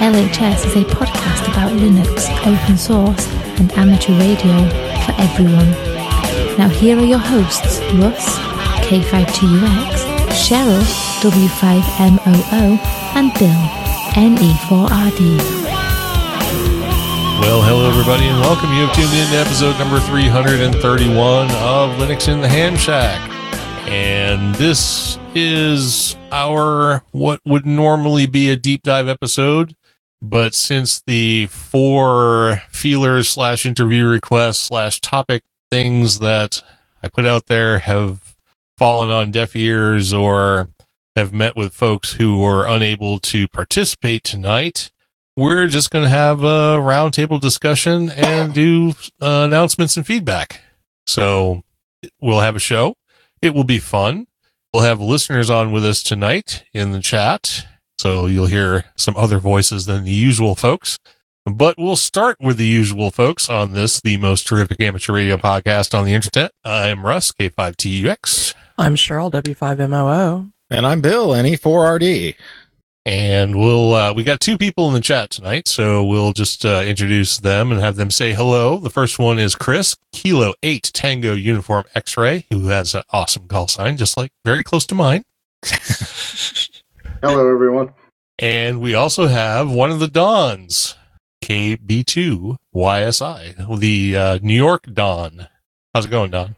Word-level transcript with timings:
LHS 0.00 0.66
is 0.66 0.76
a 0.76 0.84
podcast 0.84 1.48
about 1.48 1.72
Linux, 1.72 2.28
open 2.46 2.76
source, 2.76 3.26
and 3.58 3.72
amateur 3.72 4.12
radio 4.18 4.52
for 5.06 5.14
everyone. 5.18 5.70
Now, 6.58 6.68
here 6.68 6.98
are 6.98 7.04
your 7.04 7.18
hosts 7.18 7.80
Russ, 7.94 8.36
K5TUX, 8.86 10.04
Cheryl, 10.34 10.82
W5MOO, 11.22 12.78
and 13.16 13.32
Bill, 13.38 13.62
NE4RD. 14.14 15.38
Well, 17.40 17.62
hello 17.62 17.88
everybody, 17.88 18.26
and 18.26 18.40
welcome. 18.40 18.70
You 18.74 18.86
have 18.86 18.94
tuned 18.94 19.12
in 19.14 19.28
to 19.30 19.36
episode 19.36 19.78
number 19.78 20.00
331 20.00 21.50
of 21.52 21.90
Linux 21.98 22.28
in 22.30 22.40
the 22.40 22.48
Ham 22.48 22.76
Shack. 22.76 23.30
And 23.88 24.54
this 24.56 25.18
is 25.34 26.16
our 26.30 27.02
what 27.12 27.40
would 27.44 27.64
normally 27.64 28.26
be 28.26 28.50
a 28.50 28.56
deep 28.56 28.82
dive 28.82 29.08
episode. 29.08 29.74
But 30.26 30.54
since 30.54 31.02
the 31.06 31.48
four 31.48 32.62
feelers 32.70 33.28
slash 33.28 33.66
interview 33.66 34.06
requests 34.06 34.62
slash 34.62 35.02
topic 35.02 35.42
things 35.70 36.20
that 36.20 36.62
I 37.02 37.08
put 37.08 37.26
out 37.26 37.46
there 37.46 37.80
have 37.80 38.34
fallen 38.78 39.10
on 39.10 39.32
deaf 39.32 39.54
ears 39.54 40.14
or 40.14 40.70
have 41.14 41.34
met 41.34 41.56
with 41.56 41.74
folks 41.74 42.14
who 42.14 42.38
were 42.38 42.66
unable 42.66 43.18
to 43.18 43.46
participate 43.48 44.24
tonight, 44.24 44.90
we're 45.36 45.66
just 45.66 45.90
going 45.90 46.04
to 46.04 46.08
have 46.08 46.42
a 46.42 46.78
roundtable 46.80 47.38
discussion 47.38 48.08
and 48.08 48.54
do 48.54 48.94
uh, 49.20 49.44
announcements 49.44 49.98
and 49.98 50.06
feedback. 50.06 50.62
So 51.06 51.64
we'll 52.18 52.40
have 52.40 52.56
a 52.56 52.60
show. 52.60 52.94
It 53.42 53.54
will 53.54 53.64
be 53.64 53.78
fun. 53.78 54.26
We'll 54.72 54.84
have 54.84 55.02
listeners 55.02 55.50
on 55.50 55.70
with 55.70 55.84
us 55.84 56.02
tonight 56.02 56.64
in 56.72 56.92
the 56.92 57.00
chat. 57.00 57.66
So 57.98 58.26
you'll 58.26 58.46
hear 58.46 58.84
some 58.96 59.16
other 59.16 59.38
voices 59.38 59.86
than 59.86 60.04
the 60.04 60.10
usual 60.10 60.54
folks. 60.54 60.98
But 61.46 61.76
we'll 61.76 61.96
start 61.96 62.38
with 62.40 62.56
the 62.56 62.66
usual 62.66 63.10
folks 63.10 63.50
on 63.50 63.72
this, 63.72 64.00
the 64.00 64.16
most 64.16 64.46
terrific 64.46 64.80
amateur 64.80 65.12
radio 65.12 65.36
podcast 65.36 65.96
on 65.96 66.06
the 66.06 66.14
internet. 66.14 66.52
I'm 66.64 67.04
Russ, 67.04 67.32
K5TUX. 67.32 68.54
I'm 68.78 68.96
Cheryl, 68.96 69.30
W5MOO. 69.30 70.50
And 70.70 70.86
I'm 70.86 71.02
Bill, 71.02 71.36
E 71.36 71.56
NE4RD. 71.56 72.34
And 73.06 73.58
we'll, 73.58 73.92
uh, 73.92 74.14
we 74.14 74.24
got 74.24 74.40
two 74.40 74.56
people 74.56 74.88
in 74.88 74.94
the 74.94 75.00
chat 75.02 75.28
tonight, 75.28 75.68
so 75.68 76.02
we'll 76.02 76.32
just 76.32 76.64
uh, 76.64 76.82
introduce 76.86 77.36
them 77.36 77.70
and 77.70 77.78
have 77.82 77.96
them 77.96 78.10
say 78.10 78.32
hello. 78.32 78.78
The 78.78 78.88
first 78.88 79.18
one 79.18 79.38
is 79.38 79.54
Chris, 79.54 79.94
Kilo 80.12 80.54
8 80.62 80.90
Tango 80.94 81.34
Uniform 81.34 81.84
X 81.94 82.16
ray, 82.16 82.46
who 82.50 82.68
has 82.68 82.94
an 82.94 83.02
awesome 83.10 83.46
call 83.46 83.68
sign, 83.68 83.98
just 83.98 84.16
like 84.16 84.32
very 84.46 84.64
close 84.64 84.86
to 84.86 84.94
mine. 84.94 85.22
Hello, 87.24 87.50
everyone. 87.50 87.94
And 88.38 88.82
we 88.82 88.94
also 88.94 89.28
have 89.28 89.70
one 89.70 89.90
of 89.90 89.98
the 89.98 90.08
Dons, 90.08 90.94
KB2 91.42 92.58
YSI, 92.74 93.78
the 93.78 94.14
uh, 94.14 94.38
New 94.42 94.54
York 94.54 94.84
Don. 94.92 95.48
How's 95.94 96.04
it 96.04 96.10
going, 96.10 96.32
Don? 96.32 96.54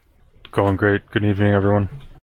Going 0.51 0.75
great. 0.75 1.09
Good 1.13 1.25
evening, 1.25 1.53
everyone. 1.53 1.89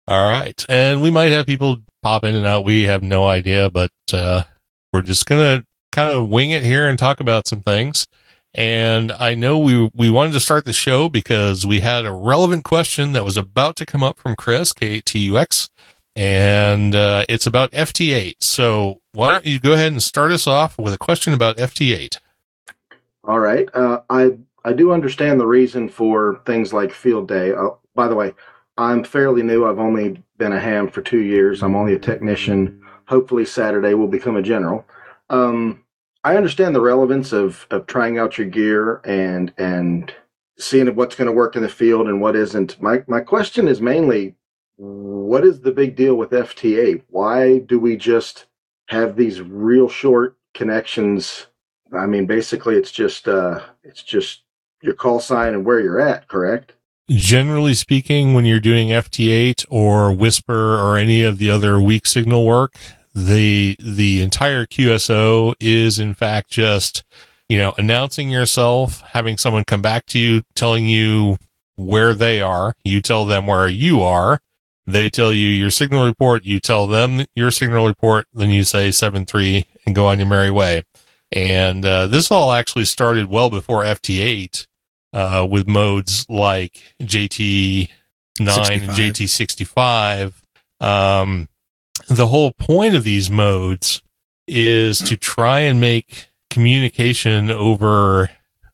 All 0.07 0.31
right. 0.31 0.63
And 0.69 1.01
we 1.01 1.11
might 1.11 1.33
have 1.33 1.47
people 1.47 1.79
pop 2.03 2.23
in 2.23 2.35
and 2.35 2.45
out. 2.45 2.67
We 2.67 2.83
have 2.83 3.03
no 3.03 3.27
idea, 3.27 3.71
but 3.71 3.93
uh, 4.13 4.43
we're 4.93 5.01
just 5.01 5.25
going 5.25 5.61
to 5.61 5.67
kind 5.91 6.13
of 6.13 6.29
wing 6.29 6.51
it 6.51 6.63
here 6.63 6.87
and 6.87 6.99
talk 6.99 7.21
about 7.21 7.49
some 7.49 7.63
things. 7.63 8.07
And 8.53 9.11
I 9.11 9.37
know 9.37 9.59
we 9.59 9.91
we 9.95 10.11
wanted 10.11 10.33
to 10.33 10.41
start 10.41 10.67
the 10.67 10.75
show 10.75 11.09
because 11.09 11.65
we 11.65 11.81
had 11.81 12.05
a 12.05 12.13
relevant 12.13 12.65
question 12.65 13.13
that 13.13 13.25
was 13.25 13.39
about 13.39 13.77
to 13.77 13.87
come 13.87 14.03
up 14.03 14.19
from 14.19 14.37
Chris, 14.37 14.75
K8TUX, 14.75 15.71
and 16.19 16.97
uh, 16.97 17.25
it's 17.29 17.47
about 17.47 17.71
FT8. 17.71 18.35
So 18.41 19.01
why 19.13 19.31
don't 19.31 19.47
you 19.47 19.61
go 19.61 19.73
ahead 19.73 19.93
and 19.93 20.03
start 20.03 20.33
us 20.33 20.49
off 20.49 20.77
with 20.77 20.93
a 20.93 20.99
question 20.99 21.33
about 21.33 21.59
FT8? 21.59 22.19
All 23.23 23.39
right. 23.39 23.69
Uh, 23.73 24.01
I 24.11 24.33
I 24.65 24.73
do 24.73 24.93
understand 24.93 25.39
the 25.39 25.47
reason 25.47 25.89
for 25.89 26.41
things 26.45 26.73
like 26.73 26.93
field 26.93 27.29
day. 27.29 27.53
Uh, 27.53 27.71
by 27.95 28.09
the 28.09 28.17
way, 28.17 28.35
I'm 28.77 29.05
fairly 29.05 29.43
new. 29.43 29.65
I've 29.65 29.79
only 29.79 30.21
been 30.39 30.53
a 30.53 30.61
ham 30.61 30.89
for 30.89 31.03
two 31.03 31.21
years. 31.21 31.63
I'm 31.63 31.77
only 31.77 31.95
a 31.95 31.99
technician. 32.01 32.83
Hopefully, 33.07 33.45
Saturday 33.45 33.95
will 33.95 34.09
become 34.09 34.37
a 34.37 34.43
general. 34.43 34.85
Um, 35.31 35.85
I 36.25 36.37
understand 36.37 36.75
the 36.75 36.81
relevance 36.81 37.33
of 37.33 37.65
of 37.71 37.87
trying 37.87 38.19
out 38.19 38.39
your 38.39 38.49
gear 38.49 39.01
and 39.05 39.53
and 39.57 40.13
seeing 40.59 40.93
what's 40.97 41.15
going 41.15 41.27
to 41.27 41.33
work 41.33 41.55
in 41.55 41.63
the 41.63 41.69
field 41.69 42.09
and 42.09 42.21
what 42.21 42.35
isn't. 42.35 42.83
My 42.83 43.05
my 43.07 43.21
question 43.21 43.69
is 43.69 43.81
mainly, 43.81 44.35
what 44.79 45.45
is 45.45 45.61
the 45.61 45.73
big 45.73 45.97
deal 45.97 46.15
with 46.15 46.31
FT8? 46.31 47.03
Why 47.09 47.59
do 47.59 47.81
we 47.81 47.97
just 47.97 48.47
have 48.87 49.17
these 49.17 49.41
real 49.41 49.89
short 49.89 50.37
connections? 50.55 51.47
I 51.93 52.07
mean, 52.07 52.27
basically, 52.27 52.77
it's 52.77 52.93
just 52.93 53.29
uh, 53.29 53.61
it's 53.83 54.03
just 54.03 54.43
your 54.81 54.95
call 54.95 55.21
sign 55.21 55.55
and 55.55 55.65
where 55.65 55.81
you're 55.81 56.01
at. 56.01 56.29
Correct? 56.29 56.75
Generally 57.11 57.75
speaking, 57.75 58.35
when 58.35 58.45
you're 58.45 58.61
doing 58.61 58.89
FT8 58.89 59.67
or 59.69 60.13
WSPR 60.13 60.83
or 60.83 60.97
any 60.97 61.23
of 61.23 61.39
the 61.39 61.51
other 61.51 61.81
weak 61.81 62.07
signal 62.07 62.47
work, 62.47 62.75
the 63.15 63.77
the 63.81 64.23
entire 64.23 64.65
QSO 64.65 65.55
is 65.59 65.99
in 65.99 66.15
fact 66.15 66.51
just 66.51 67.03
you 67.49 67.59
know 67.59 67.75
announcing 67.79 68.31
yourself, 68.31 69.01
having 69.01 69.39
someone 69.39 69.65
come 69.65 69.83
back 69.83 70.07
to 70.07 70.21
you, 70.21 70.43
telling 70.55 70.87
you 70.87 71.37
where 71.75 72.15
they 72.15 72.41
are. 72.41 72.77
You 72.85 73.03
tell 73.03 73.25
them 73.25 73.49
where 73.49 73.67
you 73.67 74.03
are. 74.03 74.41
They 74.89 75.11
tell 75.11 75.35
you 75.35 75.49
your 75.49 75.71
signal 75.71 76.07
report. 76.07 76.47
You 76.47 76.61
tell 76.61 76.87
them 76.87 77.27
your 77.35 77.51
signal 77.51 77.87
report. 77.87 78.27
Then 78.33 78.49
you 78.49 78.65
say 78.65 78.91
seven 78.91 79.27
three 79.27 79.67
and 79.85 79.95
go 79.95 80.07
on 80.07 80.19
your 80.19 80.27
merry 80.27 80.51
way. 80.51 80.85
And 81.31 81.85
uh, 81.85 82.07
this 82.07 82.31
all 82.31 82.53
actually 82.53 82.87
started 82.87 83.29
well 83.29 83.51
before 83.51 83.85
FT8 83.85 84.67
uh, 85.13 85.47
with 85.51 85.69
modes 85.69 86.25
like 86.31 86.95
JT9 87.03 87.89
and 88.41 88.83
JT65. 88.89 90.33
Um, 90.81 91.51
the 92.09 92.29
whole 92.29 92.53
point 92.53 92.95
of 92.95 93.05
these 93.05 93.31
modes 93.31 94.01
is 94.47 95.01
to 95.01 95.19
try 95.19 95.61
and 95.61 95.83
make 95.83 96.29
communication 96.49 97.51
over, 97.51 98.31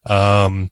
um, 0.06 0.70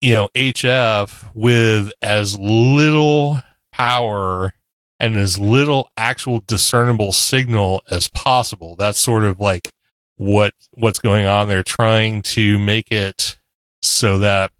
you 0.00 0.14
know, 0.14 0.28
HF 0.36 1.30
with 1.34 1.90
as 2.00 2.38
little 2.38 3.42
power 3.76 4.54
and 4.98 5.16
as 5.16 5.38
little 5.38 5.90
actual 5.96 6.42
discernible 6.46 7.12
signal 7.12 7.82
as 7.90 8.08
possible. 8.08 8.74
That's 8.76 8.98
sort 8.98 9.24
of 9.24 9.38
like 9.38 9.70
what 10.16 10.54
what's 10.72 10.98
going 10.98 11.26
on 11.26 11.48
there, 11.48 11.62
trying 11.62 12.22
to 12.22 12.58
make 12.58 12.90
it 12.90 13.38
so 13.82 14.18
that 14.18 14.50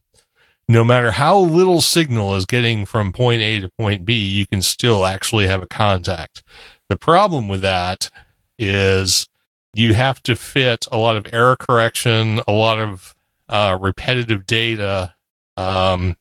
no 0.68 0.84
matter 0.84 1.12
how 1.12 1.38
little 1.38 1.80
signal 1.80 2.34
is 2.34 2.44
getting 2.44 2.84
from 2.84 3.12
point 3.12 3.40
A 3.40 3.60
to 3.60 3.70
point 3.78 4.04
B, 4.04 4.14
you 4.14 4.46
can 4.46 4.60
still 4.60 5.06
actually 5.06 5.46
have 5.46 5.62
a 5.62 5.66
contact. 5.66 6.42
The 6.88 6.96
problem 6.96 7.48
with 7.48 7.62
that 7.62 8.10
is 8.58 9.28
you 9.74 9.94
have 9.94 10.22
to 10.24 10.36
fit 10.36 10.86
a 10.92 10.98
lot 10.98 11.16
of 11.16 11.26
error 11.32 11.56
correction, 11.56 12.40
a 12.46 12.52
lot 12.52 12.78
of 12.78 13.14
uh, 13.48 13.78
repetitive 13.80 14.44
data 14.44 15.14
um, 15.56 16.16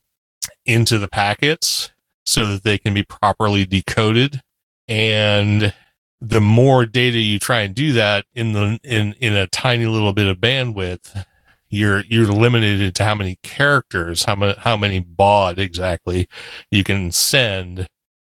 into 0.66 0.98
the 0.98 1.08
packets 1.08 1.92
so 2.26 2.46
that 2.46 2.64
they 2.64 2.78
can 2.78 2.94
be 2.94 3.04
properly 3.04 3.66
decoded. 3.66 4.42
And 4.88 5.74
the 6.22 6.42
more 6.42 6.86
data 6.86 7.20
you 7.20 7.40
try 7.40 7.62
and 7.62 7.76
do 7.76 7.94
that 7.94 8.26
in 8.34 8.54
the 8.54 8.80
in 8.84 9.14
in 9.20 9.34
a 9.34 9.48
tiny 9.48 9.86
little 9.86 10.14
bit 10.14 10.28
of 10.28 10.38
bandwidth, 10.38 11.26
you're 11.70 12.04
you're 12.08 12.28
limited 12.28 12.96
to 12.96 13.04
how 13.04 13.16
many 13.16 13.38
characters, 13.44 14.24
how 14.24 14.36
many 14.36 14.56
how 14.58 14.78
many 14.78 15.00
baud 15.00 15.60
exactly 15.60 16.28
you 16.72 16.84
can 16.84 17.12
send 17.12 17.88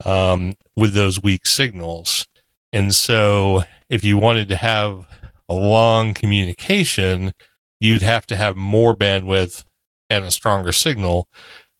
um, 0.05 0.53
with 0.75 0.93
those 0.93 1.21
weak 1.21 1.45
signals. 1.45 2.27
And 2.71 2.93
so, 2.93 3.63
if 3.89 4.03
you 4.03 4.17
wanted 4.17 4.49
to 4.49 4.55
have 4.55 5.07
a 5.47 5.53
long 5.53 6.13
communication, 6.13 7.33
you'd 7.79 8.03
have 8.03 8.27
to 8.27 8.35
have 8.35 8.55
more 8.55 8.95
bandwidth 8.95 9.63
and 10.09 10.25
a 10.25 10.31
stronger 10.31 10.71
signal, 10.71 11.27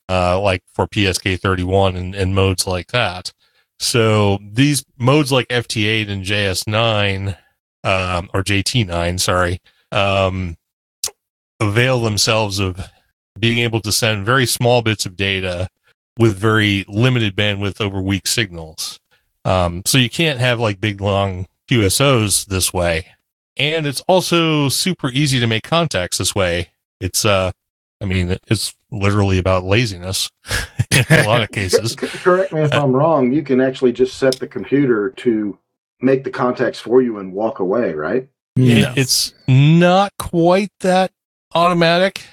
uh, 0.10 0.40
like 0.42 0.64
for 0.74 0.88
PSK31 0.88 1.96
and, 1.96 2.16
and 2.16 2.36
modes 2.36 2.66
like 2.66 2.88
that. 2.88 3.32
So 3.80 4.40
these 4.42 4.84
modes 4.98 5.32
like 5.32 5.48
FT8 5.48 6.10
and 6.10 6.26
JS9 6.26 7.38
um, 7.84 8.30
or 8.34 8.44
JT9, 8.44 9.20
sorry, 9.20 9.62
um, 9.92 10.58
avail 11.60 12.02
themselves 12.02 12.60
of 12.60 12.90
being 13.40 13.60
able 13.60 13.80
to 13.82 13.92
send 13.92 14.26
very 14.26 14.46
small 14.46 14.82
bits 14.82 15.06
of 15.06 15.16
data 15.16 15.70
with 16.18 16.38
very 16.38 16.84
limited 16.90 17.36
bandwidth 17.36 17.80
over 17.80 18.02
weak 18.02 18.28
signals. 18.28 19.00
Um, 19.46 19.84
so 19.86 19.98
you 19.98 20.10
can't 20.10 20.40
have 20.40 20.60
like 20.60 20.82
big 20.82 21.00
long 21.00 21.48
QSOs 21.70 22.46
this 22.48 22.74
way. 22.74 23.08
And 23.56 23.86
it's 23.86 24.02
also 24.02 24.70
super 24.70 25.10
easy 25.10 25.40
to 25.40 25.48
make 25.48 25.64
contacts 25.64 26.18
this 26.18 26.36
way. 26.36 26.70
It's, 27.00 27.24
uh, 27.24 27.52
I 28.02 28.06
mean, 28.06 28.38
it's 28.48 28.74
literally 28.92 29.38
about 29.40 29.66
laziness 29.66 30.30
in 30.92 31.06
a 31.10 31.28
lot 31.28 31.44
of 31.44 31.52
cases. 31.52 31.96
Correct 31.98 32.54
me 32.54 32.62
if 32.62 32.74
I'm 32.74 32.94
wrong. 32.94 33.34
You 33.34 33.44
can 33.44 33.60
actually 33.60 33.92
just 33.92 34.18
set 34.18 34.40
the 34.40 34.48
computer 34.48 35.10
to 35.18 35.58
make 36.02 36.24
the 36.24 36.32
contacts 36.32 36.80
for 36.80 37.02
you 37.02 37.18
and 37.18 37.34
walk 37.34 37.60
away, 37.60 37.94
right? 37.94 38.30
Yeah. 38.56 38.94
it's 38.98 39.34
not 39.48 40.14
quite 40.18 40.72
that 40.82 41.12
automatic. 41.54 42.24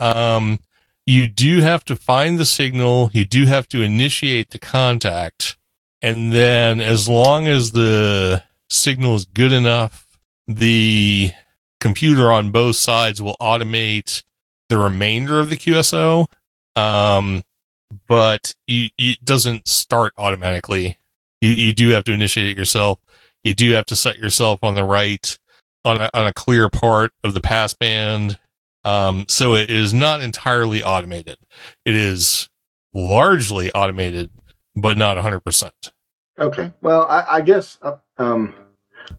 Um, 0.00 0.58
you 1.06 1.28
do 1.28 1.60
have 1.60 1.84
to 1.86 1.96
find 1.96 2.38
the 2.38 2.44
signal. 2.44 3.10
You 3.12 3.24
do 3.24 3.46
have 3.46 3.68
to 3.68 3.82
initiate 3.82 4.50
the 4.50 4.58
contact. 4.58 5.56
And 6.02 6.32
then 6.32 6.80
as 6.80 7.08
long 7.08 7.46
as 7.46 7.72
the 7.72 8.42
signal 8.68 9.14
is 9.14 9.24
good 9.24 9.52
enough, 9.52 10.06
the 10.46 11.32
computer 11.80 12.32
on 12.32 12.50
both 12.50 12.76
sides 12.76 13.22
will 13.22 13.36
automate 13.40 14.22
the 14.68 14.78
remainder 14.78 15.40
of 15.40 15.50
the 15.50 15.56
QSO. 15.56 16.26
Um, 16.74 17.42
but 18.08 18.54
you, 18.66 18.88
it 18.98 19.24
doesn't 19.24 19.68
start 19.68 20.12
automatically. 20.18 20.98
You, 21.40 21.50
you 21.50 21.72
do 21.72 21.90
have 21.90 22.04
to 22.04 22.12
initiate 22.12 22.48
it 22.48 22.58
yourself. 22.58 22.98
You 23.44 23.54
do 23.54 23.72
have 23.72 23.86
to 23.86 23.96
set 23.96 24.18
yourself 24.18 24.60
on 24.62 24.74
the 24.74 24.84
right 24.84 25.38
on 25.84 26.00
a, 26.00 26.10
on 26.12 26.26
a 26.26 26.32
clear 26.32 26.68
part 26.68 27.12
of 27.22 27.34
the 27.34 27.40
passband. 27.40 28.36
Um, 28.84 29.24
so 29.28 29.54
it 29.54 29.70
is 29.70 29.94
not 29.94 30.20
entirely 30.20 30.82
automated. 30.82 31.38
It 31.84 31.94
is 31.94 32.48
largely 32.92 33.70
automated, 33.72 34.30
but 34.74 34.96
not 34.96 35.16
100%. 35.16 35.70
Okay. 36.38 36.72
Well, 36.82 37.06
I, 37.06 37.24
I 37.28 37.40
guess 37.40 37.78
uh, 37.82 37.96
um, 38.18 38.54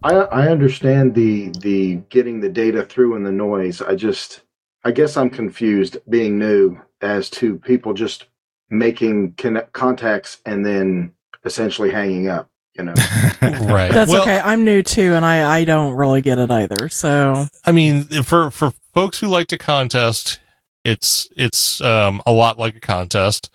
I 0.04 0.14
I 0.16 0.48
understand 0.50 1.16
the 1.16 1.50
the 1.62 1.96
getting 2.10 2.40
the 2.40 2.50
data 2.50 2.84
through 2.84 3.16
and 3.16 3.26
the 3.26 3.32
noise. 3.32 3.82
I 3.82 3.96
just 3.96 4.42
I 4.88 4.92
guess 4.92 5.18
I'm 5.18 5.30
confused, 5.30 5.98
being 6.08 6.40
new, 6.40 6.80
as 7.02 7.30
to 7.32 7.60
people 7.60 7.94
just 7.94 8.28
making 8.70 9.34
connect, 9.34 9.74
contacts 9.74 10.38
and 10.46 10.66
then 10.66 11.12
essentially 11.44 11.92
hanging 11.92 12.30
up. 12.30 12.50
You 12.78 12.86
know. 12.86 12.94
Right. 13.42 13.92
That's 13.92 14.12
Well, 14.12 14.22
okay. 14.22 14.40
I'm 14.40 14.64
new 14.64 14.82
too, 14.82 15.14
and 15.14 15.26
I, 15.26 15.58
I 15.60 15.64
don't 15.66 15.94
really 15.96 16.22
get 16.22 16.38
it 16.40 16.50
either. 16.50 16.88
So 16.88 17.48
I 17.66 17.74
mean, 17.74 18.06
for 18.24 18.50
for 18.50 18.72
folks 18.94 19.20
who 19.20 19.28
like 19.28 19.48
to 19.48 19.58
contest, 19.58 20.40
it's 20.86 21.28
it's 21.36 21.82
um, 21.82 22.22
a 22.26 22.32
lot 22.32 22.58
like 22.58 22.78
a 22.78 22.80
contest. 22.80 23.50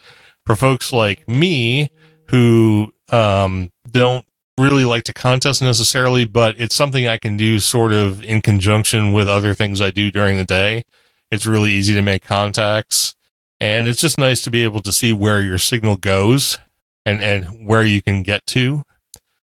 For 0.45 0.55
folks 0.55 0.93
like 0.93 1.27
me 1.27 1.91
who 2.29 2.93
um, 3.09 3.71
don't 3.91 4.27
really 4.59 4.85
like 4.85 5.05
to 5.05 5.15
contest 5.15 5.63
necessarily, 5.63 6.27
but 6.27 6.57
it's 6.61 6.75
something 6.75 7.09
I 7.09 7.17
can 7.17 7.39
do 7.39 7.59
sort 7.59 7.95
of 7.95 8.23
in 8.23 8.43
conjunction 8.43 9.13
with 9.15 9.29
other 9.29 9.55
things 9.55 9.81
I 9.81 9.91
do 9.91 10.11
during 10.11 10.37
the 10.37 10.45
day. 10.45 10.85
It's 11.33 11.47
really 11.47 11.73
easy 11.73 11.95
to 11.95 12.03
make 12.03 12.23
contacts, 12.23 13.17
and 13.59 13.89
it's 13.89 14.03
just 14.03 14.19
nice 14.19 14.43
to 14.43 14.51
be 14.51 14.65
able 14.65 14.83
to 14.83 14.93
see 14.93 15.15
where 15.15 15.41
your 15.41 15.57
signal 15.57 15.97
goes 15.97 16.59
and 17.07 17.23
and 17.23 17.67
where 17.67 17.83
you 17.83 18.03
can 18.03 18.23
get 18.23 18.47
to. 18.49 18.85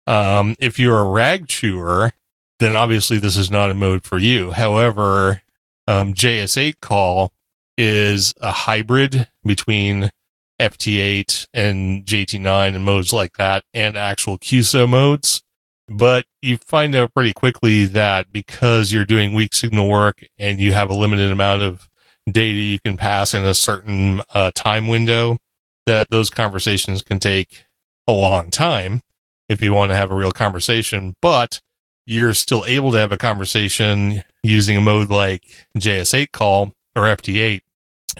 Um, 0.05 0.55
if 0.59 0.77
you're 0.77 0.99
a 0.99 1.09
rag 1.09 1.47
chewer, 1.47 2.11
then 2.59 2.75
obviously 2.75 3.17
this 3.17 3.35
is 3.35 3.49
not 3.49 3.71
a 3.71 3.73
mode 3.73 4.03
for 4.03 4.19
you. 4.19 4.51
However, 4.51 5.41
um, 5.87 6.13
JS8 6.13 6.79
call 6.79 7.31
is 7.75 8.35
a 8.39 8.51
hybrid 8.51 9.27
between 9.43 10.11
FT8 10.59 11.47
and 11.55 12.05
JT9 12.05 12.75
and 12.75 12.85
modes 12.85 13.11
like 13.11 13.37
that 13.37 13.63
and 13.73 13.97
actual 13.97 14.37
QSO 14.37 14.87
modes. 14.87 15.41
But 15.89 16.25
you 16.41 16.57
find 16.57 16.95
out 16.95 17.13
pretty 17.13 17.33
quickly 17.33 17.85
that 17.85 18.31
because 18.31 18.91
you're 18.91 19.05
doing 19.05 19.33
weak 19.33 19.53
signal 19.53 19.89
work 19.89 20.25
and 20.39 20.59
you 20.59 20.73
have 20.73 20.89
a 20.89 20.95
limited 20.95 21.31
amount 21.31 21.61
of 21.61 21.89
data 22.31 22.57
you 22.57 22.79
can 22.79 22.95
pass 22.95 23.33
in 23.33 23.43
a 23.43 23.53
certain 23.53 24.21
uh, 24.33 24.51
time 24.55 24.87
window, 24.87 25.37
that 25.85 26.09
those 26.09 26.29
conversations 26.29 27.01
can 27.01 27.19
take 27.19 27.65
a 28.07 28.13
long 28.13 28.49
time 28.49 29.01
if 29.49 29.61
you 29.61 29.73
want 29.73 29.91
to 29.91 29.95
have 29.95 30.11
a 30.11 30.15
real 30.15 30.31
conversation. 30.31 31.15
But 31.21 31.59
you're 32.05 32.33
still 32.33 32.63
able 32.65 32.91
to 32.91 32.97
have 32.97 33.11
a 33.11 33.17
conversation 33.17 34.23
using 34.41 34.77
a 34.77 34.81
mode 34.81 35.09
like 35.09 35.43
JS8 35.77 36.31
call 36.31 36.73
or 36.95 37.03
FT8 37.03 37.61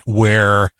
where 0.05 0.71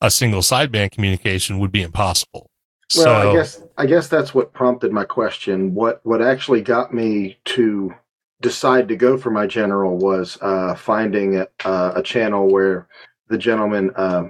a 0.00 0.10
single 0.10 0.40
sideband 0.40 0.92
communication 0.92 1.58
would 1.58 1.72
be 1.72 1.82
impossible. 1.82 2.50
Well, 2.94 3.04
so 3.04 3.30
I 3.30 3.32
guess 3.34 3.62
I 3.78 3.86
guess 3.86 4.08
that's 4.08 4.34
what 4.34 4.52
prompted 4.52 4.92
my 4.92 5.04
question. 5.04 5.74
What 5.74 6.00
what 6.04 6.22
actually 6.22 6.62
got 6.62 6.94
me 6.94 7.38
to 7.46 7.94
decide 8.40 8.88
to 8.88 8.96
go 8.96 9.18
for 9.18 9.30
my 9.30 9.46
general 9.46 9.96
was 9.98 10.38
uh, 10.40 10.74
finding 10.74 11.36
a, 11.36 11.48
uh, 11.64 11.92
a 11.96 12.02
channel 12.02 12.48
where 12.48 12.86
the 13.28 13.38
gentleman 13.38 13.90
uh, 13.96 14.24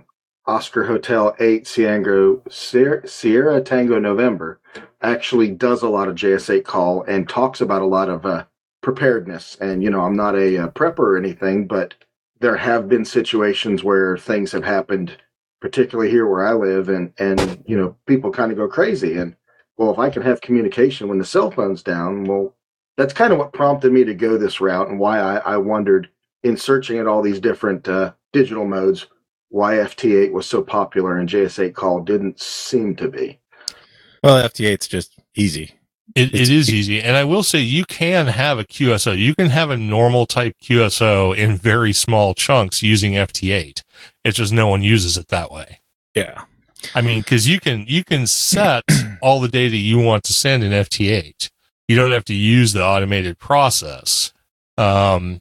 Oscar 0.47 0.85
Hotel 0.85 1.35
Eight 1.41 1.67
Sierra, 1.67 2.37
Sierra 2.49 3.07
Sierra 3.07 3.61
Tango 3.61 3.99
November 3.99 4.61
actually 5.03 5.51
does 5.51 5.83
a 5.83 5.89
lot 5.89 6.09
of 6.09 6.15
JS8 6.15 6.65
call 6.65 7.03
and 7.03 7.29
talks 7.29 7.61
about 7.61 7.83
a 7.83 7.87
lot 7.87 8.09
of 8.09 8.25
uh, 8.25 8.45
preparedness. 8.81 9.57
And 9.61 9.83
you 9.83 9.91
know, 9.91 10.01
I'm 10.01 10.17
not 10.17 10.37
a, 10.37 10.59
uh 10.59 10.69
prepper 10.69 11.01
or 11.01 11.17
anything, 11.19 11.67
but 11.67 11.95
there 12.41 12.57
have 12.57 12.89
been 12.89 13.05
situations 13.05 13.83
where 13.85 14.17
things 14.17 14.53
have 14.53 14.65
happened 14.65 15.17
particularly 15.61 16.11
here 16.11 16.27
where 16.27 16.47
I 16.47 16.53
live, 16.53 16.89
and 16.89 17.13
and 17.19 17.63
you 17.67 17.77
know 17.77 17.97
people 18.07 18.31
kind 18.31 18.53
of 18.53 18.59
go 18.59 18.69
crazy. 18.69 19.17
And 19.17 19.37
well, 19.77 19.91
if 19.91 19.99
I 19.99 20.11
can 20.11 20.23
have 20.23 20.41
communication 20.41 21.09
when 21.09 21.19
the 21.19 21.25
cell 21.25 21.51
phone's 21.51 21.83
down, 21.83 22.25
well, 22.25 22.55
that's 22.97 23.13
kind 23.13 23.33
of 23.33 23.39
what 23.39 23.53
prompted 23.53 23.93
me 23.93 24.05
to 24.05 24.15
go 24.15 24.39
this 24.39 24.61
route, 24.61 24.89
and 24.89 24.99
why 24.99 25.19
I, 25.19 25.37
I 25.37 25.57
wondered 25.57 26.09
in 26.43 26.57
searching 26.57 26.99
at 26.99 27.07
all 27.07 27.23
these 27.23 27.41
different 27.41 27.89
uh, 27.89 28.13
digital 28.33 28.67
modes 28.67 29.07
why 29.49 29.75
FT8 29.75 30.33
was 30.33 30.49
so 30.49 30.63
popular 30.63 31.17
and 31.17 31.29
JS8 31.29 31.75
call 31.75 32.01
didn't 32.01 32.41
seem 32.41 32.97
to 32.97 33.09
be. 33.09 33.41
Well, 34.23 34.47
FT8's 34.49 34.89
just 34.89 35.19
easy. 35.35 35.73
It, 36.15 36.35
it 36.35 36.49
is 36.49 36.71
easy. 36.71 37.03
And 37.03 37.17
I 37.17 37.25
will 37.25 37.43
say 37.43 37.59
you 37.59 37.85
can 37.85 38.27
have 38.27 38.59
a 38.59 38.65
QSO. 38.65 39.17
You 39.19 39.35
can 39.35 39.51
have 39.51 39.71
a 39.71 39.77
normal 39.77 40.25
type 40.25 40.55
QSO 40.63 41.37
in 41.37 41.57
very 41.57 41.93
small 41.93 42.33
chunks 42.35 42.83
using 42.83 43.13
FT8. 43.13 43.83
It's 44.27 44.37
just 44.37 44.53
no 44.53 44.67
one 44.67 44.83
uses 44.83 45.17
it 45.17 45.29
that 45.29 45.53
way. 45.53 45.81
Yeah. 46.17 46.43
I 46.97 47.01
mean, 47.01 47.23
cause 47.23 47.47
you 47.47 47.61
can, 47.61 47.85
you 47.87 48.03
can 48.03 48.27
set 48.27 48.83
all 49.23 49.41
the 49.41 49.47
data 49.49 49.77
you 49.77 50.01
want 50.01 50.25
to 50.25 50.33
send 50.33 50.65
in 50.65 50.73
FT8. 50.73 51.49
You 51.87 51.95
don't 51.95 52.11
have 52.11 52.25
to 52.25 52.35
use 52.35 52.73
the 52.73 52.85
automated 52.85 53.39
process. 53.39 54.33
Um, 54.77 55.41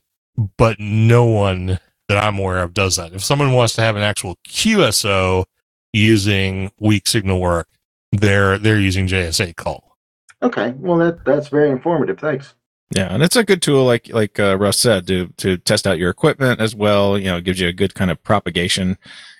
but 0.58 0.80
no 0.80 1.25
one 1.25 1.80
that 2.10 2.24
I'm 2.24 2.38
aware 2.38 2.62
of 2.62 2.75
does 2.75 2.98
that. 2.98 3.13
If 3.13 3.24
someone 3.24 3.54
wants 3.54 3.74
to 3.74 3.82
have 3.82 3.96
an 3.96 4.04
actual 4.04 4.38
QSO 4.48 5.46
using 5.92 6.72
weak 6.80 7.08
signal 7.08 7.42
work, 7.42 7.68
they're, 8.12 8.60
they're 8.60 8.80
using 8.80 9.08
JS8 9.08 9.56
call. 9.56 9.98
Okay, 10.44 10.75
well 10.77 10.98
that 10.98 11.25
that's 11.25 11.48
very 11.48 11.72
informative. 11.72 12.20
Thanks. 12.20 12.54
Yeah, 12.96 13.14
and 13.14 13.22
it's 13.22 13.36
a 13.36 13.44
good 13.44 13.62
tool, 13.62 13.84
like 13.84 14.08
like 14.14 14.40
uh, 14.40 14.58
Russ 14.58 14.80
said, 14.80 15.06
to 15.08 15.28
to 15.38 15.58
test 15.58 15.86
out 15.86 16.00
your 16.00 16.10
equipment 16.10 16.62
as 16.62 16.74
well. 16.74 17.18
You 17.18 17.25
know, 17.25 17.42
gives 17.42 17.60
you 17.60 17.68
a 17.68 17.74
good 17.74 17.94
kind 17.94 18.10
of 18.10 18.24
propagation 18.24 18.98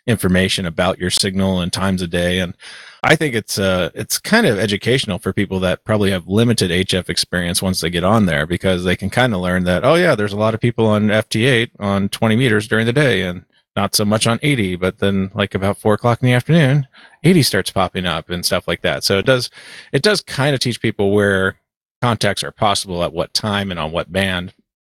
information 0.08 0.66
about 0.66 1.00
your 1.00 1.10
signal 1.10 1.62
and 1.62 1.72
times 1.72 2.02
a 2.02 2.08
day. 2.08 2.40
And 2.40 2.56
I 3.02 3.16
think 3.16 3.34
it's 3.34 3.58
uh 3.58 3.92
it's 3.96 4.20
kind 4.20 4.46
of 4.46 4.60
educational 4.60 5.20
for 5.20 5.34
people 5.34 5.60
that 5.62 5.84
probably 5.86 6.12
have 6.12 6.28
limited 6.28 6.70
HF 6.70 7.10
experience 7.10 7.62
once 7.62 7.80
they 7.80 7.90
get 7.90 8.04
on 8.04 8.26
there 8.26 8.46
because 8.46 8.84
they 8.84 8.96
can 8.96 9.10
kind 9.10 9.34
of 9.34 9.40
learn 9.42 9.64
that 9.64 9.84
oh 9.86 9.96
yeah, 9.96 10.16
there's 10.16 10.34
a 10.34 10.38
lot 10.38 10.54
of 10.54 10.60
people 10.60 10.86
on 10.86 11.08
FT8 11.08 11.72
on 11.80 12.10
20 12.10 12.36
meters 12.36 12.68
during 12.68 12.86
the 12.86 12.94
day 12.94 13.22
and 13.24 13.46
not 13.76 13.96
so 13.96 14.06
much 14.06 14.26
on 14.26 14.40
80, 14.42 14.78
but 14.78 15.00
then 15.00 15.32
like 15.34 15.54
about 15.54 15.78
four 15.78 15.94
o'clock 15.96 16.22
in 16.22 16.28
the 16.28 16.34
afternoon, 16.34 16.88
80 17.24 17.44
starts 17.44 17.72
popping 17.72 18.06
up 18.06 18.30
and 18.30 18.46
stuff 18.46 18.68
like 18.68 18.82
that. 18.82 19.04
So 19.04 19.18
it 19.18 19.26
does 19.26 19.50
it 19.92 20.04
does 20.04 20.22
kind 20.22 20.54
of 20.54 20.60
teach 20.60 20.82
people 20.82 21.12
where 21.12 21.58
contacts 22.06 22.44
are 22.44 22.52
possible 22.52 23.04
at 23.04 23.14
what 23.14 23.34
time 23.34 23.72
and 23.72 23.80
on 23.80 23.92
what 23.92 24.12
band. 24.12 24.54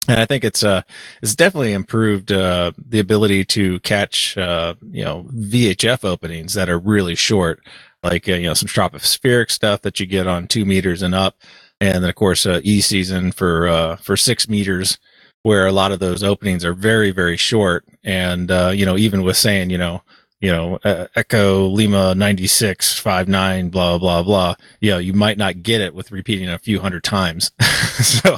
And 0.10 0.20
I 0.20 0.26
think 0.26 0.44
it's 0.44 0.62
uh 0.62 0.82
it's 1.22 1.36
definitely 1.36 1.72
improved 1.72 2.34
uh 2.34 2.74
the 2.78 3.00
ability 3.00 3.46
to 3.46 3.80
catch 3.80 4.38
uh 4.38 4.76
you 4.92 5.06
know 5.06 5.24
VHF 5.34 6.04
openings 6.04 6.54
that 6.56 6.70
are 6.70 6.78
really 6.80 7.16
short, 7.16 7.62
like 8.04 8.28
uh, 8.28 8.34
you 8.34 8.48
know 8.48 8.54
some 8.54 8.68
tropospheric 8.68 9.52
stuff 9.52 9.84
that 9.84 10.02
you 10.02 10.06
get 10.06 10.28
on 10.28 10.48
two 10.48 10.66
meters 10.66 11.02
and 11.02 11.16
up, 11.16 11.38
and 11.80 12.04
then 12.04 12.10
of 12.10 12.16
course 12.16 12.46
uh, 12.46 12.60
E 12.64 12.82
season 12.82 13.32
for 13.32 13.70
uh 13.70 13.96
for 13.96 14.18
six 14.18 14.50
meters, 14.50 14.98
where 15.44 15.66
a 15.66 15.72
lot 15.72 15.94
of 15.94 16.00
those 16.00 16.24
openings 16.24 16.66
are 16.66 16.74
very 16.74 17.12
very 17.12 17.38
short, 17.38 17.86
and 18.04 18.52
uh 18.52 18.72
you 18.76 18.86
know 18.86 18.98
even 18.98 19.24
with 19.24 19.38
saying 19.38 19.70
you 19.70 19.78
know 19.78 20.02
you 20.40 20.52
know, 20.52 20.78
uh, 20.84 21.08
Echo 21.16 21.66
Lima 21.66 22.14
96, 22.14 23.00
59, 23.00 23.70
blah, 23.70 23.98
blah, 23.98 24.22
blah, 24.22 24.56
you 24.80 24.92
know, 24.92 25.00
you 25.00 25.14
might 25.14 25.38
not 25.38 25.64
get 25.64 25.82
it 25.82 25.96
with 25.96 26.12
repeating 26.12 26.50
a 26.50 26.60
few 26.60 26.80
hundred 26.80 27.04
times. 27.04 27.52
so, 27.62 28.38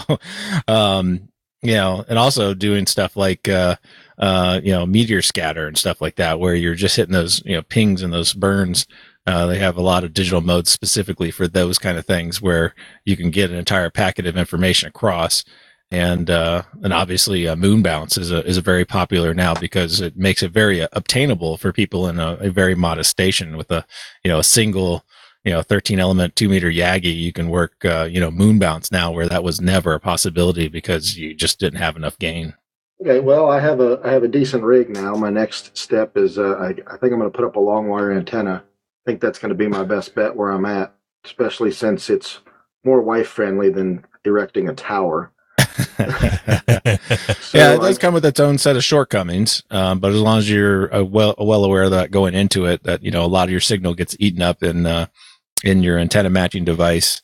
um, 0.68 1.30
you 1.62 1.74
know, 1.74 2.06
and 2.08 2.18
also 2.18 2.54
doing 2.54 2.86
stuff 2.86 3.18
like, 3.18 3.50
uh, 3.50 3.76
uh, 4.18 4.62
you 4.64 4.72
know, 4.72 4.86
meteor 4.86 5.22
scatter 5.22 5.68
and 5.68 5.78
stuff 5.78 6.02
like 6.02 6.16
that, 6.16 6.40
where 6.40 6.56
you're 6.56 6.76
just 6.76 6.96
hitting 6.96 7.14
those, 7.14 7.44
you 7.46 7.56
know, 7.56 7.64
pings 7.64 8.02
and 8.02 8.14
those 8.14 8.34
burns. 8.34 8.88
Uh, 9.28 9.46
they 9.46 9.60
have 9.60 9.78
a 9.78 9.82
lot 9.82 10.04
of 10.06 10.14
digital 10.14 10.42
modes 10.42 10.72
specifically 10.72 11.32
for 11.32 11.48
those 11.48 11.78
kind 11.78 11.98
of 11.98 12.06
things 12.06 12.42
where 12.42 12.74
you 13.04 13.18
can 13.18 13.30
get 13.30 13.52
an 13.52 13.58
entire 13.58 13.90
packet 13.90 14.26
of 14.26 14.38
information 14.38 14.88
across 14.88 15.44
and 15.92 16.30
uh, 16.30 16.64
and 16.84 16.94
obviously 16.94 17.48
uh, 17.48 17.56
moon 17.56 17.82
bounce 17.82 18.18
is 18.18 18.32
a 18.32 18.46
is 18.46 18.58
a 18.58 18.62
very 18.62 18.86
popular 18.86 19.34
now 19.34 19.54
because 19.56 20.02
it 20.02 20.16
makes 20.16 20.44
it 20.44 20.52
very 20.52 20.82
uh, 20.82 20.88
obtainable 20.94 21.58
for 21.58 21.74
people 21.74 22.08
in 22.08 22.20
a, 22.20 22.38
a, 22.42 22.50
very 22.50 22.76
modest 22.76 23.10
station 23.10 23.58
with 23.58 23.72
a 23.72 23.86
you 24.24 24.30
know 24.30 24.40
a 24.40 24.44
single 24.44 25.04
you 25.44 25.52
know 25.52 25.62
13 25.64 26.00
element 26.00 26.36
2 26.36 26.48
meter 26.48 26.70
yagi. 26.70 27.16
You 27.16 27.34
can 27.34 27.50
work 27.50 27.84
uh, 27.86 28.08
you 28.10 28.20
know 28.20 28.30
moon 28.30 28.60
bounce 28.60 28.92
now 28.92 29.12
where 29.12 29.28
that 29.28 29.44
was 29.44 29.60
never 29.60 29.94
a 29.94 30.00
possibility 30.00 30.68
because 30.68 31.18
you 31.18 31.34
just 31.34 31.60
didn't 31.60 31.80
have 31.80 31.96
enough 31.96 32.20
gain. 32.20 32.54
Okay 33.02 33.20
well 33.20 33.50
i 33.50 33.60
have 33.60 33.80
a 33.80 34.00
i 34.04 34.12
have 34.12 34.24
a 34.24 34.28
decent 34.28 34.64
rig 34.64 34.90
now. 34.90 35.14
My 35.14 35.32
next 35.32 35.76
step 35.76 36.18
is 36.18 36.38
uh, 36.38 36.56
I, 36.60 36.70
I 36.70 36.98
think 36.98 37.14
i'm 37.14 37.20
going 37.20 37.32
to 37.32 37.36
put 37.36 37.46
up 37.46 37.56
a 37.56 37.60
long 37.60 37.88
wire 37.88 38.12
antenna. 38.12 38.64
I 38.64 39.10
think 39.10 39.22
that's 39.22 39.40
going 39.40 39.50
to 39.50 39.56
be 39.56 39.68
my 39.68 39.84
best 39.84 40.14
bet 40.14 40.36
where 40.36 40.52
i'm 40.52 40.66
at 40.66 40.94
especially 41.26 41.72
since 41.72 42.10
it's 42.10 42.40
more 42.86 43.02
wife 43.02 43.28
friendly 43.28 43.70
than 43.70 44.06
erecting 44.24 44.70
a 44.70 44.74
tower 44.74 45.32
yeah, 47.54 47.74
it 47.74 47.82
does 47.82 47.98
come 47.98 48.14
with 48.14 48.26
its 48.26 48.40
own 48.40 48.58
set 48.58 48.76
of 48.76 48.84
shortcomings. 48.84 49.64
Um, 49.70 50.00
but 50.00 50.12
as 50.12 50.22
long 50.22 50.38
as 50.40 50.50
you're 50.50 50.94
uh, 50.94 51.04
well 51.04 51.36
well 51.38 51.64
aware 51.64 51.84
of 51.84 51.92
that 51.92 52.12
going 52.12 52.34
into 52.36 52.66
it, 52.66 52.84
that 52.84 53.04
you 53.04 53.12
know 53.12 53.24
a 53.24 53.28
lot 53.28 53.48
of 53.48 53.52
your 53.52 53.60
signal 53.60 53.94
gets 53.94 54.16
eaten 54.20 54.42
up 54.42 54.64
in 54.64 54.86
uh, 54.86 55.08
in 55.64 55.84
your 55.84 55.98
antenna 55.98 56.30
matching 56.30 56.66
device, 56.66 57.22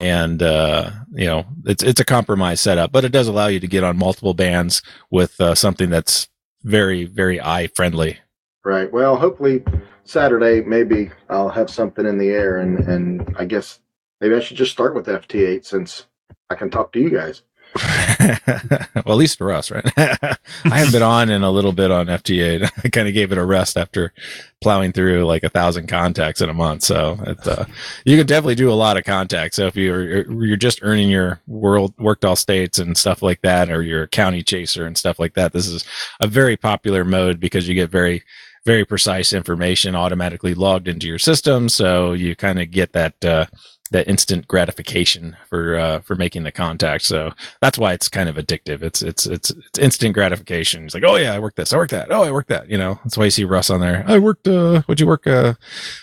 and 0.00 0.42
uh, 0.42 0.90
you 1.12 1.26
know 1.26 1.44
it's 1.64 1.82
it's 1.82 2.00
a 2.00 2.04
compromise 2.04 2.60
setup, 2.60 2.92
but 2.92 3.04
it 3.04 3.12
does 3.12 3.28
allow 3.28 3.46
you 3.46 3.60
to 3.60 3.68
get 3.68 3.84
on 3.84 3.96
multiple 3.96 4.34
bands 4.34 4.82
with 5.10 5.40
uh, 5.40 5.54
something 5.54 5.90
that's 5.90 6.28
very 6.62 7.04
very 7.04 7.40
eye 7.40 7.68
friendly. 7.74 8.18
Right. 8.64 8.92
Well, 8.92 9.16
hopefully 9.16 9.64
Saturday 10.04 10.60
maybe 10.60 11.10
I'll 11.28 11.48
have 11.48 11.70
something 11.70 12.06
in 12.06 12.18
the 12.18 12.30
air, 12.30 12.58
and 12.58 12.78
and 12.80 13.36
I 13.38 13.44
guess 13.44 13.80
maybe 14.20 14.34
I 14.34 14.40
should 14.40 14.56
just 14.56 14.72
start 14.72 14.94
with 14.94 15.06
FT8 15.06 15.64
since 15.64 16.06
I 16.50 16.54
can 16.54 16.70
talk 16.70 16.92
to 16.92 17.00
you 17.00 17.10
guys. 17.10 17.42
well, 18.94 19.14
at 19.14 19.16
least 19.16 19.38
for 19.38 19.52
us, 19.52 19.70
right? 19.70 19.84
I 19.96 20.38
haven't 20.64 20.92
been 20.92 21.02
on 21.02 21.30
in 21.30 21.42
a 21.42 21.50
little 21.50 21.72
bit 21.72 21.90
on 21.90 22.06
FT8. 22.06 22.70
I 22.84 22.88
kind 22.88 23.08
of 23.08 23.14
gave 23.14 23.32
it 23.32 23.38
a 23.38 23.44
rest 23.44 23.76
after 23.76 24.12
plowing 24.60 24.92
through 24.92 25.24
like 25.24 25.44
a 25.44 25.48
thousand 25.48 25.86
contacts 25.86 26.40
in 26.40 26.48
a 26.48 26.54
month. 26.54 26.82
So 26.82 27.18
uh, 27.44 27.64
you 28.04 28.16
can 28.16 28.26
definitely 28.26 28.54
do 28.54 28.70
a 28.70 28.74
lot 28.74 28.96
of 28.96 29.04
contacts. 29.04 29.56
So 29.56 29.66
if 29.66 29.76
you're 29.76 30.30
you're 30.44 30.56
just 30.56 30.80
earning 30.82 31.08
your 31.08 31.40
world 31.46 31.94
worked 31.98 32.24
all 32.24 32.36
states 32.36 32.78
and 32.78 32.96
stuff 32.96 33.22
like 33.22 33.42
that, 33.42 33.70
or 33.70 33.82
you're 33.82 34.04
a 34.04 34.08
county 34.08 34.42
chaser 34.42 34.86
and 34.86 34.96
stuff 34.96 35.18
like 35.18 35.34
that, 35.34 35.52
this 35.52 35.66
is 35.66 35.84
a 36.20 36.26
very 36.26 36.56
popular 36.56 37.04
mode 37.04 37.40
because 37.40 37.68
you 37.68 37.74
get 37.74 37.90
very 37.90 38.22
very 38.64 38.84
precise 38.84 39.32
information 39.32 39.94
automatically 39.94 40.52
logged 40.52 40.88
into 40.88 41.06
your 41.06 41.20
system. 41.20 41.68
So 41.68 42.12
you 42.12 42.34
kind 42.34 42.60
of 42.60 42.70
get 42.70 42.92
that. 42.92 43.24
Uh, 43.24 43.46
that 43.90 44.08
instant 44.08 44.48
gratification 44.48 45.36
for 45.48 45.76
uh, 45.76 46.00
for 46.00 46.14
making 46.14 46.44
the 46.44 46.52
contact. 46.52 47.04
So 47.04 47.32
that's 47.60 47.78
why 47.78 47.92
it's 47.92 48.08
kind 48.08 48.28
of 48.28 48.36
addictive. 48.36 48.82
It's 48.82 49.02
it's 49.02 49.26
it's 49.26 49.50
it's 49.50 49.78
instant 49.78 50.14
gratification. 50.14 50.84
It's 50.84 50.94
like, 50.94 51.04
oh 51.04 51.16
yeah, 51.16 51.32
I 51.32 51.38
worked 51.38 51.56
this, 51.56 51.72
I 51.72 51.76
worked 51.76 51.92
that, 51.92 52.10
oh 52.10 52.22
I 52.22 52.30
worked 52.30 52.48
that. 52.48 52.70
You 52.70 52.78
know, 52.78 52.98
that's 53.04 53.16
why 53.16 53.24
you 53.24 53.30
see 53.30 53.44
Russ 53.44 53.70
on 53.70 53.80
there. 53.80 54.04
I 54.06 54.18
worked. 54.18 54.48
Uh, 54.48 54.82
would 54.88 55.00
you 55.00 55.06
work? 55.06 55.26
Uh, 55.26 55.54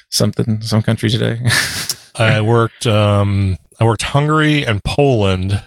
something 0.09 0.61
some 0.61 0.81
country 0.81 1.09
today. 1.09 1.41
I 2.15 2.41
worked. 2.41 2.85
Um, 2.85 3.57
I 3.79 3.85
worked 3.85 4.03
Hungary 4.03 4.65
and 4.65 4.83
Poland 4.83 5.61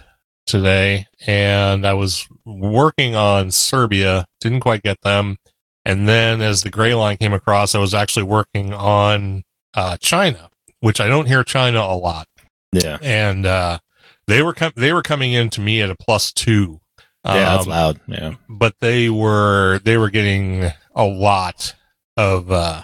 today, 0.45 1.07
and 1.25 1.85
I 1.85 1.93
was 1.93 2.27
working 2.45 3.15
on 3.15 3.51
Serbia. 3.51 4.25
Didn't 4.39 4.61
quite 4.61 4.83
get 4.83 5.01
them. 5.01 5.37
And 5.85 6.07
then 6.07 6.41
as 6.41 6.63
the 6.63 6.69
gray 6.69 6.93
line 6.93 7.17
came 7.17 7.33
across, 7.33 7.73
I 7.73 7.79
was 7.79 7.93
actually 7.93 8.23
working 8.23 8.73
on 8.73 9.43
uh, 9.73 9.97
China 9.97 10.49
which 10.79 10.99
I 10.99 11.07
don't 11.07 11.27
hear 11.27 11.43
China 11.43 11.79
a 11.79 11.95
lot. 11.95 12.27
Yeah, 12.71 12.97
and 13.01 13.45
uh, 13.45 13.79
they 14.27 14.41
were 14.41 14.53
com- 14.53 14.73
they 14.75 14.93
were 14.93 15.01
coming 15.01 15.33
in 15.33 15.49
to 15.51 15.61
me 15.61 15.81
at 15.81 15.89
a 15.89 15.95
plus 15.95 16.31
two. 16.31 16.79
Yeah, 17.25 17.55
that's 17.55 17.65
um, 17.65 17.69
loud. 17.69 17.99
Yeah, 18.07 18.35
but 18.47 18.75
they 18.79 19.09
were 19.09 19.79
they 19.83 19.97
were 19.97 20.09
getting 20.09 20.71
a 20.95 21.05
lot 21.05 21.75
of 22.15 22.51
uh, 22.51 22.83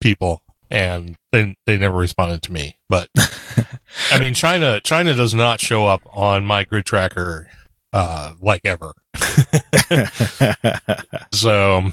people, 0.00 0.42
and 0.70 1.16
they 1.30 1.56
they 1.66 1.78
never 1.78 1.96
responded 1.96 2.42
to 2.42 2.52
me. 2.52 2.76
But 2.88 3.08
I 4.10 4.18
mean, 4.18 4.34
China 4.34 4.80
China 4.80 5.14
does 5.14 5.34
not 5.34 5.60
show 5.60 5.86
up 5.86 6.02
on 6.12 6.44
my 6.44 6.64
grid 6.64 6.86
tracker 6.86 7.48
uh, 7.92 8.34
like 8.40 8.62
ever. 8.64 8.94
so 11.32 11.92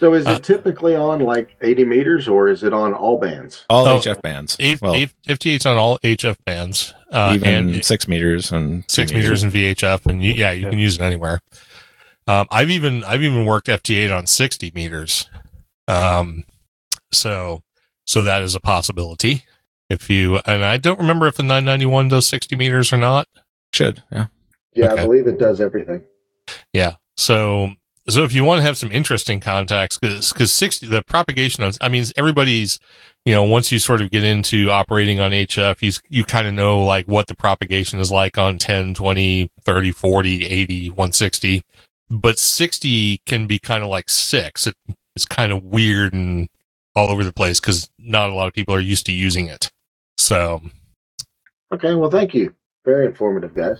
so 0.00 0.14
is 0.14 0.26
it 0.26 0.28
uh, 0.28 0.38
typically 0.40 0.96
on 0.96 1.20
like 1.20 1.56
80 1.60 1.84
meters 1.84 2.28
or 2.28 2.48
is 2.48 2.62
it 2.62 2.72
on 2.72 2.92
all 2.94 3.18
bands? 3.18 3.64
All 3.70 3.86
oh, 3.86 3.98
HF 3.98 4.20
bands. 4.22 4.56
Eight, 4.58 4.80
well, 4.82 4.94
eight, 4.94 5.12
FT8's 5.26 5.66
on 5.66 5.76
all 5.76 5.98
HF 6.00 6.36
bands. 6.44 6.94
Uh, 7.10 7.32
even 7.36 7.48
and 7.48 7.84
six 7.84 8.08
meters 8.08 8.50
and 8.50 8.84
six 8.88 9.12
meters 9.12 9.42
and 9.42 9.52
VHF. 9.52 10.06
And 10.06 10.22
you, 10.22 10.32
yeah, 10.32 10.50
you 10.50 10.64
yeah. 10.64 10.70
can 10.70 10.78
use 10.78 10.96
it 10.96 11.02
anywhere. 11.02 11.40
Um, 12.26 12.46
I've 12.50 12.70
even, 12.70 13.04
I've 13.04 13.22
even 13.22 13.46
worked 13.46 13.68
FT8 13.68 14.16
on 14.16 14.26
60 14.26 14.72
meters. 14.74 15.28
Um, 15.86 16.44
so, 17.12 17.62
so 18.04 18.22
that 18.22 18.42
is 18.42 18.54
a 18.54 18.60
possibility 18.60 19.44
if 19.90 20.10
you, 20.10 20.40
and 20.46 20.64
I 20.64 20.76
don't 20.76 20.98
remember 20.98 21.26
if 21.28 21.36
the 21.36 21.42
991 21.42 22.08
does 22.08 22.26
60 22.26 22.56
meters 22.56 22.92
or 22.92 22.96
not. 22.96 23.28
Should. 23.72 24.02
Yeah. 24.10 24.26
Yeah. 24.74 24.92
Okay. 24.92 25.02
I 25.02 25.04
believe 25.04 25.26
it 25.26 25.38
does 25.38 25.60
everything. 25.60 26.02
Yeah. 26.72 26.94
So 27.16 27.70
so 28.08 28.22
if 28.22 28.34
you 28.34 28.44
want 28.44 28.58
to 28.58 28.62
have 28.62 28.76
some 28.76 28.92
interesting 28.92 29.40
contacts, 29.40 29.98
because 29.98 30.32
because 30.32 30.52
sixty 30.52 30.86
the 30.86 31.02
propagation 31.02 31.64
of 31.64 31.76
I 31.80 31.88
mean 31.88 32.04
everybody's 32.16 32.78
you 33.24 33.34
know 33.34 33.42
once 33.44 33.72
you 33.72 33.78
sort 33.78 34.02
of 34.02 34.10
get 34.10 34.24
into 34.24 34.70
operating 34.70 35.20
on 35.20 35.30
HF, 35.30 35.80
you 35.80 35.92
you 36.08 36.24
kind 36.24 36.46
of 36.46 36.54
know 36.54 36.84
like 36.84 37.06
what 37.06 37.26
the 37.26 37.34
propagation 37.34 37.98
is 38.00 38.10
like 38.10 38.36
on 38.36 38.58
10, 38.58 38.94
20, 38.94 39.50
30, 39.62 39.90
40, 39.90 40.46
80, 40.46 40.90
160. 40.90 41.62
But 42.10 42.38
60 42.38 43.22
can 43.26 43.46
be 43.46 43.58
kind 43.58 43.82
of 43.82 43.88
like 43.88 44.10
six. 44.10 44.66
It, 44.66 44.74
it's 45.16 45.24
kind 45.24 45.52
of 45.52 45.62
weird 45.62 46.12
and 46.12 46.48
all 46.94 47.10
over 47.10 47.24
the 47.24 47.32
place 47.32 47.60
because 47.60 47.90
not 47.98 48.30
a 48.30 48.34
lot 48.34 48.46
of 48.48 48.52
people 48.52 48.74
are 48.74 48.80
used 48.80 49.06
to 49.06 49.12
using 49.12 49.46
it. 49.46 49.70
So, 50.18 50.60
okay, 51.72 51.94
well, 51.94 52.10
thank 52.10 52.34
you. 52.34 52.54
Very 52.84 53.06
informative, 53.06 53.54
guys. 53.54 53.78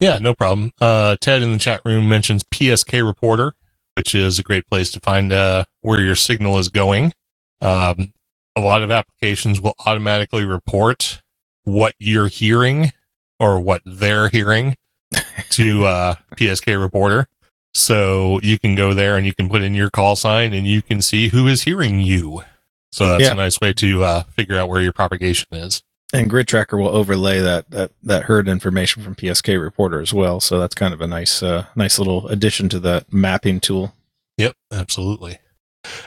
Yeah, 0.00 0.18
no 0.18 0.34
problem. 0.34 0.72
Uh, 0.80 1.16
Ted 1.20 1.42
in 1.42 1.52
the 1.52 1.58
chat 1.58 1.80
room 1.84 2.08
mentions 2.08 2.44
PSK 2.44 3.04
Reporter, 3.04 3.54
which 3.96 4.14
is 4.14 4.38
a 4.38 4.42
great 4.42 4.66
place 4.68 4.92
to 4.92 5.00
find 5.00 5.32
uh, 5.32 5.64
where 5.80 6.00
your 6.00 6.14
signal 6.14 6.58
is 6.58 6.68
going. 6.68 7.12
Um, 7.60 8.12
a 8.54 8.60
lot 8.60 8.82
of 8.82 8.90
applications 8.90 9.60
will 9.60 9.74
automatically 9.86 10.44
report 10.44 11.20
what 11.64 11.94
you're 11.98 12.28
hearing 12.28 12.92
or 13.40 13.60
what 13.60 13.82
they're 13.84 14.28
hearing 14.28 14.76
to 15.50 15.84
uh, 15.84 16.14
PSK 16.36 16.80
Reporter. 16.80 17.26
So 17.74 18.40
you 18.42 18.58
can 18.58 18.74
go 18.74 18.94
there 18.94 19.16
and 19.16 19.26
you 19.26 19.34
can 19.34 19.48
put 19.48 19.62
in 19.62 19.74
your 19.74 19.90
call 19.90 20.16
sign 20.16 20.52
and 20.52 20.66
you 20.66 20.82
can 20.82 21.02
see 21.02 21.28
who 21.28 21.46
is 21.46 21.62
hearing 21.62 22.00
you. 22.00 22.42
So 22.90 23.06
that's 23.06 23.24
yeah. 23.24 23.32
a 23.32 23.36
nice 23.36 23.60
way 23.60 23.72
to 23.74 24.04
uh, 24.04 24.22
figure 24.22 24.58
out 24.58 24.68
where 24.68 24.80
your 24.80 24.92
propagation 24.92 25.48
is. 25.52 25.82
And 26.12 26.30
Grid 26.30 26.48
Tracker 26.48 26.78
will 26.78 26.88
overlay 26.88 27.40
that, 27.40 27.70
that, 27.70 27.92
that 28.02 28.24
herd 28.24 28.48
information 28.48 29.02
from 29.02 29.14
PSK 29.14 29.60
Reporter 29.60 30.00
as 30.00 30.14
well. 30.14 30.40
So 30.40 30.58
that's 30.58 30.74
kind 30.74 30.94
of 30.94 31.02
a 31.02 31.06
nice, 31.06 31.42
uh, 31.42 31.66
nice 31.76 31.98
little 31.98 32.26
addition 32.28 32.70
to 32.70 32.80
that 32.80 33.12
mapping 33.12 33.60
tool. 33.60 33.92
Yep, 34.38 34.56
absolutely. 34.72 35.38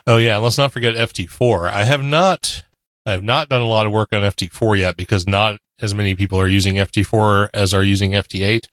Oh 0.07 0.17
yeah, 0.17 0.37
let's 0.37 0.57
not 0.57 0.71
forget 0.71 0.95
FT4. 0.95 1.69
I 1.69 1.83
have 1.83 2.03
not, 2.03 2.63
I 3.05 3.11
have 3.11 3.23
not 3.23 3.49
done 3.49 3.61
a 3.61 3.67
lot 3.67 3.85
of 3.85 3.91
work 3.91 4.09
on 4.11 4.21
FT4 4.23 4.79
yet 4.79 4.97
because 4.97 5.27
not 5.27 5.59
as 5.79 5.93
many 5.93 6.15
people 6.15 6.39
are 6.39 6.47
using 6.47 6.75
FT4 6.75 7.49
as 7.53 7.73
are 7.73 7.83
using 7.83 8.11
FT8. 8.11 8.65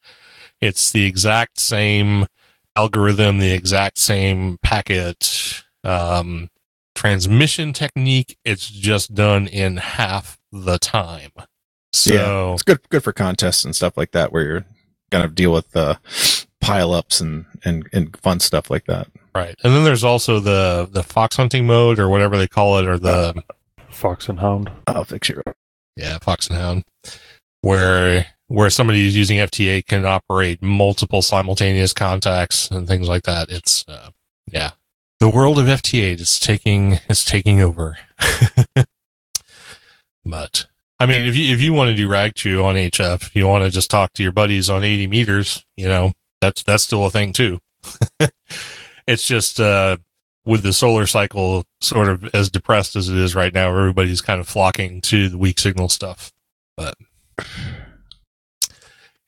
It's 0.61 0.91
the 0.93 1.05
exact 1.05 1.61
same 1.61 2.27
algorithm, 2.75 3.39
the 3.39 3.53
exact 3.53 3.99
same 3.99 4.59
packet 4.63 5.63
um, 5.85 6.49
transmission 6.95 7.73
technique. 7.73 8.39
It's 8.45 8.69
just 8.69 9.15
done 9.15 9.47
in 9.47 9.77
half 9.77 10.38
the 10.53 10.79
time. 10.79 11.33
So 11.93 12.15
yeah, 12.15 12.53
it's 12.53 12.63
good 12.63 12.81
good 12.91 13.03
for 13.03 13.13
contests 13.13 13.65
and 13.65 13.75
stuff 13.75 13.97
like 13.97 14.13
that 14.13 14.33
where 14.33 14.43
you're 14.43 14.67
gonna 15.11 15.29
deal 15.29 15.53
with 15.53 15.75
uh 15.75 15.97
pile 16.61 16.93
ups 16.93 17.21
and, 17.21 17.47
and 17.65 17.89
and 17.93 18.17
fun 18.19 18.41
stuff 18.41 18.71
like 18.71 18.85
that. 18.87 19.09
Right. 19.35 19.55
And 19.63 19.75
then 19.75 19.85
there's 19.85 20.05
also 20.05 20.41
the 20.41 20.89
the 20.91 21.03
fox 21.03 21.37
hunting 21.37 21.67
mode 21.67 21.99
or 21.99 22.09
whatever 22.09 22.37
they 22.37 22.49
call 22.49 22.79
it 22.79 22.87
or 22.87 22.99
the 22.99 23.43
fox 23.89 24.29
and 24.29 24.41
hound. 24.41 24.71
I'll 24.87 25.05
fix 25.05 25.29
you. 25.29 25.43
Yeah, 25.97 26.19
fox 26.19 26.49
and 26.49 26.59
hound. 26.59 26.85
Where 27.63 28.27
where 28.49 28.71
somebody 28.71 29.03
who's 29.03 29.17
using 29.17 29.39
FT8 29.39 29.87
can 29.87 30.05
operate 30.05 30.63
multiple 30.63 31.23
simultaneous 31.23 31.93
contacts 31.93 32.71
and 32.71 32.89
things 32.89 33.09
like 33.09 33.25
that. 33.25 33.51
It's 33.51 33.85
uh, 33.89 34.11
yeah, 34.51 34.73
the 35.21 35.29
world 35.29 35.59
of 35.59 35.67
FT8 35.67 36.21
is 36.21 36.39
taking 36.39 36.99
is 37.09 37.25
taking 37.25 37.61
over. 37.61 37.99
but 40.29 40.67
I 41.01 41.07
mean, 41.07 41.27
if 41.27 41.37
you 41.37 41.53
if 41.53 41.61
you 41.61 41.73
want 41.73 41.91
to 41.91 41.97
do 41.97 42.09
rag 42.09 42.35
chew 42.35 42.63
on 42.65 42.75
HF, 42.75 43.35
you 43.35 43.47
want 43.47 43.65
to 43.65 43.71
just 43.71 43.91
talk 43.91 44.13
to 44.15 44.23
your 44.23 44.33
buddies 44.33 44.69
on 44.69 44.85
80 44.85 45.07
meters, 45.07 45.65
you 45.77 45.89
know, 45.89 46.13
that's 46.41 46.63
that's 46.63 46.83
still 46.83 47.07
a 47.07 47.11
thing 47.11 47.33
too. 47.33 47.61
it's 49.07 49.27
just 49.27 49.61
uh, 49.61 49.97
with 50.45 50.63
the 50.63 50.73
solar 50.73 51.07
cycle 51.07 51.65
sort 51.81 52.09
of 52.09 52.29
as 52.35 52.51
depressed 52.51 52.97
as 52.97 53.09
it 53.09 53.17
is 53.17 53.35
right 53.35 53.55
now, 53.55 53.69
everybody's 53.69 54.21
kind 54.21 54.41
of 54.41 54.49
flocking 54.49 55.01
to 55.03 55.29
the 55.29 55.39
weak 55.39 55.59
signal 55.59 55.89
stuff. 55.89 56.33
But 56.77 56.95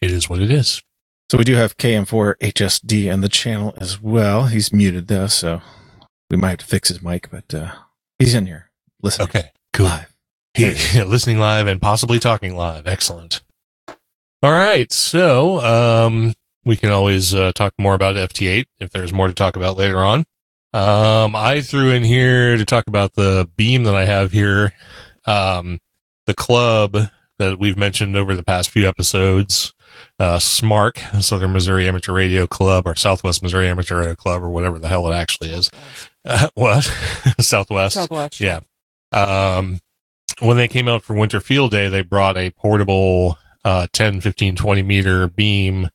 it 0.00 0.11
is 0.11 0.28
what 0.28 0.40
it 0.40 0.50
is. 0.50 0.83
So 1.30 1.38
we 1.38 1.45
do 1.45 1.54
have 1.54 1.76
KM4 1.76 2.35
HSD 2.38 3.12
in 3.12 3.21
the 3.21 3.28
channel 3.28 3.75
as 3.76 4.02
well. 4.02 4.47
He's 4.47 4.73
muted 4.73 5.07
though, 5.07 5.28
so 5.28 5.61
we 6.28 6.37
might 6.37 6.50
have 6.50 6.59
to 6.59 6.66
fix 6.66 6.88
his 6.88 7.02
mic, 7.02 7.30
but 7.30 7.54
uh, 7.54 7.73
he's 8.19 8.35
in 8.35 8.47
here. 8.47 8.71
Listen. 9.00 9.25
Okay, 9.25 9.52
cool. 9.73 9.87
Live. 9.87 10.10
Yeah, 10.57 11.04
listening 11.07 11.38
live 11.38 11.66
and 11.66 11.80
possibly 11.80 12.19
talking 12.19 12.57
live. 12.57 12.87
Excellent. 12.87 13.42
All 14.42 14.52
right. 14.52 14.90
So, 14.92 15.61
um, 15.61 16.35
we 16.64 16.76
can 16.76 16.90
always 16.90 17.35
uh, 17.35 17.52
talk 17.52 17.75
more 17.78 17.95
about 17.95 18.16
FT8 18.16 18.66
if 18.80 18.90
there's 18.90 19.12
more 19.12 19.28
to 19.28 19.35
talk 19.35 19.57
about 19.57 19.76
later 19.76 19.99
on. 19.99 20.25
Um, 20.73 21.35
I 21.35 21.62
threw 21.62 21.90
in 21.90 22.04
here 22.04 22.57
to 22.57 22.64
talk 22.64 22.87
about 22.87 23.14
the 23.14 23.49
beam 23.57 23.85
that 23.85 23.95
I 23.95 24.04
have 24.04 24.33
here. 24.33 24.73
Um, 25.26 25.80
the 26.26 26.35
club 26.35 26.97
that 27.38 27.59
we've 27.59 27.76
mentioned 27.76 28.16
over 28.16 28.37
the 28.37 28.45
past 28.45 28.71
few 28.71 28.87
episodes, 28.87 29.73
uh, 30.19 30.37
SMARC, 30.38 31.23
Southern 31.23 31.52
Missouri 31.52 31.88
Amateur 31.88 32.12
Radio 32.12 32.47
Club, 32.47 32.87
or 32.87 32.95
Southwest 32.95 33.42
Missouri 33.42 33.69
Amateur 33.69 33.99
Radio 33.99 34.14
Club, 34.14 34.42
or 34.42 34.50
whatever 34.50 34.78
the 34.78 34.88
hell 34.88 35.11
it 35.11 35.14
actually 35.14 35.50
is. 35.50 35.71
Uh, 36.25 36.49
what? 36.54 36.85
Southwest. 37.40 37.95
Southwest. 37.95 38.40
Yeah. 38.40 38.61
Um, 39.12 39.80
when 40.40 40.56
they 40.56 40.68
came 40.68 40.88
out 40.88 41.02
for 41.02 41.14
Winter 41.14 41.40
Field 41.40 41.70
Day, 41.70 41.88
they 41.88 42.02
brought 42.02 42.37
a 42.37 42.50
portable 42.50 43.38
uh, 43.64 43.87
10, 43.92 44.20
15, 44.20 44.56
20 44.56 44.82
meter 44.82 45.28
beam 45.28 45.88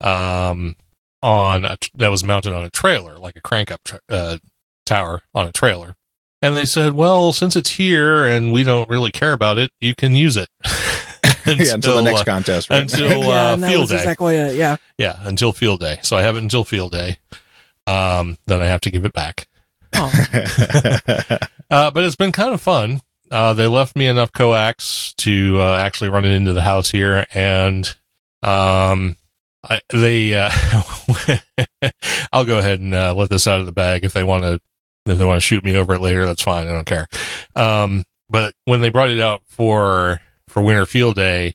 um, 0.00 0.76
on 1.22 1.64
a, 1.64 1.76
that 1.94 2.10
was 2.10 2.24
mounted 2.24 2.52
on 2.52 2.64
a 2.64 2.70
trailer, 2.70 3.18
like 3.18 3.36
a 3.36 3.40
crank 3.40 3.70
up 3.70 3.80
tra- 3.84 4.00
uh, 4.08 4.38
tower 4.84 5.22
on 5.34 5.46
a 5.46 5.52
trailer. 5.52 5.94
And 6.40 6.56
they 6.56 6.64
said, 6.64 6.94
well, 6.94 7.32
since 7.32 7.54
it's 7.54 7.70
here 7.70 8.26
and 8.26 8.52
we 8.52 8.64
don't 8.64 8.90
really 8.90 9.12
care 9.12 9.32
about 9.32 9.58
it, 9.58 9.70
you 9.80 9.94
can 9.94 10.16
use 10.16 10.36
it. 10.36 10.48
yeah, 11.46 11.74
until 11.74 11.96
the 11.96 12.02
next 12.02 12.22
uh, 12.22 12.24
contest. 12.24 12.68
Right? 12.68 12.82
until 12.82 13.08
yeah, 13.24 13.50
uh, 13.50 13.54
and 13.54 13.64
field 13.64 13.88
day. 13.88 13.94
exactly 13.96 14.36
it. 14.36 14.56
Yeah. 14.56 14.76
Yeah, 14.98 15.20
until 15.22 15.52
field 15.52 15.78
day. 15.78 16.00
So 16.02 16.16
I 16.16 16.22
have 16.22 16.36
it 16.36 16.42
until 16.42 16.64
field 16.64 16.90
day. 16.92 17.18
Um, 17.86 18.38
then 18.46 18.60
I 18.60 18.66
have 18.66 18.80
to 18.82 18.90
give 18.90 19.04
it 19.04 19.12
back. 19.12 19.46
Oh, 19.94 20.10
Uh, 21.70 21.90
but 21.90 22.04
it's 22.04 22.16
been 22.16 22.32
kind 22.32 22.52
of 22.52 22.60
fun. 22.60 23.00
Uh, 23.32 23.54
they 23.54 23.66
left 23.66 23.96
me 23.96 24.06
enough 24.06 24.30
coax 24.30 25.14
to 25.16 25.58
uh, 25.58 25.78
actually 25.78 26.10
run 26.10 26.26
it 26.26 26.32
into 26.32 26.52
the 26.52 26.60
house 26.60 26.90
here, 26.90 27.26
and 27.32 27.86
um, 28.42 29.16
I, 29.64 29.80
they. 29.90 30.34
Uh, 30.34 30.50
I'll 32.32 32.44
go 32.44 32.58
ahead 32.58 32.80
and 32.80 32.94
uh, 32.94 33.14
let 33.14 33.30
this 33.30 33.46
out 33.46 33.60
of 33.60 33.66
the 33.66 33.72
bag 33.72 34.04
if 34.04 34.12
they 34.12 34.22
want 34.22 34.44
to. 34.44 34.60
If 35.06 35.16
they 35.16 35.24
want 35.24 35.38
to 35.38 35.46
shoot 35.46 35.64
me 35.64 35.74
over 35.76 35.94
it 35.94 36.02
later, 36.02 36.26
that's 36.26 36.42
fine. 36.42 36.68
I 36.68 36.72
don't 36.72 36.84
care. 36.84 37.08
Um, 37.56 38.04
but 38.28 38.54
when 38.66 38.82
they 38.82 38.90
brought 38.90 39.10
it 39.10 39.18
out 39.18 39.40
for 39.46 40.20
for 40.46 40.62
Winter 40.62 40.84
Field 40.84 41.14
Day, 41.16 41.54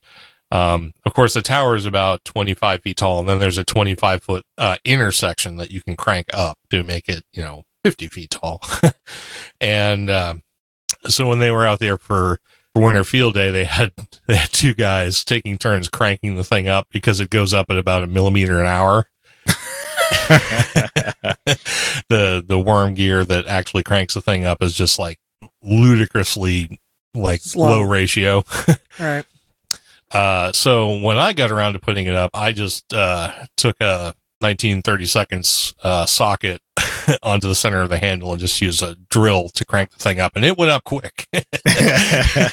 um, 0.51 0.93
of 1.05 1.13
course, 1.13 1.35
the 1.35 1.43
tower 1.43 1.75
is 1.75 1.85
about 1.85 2.25
25 2.25 2.81
feet 2.81 2.97
tall, 2.97 3.19
and 3.19 3.29
then 3.29 3.37
there's 3.37 3.59
a 3.59 3.63
25 3.63 4.23
foot 4.23 4.43
uh, 4.57 4.77
intersection 4.83 5.57
that 5.57 5.69
you 5.69 5.81
can 5.81 5.95
crank 5.95 6.27
up 6.33 6.57
to 6.71 6.83
make 6.83 7.07
it, 7.07 7.23
you 7.33 7.43
know, 7.43 7.63
50 7.83 8.07
feet 8.07 8.31
tall. 8.31 8.61
and 9.61 10.09
um, 10.09 10.41
so 11.05 11.27
when 11.27 11.39
they 11.39 11.51
were 11.51 11.65
out 11.65 11.79
there 11.79 11.97
for, 11.97 12.39
for 12.73 12.81
Winter 12.81 13.03
Field 13.03 13.33
Day, 13.33 13.51
they 13.51 13.65
had 13.65 13.91
they 14.27 14.35
had 14.35 14.51
two 14.51 14.73
guys 14.73 15.23
taking 15.23 15.57
turns 15.57 15.89
cranking 15.89 16.35
the 16.35 16.43
thing 16.43 16.67
up 16.67 16.87
because 16.91 17.19
it 17.19 17.29
goes 17.29 17.53
up 17.53 17.67
at 17.69 17.77
about 17.77 18.03
a 18.03 18.07
millimeter 18.07 18.59
an 18.59 18.67
hour. 18.67 19.07
the 22.09 22.43
the 22.45 22.59
worm 22.59 22.93
gear 22.93 23.23
that 23.23 23.45
actually 23.47 23.83
cranks 23.83 24.13
the 24.13 24.21
thing 24.21 24.45
up 24.45 24.61
is 24.61 24.73
just 24.73 24.99
like 24.99 25.19
ludicrously 25.61 26.79
like 27.13 27.41
Slow. 27.41 27.69
low 27.69 27.81
ratio. 27.81 28.43
right. 28.99 29.25
Uh, 30.11 30.51
so 30.53 30.99
when 30.99 31.17
I 31.17 31.33
got 31.33 31.51
around 31.51 31.73
to 31.73 31.79
putting 31.79 32.07
it 32.07 32.15
up, 32.15 32.31
I 32.33 32.53
just 32.53 32.93
uh, 32.93 33.33
took 33.57 33.75
a 33.81 34.15
1930 34.39 35.05
seconds 35.05 35.75
uh, 35.83 36.05
socket 36.05 36.61
onto 37.23 37.47
the 37.47 37.55
center 37.55 37.81
of 37.81 37.89
the 37.89 37.97
handle 37.97 38.31
and 38.31 38.39
just 38.39 38.61
use 38.61 38.81
a 38.81 38.95
drill 39.09 39.49
to 39.49 39.65
crank 39.65 39.91
the 39.91 39.97
thing 39.99 40.19
up, 40.19 40.35
and 40.35 40.43
it 40.45 40.57
went 40.57 40.71
up 40.71 40.83
quick. 40.83 41.27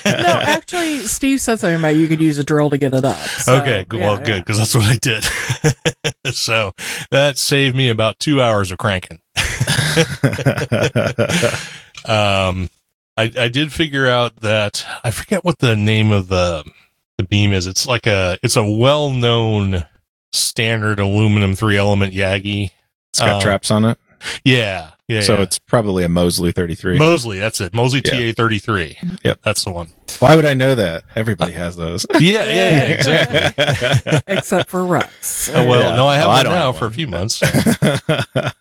No, 0.04 0.40
actually, 0.40 0.98
Steve 1.00 1.40
said 1.40 1.58
something 1.60 1.78
about 1.78 1.96
you 1.96 2.06
could 2.08 2.20
use 2.20 2.38
a 2.38 2.44
drill 2.44 2.70
to 2.70 2.78
get 2.78 2.94
it 2.94 3.04
up. 3.04 3.16
so, 3.16 3.56
okay, 3.56 3.84
good, 3.88 4.00
yeah, 4.00 4.06
well, 4.06 4.18
yeah. 4.20 4.24
good 4.26 4.44
because 4.44 4.58
that's 4.58 4.74
what 4.74 4.84
I 4.84 4.96
did. 4.96 5.24
so 6.34 6.72
that 7.10 7.36
saved 7.38 7.74
me 7.76 7.88
about 7.88 8.18
two 8.18 8.40
hours 8.42 8.70
of 8.70 8.78
cranking. 8.78 9.20
um, 12.06 12.68
I, 13.16 13.32
I 13.38 13.48
did 13.48 13.72
figure 13.72 14.06
out 14.08 14.36
that 14.40 14.84
I 15.04 15.10
forget 15.10 15.44
what 15.44 15.58
the 15.58 15.76
name 15.76 16.10
of 16.10 16.28
the 16.28 16.64
the 17.18 17.24
beam 17.24 17.52
is. 17.52 17.66
It's 17.66 17.86
like 17.86 18.06
a 18.06 18.38
it's 18.42 18.56
a 18.56 18.64
well 18.64 19.10
known 19.10 19.84
standard 20.32 20.98
aluminum 20.98 21.54
three 21.54 21.76
element 21.76 22.12
Yagi. 22.14 22.70
it's 23.10 23.20
got 23.20 23.36
Um, 23.36 23.40
traps 23.40 23.70
on 23.70 23.84
it, 23.84 23.98
Yeah, 24.44 24.90
yeah. 25.08 25.20
so 25.22 25.34
yeah. 25.34 25.42
it's 25.42 25.58
probably 25.58 26.04
a 26.04 26.08
Mosley 26.08 26.52
33. 26.52 26.98
Mosley. 26.98 27.38
That's 27.38 27.60
it. 27.60 27.74
Mosley 27.74 28.02
Yeah. 28.04 28.30
TA 28.30 28.34
thirty 28.36 28.58
three. 28.58 28.96
Yep. 29.24 29.40
that's 29.42 29.64
the 29.64 29.72
one. 29.72 29.88
Why 30.18 30.36
would 30.36 30.44
I 30.46 30.54
know 30.54 30.74
that? 30.74 31.04
Everybody 31.16 31.52
has 31.52 31.76
those. 31.76 32.06
Yeah, 32.20 32.44
yeah, 32.44 32.46
yeah 32.46 32.82
exactly. 32.84 34.20
Except 34.26 34.70
for 34.70 34.84
Rex. 34.84 35.50
Oh, 35.52 35.66
well, 35.66 35.90
Yeah. 35.90 35.96
no, 35.96 36.06
I 36.06 36.16
have 36.16 36.26
Oh, 36.26 36.30
I 36.30 36.34
one 36.36 36.44
don't 36.44 36.54
now 36.54 36.72
have 36.72 36.78
for 36.78 36.86
a 36.86 36.90
few 36.92 37.06
months. 37.08 37.42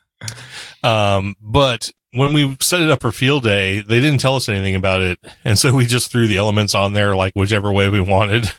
Um, 0.84 1.36
but 1.42 1.92
when 2.12 2.34
we 2.34 2.58
set 2.60 2.82
it 2.82 2.90
up 2.90 3.02
for 3.02 3.12
field 3.12 3.44
day, 3.44 3.82
they 3.82 4.00
didn't 4.02 4.20
tell 4.20 4.36
us 4.36 4.50
anything 4.50 4.76
about 4.76 5.02
it, 5.02 5.18
and 5.46 5.58
so 5.58 5.74
we 5.74 5.86
just 5.86 6.12
threw 6.12 6.28
the 6.28 6.38
elements 6.38 6.76
on 6.76 6.94
there 6.94 7.16
like 7.16 7.34
whichever 7.36 7.72
way 7.72 7.90
we 7.90 8.02
wanted. 8.02 8.52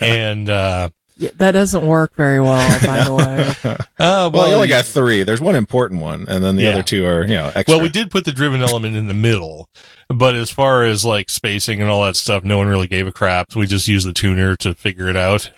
And 0.00 0.48
uh, 0.48 0.88
Yeah, 1.20 1.30
that 1.38 1.50
doesn't 1.50 1.84
work 1.84 2.14
very 2.14 2.40
well, 2.40 2.80
by 2.86 3.02
the 3.02 3.12
way. 3.12 3.76
uh, 3.98 4.30
well, 4.32 4.48
you 4.48 4.54
only 4.54 4.68
got 4.68 4.84
three. 4.84 5.24
There's 5.24 5.40
one 5.40 5.56
important 5.56 6.00
one, 6.00 6.26
and 6.28 6.44
then 6.44 6.54
the 6.54 6.62
Yeah. 6.62 6.70
other 6.70 6.84
two 6.84 7.04
are, 7.06 7.22
you 7.22 7.34
know, 7.34 7.50
extra. 7.54 7.74
well, 7.74 7.82
we 7.82 7.88
did 7.88 8.12
put 8.12 8.24
the 8.24 8.30
driven 8.30 8.62
element 8.62 8.94
in 8.94 9.08
the 9.08 9.14
middle, 9.14 9.68
but 10.08 10.36
as 10.36 10.48
far 10.50 10.84
as 10.84 11.04
like 11.04 11.28
spacing 11.28 11.80
and 11.82 11.90
all 11.90 12.04
that 12.04 12.14
stuff, 12.14 12.44
no 12.44 12.56
one 12.56 12.68
really 12.68 12.86
gave 12.86 13.08
a 13.08 13.12
crap. 13.12 13.56
We 13.56 13.66
just 13.66 13.88
used 13.88 14.06
the 14.06 14.12
tuner 14.12 14.54
to 14.56 14.74
figure 14.74 15.08
it 15.08 15.16
out. 15.16 15.50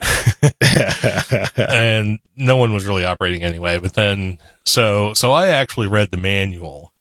and 1.57 2.18
no 2.37 2.57
one 2.57 2.73
was 2.73 2.87
really 2.87 3.05
operating 3.05 3.42
anyway. 3.42 3.79
But 3.79 3.92
then, 3.92 4.38
so 4.64 5.12
so 5.14 5.33
I 5.33 5.49
actually 5.49 5.88
read 5.88 6.11
the 6.11 6.16
manual 6.16 6.92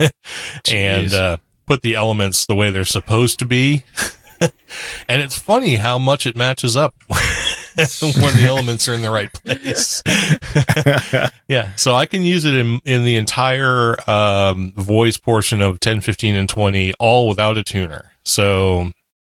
and 0.00 0.12
Jeez. 0.64 1.14
uh, 1.14 1.36
put 1.66 1.82
the 1.82 1.94
elements 1.94 2.46
the 2.46 2.54
way 2.56 2.70
they're 2.70 2.84
supposed 2.84 3.38
to 3.38 3.44
be. 3.44 3.84
and 5.08 5.22
it's 5.22 5.38
funny 5.38 5.76
how 5.76 5.98
much 5.98 6.26
it 6.26 6.36
matches 6.36 6.76
up 6.76 6.94
when 8.00 8.36
the 8.36 8.44
elements 8.46 8.88
are 8.88 8.94
in 8.94 9.02
the 9.02 9.10
right 9.10 9.32
place. 9.32 10.02
yeah, 11.48 11.74
so 11.76 11.94
I 11.94 12.06
can 12.06 12.22
use 12.22 12.44
it 12.44 12.54
in 12.54 12.80
in 12.84 13.04
the 13.04 13.16
entire 13.16 13.96
um, 14.08 14.72
voice 14.72 15.16
portion 15.16 15.60
of 15.60 15.80
10, 15.80 16.00
15, 16.00 16.34
and 16.34 16.48
20, 16.48 16.94
all 16.94 17.28
without 17.28 17.58
a 17.58 17.62
tuner. 17.62 18.12
So 18.24 18.92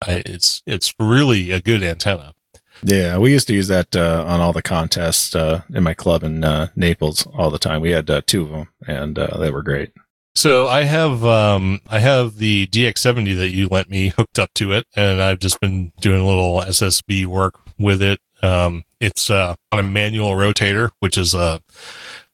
I, 0.07 0.23
it's 0.27 0.63
it's 0.67 0.95
really 0.99 1.51
a 1.51 1.61
good 1.61 1.83
antenna. 1.83 2.35
Yeah, 2.83 3.17
we 3.19 3.33
used 3.33 3.49
to 3.49 3.55
use 3.55 3.69
that 3.69 3.97
uh, 3.97 4.25
on 4.27 4.41
all 4.41 4.53
the 4.53 4.63
contests 4.63 5.35
uh, 5.35 5.63
in 5.73 5.83
my 5.83 5.95
club 5.95 6.23
in 6.23 6.45
uh, 6.45 6.69
Naples 6.77 7.27
all 7.29 7.51
the 7.51 7.59
time. 7.59 7.81
We 7.81 7.91
had 7.91 8.11
uh, 8.11 8.21
two 8.27 8.43
of 8.43 8.51
them, 8.51 8.69
and 8.87 9.19
uh, 9.19 9.39
they 9.39 9.51
were 9.51 9.63
great. 9.63 9.93
So 10.37 10.69
I 10.69 10.83
have 10.83 11.25
um 11.25 11.81
I 11.89 11.99
have 11.99 12.37
the 12.37 12.67
DX70 12.67 13.37
that 13.39 13.51
you 13.53 13.69
lent 13.69 13.89
me 13.89 14.09
hooked 14.17 14.39
up 14.39 14.53
to 14.55 14.73
it, 14.73 14.87
and 14.95 15.23
I've 15.23 15.39
just 15.39 15.59
been 15.61 15.93
doing 16.01 16.21
a 16.21 16.27
little 16.27 16.61
SSB 16.61 17.25
work 17.25 17.59
with 17.79 18.03
it. 18.03 18.21
Um, 18.43 18.85
it's 19.01 19.31
uh, 19.31 19.55
on 19.73 19.79
a 19.79 19.83
manual 19.83 20.31
rotator, 20.33 20.91
which 21.01 21.17
is 21.19 21.35
a 21.35 21.61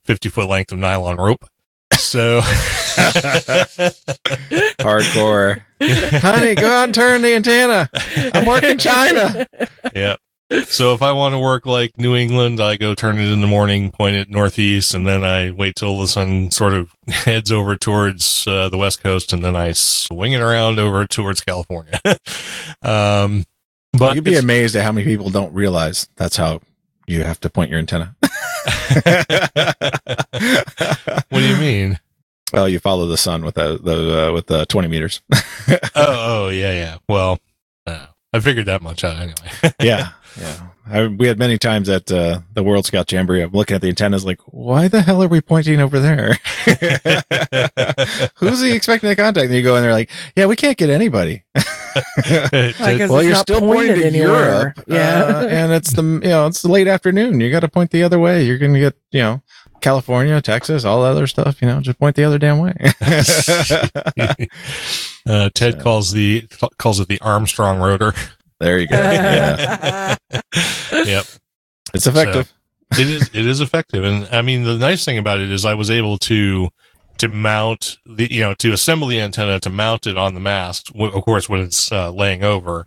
50 0.05 0.29
foot 0.29 0.49
length 0.49 0.73
of 0.73 0.79
nylon 0.79 1.17
rope. 1.17 1.45
So 1.95 2.41
Hardcore, 4.81 5.63
honey, 6.21 6.55
go 6.55 6.67
out 6.71 6.85
and 6.85 6.95
turn 6.95 7.23
the 7.23 7.35
antenna. 7.35 7.91
I'm 8.35 8.47
working 8.47 8.79
China. 8.79 9.47
yeah. 9.95 10.17
So 10.67 10.93
if 10.93 11.01
I 11.01 11.13
want 11.13 11.33
to 11.33 11.39
work 11.39 11.65
like 11.65 11.97
New 11.97 12.15
England, 12.15 12.61
I 12.61 12.77
go 12.77 12.95
turn 12.95 13.19
it 13.19 13.33
in 13.33 13.41
the 13.41 13.47
morning, 13.47 13.91
point 13.91 14.17
it 14.17 14.29
northeast, 14.29 14.93
and 14.95 15.07
then 15.07 15.25
I 15.25 15.51
wait 15.51 15.77
till 15.77 15.99
the 15.99 16.07
sun 16.07 16.51
sort 16.51 16.75
of 16.75 16.93
heads 17.09 17.51
over 17.51 17.75
towards 17.77 18.47
uh, 18.47 18.69
the 18.69 18.77
west 18.77 19.03
coast, 19.03 19.33
and 19.33 19.43
then 19.43 19.57
I 19.57 19.73
swing 19.73 20.33
it 20.33 20.41
around 20.43 20.79
over 20.79 21.07
towards 21.07 21.41
California. 21.41 21.99
um, 22.83 23.45
but 23.93 24.15
You'd 24.15 24.25
be 24.25 24.37
amazed 24.37 24.77
at 24.77 24.85
how 24.85 24.93
many 24.93 25.05
people 25.05 25.31
don't 25.31 25.53
realize 25.53 26.09
that's 26.17 26.37
how 26.37 26.61
you 27.07 27.25
have 27.25 27.41
to 27.41 27.51
point 27.51 27.71
your 27.71 27.79
antenna. 27.79 28.15
what 29.03 29.05
do 31.31 31.47
you 31.47 31.57
mean? 31.57 31.99
Well, 32.53 32.69
you 32.69 32.79
follow 32.79 33.07
the 33.07 33.17
sun 33.17 33.45
with 33.45 33.55
the, 33.55 33.79
the 33.79 34.29
uh, 34.29 34.33
with 34.33 34.47
the 34.47 34.67
20 34.67 34.89
meters. 34.89 35.23
oh, 35.33 35.79
oh, 35.97 36.49
yeah, 36.51 36.73
yeah. 36.73 36.99
Well, 37.09 37.39
uh, 37.87 38.07
I 38.33 38.41
figured 38.41 38.67
that 38.67 38.83
much 38.83 39.05
out 39.05 39.17
anyway. 39.17 39.35
yeah, 39.81 40.11
yeah. 40.39 40.67
I, 40.87 41.07
we 41.07 41.29
had 41.29 41.39
many 41.39 41.59
times 41.59 41.89
at 41.89 42.11
uh, 42.13 42.41
the 42.53 42.63
World 42.63 42.85
Scout 42.85 43.11
Jamboree. 43.11 43.43
I'm 43.43 43.53
looking 43.53 43.75
at 43.75 43.81
the 43.81 43.89
antennas, 43.89 44.25
like, 44.25 44.41
why 44.47 44.89
the 44.89 45.01
hell 45.01 45.23
are 45.23 45.29
we 45.29 45.41
pointing 45.41 45.81
over 45.81 46.01
there? 46.01 46.39
Who's 48.37 48.61
he 48.61 48.73
expecting 48.73 49.09
to 49.09 49.17
contact? 49.17 49.47
And 49.47 49.55
you 49.55 49.63
go 49.63 49.77
in 49.77 49.83
there, 49.83 49.93
like, 49.93 50.11
yeah, 50.37 50.47
we 50.47 50.57
can't 50.57 50.77
get 50.77 50.91
anybody. 50.91 51.45
I 52.25 53.07
well, 53.11 53.23
you're 53.23 53.35
still 53.37 53.61
pointing 53.61 53.89
pointed 53.89 54.03
to 54.03 54.07
anywhere. 54.07 54.75
Europe, 54.77 54.85
Yeah. 54.87 55.25
uh, 55.25 55.47
and 55.49 55.73
it's 55.73 55.93
the 55.93 56.03
you 56.03 56.21
know 56.21 56.47
it's 56.47 56.63
the 56.63 56.71
late 56.71 56.89
afternoon. 56.89 57.41
You 57.41 57.51
got 57.51 57.61
to 57.61 57.69
point 57.69 57.91
the 57.91 58.03
other 58.03 58.19
way. 58.19 58.45
You're 58.45 58.59
going 58.59 58.75
to 58.75 58.81
get 58.81 58.95
you 59.11 59.21
know 59.21 59.43
California, 59.81 60.41
Texas, 60.41 60.85
all 60.85 61.03
that 61.03 61.09
other 61.11 61.27
stuff. 61.27 61.61
You 61.63 61.69
know, 61.69 61.81
just 61.81 61.99
point 61.99 62.17
the 62.17 62.25
other 62.25 62.39
damn 62.39 62.59
way. 62.59 62.75
uh, 65.27 65.51
Ted 65.55 65.81
calls 65.81 66.13
the 66.13 66.47
calls 66.79 67.01
it 67.01 67.09
the 67.09 67.21
Armstrong 67.21 67.81
rotor. 67.81 68.13
there 68.61 68.79
you 68.79 68.89
go. 68.89 68.97
Yeah, 68.97 70.17
Yep. 70.93 71.25
it's 71.95 72.07
effective. 72.07 72.53
it 72.93 73.09
is 73.09 73.31
it 73.33 73.47
is 73.47 73.61
effective 73.63 74.05
and 74.05 74.29
i 74.33 74.43
mean 74.43 74.65
the 74.65 74.77
nice 74.77 75.03
thing 75.03 75.17
about 75.17 75.41
it 75.41 75.51
is 75.51 75.65
i 75.65 75.73
was 75.73 75.91
able 75.91 76.19
to 76.19 76.69
to 77.23 77.29
mount 77.29 77.99
the 78.05 78.33
you 78.33 78.41
know 78.41 78.53
to 78.53 78.73
assemble 78.73 79.07
the 79.07 79.21
antenna 79.21 79.61
to 79.61 79.71
mount 79.71 80.09
it 80.09 80.19
on 80.19 80.35
the 80.35 80.41
mast 80.41 80.87
w- 80.93 81.13
of 81.13 81.25
course 81.25 81.49
when 81.49 81.61
it's 81.61 81.93
uh, 81.93 82.11
laying 82.11 82.43
over 82.43 82.85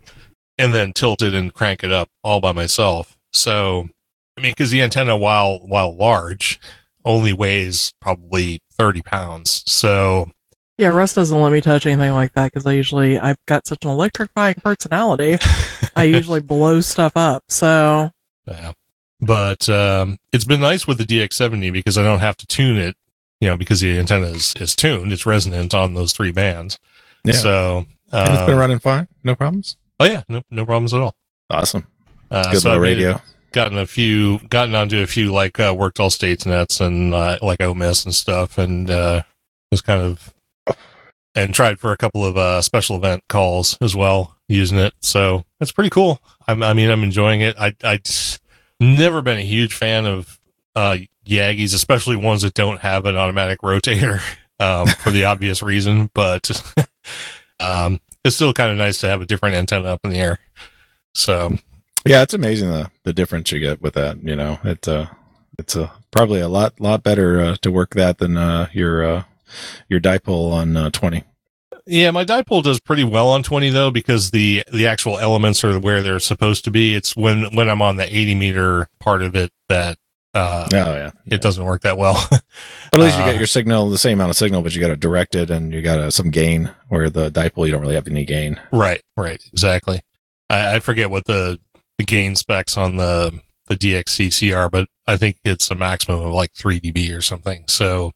and 0.58 0.74
then 0.74 0.92
tilt 0.92 1.22
it 1.22 1.32
and 1.32 1.54
crank 1.54 1.82
it 1.82 1.90
up 1.90 2.10
all 2.22 2.38
by 2.38 2.52
myself 2.52 3.16
so 3.32 3.88
i 4.36 4.42
mean 4.42 4.52
because 4.52 4.70
the 4.70 4.82
antenna 4.82 5.16
while 5.16 5.58
while 5.60 5.96
large 5.96 6.60
only 7.06 7.32
weighs 7.32 7.94
probably 8.02 8.60
30 8.72 9.00
pounds 9.00 9.64
so 9.66 10.30
Yeah, 10.76 10.88
Russ 10.88 11.14
doesn't 11.14 11.40
let 11.40 11.50
me 11.50 11.62
touch 11.62 11.86
anything 11.86 12.12
like 12.12 12.34
that 12.34 12.52
because 12.52 12.66
I 12.66 12.72
usually 12.72 13.18
I've 13.18 13.38
got 13.46 13.66
such 13.66 13.82
an 13.86 13.90
electrifying 13.90 14.56
personality. 14.56 15.38
I 15.96 16.04
usually 16.18 16.40
blow 16.40 16.82
stuff 16.82 17.12
up. 17.16 17.44
So 17.48 18.10
Yeah. 18.46 18.72
But 19.18 19.66
um, 19.70 20.18
it's 20.32 20.44
been 20.44 20.60
nice 20.60 20.86
with 20.86 20.98
the 20.98 21.04
DX70 21.04 21.72
because 21.72 21.96
I 21.96 22.02
don't 22.02 22.18
have 22.18 22.36
to 22.36 22.46
tune 22.46 22.76
it, 22.76 22.94
you 23.46 23.52
know, 23.52 23.56
because 23.56 23.78
the 23.78 23.96
antenna 23.96 24.26
is, 24.26 24.54
is 24.58 24.74
tuned. 24.74 25.12
It's 25.12 25.24
resonant 25.24 25.72
on 25.72 25.94
those 25.94 26.12
three 26.12 26.32
bands. 26.32 26.80
Yeah. 27.22 27.34
So, 27.34 27.86
and 28.10 28.34
it's 28.34 28.42
been 28.42 28.54
um, 28.54 28.58
running 28.58 28.80
fine. 28.80 29.06
No 29.22 29.36
problems. 29.36 29.76
oh 30.00 30.04
yeah, 30.04 30.24
no, 30.28 30.42
no 30.50 30.66
problems 30.66 30.92
at 30.92 31.00
all. 31.00 31.14
Awesome. 31.48 31.86
Uh, 32.28 32.50
Good 32.50 32.62
so 32.62 32.70
little 32.70 32.84
I've 32.84 32.90
made 32.90 32.96
radio. 32.96 33.22
gotten 33.52 33.78
a 33.78 33.86
few, 33.86 34.40
gotten 34.48 34.74
onto 34.74 35.00
a 35.00 35.06
few 35.06 35.32
like 35.32 35.60
uh, 35.60 35.72
worked 35.78 36.00
all 36.00 36.10
states 36.10 36.44
nets 36.44 36.80
and 36.80 37.14
uh, 37.14 37.38
like 37.40 37.60
OMISS 37.60 38.04
and 38.04 38.14
stuff, 38.16 38.58
and 38.58 38.90
uh, 38.90 39.22
was 39.70 39.80
kind 39.80 40.02
of 40.02 40.34
and 41.36 41.54
tried 41.54 41.78
for 41.78 41.92
a 41.92 41.96
couple 41.96 42.24
of 42.24 42.36
uh, 42.36 42.60
special 42.62 42.96
event 42.96 43.22
calls 43.28 43.78
as 43.80 43.94
well 43.94 44.36
using 44.48 44.78
it. 44.78 44.92
So 45.02 45.44
it's 45.60 45.70
pretty 45.70 45.90
cool. 45.90 46.20
I'm, 46.48 46.64
I 46.64 46.72
mean, 46.72 46.90
I'm 46.90 47.04
enjoying 47.04 47.42
it. 47.42 47.54
I 47.60 47.76
I 47.84 48.00
never 48.80 49.22
been 49.22 49.38
a 49.38 49.42
huge 49.42 49.72
fan 49.72 50.04
of 50.04 50.40
uh, 50.74 50.96
Yagis, 51.26 51.74
especially 51.74 52.16
ones 52.16 52.42
that 52.42 52.54
don't 52.54 52.80
have 52.80 53.06
an 53.06 53.16
automatic 53.16 53.60
rotator 53.60 54.20
um, 54.60 54.86
for 54.86 55.10
the 55.10 55.24
obvious 55.24 55.62
reason, 55.62 56.10
but 56.14 56.50
um, 57.60 58.00
it's 58.24 58.36
still 58.36 58.52
kind 58.52 58.70
of 58.70 58.78
nice 58.78 58.98
to 58.98 59.08
have 59.08 59.20
a 59.20 59.26
different 59.26 59.56
antenna 59.56 59.88
up 59.88 60.00
in 60.04 60.10
the 60.10 60.18
air. 60.18 60.38
So 61.14 61.56
Yeah, 62.04 62.22
it's 62.22 62.34
amazing 62.34 62.70
the 62.70 62.90
the 63.04 63.12
difference 63.12 63.50
you 63.52 63.60
get 63.60 63.80
with 63.80 63.94
that. 63.94 64.22
You 64.22 64.36
know, 64.36 64.58
it 64.64 64.86
uh, 64.86 65.06
it's 65.58 65.76
a 65.76 65.92
probably 66.10 66.40
a 66.40 66.48
lot 66.48 66.80
lot 66.80 67.02
better 67.02 67.40
uh, 67.40 67.56
to 67.62 67.70
work 67.70 67.94
that 67.94 68.18
than 68.18 68.36
uh, 68.36 68.68
your 68.72 69.04
uh, 69.04 69.22
your 69.88 70.00
dipole 70.00 70.52
on 70.52 70.76
uh, 70.76 70.90
20. 70.90 71.24
Yeah, 71.88 72.10
my 72.10 72.24
dipole 72.24 72.64
does 72.64 72.80
pretty 72.80 73.04
well 73.04 73.28
on 73.28 73.42
20 73.42 73.70
though 73.70 73.90
because 73.90 74.30
the 74.30 74.64
the 74.72 74.86
actual 74.86 75.18
elements 75.18 75.62
are 75.64 75.78
where 75.78 76.02
they're 76.02 76.18
supposed 76.18 76.64
to 76.64 76.70
be. 76.70 76.94
It's 76.94 77.16
when 77.16 77.54
when 77.54 77.68
I'm 77.68 77.82
on 77.82 77.96
the 77.96 78.04
80 78.04 78.34
meter 78.34 78.88
part 78.98 79.22
of 79.22 79.36
it 79.36 79.52
that 79.68 79.98
uh 80.36 80.68
Oh 80.72 80.94
yeah, 80.94 81.10
it 81.26 81.40
doesn't 81.40 81.64
work 81.64 81.82
that 81.82 81.98
well. 81.98 82.14
But 82.92 83.00
at 83.00 83.04
least 83.04 83.16
you 83.18 83.24
Uh, 83.24 83.26
get 83.32 83.36
your 83.38 83.46
signal, 83.46 83.90
the 83.90 83.98
same 83.98 84.18
amount 84.18 84.30
of 84.30 84.36
signal, 84.36 84.62
but 84.62 84.74
you 84.74 84.80
got 84.80 84.88
to 84.88 84.96
direct 84.96 85.34
it 85.34 85.50
and 85.50 85.72
you 85.72 85.82
got 85.82 85.98
uh, 85.98 86.10
some 86.10 86.30
gain. 86.30 86.70
Where 86.88 87.10
the 87.10 87.30
dipole, 87.30 87.66
you 87.66 87.72
don't 87.72 87.82
really 87.82 87.94
have 87.96 88.06
any 88.08 88.24
gain. 88.24 88.60
right, 88.72 89.02
right, 89.16 89.42
exactly. 89.52 90.00
I, 90.48 90.76
I 90.76 90.80
forget 90.80 91.10
what 91.10 91.24
the 91.26 91.58
the 91.98 92.04
gain 92.04 92.36
specs 92.36 92.76
on 92.76 92.96
the 92.96 93.40
the 93.66 93.76
DXCC 93.76 94.56
are, 94.56 94.70
but 94.70 94.88
I 95.06 95.16
think 95.16 95.38
it's 95.44 95.70
a 95.70 95.74
maximum 95.74 96.20
of 96.20 96.32
like 96.32 96.52
3 96.54 96.80
dB 96.80 97.16
or 97.16 97.20
something. 97.20 97.64
So, 97.66 98.12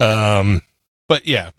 um, 0.00 0.62
but 1.08 1.26
yeah, 1.26 1.50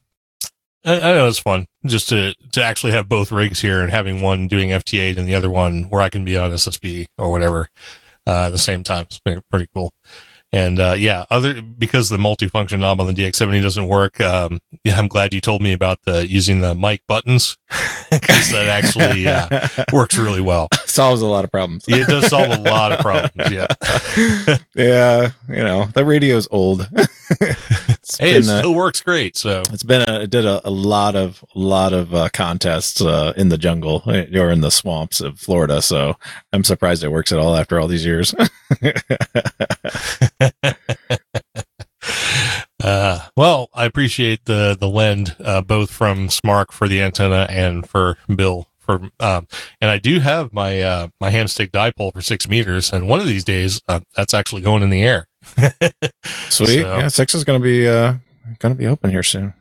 I, 0.86 0.96
I 0.96 1.14
know 1.14 1.28
it's 1.28 1.40
fun 1.40 1.66
just 1.86 2.10
to 2.10 2.34
to 2.52 2.64
actually 2.64 2.92
have 2.92 3.08
both 3.10 3.32
rigs 3.32 3.62
here 3.62 3.82
and 3.82 3.90
having 3.92 4.22
one 4.22 4.48
doing 4.48 4.70
FT8 4.70 5.18
and 5.18 5.28
the 5.28 5.36
other 5.36 5.50
one 5.50 5.84
where 5.84 6.02
I 6.02 6.10
can 6.10 6.26
be 6.26 6.38
on 6.38 6.52
SSB 6.52 7.06
or 7.18 7.32
whatever 7.32 7.70
uh, 8.28 8.48
at 8.48 8.50
the 8.50 8.58
same 8.58 8.84
time. 8.84 9.04
It's 9.04 9.20
been 9.20 9.42
pretty 9.50 9.68
cool. 9.74 9.94
And 10.54 10.80
uh, 10.80 10.96
yeah, 10.98 11.26
other 11.30 11.62
because 11.62 12.08
the 12.08 12.18
multifunction 12.18 12.80
knob 12.80 13.02
on 13.02 13.08
the 13.08 13.14
DX70 13.14 13.62
doesn't 13.62 13.88
work. 13.88 14.22
Um, 14.22 14.60
yeah, 14.86 14.98
I'm 14.98 15.10
glad 15.10 15.34
you 15.34 15.42
told 15.42 15.62
me 15.62 15.74
about 15.74 16.00
the 16.06 16.26
using 16.26 16.62
the 16.62 16.74
mic 16.74 17.02
buttons 17.06 17.58
because 18.10 18.52
that 18.52 18.68
actually 18.70 19.28
uh, 19.28 19.68
works 19.92 20.18
really 20.18 20.40
well. 20.40 20.70
solves 20.86 21.22
a 21.22 21.26
lot 21.26 21.44
of 21.44 21.52
problems. 21.52 21.84
It 21.90 22.08
does 22.08 22.28
solve 22.28 22.50
a 22.50 22.62
lot 22.62 22.94
of 22.94 23.00
problems. 23.00 23.52
Yeah. 23.52 23.68
yeah, 24.74 25.32
you 25.50 25.64
know 25.64 25.86
the 25.94 26.06
radio's 26.06 26.48
old. 26.50 26.90
it's 28.10 28.18
Hey, 28.20 28.38
it 28.38 28.44
still 28.44 28.74
works 28.74 29.02
great. 29.02 29.36
So 29.36 29.62
it's 29.72 29.84
been 29.84 30.08
a, 30.08 30.22
it 30.22 30.30
did 30.30 30.46
a, 30.46 30.68
a 30.68 30.70
lot 30.70 31.16
of 31.16 31.44
lot 31.56 31.94
of 31.94 32.14
uh, 32.14 32.30
contests 32.34 33.02
uh, 33.02 33.34
in 33.36 33.50
the 33.50 33.58
jungle 33.58 34.04
uh, 34.06 34.24
or 34.36 34.52
in 34.52 34.62
the 34.62 34.72
swamps 34.72 35.22
of 35.22 35.40
Florida. 35.40 35.82
So 35.82 36.16
I'm 36.54 36.64
surprised 36.64 37.04
it 37.04 37.12
works 37.12 37.32
at 37.32 37.40
all 37.40 37.56
after 37.56 37.80
all 37.80 37.88
these 37.88 38.06
years. 38.06 38.34
Uh, 42.84 43.20
well, 43.36 43.70
I 43.74 43.86
appreciate 43.86 44.46
the 44.46 44.78
the 44.80 44.88
lend 44.88 45.36
uh, 45.44 45.62
both 45.62 45.90
from 45.90 46.28
SMARC 46.28 46.72
for 46.72 46.88
the 46.88 47.02
antenna 47.02 47.48
and 47.50 47.90
for 47.90 48.18
Bill 48.34 48.68
for 48.88 49.10
um, 49.20 49.48
and 49.82 49.92
I 49.92 49.98
do 49.98 50.20
have 50.20 50.54
my 50.54 50.82
uh, 50.82 51.08
my 51.20 51.32
hamstick 51.32 51.72
dipole 51.72 52.14
for 52.14 52.22
six 52.22 52.48
meters, 52.48 52.92
and 52.92 53.08
one 53.08 53.20
of 53.20 53.28
these 53.28 53.44
days 53.44 53.82
uh, 53.88 54.00
that's 54.16 54.34
actually 54.34 54.62
going 54.62 54.82
in 54.82 54.90
the 54.90 55.04
air. 55.04 55.28
Sweet, 56.50 56.82
So- 56.84 56.98
yeah. 56.98 57.08
Six 57.08 57.34
is 57.36 57.44
going 57.44 57.60
to 57.60 57.64
be 57.64 57.88
uh, 57.88 58.16
going 58.60 58.74
to 58.74 58.78
be 58.78 58.88
open 58.88 59.10
here 59.12 59.24
soon. 59.24 59.54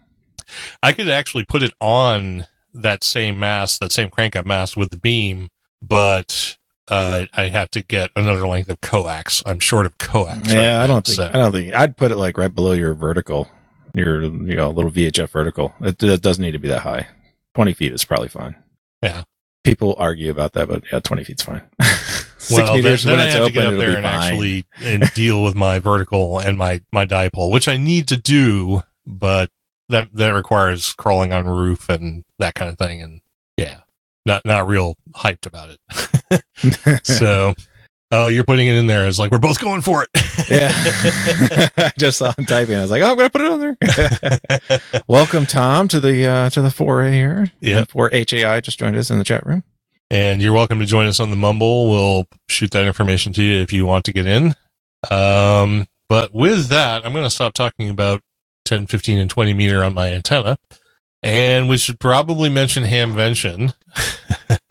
I 0.83 0.93
could 0.93 1.09
actually 1.09 1.45
put 1.45 1.63
it 1.63 1.75
on 1.81 2.47
that 2.75 3.03
same 3.03 3.39
mast, 3.39 3.81
that 3.81 3.93
same 3.93 4.11
crank 4.11 4.37
up 4.37 4.47
mast 4.47 4.77
with 4.77 4.91
the 4.91 4.97
beam, 4.97 5.49
but 5.83 6.57
uh, 6.89 7.27
I 7.35 7.49
have 7.49 7.71
to 7.73 7.83
get 7.83 8.11
another 8.15 8.47
length 8.47 8.69
of 8.71 8.81
coax. 8.81 9.43
I'm 9.45 9.59
short 9.59 9.87
of 9.87 9.99
coax. 9.99 10.53
Yeah, 10.53 10.77
right 10.79 10.85
I 10.85 10.87
don't 10.87 10.97
now, 10.97 11.01
think 11.01 11.17
so- 11.17 11.29
I 11.29 11.33
don't 11.33 11.53
think 11.53 11.75
I'd 11.75 11.97
put 11.97 12.13
it 12.13 12.17
like 12.17 12.39
right 12.39 12.55
below 12.55 12.73
your 12.73 12.95
vertical, 12.95 13.51
your 13.95 14.23
you 14.23 14.55
know 14.55 14.71
little 14.71 14.91
VHF 14.91 15.31
vertical. 15.31 15.75
It, 15.81 16.01
it 16.03 16.23
doesn't 16.23 16.43
need 16.43 16.53
to 16.53 16.59
be 16.59 16.69
that 16.69 16.83
high. 16.83 17.09
Twenty 17.55 17.73
feet 17.73 17.93
is 17.93 18.05
probably 18.05 18.29
fine. 18.29 18.55
Yeah. 19.03 19.25
People 19.65 19.97
argue 19.99 20.31
about 20.31 20.53
that, 20.53 20.69
but 20.69 20.85
yeah, 20.93 21.01
twenty 21.01 21.25
feet's 21.25 21.43
fine. 21.43 21.63
Six 22.47 22.59
well, 22.61 22.75
then, 22.75 22.77
meters 22.77 23.03
then 23.03 23.19
when 23.19 23.27
I 23.27 23.31
have 23.31 23.47
to 23.47 23.53
get 23.53 23.67
up 23.67 23.75
there 23.75 23.97
and 23.97 24.05
fine. 24.05 24.15
actually 24.23 24.67
and 24.81 25.13
deal 25.15 25.43
with 25.43 25.57
my 25.57 25.81
vertical 25.81 26.39
and 26.39 26.57
my 26.57 26.81
my 26.93 27.05
dipole, 27.05 27.51
which 27.51 27.67
I 27.67 27.77
need 27.77 28.07
to 28.07 28.17
do, 28.17 28.83
but 29.05 29.51
that 29.89 30.11
that 30.15 30.29
requires 30.29 30.93
crawling 30.93 31.33
on 31.33 31.47
roof 31.47 31.89
and 31.89 32.25
that 32.39 32.55
kind 32.55 32.71
of 32.71 32.79
thing, 32.79 33.03
and 33.03 33.21
yeah, 33.57 33.81
not 34.25 34.45
not 34.45 34.69
real 34.69 34.95
hyped 35.17 35.47
about 35.47 35.71
it. 35.71 37.03
so, 37.05 37.55
oh, 38.13 38.29
you're 38.29 38.45
putting 38.45 38.69
it 38.69 38.77
in 38.77 38.87
there. 38.87 39.09
It's 39.09 39.19
like 39.19 39.33
we're 39.33 39.39
both 39.39 39.61
going 39.61 39.81
for 39.81 40.05
it. 40.05 40.11
yeah, 40.49 40.71
I 41.77 41.93
just 41.99 42.19
saw 42.19 42.33
him 42.39 42.47
typing. 42.47 42.77
I 42.77 42.83
was 42.83 42.93
like, 42.93 43.03
oh, 43.03 43.11
I'm 43.11 43.17
gonna 43.17 43.29
put 43.29 43.41
it 43.41 43.51
on 43.51 43.59
there. 43.61 45.03
Welcome, 45.09 45.47
Tom, 45.47 45.89
to 45.89 45.99
the 45.99 46.27
uh, 46.27 46.51
to 46.51 46.63
the 46.63 46.71
foray 46.71 47.11
here. 47.11 47.51
Yeah. 47.59 47.87
for 47.89 48.09
HAI 48.13 48.61
just 48.61 48.79
joined 48.79 48.95
us 48.95 49.11
in 49.11 49.19
the 49.19 49.25
chat 49.25 49.45
room. 49.45 49.65
And 50.11 50.41
you're 50.41 50.53
welcome 50.53 50.79
to 50.79 50.87
join 50.87 51.07
us 51.07 51.21
on 51.21 51.31
the 51.31 51.37
Mumble. 51.37 51.91
We'll 51.91 52.27
shoot 52.49 52.71
that 52.73 52.87
information 52.87 53.33
to 53.35 53.43
you 53.43 53.61
if 53.61 53.73
you 53.73 53.87
want 53.87 54.05
to 54.07 54.13
get 54.13 54.27
in. 54.27 54.55
Um, 55.11 55.87
but 56.09 56.33
with 56.35 56.69
that, 56.69 57.05
I'm 57.05 57.13
going 57.13 57.25
to 57.25 57.31
stop 57.31 57.55
talking 57.55 57.91
about 57.91 58.23
10, 58.65 58.87
15, 58.87 59.19
and 59.19 59.31
20 59.31 59.55
meter 59.55 59.83
on 59.83 59.95
my 59.95 60.13
antenna. 60.13 60.59
And 61.23 61.69
we 61.69 61.77
should 61.77 61.99
probably 61.99 62.49
mention 62.49 62.85
Hamvention. 62.85 63.75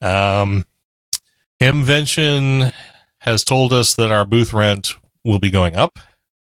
um, 0.00 0.64
Hamvention 1.60 2.72
has 3.18 3.44
told 3.44 3.72
us 3.72 3.94
that 3.94 4.12
our 4.12 4.24
booth 4.24 4.52
rent 4.52 4.94
will 5.24 5.38
be 5.38 5.50
going 5.50 5.76
up. 5.76 5.98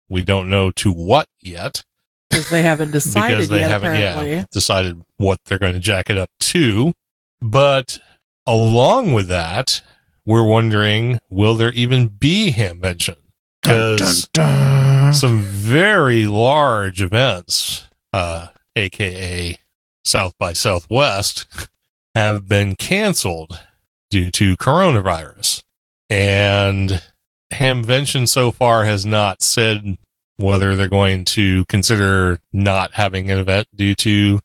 We 0.10 0.23
don't 0.23 0.49
know 0.49 0.71
to 0.71 0.91
what 0.91 1.27
yet 1.41 1.84
because 2.29 2.49
they 2.49 2.62
haven't 2.62 2.91
decided 2.91 3.38
because 3.38 3.49
they 3.49 3.60
yet, 3.60 3.69
haven't 3.69 3.91
apparently. 3.93 4.32
yeah, 4.32 4.45
decided 4.51 5.01
what 5.17 5.39
they're 5.45 5.60
going 5.60 5.73
to 5.73 5.79
jack 5.79 6.10
it 6.10 6.17
up 6.17 6.29
to. 6.39 6.93
But 7.41 7.99
along 8.49 9.13
with 9.13 9.27
that, 9.27 9.81
we're 10.25 10.43
wondering 10.43 11.19
will 11.29 11.55
there 11.55 11.71
even 11.73 12.07
be 12.07 12.51
Hamvention? 12.51 13.17
Because 13.62 14.27
some 15.17 15.41
very 15.41 16.25
large 16.25 17.01
events, 17.01 17.88
uh, 18.12 18.47
aka 18.75 19.57
South 20.03 20.33
by 20.39 20.53
Southwest, 20.53 21.45
have 22.15 22.47
been 22.47 22.75
canceled 22.75 23.59
due 24.09 24.31
to 24.31 24.57
coronavirus. 24.57 25.62
And 26.09 27.03
Hamvention 27.53 28.27
so 28.27 28.51
far 28.51 28.85
has 28.85 29.05
not 29.05 29.41
said 29.41 29.97
whether 30.38 30.75
they're 30.75 30.88
going 30.88 31.25
to 31.25 31.65
consider 31.65 32.39
not 32.53 32.93
having 32.93 33.29
an 33.29 33.38
event 33.38 33.67
due 33.75 33.93
to 33.95 34.39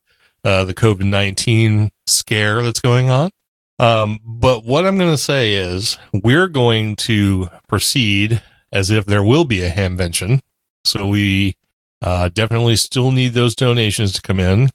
uh, 0.44 0.64
the 0.64 0.74
COVID 0.74 1.04
19 1.04 1.90
scare 2.06 2.62
that's 2.62 2.80
going 2.80 3.08
on. 3.10 3.30
Um, 3.78 4.20
but 4.24 4.64
what 4.64 4.86
I'm 4.86 4.98
going 4.98 5.10
to 5.10 5.18
say 5.18 5.54
is 5.54 5.98
we're 6.12 6.48
going 6.48 6.96
to 6.96 7.48
proceed 7.68 8.42
as 8.72 8.90
if 8.90 9.04
there 9.06 9.24
will 9.24 9.44
be 9.44 9.62
a 9.62 9.70
hamvention. 9.70 10.40
So 10.84 11.08
we 11.08 11.56
uh, 12.02 12.28
definitely 12.28 12.76
still 12.76 13.10
need 13.10 13.32
those 13.32 13.54
donations 13.54 14.12
to 14.12 14.22
come 14.22 14.38
in 14.38 14.70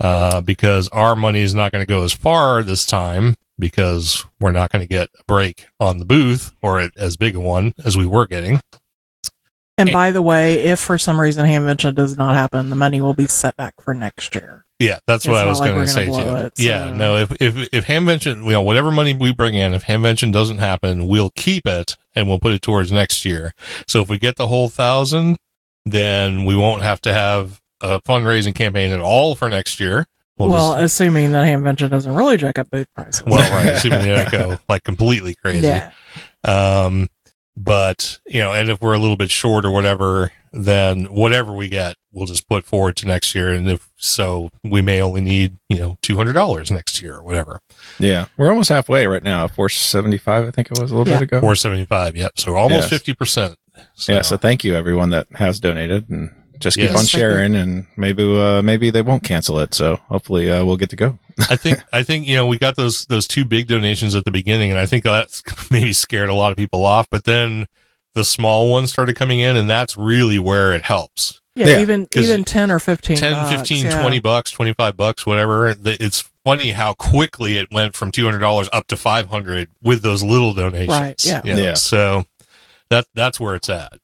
uh, 0.00 0.40
because 0.40 0.88
our 0.88 1.16
money 1.16 1.40
is 1.40 1.54
not 1.54 1.72
going 1.72 1.82
to 1.82 1.88
go 1.88 2.04
as 2.04 2.12
far 2.12 2.62
this 2.62 2.86
time 2.86 3.34
because 3.58 4.24
we're 4.40 4.52
not 4.52 4.70
going 4.70 4.82
to 4.82 4.88
get 4.88 5.08
a 5.18 5.24
break 5.26 5.66
on 5.80 5.98
the 5.98 6.04
booth 6.04 6.52
or 6.62 6.90
as 6.96 7.16
big 7.16 7.36
a 7.36 7.40
one 7.40 7.72
as 7.84 7.96
we 7.96 8.06
were 8.06 8.26
getting. 8.26 8.60
And 9.76 9.90
by 9.90 10.12
the 10.12 10.22
way, 10.22 10.60
if 10.60 10.78
for 10.78 10.98
some 10.98 11.20
reason 11.20 11.46
Hamvention 11.46 11.94
does 11.94 12.16
not 12.16 12.34
happen, 12.34 12.70
the 12.70 12.76
money 12.76 13.00
will 13.00 13.14
be 13.14 13.26
set 13.26 13.56
back 13.56 13.74
for 13.80 13.92
next 13.92 14.34
year. 14.34 14.63
Yeah, 14.80 14.98
that's 15.06 15.24
It's 15.24 15.30
what 15.30 15.38
I 15.38 15.46
was 15.46 15.60
like 15.60 15.70
going 15.72 15.86
to 15.86 15.90
say 15.90 16.06
too. 16.06 16.36
it, 16.46 16.52
yeah, 16.58 16.90
no, 16.92 17.16
if 17.16 17.30
if 17.40 17.68
if 17.72 17.86
Hamvention, 17.86 18.44
you 18.44 18.50
know, 18.52 18.62
whatever 18.62 18.90
money 18.90 19.14
we 19.14 19.32
bring 19.32 19.54
in, 19.54 19.72
if 19.72 19.84
Hamvention 19.84 20.32
doesn't 20.32 20.58
happen, 20.58 21.06
we'll 21.06 21.30
keep 21.30 21.64
it 21.66 21.96
and 22.16 22.26
we'll 22.28 22.40
put 22.40 22.52
it 22.52 22.60
towards 22.62 22.90
next 22.90 23.24
year. 23.24 23.52
So 23.86 24.02
if 24.02 24.08
we 24.08 24.18
get 24.18 24.34
the 24.36 24.48
whole 24.48 24.68
thousand, 24.68 25.36
then 25.86 26.44
we 26.44 26.56
won't 26.56 26.82
have 26.82 27.00
to 27.02 27.12
have 27.14 27.60
a 27.80 28.00
fundraising 28.02 28.54
campaign 28.54 28.90
at 28.90 29.00
all 29.00 29.34
for 29.36 29.48
next 29.48 29.78
year. 29.78 30.06
We'll 30.38 30.48
well, 30.48 30.72
just- 30.72 30.84
assuming 31.00 31.30
that 31.32 31.46
Hamvention 31.46 31.90
doesn't 31.90 32.12
really 32.12 32.36
jack 32.36 32.58
up 32.58 32.68
booth 32.70 32.88
prices. 32.96 33.22
well, 33.24 33.38
right, 33.52 33.74
assuming 33.74 34.00
they 34.00 34.14
don't 34.16 34.30
go 34.32 34.58
like 34.68 34.82
completely 34.82 35.36
crazy. 35.36 35.66
yeah. 35.68 35.92
Um, 36.42 37.08
but 37.56 38.18
you 38.26 38.40
know, 38.40 38.52
and 38.52 38.68
if 38.70 38.80
we're 38.80 38.94
a 38.94 38.98
little 38.98 39.16
bit 39.16 39.30
short 39.30 39.64
or 39.64 39.70
whatever, 39.70 40.32
then 40.52 41.06
whatever 41.06 41.52
we 41.52 41.68
get, 41.68 41.96
we'll 42.12 42.26
just 42.26 42.48
put 42.48 42.64
forward 42.64 42.96
to 42.96 43.06
next 43.06 43.34
year. 43.34 43.50
And 43.52 43.68
if 43.68 43.90
so, 43.96 44.50
we 44.62 44.82
may 44.82 45.00
only 45.00 45.20
need 45.20 45.58
you 45.68 45.78
know 45.78 45.98
two 46.02 46.16
hundred 46.16 46.34
dollars 46.34 46.70
next 46.70 47.00
year 47.02 47.16
or 47.16 47.22
whatever. 47.22 47.60
Yeah, 47.98 48.26
we're 48.36 48.50
almost 48.50 48.68
halfway 48.68 49.06
right 49.06 49.22
now. 49.22 49.48
Four 49.48 49.68
seventy 49.68 50.18
five, 50.18 50.46
I 50.46 50.50
think 50.50 50.70
it 50.70 50.78
was 50.80 50.90
a 50.90 50.96
little 50.96 51.12
Yeah. 51.12 51.18
bit 51.20 51.28
ago. 51.28 51.40
Four 51.40 51.54
seventy 51.56 51.84
five. 51.84 52.16
Yep. 52.16 52.32
So 52.38 52.54
almost 52.56 52.82
Yes. 52.82 52.90
fifty 52.90 53.14
percent. 53.14 53.56
Yeah, 54.08 54.22
so 54.22 54.36
thank 54.36 54.62
you 54.62 54.74
everyone 54.76 55.10
that 55.10 55.26
has 55.34 55.58
donated, 55.58 56.08
and 56.08 56.30
just 56.64 56.76
keep 56.76 56.90
Yes. 56.90 56.98
on 56.98 57.06
sharing, 57.06 57.54
and 57.54 57.86
maybe 57.96 58.24
uh, 58.38 58.60
maybe 58.62 58.90
they 58.90 59.02
won't 59.02 59.22
cancel 59.22 59.60
it. 59.60 59.72
So 59.74 59.96
hopefully 60.08 60.50
uh, 60.50 60.64
we'll 60.64 60.76
get 60.76 60.90
to 60.90 60.96
go. 60.96 61.18
I 61.48 61.54
think 61.56 61.78
I 61.92 62.02
think 62.02 62.26
you 62.26 62.34
know 62.36 62.46
we 62.46 62.58
got 62.58 62.74
those 62.76 63.06
those 63.06 63.28
two 63.28 63.44
big 63.44 63.68
donations 63.68 64.14
at 64.16 64.24
the 64.24 64.30
beginning, 64.32 64.70
and 64.72 64.80
I 64.80 64.86
think 64.86 65.04
that's 65.04 65.42
maybe 65.70 65.92
scared 65.92 66.28
a 66.28 66.34
lot 66.34 66.50
of 66.50 66.56
people 66.56 66.84
off. 66.84 67.08
But 67.08 67.24
then 67.24 67.66
the 68.14 68.24
small 68.24 68.70
ones 68.70 68.90
started 68.90 69.14
coming 69.16 69.38
in, 69.40 69.56
and 69.56 69.70
that's 69.70 69.96
really 69.96 70.38
where 70.40 70.72
it 70.72 70.82
helps. 70.82 71.40
yeah, 71.54 71.66
Yeah, 71.68 71.80
even 71.80 72.06
'cause 72.06 72.24
even 72.24 72.44
ten 72.44 72.70
or 72.70 72.78
fifteen, 72.80 73.16
10 73.16 73.32
bucks, 73.32 73.50
15 73.56 73.84
yeah. 73.86 74.00
20 74.00 74.18
bucks 74.20 74.50
25 74.50 74.96
bucks 74.96 75.24
whatever 75.26 75.74
it's 75.84 76.28
funny 76.44 76.70
how 76.72 76.92
quickly 76.94 77.56
it 77.58 77.68
went 77.72 77.94
from 77.96 78.10
$200 78.12 78.68
up 78.72 78.86
to 78.88 78.96
500 78.96 79.68
with 79.82 80.02
those 80.02 80.22
little 80.22 80.52
donations 80.52 80.88
Right, 80.90 81.24
yeah. 81.24 81.40
You 81.44 81.54
know, 81.54 81.62
Yeah. 81.62 81.74
so 81.74 82.24
that 82.90 83.06
that's 83.14 83.38
where 83.40 83.54
it's 83.54 83.68
at 83.70 83.94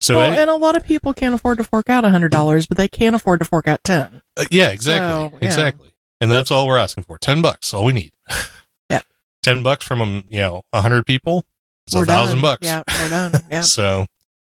so 0.00 0.16
well, 0.18 0.32
and 0.32 0.50
a 0.50 0.54
lot 0.56 0.76
of 0.76 0.84
people 0.84 1.12
can't 1.14 1.34
afford 1.34 1.58
to 1.58 1.64
fork 1.64 1.88
out 1.90 2.04
a 2.04 2.10
hundred 2.10 2.30
dollars, 2.32 2.66
but 2.66 2.76
they 2.78 2.88
can't 2.88 3.14
afford 3.14 3.38
to 3.40 3.44
fork 3.44 3.68
out 3.68 3.82
ten. 3.84 4.22
uh, 4.36 4.44
yeah 4.50 4.70
exactly 4.70 5.08
So, 5.30 5.38
yeah. 5.42 5.46
exactly 5.48 5.92
and 6.20 6.30
that's 6.30 6.50
all 6.50 6.66
we're 6.66 6.78
asking 6.78 7.04
for 7.04 7.16
10 7.18 7.40
bucks 7.42 7.72
all 7.72 7.84
we 7.84 7.92
need 7.92 8.12
Yeah. 8.90 9.00
10 9.42 9.62
bucks 9.62 9.84
from 9.86 10.00
um, 10.02 10.24
you 10.28 10.40
know 10.40 10.62
100 10.70 11.06
people 11.06 11.44
it's 11.86 11.94
a 11.94 12.04
thousand 12.04 12.40
bucks 12.40 12.66
Yeah, 12.66 12.82
we're 13.00 13.08
done. 13.08 13.32
Yeah. 13.50 13.60
So, 13.62 14.06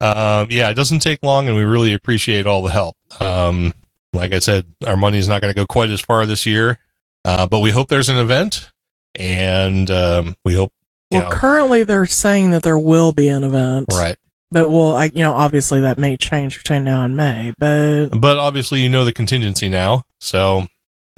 um, 0.01 0.47
yeah, 0.49 0.69
it 0.69 0.75
doesn't 0.75 0.99
take 0.99 1.21
long, 1.23 1.47
and 1.47 1.55
we 1.58 1.63
really 1.63 1.93
appreciate 1.93 2.45
all 2.47 2.62
the 2.62 2.69
help. 2.71 2.95
Um, 3.19 3.73
like 4.13 4.31
I 4.34 4.39
said, 4.39 4.65
our 4.88 4.95
money 4.95 5.17
is 5.17 5.27
not 5.27 5.41
going 5.41 5.53
to 5.53 5.55
go 5.60 5.65
quite 5.65 5.89
as 5.89 5.99
far 5.99 6.25
this 6.25 6.45
year, 6.45 6.79
uh, 7.25 7.45
but 7.47 7.60
we 7.60 7.71
hope 7.71 7.89
there's 7.89 8.08
an 8.10 8.17
event, 8.17 8.71
and 9.15 9.89
um, 9.91 10.36
we 10.45 10.53
hope, 10.53 10.71
Well, 11.12 11.23
know, 11.23 11.29
currently 11.29 11.84
they're 11.84 12.05
saying 12.05 12.51
that 12.51 12.63
there 12.63 12.79
will 12.79 13.12
be 13.12 13.27
an 13.27 13.43
event, 13.43 13.88
right. 13.91 14.17
But 14.55 14.71
well, 14.71 14.95
I 14.95 15.11
you 15.13 15.21
know 15.21 15.33
obviously 15.33 15.81
that 15.81 15.97
may 15.97 16.15
change 16.15 16.57
between 16.59 16.85
now 16.85 17.03
and 17.03 17.17
May, 17.17 17.53
but 17.57 18.07
But 18.17 18.37
obviously, 18.37 18.79
you 18.79 18.87
know 18.87 19.03
the 19.03 19.11
contingency 19.11 19.67
now, 19.67 20.03
so 20.21 20.67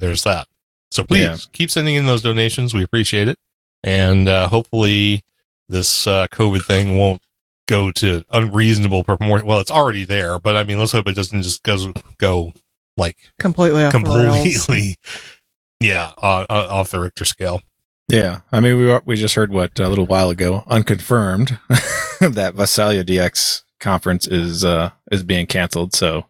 there's 0.00 0.24
that. 0.24 0.48
So 0.90 1.04
please 1.04 1.20
Yeah. 1.22 1.36
keep 1.52 1.70
sending 1.70 1.94
in 1.94 2.06
those 2.06 2.20
donations. 2.20 2.74
We 2.74 2.82
appreciate 2.82 3.28
it, 3.28 3.38
and 3.84 4.28
uh, 4.28 4.48
hopefully, 4.48 5.22
this 5.68 6.08
uh, 6.08 6.26
COVID 6.32 6.64
thing 6.64 6.98
won't 6.98 7.22
go 7.68 7.92
to 7.92 8.24
unreasonable 8.32 9.04
proportion. 9.04 9.46
Well, 9.46 9.60
it's 9.60 9.70
already 9.70 10.04
there, 10.04 10.40
but 10.40 10.56
I 10.56 10.64
mean, 10.64 10.80
let's 10.80 10.90
hope 10.90 11.06
it 11.06 11.14
doesn't 11.14 11.42
just 11.42 11.62
goes 11.62 11.86
go 12.18 12.52
like 12.96 13.18
completely 13.38 13.84
off 13.84 13.92
the 13.92 14.00
rails. 14.00 14.66
completely, 14.66 14.96
yeah, 15.80 16.10
uh, 16.20 16.44
uh, 16.50 16.66
off 16.70 16.90
the 16.90 16.98
Richter 16.98 17.24
scale. 17.24 17.62
Yeah, 18.10 18.40
I 18.50 18.60
mean, 18.60 18.78
we 18.78 18.86
were- 18.86 19.02
we 19.04 19.16
just 19.16 19.34
heard 19.34 19.52
what 19.52 19.78
a 19.78 19.88
little 19.88 20.06
while 20.06 20.30
ago, 20.30 20.64
unconfirmed, 20.66 21.58
that 22.20 22.54
Visalia 22.54 23.04
DX 23.04 23.62
conference 23.80 24.26
is 24.26 24.64
uh 24.64 24.90
is 25.12 25.22
being 25.22 25.46
canceled. 25.46 25.94
So 25.94 26.24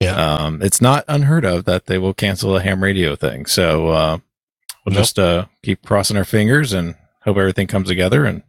Yeah. 0.00 0.14
um, 0.14 0.62
it's 0.62 0.80
not 0.80 1.04
unheard 1.08 1.44
of 1.44 1.64
that 1.64 1.86
they 1.86 1.98
will 1.98 2.14
cancel 2.14 2.56
a 2.56 2.60
ham 2.62 2.82
radio 2.82 3.16
thing. 3.16 3.46
So 3.46 3.88
uh, 3.88 4.18
we'll 4.84 4.92
Nope. 4.94 5.02
just 5.02 5.18
uh 5.18 5.46
keep 5.64 5.84
crossing 5.84 6.16
our 6.18 6.24
fingers 6.24 6.72
and 6.72 6.94
hope 7.22 7.38
everything 7.38 7.66
comes 7.66 7.88
together 7.88 8.24
and. 8.24 8.42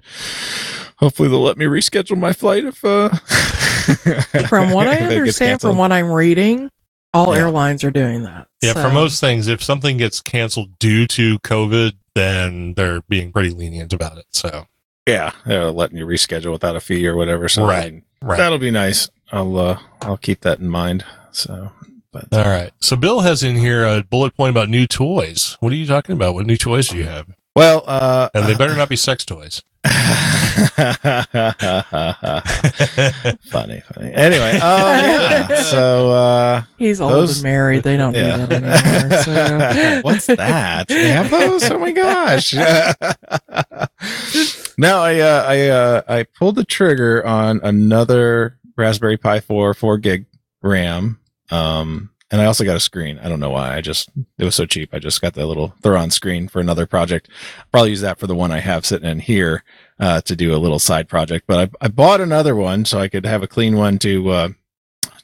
Hopefully 1.00 1.30
they'll 1.30 1.44
let 1.44 1.60
me 1.60 1.66
reschedule 1.66 2.18
my 2.18 2.34
flight 2.34 2.66
if 2.66 2.84
uh 2.84 3.10
From 4.48 4.72
what 4.72 4.88
I 4.88 4.96
if 4.96 5.02
it 5.02 5.10
gets 5.10 5.16
understand, 5.16 5.62
from 5.62 5.78
what 5.78 5.92
I'm 5.92 6.10
reading, 6.12 6.72
all 7.14 7.34
Yeah. 7.34 7.42
airlines 7.42 7.84
are 7.84 7.92
doing 7.92 8.24
that. 8.24 8.48
Yeah, 8.62 8.74
So- 8.74 8.84
for 8.84 8.90
most 8.90 9.20
things, 9.20 9.48
if 9.48 9.64
something 9.64 9.98
gets 9.98 10.22
canceled 10.22 10.78
due 10.80 11.08
to 11.08 11.40
COVID, 11.40 11.94
then 12.16 12.74
they're 12.76 13.02
being 13.10 13.32
pretty 13.32 13.50
lenient 13.52 13.94
about 13.94 14.18
it. 14.18 14.26
So 14.32 14.68
Yeah, 15.08 15.32
they're 15.46 15.72
letting 15.72 15.98
you 15.98 16.06
reschedule 16.06 16.52
without 16.52 16.76
a 16.76 16.80
fee 16.82 17.08
or 17.08 17.16
whatever. 17.16 17.48
So 17.48 17.66
Right, 17.66 17.86
I 17.86 17.90
mean, 17.92 18.04
right. 18.22 18.38
that'll 18.38 18.58
be 18.58 18.72
nice. 18.72 19.10
I'll 19.32 19.58
uh, 19.58 19.80
I'll 20.02 20.18
keep 20.18 20.42
that 20.42 20.60
in 20.60 20.68
mind. 20.68 21.06
So, 21.32 21.72
but 22.12 22.26
All 22.34 22.44
right. 22.46 22.72
So 22.82 22.96
Bill 22.96 23.22
has 23.22 23.42
in 23.44 23.56
here 23.56 23.86
a 23.86 24.04
bullet 24.04 24.36
point 24.36 24.50
about 24.52 24.70
new 24.70 24.86
toys. 24.88 25.56
What 25.60 25.72
are 25.72 25.76
you 25.76 25.86
talking 25.86 26.14
about? 26.14 26.34
What 26.34 26.46
new 26.46 26.58
toys 26.58 26.88
do 26.90 26.98
you 26.98 27.04
have? 27.06 27.28
well, 27.56 27.84
uh, 27.88 28.30
And 28.34 28.46
they 28.48 28.54
better 28.58 28.76
not 28.76 28.90
be 28.90 28.96
sex 28.96 29.24
toys. 29.26 29.62
funny, 33.52 33.82
funny. 33.94 34.14
Anyway, 34.14 34.52
um, 34.56 34.62
yeah. 34.62 35.62
So, 35.62 36.12
uh, 36.12 36.64
He's 36.78 37.02
old 37.02 37.12
Those- 37.14 37.38
and 37.38 37.44
married. 37.44 37.84
They 37.84 37.98
don't 37.98 38.14
yeah. 38.16 38.38
do 38.38 38.46
that 38.46 38.64
anymore. 38.64 39.24
So. 39.24 40.02
What's 40.04 40.28
that? 40.28 40.88
They 40.88 41.10
have 41.10 41.30
those? 41.32 41.70
Oh 41.70 41.80
my 41.80 41.92
gosh! 41.92 42.54
now 44.78 45.02
I 45.02 45.20
uh, 45.20 45.44
I 45.48 45.68
uh, 45.70 46.02
I 46.08 46.24
pulled 46.24 46.56
the 46.56 46.64
trigger 46.64 47.26
on 47.26 47.60
another 47.64 48.58
Raspberry 48.76 49.18
Pi 49.18 49.40
4 49.40 49.74
4 49.74 49.98
gig 49.98 50.26
RAM. 50.62 51.20
Um, 51.50 52.12
and 52.30 52.42
I 52.42 52.46
also 52.46 52.66
got 52.66 52.76
a 52.76 52.82
screen. 52.82 53.20
I 53.20 53.30
don't 53.30 53.40
know 53.40 53.52
why. 53.52 53.76
I 53.76 53.82
just 53.82 54.10
it 54.38 54.44
was 54.44 54.56
so 54.56 54.66
cheap. 54.66 54.94
I 54.94 55.00
just 55.00 55.22
got 55.22 55.34
the 55.34 55.46
little 55.46 55.74
Thuron 55.82 56.12
screen 56.12 56.48
for 56.48 56.60
another 56.60 56.86
project. 56.86 57.30
Probably 57.72 57.92
use 57.92 58.02
that 58.02 58.20
for 58.20 58.28
the 58.28 58.36
one 58.36 58.52
I 58.52 58.60
have 58.60 58.86
sitting 58.86 59.10
in 59.10 59.20
here 59.20 59.64
uh, 60.00 60.22
to 60.22 60.36
do 60.36 60.54
a 60.54 60.58
little 60.58 60.80
side 60.80 61.08
project. 61.08 61.46
But 61.48 61.70
I, 61.82 61.86
I 61.86 61.88
bought 61.88 62.20
another 62.20 62.56
one 62.56 62.86
so 62.86 63.00
I 63.00 63.08
could 63.08 63.26
have 63.26 63.44
a 63.44 63.48
clean 63.48 63.78
one 63.78 63.98
to 64.00 64.30
uh, 64.30 64.50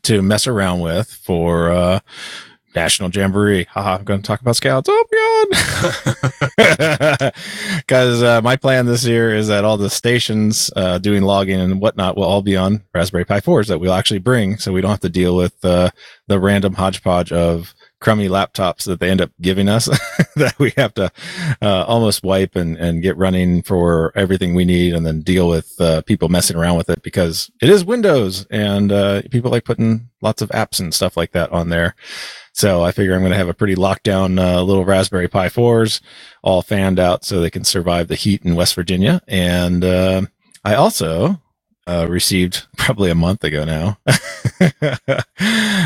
to 0.04 0.22
mess 0.22 0.48
around 0.48 0.80
with 0.80 1.12
for 1.12 1.72
uh, 1.72 2.00
National 2.76 3.10
Jamboree. 3.10 3.66
Haha, 3.66 3.98
I'm 3.98 4.04
going 4.04 4.22
to 4.22 4.26
talk 4.28 4.42
about 4.42 4.56
scouts. 4.56 4.90
Oh 4.92 5.06
my 5.12 6.76
god! 7.18 7.34
Because 7.78 8.24
uh, 8.24 8.42
my 8.42 8.56
plan 8.56 8.86
this 8.86 9.06
year 9.06 9.36
is 9.36 9.48
that 9.48 9.66
all 9.66 9.78
the 9.78 9.90
stations 9.90 10.72
uh, 10.76 10.98
doing 10.98 11.24
logging 11.24 11.60
and 11.60 11.82
whatnot 11.82 12.16
will 12.16 12.24
all 12.24 12.42
be 12.42 12.56
on 12.56 12.84
Raspberry 12.94 13.26
Pi 13.26 13.40
4s 13.42 13.68
that 13.68 13.80
we'll 13.80 13.94
actually 13.94 14.20
bring, 14.20 14.58
so 14.58 14.72
we 14.72 14.82
don't 14.82 14.92
have 14.92 15.00
to 15.02 15.10
deal 15.10 15.36
with 15.36 15.54
uh, 15.66 15.90
the 16.28 16.40
random 16.40 16.74
hodgepodge 16.74 17.32
of 17.32 17.74
crummy 18.04 18.28
laptops 18.28 18.84
that 18.84 19.00
they 19.00 19.10
end 19.10 19.22
up 19.22 19.32
giving 19.40 19.70
us 19.70 19.86
that 20.36 20.54
we 20.60 20.74
have 20.76 20.94
to 20.94 21.10
uh, 21.62 21.86
almost 21.88 22.22
wipe 22.22 22.54
and, 22.54 22.76
and 22.76 23.02
get 23.02 23.16
running 23.16 23.64
for 23.64 24.12
everything 24.14 24.54
we 24.54 24.66
need 24.66 24.94
and 24.94 25.06
then 25.06 25.22
deal 25.22 25.48
with 25.48 25.80
uh, 25.80 26.02
people 26.02 26.28
messing 26.28 26.58
around 26.58 26.76
with 26.76 26.90
it 26.90 27.02
because 27.02 27.50
it 27.62 27.70
is 27.70 27.86
Windows 27.86 28.46
and 28.52 28.92
uh, 28.92 29.22
people 29.32 29.50
like 29.50 29.64
putting 29.64 30.10
lots 30.22 30.42
of 30.42 30.50
apps 30.50 30.82
and 30.82 30.94
stuff 30.94 31.16
like 31.16 31.32
that 31.32 31.50
on 31.54 31.70
there. 31.70 31.96
So 32.52 32.84
I 32.84 32.92
figure 32.92 33.14
I'm 33.14 33.22
going 33.22 33.32
to 33.32 33.38
have 33.38 33.48
a 33.48 33.54
pretty 33.54 33.76
locked 33.76 34.04
down 34.04 34.38
uh, 34.38 34.62
little 34.62 34.84
Raspberry 34.84 35.30
Pi 35.30 35.48
4s 35.48 36.02
all 36.44 36.62
fanned 36.62 37.00
out 37.00 37.24
so 37.24 37.40
they 37.40 37.50
can 37.50 37.64
survive 37.64 38.10
the 38.10 38.16
heat 38.16 38.44
in 38.44 38.56
West 38.56 38.76
Virginia. 38.76 39.22
And 39.30 39.84
uh, 39.84 40.24
I 40.66 40.76
also 40.76 41.42
uh, 41.88 42.08
received 42.10 42.68
probably 42.78 43.10
a 43.10 43.16
month 43.16 43.44
ago 43.44 43.66
now. 43.66 43.98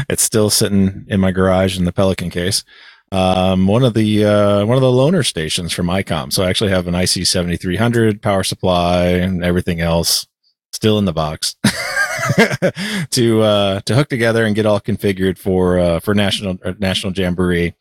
it's 0.10 0.24
still 0.24 0.50
sitting 0.50 1.06
in 1.08 1.20
my 1.20 1.32
garage 1.32 1.78
in 1.78 1.86
the 1.86 1.94
Pelican 1.94 2.30
case. 2.30 2.64
Um, 3.12 3.68
one 3.68 3.84
of 3.84 3.94
the 3.94 4.26
uh, 4.26 4.66
one 4.66 4.76
of 4.76 4.82
the 4.82 4.88
loaner 4.88 5.26
stations 5.26 5.72
from 5.72 5.88
ICOM. 5.88 6.34
So 6.34 6.44
I 6.44 6.50
actually 6.50 6.72
have 6.72 6.88
an 6.88 6.96
IC 6.96 7.26
seventy 7.26 7.56
three 7.56 7.78
hundred 7.78 8.22
power 8.22 8.44
supply 8.44 9.08
and 9.08 9.44
everything 9.44 9.80
else 9.80 10.28
still 10.74 11.00
in 11.00 11.06
the 11.06 11.14
box 11.14 11.56
to 13.12 13.42
uh, 13.42 13.80
to 13.82 13.96
hook 13.96 14.10
together 14.10 14.46
and 14.46 14.56
get 14.56 14.66
all 14.66 14.82
configured 14.82 15.38
for 15.38 15.80
uh, 15.80 16.00
for 16.00 16.14
national 16.14 16.58
uh, 16.66 16.74
national 16.80 17.14
jamboree. 17.14 17.74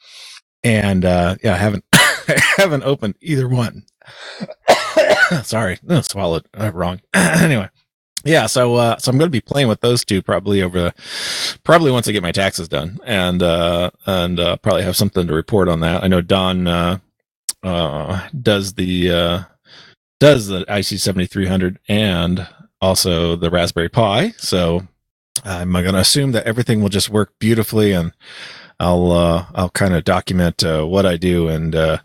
And 0.63 1.05
uh, 1.05 1.37
yeah, 1.43 1.55
I 1.55 1.59
haven't 1.59 1.85
I 1.93 2.41
haven't 2.57 2.85
opened 2.85 3.17
either 3.21 3.49
one. 3.49 3.85
Sorry, 5.43 5.79
no, 5.83 6.01
swallowed 6.03 6.47
uh, 6.59 6.71
wrong. 6.73 7.01
anyway, 7.15 7.69
yeah, 8.27 8.47
so 8.47 8.75
uh, 8.75 8.99
so 8.99 9.11
I'm 9.11 9.19
going 9.19 9.29
to 9.29 9.33
be 9.33 9.41
playing 9.41 9.69
with 9.69 9.81
those 9.81 10.05
two 10.05 10.21
probably 10.21 10.63
over 10.63 10.93
probably 11.65 11.91
once 11.91 12.09
I 12.09 12.13
get 12.13 12.23
my 12.23 12.33
taxes 12.33 12.69
done, 12.69 12.99
and 13.05 13.43
uh, 13.43 13.91
and 14.05 14.41
uh, 14.41 14.57
probably 14.57 14.83
have 14.83 14.97
something 14.97 15.27
to 15.27 15.35
report 15.35 15.69
on 15.69 15.81
that. 15.81 16.03
I 16.03 16.09
know 16.09 16.21
Don 16.21 16.67
uh, 16.67 16.99
uh, 17.63 18.29
does 18.43 18.75
the 18.75 19.11
uh, 19.11 19.43
does 20.19 20.49
the 20.49 20.65
IC 20.69 20.99
7300 20.99 21.79
and 21.89 22.47
also 22.81 23.37
the 23.37 23.51
Raspberry 23.51 23.89
Pi, 23.89 24.31
so 24.37 24.87
I'm 25.45 25.73
going 25.73 25.93
to 25.93 25.99
assume 25.99 26.33
that 26.33 26.47
everything 26.47 26.83
will 26.83 26.89
just 26.89 27.11
work 27.11 27.33
beautifully, 27.39 27.93
and 27.93 28.13
I'll 28.81 29.13
I'll 29.55 29.71
kind 29.71 29.95
of 29.95 30.05
document 30.05 30.63
what 30.65 31.07
I 31.07 31.17
do 31.17 31.49
and 31.49 32.01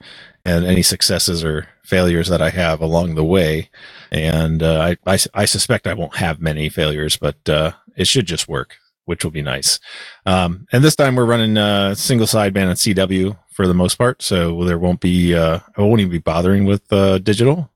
and 0.45 0.65
any 0.65 0.81
successes 0.81 1.43
or 1.43 1.67
failures 1.83 2.29
that 2.29 2.41
I 2.41 2.49
have 2.49 2.81
along 2.81 3.15
the 3.15 3.23
way. 3.23 3.69
And 4.11 4.63
uh, 4.63 4.95
I, 5.05 5.13
I 5.13 5.17
I 5.33 5.45
suspect 5.45 5.87
I 5.87 5.93
won't 5.93 6.17
have 6.17 6.41
many 6.41 6.69
failures, 6.69 7.17
but 7.17 7.47
uh, 7.47 7.71
it 7.95 8.07
should 8.07 8.25
just 8.25 8.47
work, 8.47 8.77
which 9.05 9.23
will 9.23 9.31
be 9.31 9.41
nice. 9.41 9.79
Um, 10.25 10.67
and 10.71 10.83
this 10.83 10.95
time 10.95 11.15
we're 11.15 11.25
running 11.25 11.57
uh, 11.57 11.95
single 11.95 12.27
sideband 12.27 12.69
and 12.69 12.71
CW 12.73 13.37
for 13.51 13.67
the 13.67 13.73
most 13.73 13.95
part, 13.95 14.21
so 14.21 14.63
there 14.65 14.79
won't 14.79 14.99
be 15.01 15.35
uh, 15.35 15.59
I 15.77 15.81
won't 15.81 16.01
even 16.01 16.11
be 16.11 16.19
bothering 16.19 16.65
with 16.65 16.91
uh, 16.91 17.19
digital. 17.19 17.69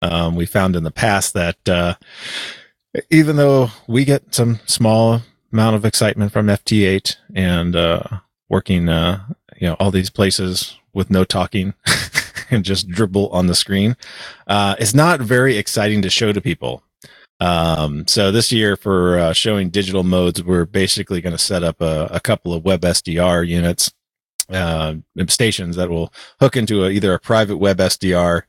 Um, 0.00 0.36
we 0.36 0.46
found 0.46 0.76
in 0.76 0.84
the 0.84 0.92
past 0.92 1.34
that 1.34 1.68
uh, 1.68 1.94
even 3.10 3.36
though 3.36 3.70
we 3.88 4.04
get 4.04 4.34
some 4.34 4.60
small 4.66 5.22
amount 5.52 5.76
of 5.76 5.84
excitement 5.84 6.32
from 6.32 6.46
FT8 6.46 7.16
and 7.34 8.10
working, 8.48 8.82
you 8.82 9.66
know, 9.66 9.74
all 9.80 9.90
these 9.90 10.10
places 10.10 10.77
with 10.92 11.10
no 11.10 11.24
talking 11.24 11.74
and 12.50 12.64
just 12.64 12.88
dribble 12.88 13.28
on 13.28 13.46
the 13.46 13.54
screen, 13.54 13.96
uh, 14.46 14.76
it's 14.78 14.94
not 14.94 15.20
very 15.20 15.56
exciting 15.56 16.02
to 16.02 16.10
show 16.10 16.32
to 16.32 16.40
people. 16.40 16.82
Um, 17.40 18.06
so 18.08 18.32
this 18.32 18.50
year 18.50 18.76
for 18.76 19.18
uh, 19.18 19.32
showing 19.32 19.70
digital 19.70 20.02
modes, 20.02 20.42
we're 20.42 20.64
basically 20.64 21.20
going 21.20 21.36
to 21.36 21.38
set 21.42 21.62
up 21.62 21.80
a, 21.80 22.08
a 22.10 22.20
couple 22.20 22.52
of 22.52 22.64
web 22.64 22.80
SDR 22.80 23.46
units, 23.46 23.92
uh, 24.50 24.94
stations 25.28 25.76
that 25.76 25.90
will 25.90 26.12
hook 26.40 26.56
into 26.56 26.84
a, 26.84 26.90
either 26.90 27.14
a 27.14 27.20
private 27.20 27.58
web 27.58 27.78
SDR 27.78 28.42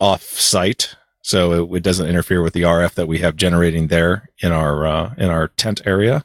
off 0.00 0.22
site. 0.22 0.94
So 1.22 1.64
it, 1.64 1.76
it 1.76 1.82
doesn't 1.82 2.08
interfere 2.08 2.42
with 2.42 2.52
the 2.52 2.62
RF 2.62 2.94
that 2.94 3.08
we 3.08 3.18
have 3.18 3.36
generating 3.36 3.86
there 3.86 4.28
in 4.42 4.52
our, 4.52 4.86
uh, 4.86 5.14
in 5.16 5.30
our 5.30 5.48
tent 5.48 5.80
area. 5.86 6.24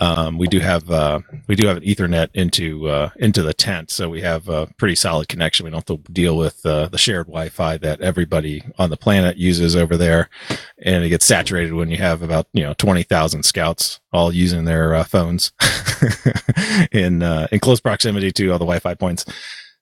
Um, 0.00 0.38
we 0.38 0.48
do 0.48 0.60
have 0.60 0.90
uh, 0.90 1.20
we 1.46 1.54
do 1.54 1.66
have 1.66 1.76
an 1.76 1.82
Ethernet 1.82 2.30
into 2.32 2.88
uh, 2.88 3.10
into 3.16 3.42
the 3.42 3.52
tent, 3.52 3.90
so 3.90 4.08
we 4.08 4.22
have 4.22 4.48
a 4.48 4.66
pretty 4.78 4.94
solid 4.94 5.28
connection. 5.28 5.64
We 5.64 5.70
don't 5.70 5.86
have 5.86 5.98
to 5.98 6.12
deal 6.12 6.38
with 6.38 6.64
uh, 6.64 6.86
the 6.86 6.96
shared 6.96 7.26
Wi-Fi 7.26 7.76
that 7.76 8.00
everybody 8.00 8.64
on 8.78 8.88
the 8.88 8.96
planet 8.96 9.36
uses 9.36 9.76
over 9.76 9.98
there, 9.98 10.30
and 10.78 11.04
it 11.04 11.10
gets 11.10 11.26
saturated 11.26 11.74
when 11.74 11.90
you 11.90 11.98
have 11.98 12.22
about 12.22 12.48
you 12.54 12.62
know 12.62 12.72
twenty 12.72 13.02
thousand 13.02 13.42
scouts 13.42 14.00
all 14.10 14.32
using 14.32 14.64
their 14.64 14.94
uh, 14.94 15.04
phones 15.04 15.52
in 16.92 17.22
uh, 17.22 17.46
in 17.52 17.60
close 17.60 17.80
proximity 17.80 18.32
to 18.32 18.48
all 18.48 18.58
the 18.58 18.64
Wi-Fi 18.64 18.94
points. 18.94 19.26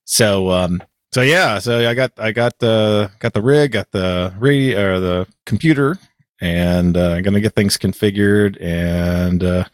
So 0.05 0.51
um, 0.51 0.83
so 1.13 1.23
yeah, 1.23 1.61
so 1.61 1.89
I 1.89 1.95
got 1.95 2.11
I 2.19 2.33
got 2.33 2.59
the 2.59 3.13
got 3.21 3.35
the 3.35 3.43
rig, 3.43 3.71
got 3.71 3.93
the 3.93 4.35
radio 4.41 4.95
or 4.95 4.99
the 5.01 5.29
computer 5.47 5.97
and 6.41 6.97
uh, 6.97 7.11
I'm 7.13 7.23
gonna 7.23 7.41
get 7.41 7.55
things 7.55 7.77
configured 7.77 8.61
and 8.61 9.43
uh, 9.43 9.65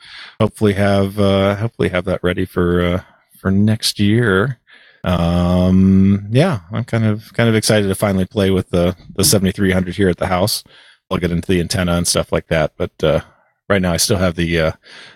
hopefully 0.40 0.72
have 0.74 1.18
uh, 1.18 1.56
hopefully 1.56 1.88
have 1.90 2.04
that 2.06 2.22
ready 2.22 2.44
for 2.44 2.80
uh, 2.82 3.02
for 3.38 3.50
next 3.50 3.98
year. 4.00 4.60
Um, 5.04 6.28
yeah, 6.30 6.60
I'm 6.72 6.84
kind 6.84 7.04
of 7.04 7.32
kind 7.34 7.48
of 7.48 7.54
excited 7.54 7.88
to 7.88 7.94
finally 7.94 8.24
play 8.24 8.50
with 8.50 8.70
the 8.70 8.96
the 9.14 9.24
7300 9.24 9.94
here 9.94 10.08
at 10.08 10.16
the 10.16 10.26
house. 10.26 10.64
I'll 11.10 11.18
get 11.18 11.30
into 11.30 11.48
the 11.48 11.60
antenna 11.60 11.92
and 11.92 12.08
stuff 12.08 12.32
like 12.32 12.48
that, 12.48 12.72
but 12.78 13.04
uh, 13.04 13.20
right 13.68 13.82
now 13.82 13.92
I 13.92 13.98
still 13.98 14.16
have 14.16 14.36
the 14.36 14.58
uh, 14.58 14.72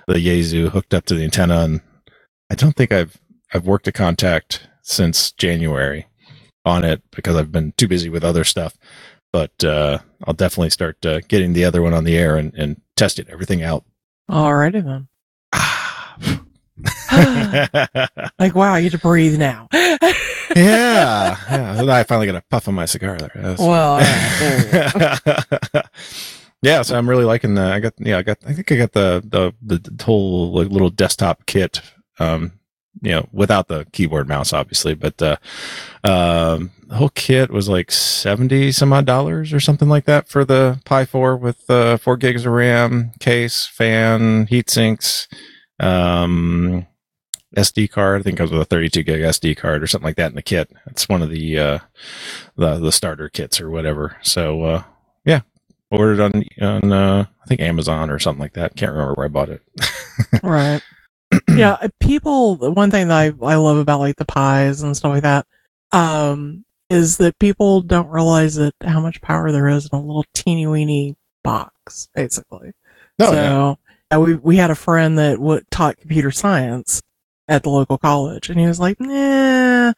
the 0.06 0.14
Yaesu 0.14 0.68
hooked 0.68 0.92
up 0.92 1.06
to 1.06 1.14
the 1.14 1.24
antenna, 1.24 1.60
and 1.60 1.80
I 2.50 2.54
don't 2.54 2.76
think 2.76 2.92
I've 2.92 3.18
I've 3.54 3.66
worked 3.66 3.88
a 3.88 3.92
contact 3.92 4.68
since 4.82 5.32
January 5.32 6.06
on 6.66 6.84
it 6.84 7.02
because 7.12 7.36
I've 7.36 7.52
been 7.52 7.72
too 7.78 7.88
busy 7.88 8.10
with 8.10 8.24
other 8.24 8.44
stuff 8.44 8.76
but 9.32 9.64
uh, 9.64 9.98
I'll 10.24 10.34
definitely 10.34 10.70
start 10.70 11.04
uh, 11.04 11.20
getting 11.28 11.52
the 11.52 11.64
other 11.64 11.82
one 11.82 11.94
on 11.94 12.04
the 12.04 12.16
air 12.16 12.36
and, 12.36 12.54
and 12.54 12.80
testing 12.96 13.26
everything 13.28 13.62
out. 13.62 13.84
Alrighty 14.30 14.84
then. 14.84 15.08
like 18.38 18.54
wow, 18.54 18.74
I 18.74 18.82
get 18.82 18.92
to 18.92 18.98
breathe 18.98 19.38
now. 19.38 19.68
yeah, 19.72 20.06
yeah. 20.54 21.84
I 21.88 22.04
finally 22.04 22.26
got 22.26 22.36
a 22.36 22.44
puff 22.50 22.68
on 22.68 22.74
my 22.74 22.84
cigar 22.86 23.16
there. 23.18 23.30
That's- 23.34 23.58
well, 23.58 23.98
uh, 24.00 25.82
yeah, 26.62 26.82
so 26.82 26.96
I'm 26.96 27.08
really 27.08 27.24
liking 27.24 27.54
the. 27.54 27.62
I 27.62 27.80
got 27.80 27.94
yeah, 27.98 28.18
I 28.18 28.22
got. 28.22 28.38
I 28.46 28.52
think 28.52 28.70
I 28.70 28.76
got 28.76 28.92
the 28.92 29.22
the 29.28 29.52
the 29.62 30.04
whole 30.04 30.52
like 30.52 30.68
little 30.68 30.90
desktop 30.90 31.46
kit. 31.46 31.80
Um, 32.18 32.52
you 33.02 33.12
know, 33.12 33.28
without 33.32 33.68
the 33.68 33.86
keyboard 33.92 34.28
mouse, 34.28 34.52
obviously, 34.52 34.94
but 34.94 35.20
uh, 35.22 35.36
um, 36.04 36.70
the 36.86 36.96
whole 36.96 37.10
kit 37.10 37.50
was 37.50 37.68
like 37.68 37.90
seventy 37.90 38.72
some 38.72 38.92
odd 38.92 39.06
dollars 39.06 39.52
or 39.52 39.60
something 39.60 39.88
like 39.88 40.04
that 40.06 40.28
for 40.28 40.44
the 40.44 40.80
Pi 40.84 41.04
Four 41.04 41.36
with 41.36 41.68
uh, 41.70 41.96
four 41.96 42.16
gigs 42.16 42.46
of 42.46 42.52
RAM, 42.52 43.12
case, 43.20 43.66
fan, 43.66 44.46
heat 44.46 44.70
sinks, 44.70 45.28
um, 45.78 46.86
SD 47.56 47.90
card. 47.90 48.20
I 48.20 48.22
think 48.22 48.34
it 48.34 48.38
comes 48.38 48.50
with 48.50 48.62
a 48.62 48.66
thirty-two 48.66 49.02
gig 49.02 49.20
SD 49.20 49.56
card 49.56 49.82
or 49.82 49.86
something 49.86 50.06
like 50.06 50.16
that 50.16 50.30
in 50.30 50.36
the 50.36 50.42
kit. 50.42 50.70
It's 50.86 51.08
one 51.08 51.22
of 51.22 51.30
the 51.30 51.58
uh, 51.58 51.78
the 52.56 52.78
the 52.78 52.92
starter 52.92 53.28
kits 53.28 53.60
or 53.60 53.70
whatever. 53.70 54.16
So 54.22 54.62
uh, 54.64 54.82
yeah, 55.24 55.40
ordered 55.90 56.20
on 56.20 56.44
on 56.60 56.92
uh, 56.92 57.26
I 57.42 57.46
think 57.46 57.60
Amazon 57.60 58.10
or 58.10 58.18
something 58.18 58.40
like 58.40 58.54
that. 58.54 58.76
Can't 58.76 58.92
remember 58.92 59.14
where 59.14 59.26
I 59.26 59.28
bought 59.28 59.50
it. 59.50 59.62
right. 60.42 60.82
Yeah, 61.56 61.72
uh, 61.80 61.88
people. 62.00 62.56
One 62.56 62.90
thing 62.90 63.08
that 63.08 63.18
I, 63.18 63.46
I 63.46 63.56
love 63.56 63.78
about 63.78 64.00
like 64.00 64.16
the 64.16 64.24
pies 64.24 64.82
and 64.82 64.96
stuff 64.96 65.10
like 65.12 65.22
that, 65.22 65.46
um, 65.92 66.64
is 66.90 67.16
that 67.18 67.38
people 67.38 67.82
don't 67.82 68.08
realize 68.08 68.54
that 68.56 68.74
how 68.84 69.00
much 69.00 69.20
power 69.20 69.52
there 69.52 69.68
is 69.68 69.88
in 69.92 69.98
a 69.98 70.02
little 70.02 70.24
teeny 70.34 70.66
weeny 70.66 71.16
box, 71.44 72.08
basically. 72.14 72.72
Oh, 73.20 73.32
so 73.32 73.78
yeah, 74.12 74.18
we 74.18 74.34
we 74.36 74.56
had 74.56 74.70
a 74.70 74.74
friend 74.74 75.18
that 75.18 75.36
w- 75.36 75.60
taught 75.70 75.98
computer 75.98 76.30
science 76.30 77.02
at 77.48 77.62
the 77.62 77.70
local 77.70 77.98
college, 77.98 78.48
and 78.50 78.58
he 78.60 78.66
was 78.66 78.80
like, 78.80 79.00
"Nah," 79.00 79.92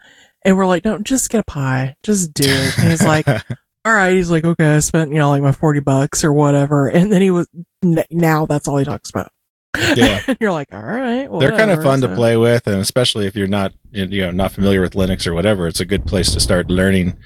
and 0.44 0.56
we're 0.56 0.66
like, 0.66 0.84
"No, 0.84 0.98
just 0.98 1.30
get 1.30 1.40
a 1.40 1.44
pie, 1.44 1.96
just 2.02 2.32
do 2.34 2.44
it." 2.46 2.78
And 2.78 2.90
he's 2.90 3.04
like, 3.04 3.26
"All 3.84 3.92
right." 3.92 4.12
He's 4.12 4.30
like, 4.30 4.44
"Okay, 4.44 4.76
I 4.76 4.78
spent 4.80 5.10
you 5.10 5.18
know 5.18 5.30
like 5.30 5.42
my 5.42 5.52
forty 5.52 5.80
bucks 5.80 6.24
or 6.24 6.32
whatever," 6.32 6.88
and 6.88 7.12
then 7.12 7.22
he 7.22 7.30
was 7.30 7.48
n- 7.84 8.04
now 8.10 8.46
that's 8.46 8.68
all 8.68 8.78
he 8.78 8.84
talks 8.84 9.10
about. 9.10 9.30
Yeah. 9.76 10.34
You're 10.40 10.52
like, 10.52 10.72
all 10.72 10.82
right. 10.82 11.28
They're 11.38 11.50
kind 11.50 11.70
of 11.70 11.78
whatever." 11.78 11.82
fun 11.82 12.00
to 12.02 12.14
play 12.14 12.36
with, 12.36 12.66
and 12.66 12.76
especially 12.80 13.26
if 13.26 13.36
you're 13.36 13.46
not, 13.46 13.72
you 13.92 14.06
know, 14.06 14.30
not 14.30 14.52
familiar 14.52 14.80
with 14.80 14.94
Linux 14.94 15.26
or 15.26 15.34
whatever, 15.34 15.66
it's 15.66 15.80
a 15.80 15.84
good 15.84 16.06
place 16.06 16.32
to 16.32 16.40
start 16.40 16.70
learning 16.70 17.18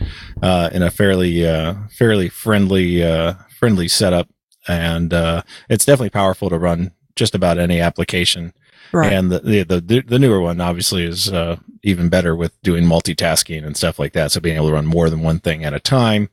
uh, 0.42 0.70
in 0.72 0.83
a 0.83 0.90
fairly, 0.90 1.46
uh, 1.46 1.74
fairly 1.90 2.28
friendly, 2.28 3.02
uh, 3.02 3.35
friendly 3.59 3.88
setup. 3.88 4.28
And 4.66 5.12
uh, 5.12 5.42
it's 5.68 5.85
definitely 5.85 6.11
powerful 6.11 6.48
to 6.50 6.59
run 6.59 6.92
just 7.16 7.35
about 7.35 7.59
any 7.59 7.80
application. 7.80 8.52
Right. 8.92 9.12
And 9.12 9.30
the, 9.33 9.40
the 9.40 9.80
the 9.80 10.00
the 10.02 10.18
newer 10.18 10.40
one 10.40 10.61
obviously 10.61 11.04
is 11.04 11.33
uh, 11.33 11.57
even 11.83 12.09
better 12.09 12.37
with 12.37 12.52
doing 12.62 12.85
multitasking 12.85 13.66
and 13.66 13.77
stuff 13.77 13.98
like 13.98 14.12
that. 14.12 14.31
So 14.31 14.40
being 14.40 14.56
able 14.56 14.68
to 14.68 14.75
run 14.75 14.87
more 14.87 15.10
than 15.10 15.23
one 15.23 15.40
thing 15.40 15.64
at 15.64 15.75
a 15.75 15.81
time 15.81 16.29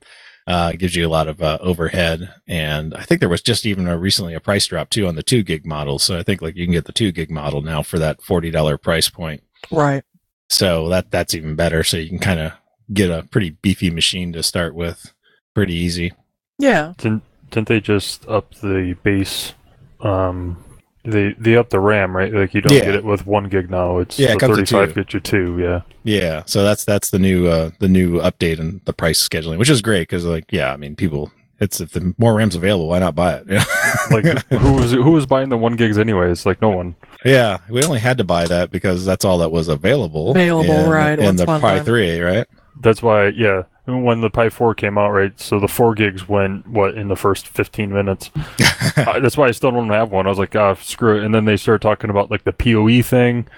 uh, 0.46 0.72
gives 0.72 0.96
you 0.96 1.06
a 1.06 1.10
lot 1.10 1.28
of 1.28 1.42
uh, 1.42 1.58
overhead. 1.60 2.32
And 2.46 2.94
I 2.94 3.02
think 3.02 3.20
there 3.20 3.28
was 3.28 3.42
just 3.42 3.66
even 3.66 3.86
a 3.86 3.96
recently 3.96 4.34
a 4.34 4.40
price 4.40 4.66
drop 4.66 4.90
too 4.90 5.06
on 5.06 5.14
the 5.14 5.22
two 5.22 5.42
gig 5.42 5.64
model. 5.64 5.98
So 5.98 6.18
I 6.18 6.22
think 6.22 6.42
like 6.42 6.56
you 6.56 6.66
can 6.66 6.72
get 6.72 6.84
the 6.84 6.92
two 6.92 7.12
gig 7.12 7.30
model 7.30 7.62
now 7.62 7.82
for 7.82 7.98
that 7.98 8.22
forty 8.22 8.50
dollar 8.50 8.78
price 8.78 9.08
point. 9.08 9.42
right. 9.70 10.04
So 10.48 10.88
that 10.90 11.10
that's 11.10 11.34
even 11.34 11.54
better. 11.56 11.82
So 11.82 11.96
you 11.96 12.08
can 12.08 12.18
kind 12.18 12.40
of 12.40 12.52
get 12.92 13.10
a 13.10 13.22
pretty 13.22 13.50
beefy 13.50 13.90
machine 13.90 14.32
to 14.34 14.42
start 14.42 14.74
with, 14.74 15.14
pretty 15.54 15.74
easy. 15.74 16.12
Yeah. 16.58 16.92
Didn't 16.98 17.22
didn't 17.50 17.68
they 17.68 17.80
just 17.80 18.28
up 18.28 18.54
the 18.56 18.96
base? 19.02 19.54
Um, 20.00 20.62
they 21.04 21.34
they 21.38 21.56
up 21.56 21.70
the 21.70 21.80
RAM, 21.80 22.16
right? 22.16 22.32
Like 22.32 22.54
you 22.54 22.60
don't 22.60 22.72
Yeah. 22.74 22.84
get 22.84 22.94
it 22.94 23.04
with 23.04 23.26
one 23.26 23.48
gig 23.48 23.70
now. 23.70 23.98
It's 23.98 24.18
Yeah, 24.18 24.32
it 24.32 24.38
the 24.40 24.46
35 24.48 24.88
two. 24.88 24.94
get 24.94 25.14
you 25.14 25.20
two. 25.20 25.58
Yeah. 25.58 25.80
Yeah, 26.04 26.42
so 26.46 26.62
that's 26.64 26.84
that's 26.84 27.10
the 27.10 27.18
new 27.18 27.46
uh 27.46 27.70
the 27.80 27.88
new 27.88 28.20
update 28.20 28.58
and 28.58 28.80
the 28.84 28.92
price 28.92 29.26
scheduling, 29.26 29.58
which 29.58 29.70
is 29.70 29.82
great 29.82 30.02
because 30.02 30.24
like 30.24 30.52
yeah, 30.52 30.72
I 30.72 30.76
mean 30.76 30.96
people 30.96 31.30
it's 31.60 31.80
if 31.80 31.92
the 31.92 32.12
more 32.18 32.34
RAM's 32.34 32.56
available, 32.56 32.88
why 32.88 32.98
not 32.98 33.14
buy 33.14 33.34
it? 33.34 33.44
Yeah. 33.48 33.64
Like 34.10 34.24
who 34.48 34.72
was 34.74 34.90
who 34.92 35.12
was 35.12 35.26
buying 35.26 35.48
the 35.48 35.56
one 35.56 35.76
gigs 35.76 35.98
anyways? 35.98 36.44
Like 36.46 36.60
no 36.62 36.70
one. 36.70 36.96
yeah, 37.24 37.58
we 37.68 37.82
only 37.84 38.00
had 38.00 38.18
to 38.18 38.24
buy 38.24 38.46
that 38.46 38.70
because 38.70 39.04
that's 39.04 39.24
all 39.24 39.38
that 39.38 39.50
was 39.52 39.68
available. 39.68 40.30
Available, 40.32 40.70
in, 40.72 40.90
right, 40.90 41.18
In 41.18 41.24
once 41.24 41.40
the 41.40 41.46
Pi 41.46 41.80
3, 41.80 42.20
right? 42.20 42.46
That's 42.80 43.02
why, 43.02 43.28
yeah. 43.28 43.62
When 43.84 44.20
the 44.20 44.30
Pi 44.30 44.48
4 44.48 44.74
came 44.76 44.96
out, 44.96 45.10
right? 45.10 45.38
So 45.40 45.58
the 45.58 45.66
four 45.66 45.94
gigs 45.94 46.28
went 46.28 46.68
what 46.68 46.94
in 46.96 47.08
the 47.08 47.16
first 47.16 47.48
15 47.48 47.92
minutes. 47.92 48.30
uh, 48.96 49.18
that's 49.18 49.36
why 49.36 49.48
I 49.48 49.50
still 49.50 49.72
don't 49.72 49.88
have 49.90 50.12
one. 50.12 50.26
I 50.26 50.30
was 50.30 50.38
like, 50.38 50.54
ah, 50.54 50.74
screw 50.74 51.18
it. 51.18 51.24
And 51.24 51.34
then 51.34 51.46
they 51.46 51.56
started 51.56 51.82
talking 51.82 52.08
about 52.08 52.30
like 52.30 52.44
the 52.44 52.52
PoE 52.52 53.02
thing, 53.02 53.48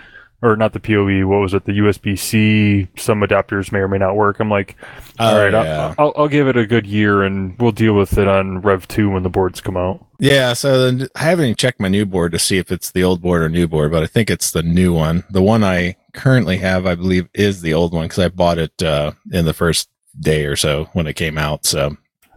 or 0.40 0.56
not 0.56 0.72
the 0.72 0.80
PoE. 0.80 1.26
What 1.26 1.40
was 1.40 1.52
it? 1.52 1.66
The 1.66 1.72
USB 1.72 2.18
C. 2.18 2.88
Some 2.96 3.20
adapters 3.20 3.70
may 3.70 3.80
or 3.80 3.88
may 3.88 3.98
not 3.98 4.16
work. 4.16 4.40
I'm 4.40 4.48
like, 4.48 4.76
all 5.18 5.34
Oh, 5.34 5.42
right, 5.42 5.52
yeah. 5.52 5.94
I'll, 5.98 6.06
I'll, 6.06 6.12
I'll 6.22 6.28
give 6.28 6.48
it 6.48 6.56
a 6.56 6.66
good 6.66 6.86
year, 6.86 7.22
and 7.22 7.58
we'll 7.58 7.72
deal 7.72 7.92
with 7.94 8.16
it 8.16 8.26
on 8.26 8.62
Rev 8.62 8.88
2 8.88 9.10
when 9.10 9.24
the 9.24 9.30
boards 9.30 9.60
come 9.60 9.76
out. 9.76 10.06
Yeah, 10.20 10.54
so 10.54 10.90
then 10.90 11.08
I 11.16 11.24
haven't 11.24 11.44
even 11.44 11.56
checked 11.56 11.80
my 11.80 11.88
new 11.88 12.06
board 12.06 12.32
to 12.32 12.38
see 12.38 12.56
if 12.56 12.72
it's 12.72 12.92
the 12.92 13.04
old 13.04 13.20
board 13.20 13.42
or 13.42 13.50
new 13.50 13.68
board, 13.68 13.92
but 13.92 14.02
I 14.02 14.06
think 14.06 14.30
it's 14.30 14.52
the 14.52 14.62
new 14.62 14.94
one. 14.94 15.24
The 15.28 15.42
one 15.42 15.62
I 15.62 15.96
currently 16.14 16.56
have, 16.58 16.86
I 16.86 16.94
believe, 16.94 17.28
is 17.34 17.60
the 17.60 17.74
old 17.74 17.92
one 17.92 18.04
because 18.06 18.20
I 18.24 18.28
bought 18.28 18.56
it 18.58 18.82
uh, 18.82 19.12
in 19.30 19.44
the 19.44 19.52
first 19.52 19.90
day 20.20 20.44
or 20.46 20.56
so 20.56 20.88
when 20.92 21.06
it 21.06 21.14
came 21.14 21.36
out. 21.38 21.64
So 21.66 21.96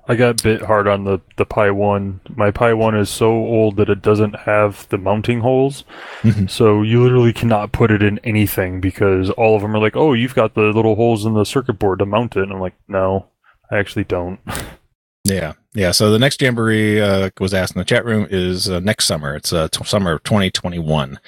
I 0.09 0.15
got 0.15 0.41
bit 0.41 0.61
hard 0.61 0.87
on 0.87 1.03
the 1.03 1.19
the 1.35 1.45
Pi 1.45 1.69
One. 1.71 2.21
My 2.35 2.49
Pi 2.51 2.73
One 2.73 2.95
is 2.95 3.09
so 3.09 3.29
old 3.29 3.75
that 3.77 3.89
it 3.89 4.01
doesn't 4.01 4.35
have 4.41 4.87
the 4.89 4.97
mounting 4.97 5.41
holes, 5.41 5.83
Mhm. 6.23 6.49
so 6.49 6.81
you 6.81 7.03
literally 7.03 7.33
cannot 7.33 7.71
put 7.73 7.91
it 7.91 8.01
in 8.01 8.19
anything 8.23 8.79
because 8.79 9.29
all 9.31 9.55
of 9.55 9.61
them 9.61 9.75
are 9.75 9.79
like, 9.79 9.97
"Oh, 9.97 10.13
you've 10.13 10.35
got 10.35 10.53
the 10.55 10.61
little 10.61 10.95
holes 10.95 11.25
in 11.25 11.33
the 11.33 11.43
circuit 11.43 11.73
board 11.79 11.99
to 11.99 12.05
mount 12.05 12.37
it." 12.37 12.43
And 12.43 12.53
I'm 12.53 12.61
like, 12.61 12.75
"No, 12.87 13.27
I 13.69 13.77
actually 13.79 14.05
don't." 14.05 14.39
yeah, 15.25 15.53
yeah. 15.73 15.91
So 15.91 16.09
the 16.09 16.19
next 16.19 16.41
jamboree 16.41 17.01
uh, 17.01 17.29
was 17.41 17.53
asked 17.53 17.75
in 17.75 17.79
the 17.79 17.85
chat 17.85 18.05
room 18.05 18.27
is 18.29 18.69
uh, 18.69 18.79
next 18.79 19.05
summer. 19.07 19.35
It's 19.35 19.51
uh, 19.51 19.67
t- 19.67 19.83
summer 19.83 20.13
of 20.13 20.23
2021. 20.23 21.19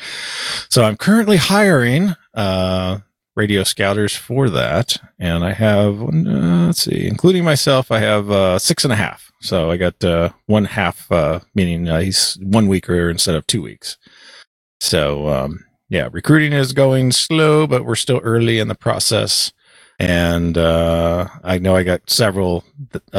So 0.69 0.83
I'm 0.85 0.95
currently 0.95 1.35
hiring 1.35 2.15
uh, 2.33 2.99
radio 3.39 3.63
scouters 3.63 4.15
for 4.15 4.49
that, 4.49 4.97
and 5.17 5.45
I 5.45 5.53
have 5.53 6.01
uh, 6.01 6.65
let's 6.67 6.83
see, 6.83 7.07
including 7.07 7.45
myself, 7.45 7.89
I 7.89 7.99
have 7.99 8.29
uh, 8.29 8.59
six 8.59 8.83
and 8.83 8.91
a 8.91 8.97
half. 8.97 9.31
So 9.41 9.71
I 9.71 9.77
got 9.77 10.03
uh, 10.03 10.31
one 10.47 10.65
half, 10.65 11.09
uh, 11.09 11.39
meaning 11.55 11.87
uh, 11.87 12.01
he's 12.01 12.37
one 12.41 12.67
weeker 12.67 13.09
instead 13.09 13.35
of 13.35 13.47
two 13.47 13.61
weeks. 13.61 13.97
So 14.81 15.29
um, 15.29 15.65
yeah, 15.87 16.09
recruiting 16.11 16.51
is 16.51 16.73
going 16.73 17.13
slow, 17.13 17.65
but 17.65 17.85
we're 17.85 17.95
still 17.95 18.19
early 18.23 18.59
in 18.59 18.67
the 18.67 18.75
process. 18.75 19.53
And 20.01 20.57
uh, 20.57 21.27
I 21.43 21.57
know 21.57 21.75
I 21.75 21.83
got 21.83 22.09
several 22.09 22.63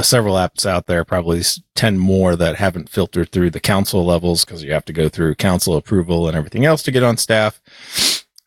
several 0.03 0.35
apps 0.37 0.65
out 0.65 0.87
there, 0.87 1.05
probably 1.05 1.43
ten 1.75 1.99
more 1.99 2.37
that 2.37 2.57
haven't 2.57 2.89
filtered 2.89 3.33
through 3.33 3.51
the 3.51 3.61
council 3.61 4.05
levels 4.05 4.45
because 4.45 4.63
you 4.63 4.73
have 4.73 4.87
to 4.87 4.93
go 4.93 5.09
through 5.09 5.35
council 5.35 5.77
approval 5.77 6.27
and 6.27 6.37
everything 6.37 6.65
else 6.65 6.83
to 6.85 6.91
get 6.91 7.03
on 7.03 7.17
staff. 7.19 7.61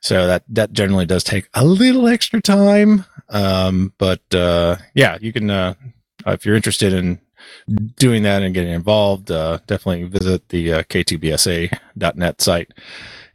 So 0.03 0.27
that 0.27 0.43
that 0.49 0.73
generally 0.73 1.05
does 1.05 1.23
take 1.23 1.47
a 1.53 1.63
little 1.63 2.07
extra 2.09 2.41
time. 2.41 3.05
Um, 3.29 3.93
but 3.97 4.21
uh, 4.35 4.75
yeah, 4.93 5.17
you 5.21 5.31
can 5.31 5.49
uh, 5.49 5.75
if 6.27 6.45
you're 6.45 6.57
interested 6.57 6.91
in 6.91 7.21
doing 7.95 8.23
that 8.23 8.43
and 8.43 8.53
getting 8.53 8.73
involved, 8.73 9.31
uh, 9.31 9.59
definitely 9.65 10.03
visit 10.03 10.49
the 10.49 10.73
uh, 10.73 10.83
k2bsa.net 10.83 12.41
site 12.41 12.71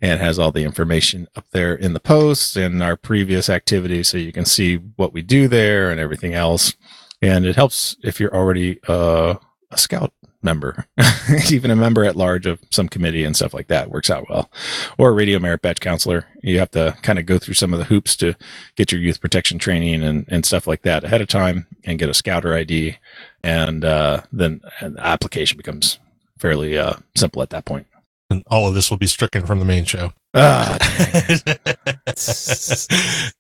and 0.02 0.20
has 0.20 0.38
all 0.38 0.52
the 0.52 0.62
information 0.62 1.26
up 1.36 1.46
there 1.52 1.74
in 1.74 1.94
the 1.94 2.00
posts 2.00 2.54
and 2.54 2.82
our 2.82 2.96
previous 2.96 3.48
activities 3.48 4.08
so 4.08 4.18
you 4.18 4.32
can 4.32 4.44
see 4.44 4.76
what 4.76 5.14
we 5.14 5.22
do 5.22 5.48
there 5.48 5.90
and 5.90 5.98
everything 5.98 6.34
else. 6.34 6.74
And 7.22 7.46
it 7.46 7.56
helps 7.56 7.96
if 8.04 8.20
you're 8.20 8.34
already 8.34 8.78
uh, 8.86 9.36
a 9.70 9.78
scout 9.78 10.12
member, 10.42 10.86
even 11.50 11.70
a 11.70 11.76
member 11.76 12.04
at 12.04 12.14
large 12.16 12.46
of 12.46 12.60
some 12.70 12.88
committee 12.88 13.24
and 13.24 13.34
stuff 13.36 13.52
like 13.52 13.66
that 13.68 13.90
works 13.90 14.08
out 14.10 14.28
well. 14.30 14.50
Or 14.98 15.10
a 15.10 15.12
radio 15.12 15.38
merit 15.38 15.62
badge 15.62 15.80
counselor. 15.80 16.26
You 16.42 16.58
have 16.60 16.70
to 16.72 16.96
kind 17.02 17.18
of 17.18 17.26
go 17.26 17.38
through 17.38 17.54
some 17.54 17.72
of 17.72 17.78
the 17.78 17.84
hoops 17.86 18.14
to 18.16 18.34
get 18.76 18.92
your 18.92 19.00
youth 19.00 19.20
protection 19.20 19.58
training 19.58 20.02
and, 20.02 20.24
and 20.28 20.44
stuff 20.46 20.66
like 20.66 20.82
that 20.82 21.04
ahead 21.04 21.20
of 21.20 21.28
time 21.28 21.66
and 21.84 21.98
get 21.98 22.08
a 22.08 22.14
scouter 22.14 22.54
ID. 22.54 22.96
And 23.42 23.84
uh, 23.84 24.22
then 24.32 24.60
the 24.80 24.94
application 24.98 25.56
becomes 25.56 25.98
fairly 26.38 26.78
uh, 26.78 26.94
simple 27.16 27.42
at 27.42 27.50
that 27.50 27.64
point. 27.64 27.86
And 28.30 28.44
all 28.48 28.68
of 28.68 28.74
this 28.74 28.90
will 28.90 28.98
be 28.98 29.06
stricken 29.06 29.46
from 29.46 29.58
the 29.58 29.64
main 29.64 29.84
show. 29.86 30.12
Ah, 30.34 30.76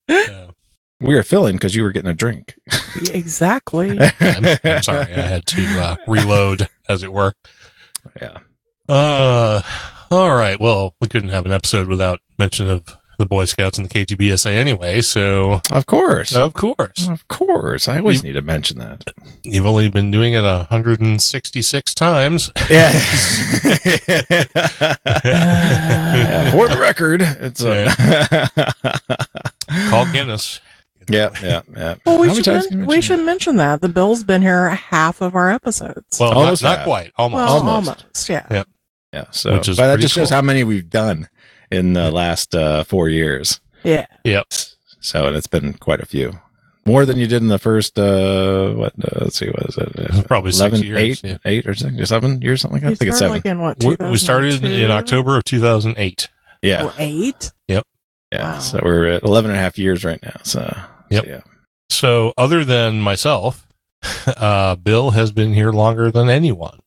Yeah. 0.08 0.46
we 1.00 1.14
were 1.14 1.22
filling 1.22 1.56
because 1.56 1.74
you 1.76 1.82
were 1.82 1.92
getting 1.92 2.10
a 2.10 2.14
drink. 2.14 2.54
Exactly. 3.12 3.98
I'm, 4.20 4.46
I'm 4.64 4.82
sorry, 4.82 5.00
I 5.12 5.20
had 5.20 5.46
to 5.46 5.62
uh, 5.80 5.96
reload, 6.06 6.68
as 6.88 7.02
it 7.02 7.12
were. 7.12 7.32
Yeah. 8.20 8.38
Uh, 8.88 9.60
all 10.10 10.34
right. 10.34 10.58
Well, 10.60 10.94
we 11.00 11.08
couldn't 11.08 11.28
have 11.30 11.44
an 11.46 11.52
episode 11.52 11.88
without 11.88 12.20
mention 12.38 12.68
of 12.70 12.96
the 13.18 13.26
Boy 13.26 13.44
Scouts 13.46 13.78
and 13.78 13.90
the 13.90 13.92
KGBSA 14.06 14.52
anyway. 14.52 15.00
So, 15.00 15.60
Of 15.72 15.86
course. 15.86 16.34
of 16.36 16.52
course, 16.54 17.08
Of 17.08 17.26
course. 17.26 17.88
I 17.88 17.98
always 17.98 18.22
need 18.22 18.34
to 18.34 18.42
mention 18.42 18.78
that. 18.78 19.02
you've 19.42 19.66
only 19.66 19.90
been 19.90 20.12
doing 20.12 20.34
it 20.34 20.42
166 20.42 21.94
times. 21.94 22.50
Yeah. 22.70 22.92
Yeah, 25.24 26.50
For 26.52 26.68
the 26.68 26.78
record, 26.80 27.22
it's 27.22 27.62
uh, 27.64 27.92
Call 29.90 30.06
Guinness. 30.12 30.60
Yeah, 31.08 31.30
yeah, 31.42 31.62
yeah. 31.76 31.94
Well, 32.06 32.18
we 32.20 32.28
How 32.28 32.34
should, 32.34 32.46
men- 32.46 32.64
we 32.70 32.76
mention 32.94 33.00
should 33.18 33.26
mention 33.26 33.56
that. 33.56 33.80
The 33.80 33.88
Bill's 33.88 34.24
been 34.24 34.42
here 34.42 34.70
half 34.70 35.20
of 35.20 35.34
our 35.34 35.50
episodes. 35.50 36.18
Well, 36.20 36.32
Almost 36.32 36.62
not, 36.62 36.78
not 36.78 36.84
quite. 36.84 37.12
Almost. 37.16 37.36
Well, 37.38 37.48
almost. 37.68 37.88
almost. 37.88 38.28
yeah. 38.28 38.46
Yeah. 38.50 38.64
Yeah, 39.12 39.24
so 39.30 39.54
Which 39.54 39.68
is 39.68 39.78
but 39.78 39.86
that 39.86 39.92
pretty 39.94 40.02
just 40.02 40.14
shows 40.14 40.28
how 40.30 40.42
many 40.42 40.64
we've 40.64 40.90
done 40.90 41.28
in 41.70 41.94
the 41.94 42.10
last 42.10 42.54
uh, 42.54 42.84
four 42.84 43.08
years. 43.08 43.58
Yeah. 43.82 44.04
Yep. 44.24 44.46
So 45.00 45.26
and 45.26 45.34
it's 45.36 45.46
been 45.46 45.72
quite 45.74 46.00
a 46.00 46.06
few. 46.06 46.32
More 46.84 47.06
than 47.06 47.16
you 47.18 47.26
did 47.26 47.40
in 47.42 47.48
the 47.48 47.58
first 47.58 47.98
uh 47.98 48.70
what 48.72 48.92
uh, 49.02 49.18
let's 49.22 49.36
see 49.38 49.46
what 49.48 49.66
is 49.68 49.76
it? 49.78 50.26
Probably 50.26 50.52
six 50.52 50.78
11, 50.80 50.82
years, 50.86 50.98
eight, 50.98 51.22
yeah. 51.24 51.38
eight 51.46 51.66
or 51.66 51.74
six 51.74 51.94
or 51.98 52.04
seven 52.06 52.40
years 52.42 52.60
something 52.60 52.82
like 52.82 52.82
that. 52.82 52.86
I 52.88 52.90
We 52.90 52.96
think 52.96 53.08
it's 53.08 53.16
started 53.18 53.42
seven. 53.44 53.58
like 53.60 53.78
in 53.82 53.86
what? 53.88 54.00
We, 54.00 54.10
we 54.10 54.18
started 54.18 54.54
in 54.54 54.60
2002? 54.60 54.92
October 54.92 55.36
of 55.38 55.44
2008. 55.44 56.28
yeah. 56.62 56.84
Or 56.84 56.92
eight. 56.98 57.50
Yeah. 57.68 57.80
Wow. 58.32 58.58
So 58.58 58.80
we're 58.82 59.06
at 59.06 59.22
11 59.22 59.50
and 59.50 59.58
a 59.58 59.62
half 59.62 59.78
years 59.78 60.04
right 60.04 60.22
now. 60.22 60.36
So, 60.42 60.76
Yep. 61.10 61.24
so, 61.24 61.30
yeah. 61.30 61.40
So, 61.90 62.32
other 62.36 62.64
than 62.64 63.00
myself, 63.00 63.66
uh, 64.26 64.76
Bill 64.76 65.10
has 65.10 65.32
been 65.32 65.52
here 65.52 65.72
longer 65.72 66.10
than 66.10 66.28
anyone, 66.28 66.78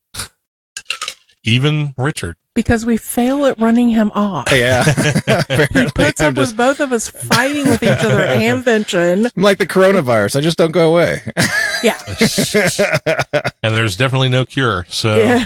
even 1.44 1.94
Richard. 1.96 2.36
Because 2.54 2.84
we 2.84 2.98
fail 2.98 3.46
at 3.46 3.58
running 3.58 3.88
him 3.88 4.10
off. 4.14 4.52
Yeah. 4.52 4.84
He 5.32 5.54
Apparently, 5.54 5.86
puts 5.94 6.20
I'm 6.20 6.28
up 6.28 6.36
with 6.36 6.48
just 6.48 6.56
both 6.56 6.80
of 6.80 6.92
us 6.92 7.08
fighting 7.08 7.64
with 7.66 7.82
each 7.82 7.88
other 7.88 8.20
at 8.24 8.36
Hamvention. 8.38 9.30
I'm 9.34 9.42
like 9.42 9.56
the 9.56 9.66
coronavirus. 9.66 10.36
I 10.36 10.40
just 10.42 10.58
don't 10.58 10.72
go 10.72 10.90
away. 10.92 11.22
Yeah. 11.82 11.98
and 13.64 13.74
there's 13.74 13.96
definitely 13.96 14.28
no 14.28 14.44
cure. 14.46 14.86
So, 14.88 15.16
Yeah. 15.18 15.44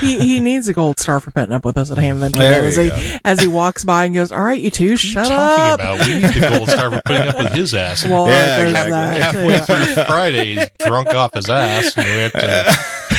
he 0.00 0.20
he 0.20 0.38
needs 0.40 0.68
a 0.68 0.72
gold 0.72 1.00
star 1.00 1.18
for 1.18 1.32
putting 1.32 1.52
up 1.52 1.64
with 1.64 1.76
us 1.76 1.90
at 1.90 1.98
Hamvention. 1.98 2.40
As 2.40 2.76
he, 2.76 3.18
as 3.24 3.40
he 3.40 3.48
walks 3.48 3.82
by 3.84 4.04
and 4.04 4.14
goes, 4.14 4.30
All 4.30 4.40
right, 4.42 4.60
you 4.60 4.70
two, 4.70 4.84
what 4.84 4.88
are 4.90 4.92
you 4.92 4.96
shut 4.98 5.26
talking 5.26 5.36
up. 5.36 5.80
about? 5.80 6.06
We 6.06 6.14
need 6.14 6.22
the 6.22 6.48
gold 6.48 6.68
star 6.68 6.90
for 6.92 7.02
putting 7.04 7.28
up 7.28 7.38
with 7.38 7.52
his 7.54 7.74
ass. 7.74 8.04
Well, 8.06 8.28
Yeah, 8.28 8.56
there's 8.58 8.70
exactly. 8.70 8.90
that. 8.92 9.34
Halfway 9.34 9.94
through 9.94 10.04
Friday, 10.04 10.54
he's 10.54 10.68
drunk 10.86 11.08
off 11.14 11.34
his 11.34 11.50
ass. 11.50 11.96
And 11.96 12.06
we 12.06 12.12
had 12.12 12.32
to, 12.34 12.76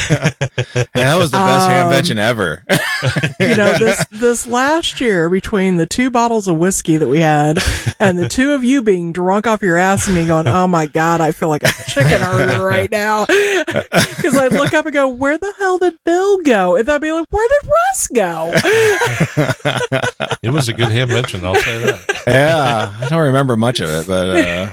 that 0.09 1.15
was 1.17 1.31
the 1.31 1.37
best 1.37 1.69
Um, 1.69 1.91
hamvention 1.91 2.17
ever. 2.17 2.63
you 3.39 3.55
know 3.55 3.77
this 3.77 4.05
this 4.11 4.47
last 4.47 5.01
year 5.01 5.29
between 5.29 5.77
the 5.77 5.85
two 5.85 6.09
bottles 6.09 6.47
of 6.47 6.57
whiskey 6.57 6.97
that 6.97 7.07
we 7.07 7.19
had 7.19 7.59
and 7.99 8.17
the 8.17 8.29
two 8.29 8.51
of 8.53 8.63
you 8.63 8.81
being 8.81 9.11
drunk 9.11 9.45
off 9.47 9.61
your 9.61 9.77
ass 9.77 10.07
and 10.07 10.15
me 10.15 10.25
going 10.25 10.47
oh 10.47 10.67
my 10.67 10.85
god 10.85 11.19
i 11.19 11.31
feel 11.31 11.49
like 11.49 11.63
a 11.63 11.71
chicken 11.87 12.21
herder 12.21 12.63
right 12.63 12.89
now 12.91 13.25
because 13.25 14.37
i'd 14.37 14.53
look 14.53 14.73
up 14.73 14.85
and 14.85 14.93
go 14.93 15.07
where 15.07 15.37
the 15.37 15.53
hell 15.59 15.77
did 15.77 15.93
bill 16.05 16.37
go 16.41 16.75
and 16.77 16.87
i'd 16.89 17.01
be 17.01 17.11
like 17.11 17.27
where 17.29 17.47
did 17.49 17.69
russ 17.69 18.07
go 18.07 18.51
it 20.43 20.49
was 20.51 20.69
a 20.69 20.73
good 20.73 20.89
Hamvention. 20.89 21.43
I'll 21.43 21.55
say 21.55 21.79
that. 21.83 22.23
yeah, 22.27 22.93
I 22.99 23.09
don't 23.09 23.21
remember 23.23 23.57
much 23.57 23.79
of 23.79 23.89
it, 23.89 24.07
but 24.07 24.29
uh, 24.29 24.69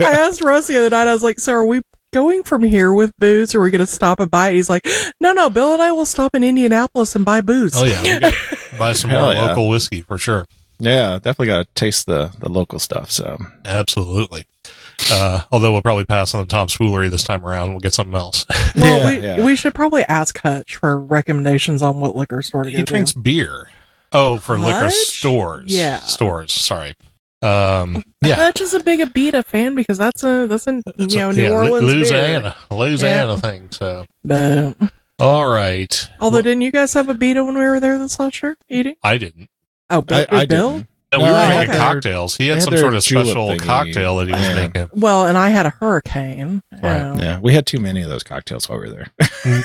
i 0.00 0.12
asked 0.12 0.40
russ 0.42 0.66
the 0.66 0.78
other 0.78 0.90
night 0.90 1.08
i 1.08 1.12
was 1.12 1.22
like 1.22 1.38
so 1.40 1.52
are 1.52 1.64
we 1.64 1.82
going 2.12 2.42
from 2.42 2.62
here 2.62 2.92
with 2.92 3.12
booze 3.18 3.54
or 3.54 3.60
are 3.60 3.62
we 3.64 3.70
going 3.70 3.78
to 3.80 3.86
stop 3.86 4.20
and 4.20 4.30
buy 4.30 4.50
it 4.50 4.54
he's 4.54 4.68
like 4.70 4.86
no 5.20 5.32
no 5.32 5.48
bill 5.50 5.72
and 5.72 5.82
i 5.82 5.90
will 5.92 6.06
stop 6.06 6.34
in 6.34 6.44
indianapolis 6.44 7.16
and 7.16 7.24
buy 7.24 7.40
booze 7.40 7.72
Oh, 7.76 7.84
yeah. 7.84 8.02
We 8.02 8.18
gotta 8.20 8.36
buy 8.78 8.92
some 8.92 9.10
more 9.10 9.32
yeah. 9.32 9.46
local 9.48 9.68
whiskey 9.68 10.02
for 10.02 10.18
sure. 10.18 10.46
yeah, 10.78 11.14
definitely 11.14 11.46
got 11.46 11.66
to 11.66 11.74
taste 11.74 12.06
the 12.06 12.30
the 12.40 12.48
local 12.48 12.78
stuff. 12.78 13.10
So 13.10 13.38
Absolutely. 13.64 14.44
Uh, 15.10 15.42
although 15.50 15.72
we'll 15.72 15.82
probably 15.82 16.04
pass 16.04 16.32
on 16.34 16.42
the 16.42 16.46
Tom's 16.46 16.74
Foolery 16.74 17.08
this 17.08 17.24
time 17.24 17.44
around. 17.44 17.70
We'll 17.70 17.80
get 17.80 17.92
something 17.94 18.14
else. 18.14 18.46
well 18.76 19.00
Yeah, 19.00 19.06
we, 19.20 19.26
yeah. 19.26 19.44
we 19.44 19.56
should 19.56 19.74
probably 19.74 20.04
ask 20.04 20.38
hutch 20.40 20.76
for 20.76 20.98
recommendations 20.98 21.82
on 21.82 21.98
what 22.00 22.14
liquor 22.14 22.40
store 22.42 22.62
to 22.64 22.70
he 22.70 22.76
go 22.76 22.82
to. 22.84 22.92
drinks 22.92 23.12
beer. 23.12 23.68
Oh, 24.12 24.36
for 24.38 24.58
liquor 24.58 24.90
stores. 24.90 25.64
Yeah. 25.74 25.98
Stores. 26.00 26.52
Sorry. 26.52 26.94
Um, 27.42 28.04
yeah. 28.24 28.36
Not 28.36 28.54
just 28.54 28.72
a 28.74 28.80
big 28.80 29.00
Abita 29.00 29.44
fan 29.44 29.74
because 29.74 29.98
that's 29.98 30.22
a 30.22 30.46
that's 30.46 30.66
a 30.68 30.82
you 30.96 31.10
So, 31.10 31.18
know 31.18 31.30
New 31.32 31.42
yeah, 31.42 31.48
Lu- 31.50 31.56
Orleans 31.56 31.80
beer. 31.86 31.94
Louisiana, 31.96 32.56
Louisiana 32.70 33.36
thing. 33.38 33.68
So, 33.72 34.06
But, 34.24 34.76
all 35.18 35.48
right. 35.48 36.08
although, 36.20 36.36
Well, 36.36 36.42
didn't 36.42 36.60
you 36.62 36.70
guys 36.70 36.94
have 36.94 37.06
Abita 37.06 37.44
when 37.44 37.54
we 37.58 37.64
were 37.64 37.80
there 37.80 37.98
this 37.98 38.18
last 38.20 38.42
year 38.42 38.56
eating? 38.68 38.94
I 39.02 39.18
didn't. 39.18 39.48
Oh, 39.90 40.02
Bill, 40.02 40.24
I, 40.30 40.42
I 40.42 40.46
Bill? 40.46 40.72
didn't. 40.72 40.88
No, 41.12 41.18
we 41.18 41.24
No, 41.24 41.32
were 41.32 41.36
I 41.38 41.48
making 41.58 41.72
had 41.74 41.78
cocktails. 41.78 42.36
He 42.38 42.46
had 42.48 42.54
had 42.58 42.62
some 42.64 42.76
sort 42.78 42.94
of 42.94 43.02
special 43.04 43.58
cocktail 43.58 44.16
that 44.16 44.28
he 44.28 44.32
was 44.32 44.40
Yeah. 44.40 44.54
making. 44.54 44.88
Well, 44.94 45.26
and 45.26 45.36
I 45.36 45.50
had 45.50 45.66
a 45.66 45.70
hurricane. 45.70 46.62
Right, 46.82 47.00
Um, 47.02 47.18
Yeah, 47.18 47.38
we 47.40 47.52
had 47.52 47.66
too 47.66 47.80
many 47.80 48.00
of 48.02 48.08
those 48.08 48.22
cocktails 48.22 48.66
while 48.68 48.78
we 48.80 48.88
were 48.88 48.94
there. 48.94 49.62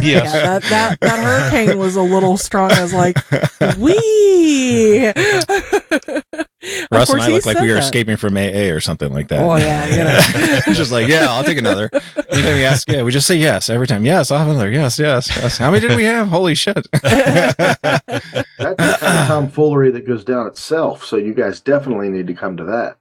Yes. 0.00 0.32
Yeah, 0.34 0.58
that, 0.58 0.62
that 0.70 1.00
that 1.00 1.18
hurricane 1.22 1.78
was 1.78 1.94
a 1.94 2.00
little 2.02 2.38
strong. 2.38 2.72
I 2.72 2.82
was 2.82 2.94
like, 2.94 3.18
wee. 3.78 5.12
Russ 6.90 7.10
and 7.10 7.20
I 7.20 7.28
look 7.28 7.44
like 7.46 7.58
we 7.60 7.70
were 7.70 7.76
escaping 7.78 8.16
from 8.16 8.36
AA 8.36 8.70
or 8.72 8.80
something 8.80 9.12
like 9.12 9.28
that. 9.28 9.40
Oh 9.40 9.56
yeah, 9.56 9.86
you 9.86 9.96
know. 10.04 10.18
It's 10.66 10.76
just 10.78 10.92
like, 10.92 11.08
yeah, 11.08 11.26
I'll 11.28 11.44
take 11.44 11.58
another. 11.58 11.90
Anytime 12.30 12.54
we 12.54 12.64
ask, 12.64 12.88
yeah, 12.90 13.02
we 13.02 13.10
just 13.12 13.26
say 13.26 13.36
yes 13.36 13.68
every 13.70 13.86
time. 13.86 14.04
Yes, 14.06 14.30
I'll 14.30 14.38
have 14.38 14.48
another. 14.48 14.70
Yes, 14.70 14.98
yes, 14.98 15.28
yes. 15.36 15.58
How 15.58 15.70
many 15.70 15.86
did 15.86 15.96
we 15.96 16.04
have? 16.04 16.28
Holy 16.28 16.54
shit. 16.54 16.86
That's 17.02 17.78
the 17.78 18.96
kind 19.00 19.18
of 19.18 19.26
tomfoolery 19.28 19.90
that 19.92 20.06
goes 20.06 20.24
down 20.24 20.46
itself. 20.46 21.04
So 21.04 21.16
you 21.16 21.34
guys 21.34 21.60
definitely 21.60 22.08
need 22.08 22.26
to 22.28 22.34
come 22.34 22.56
to 22.56 22.64
that. 22.64 22.96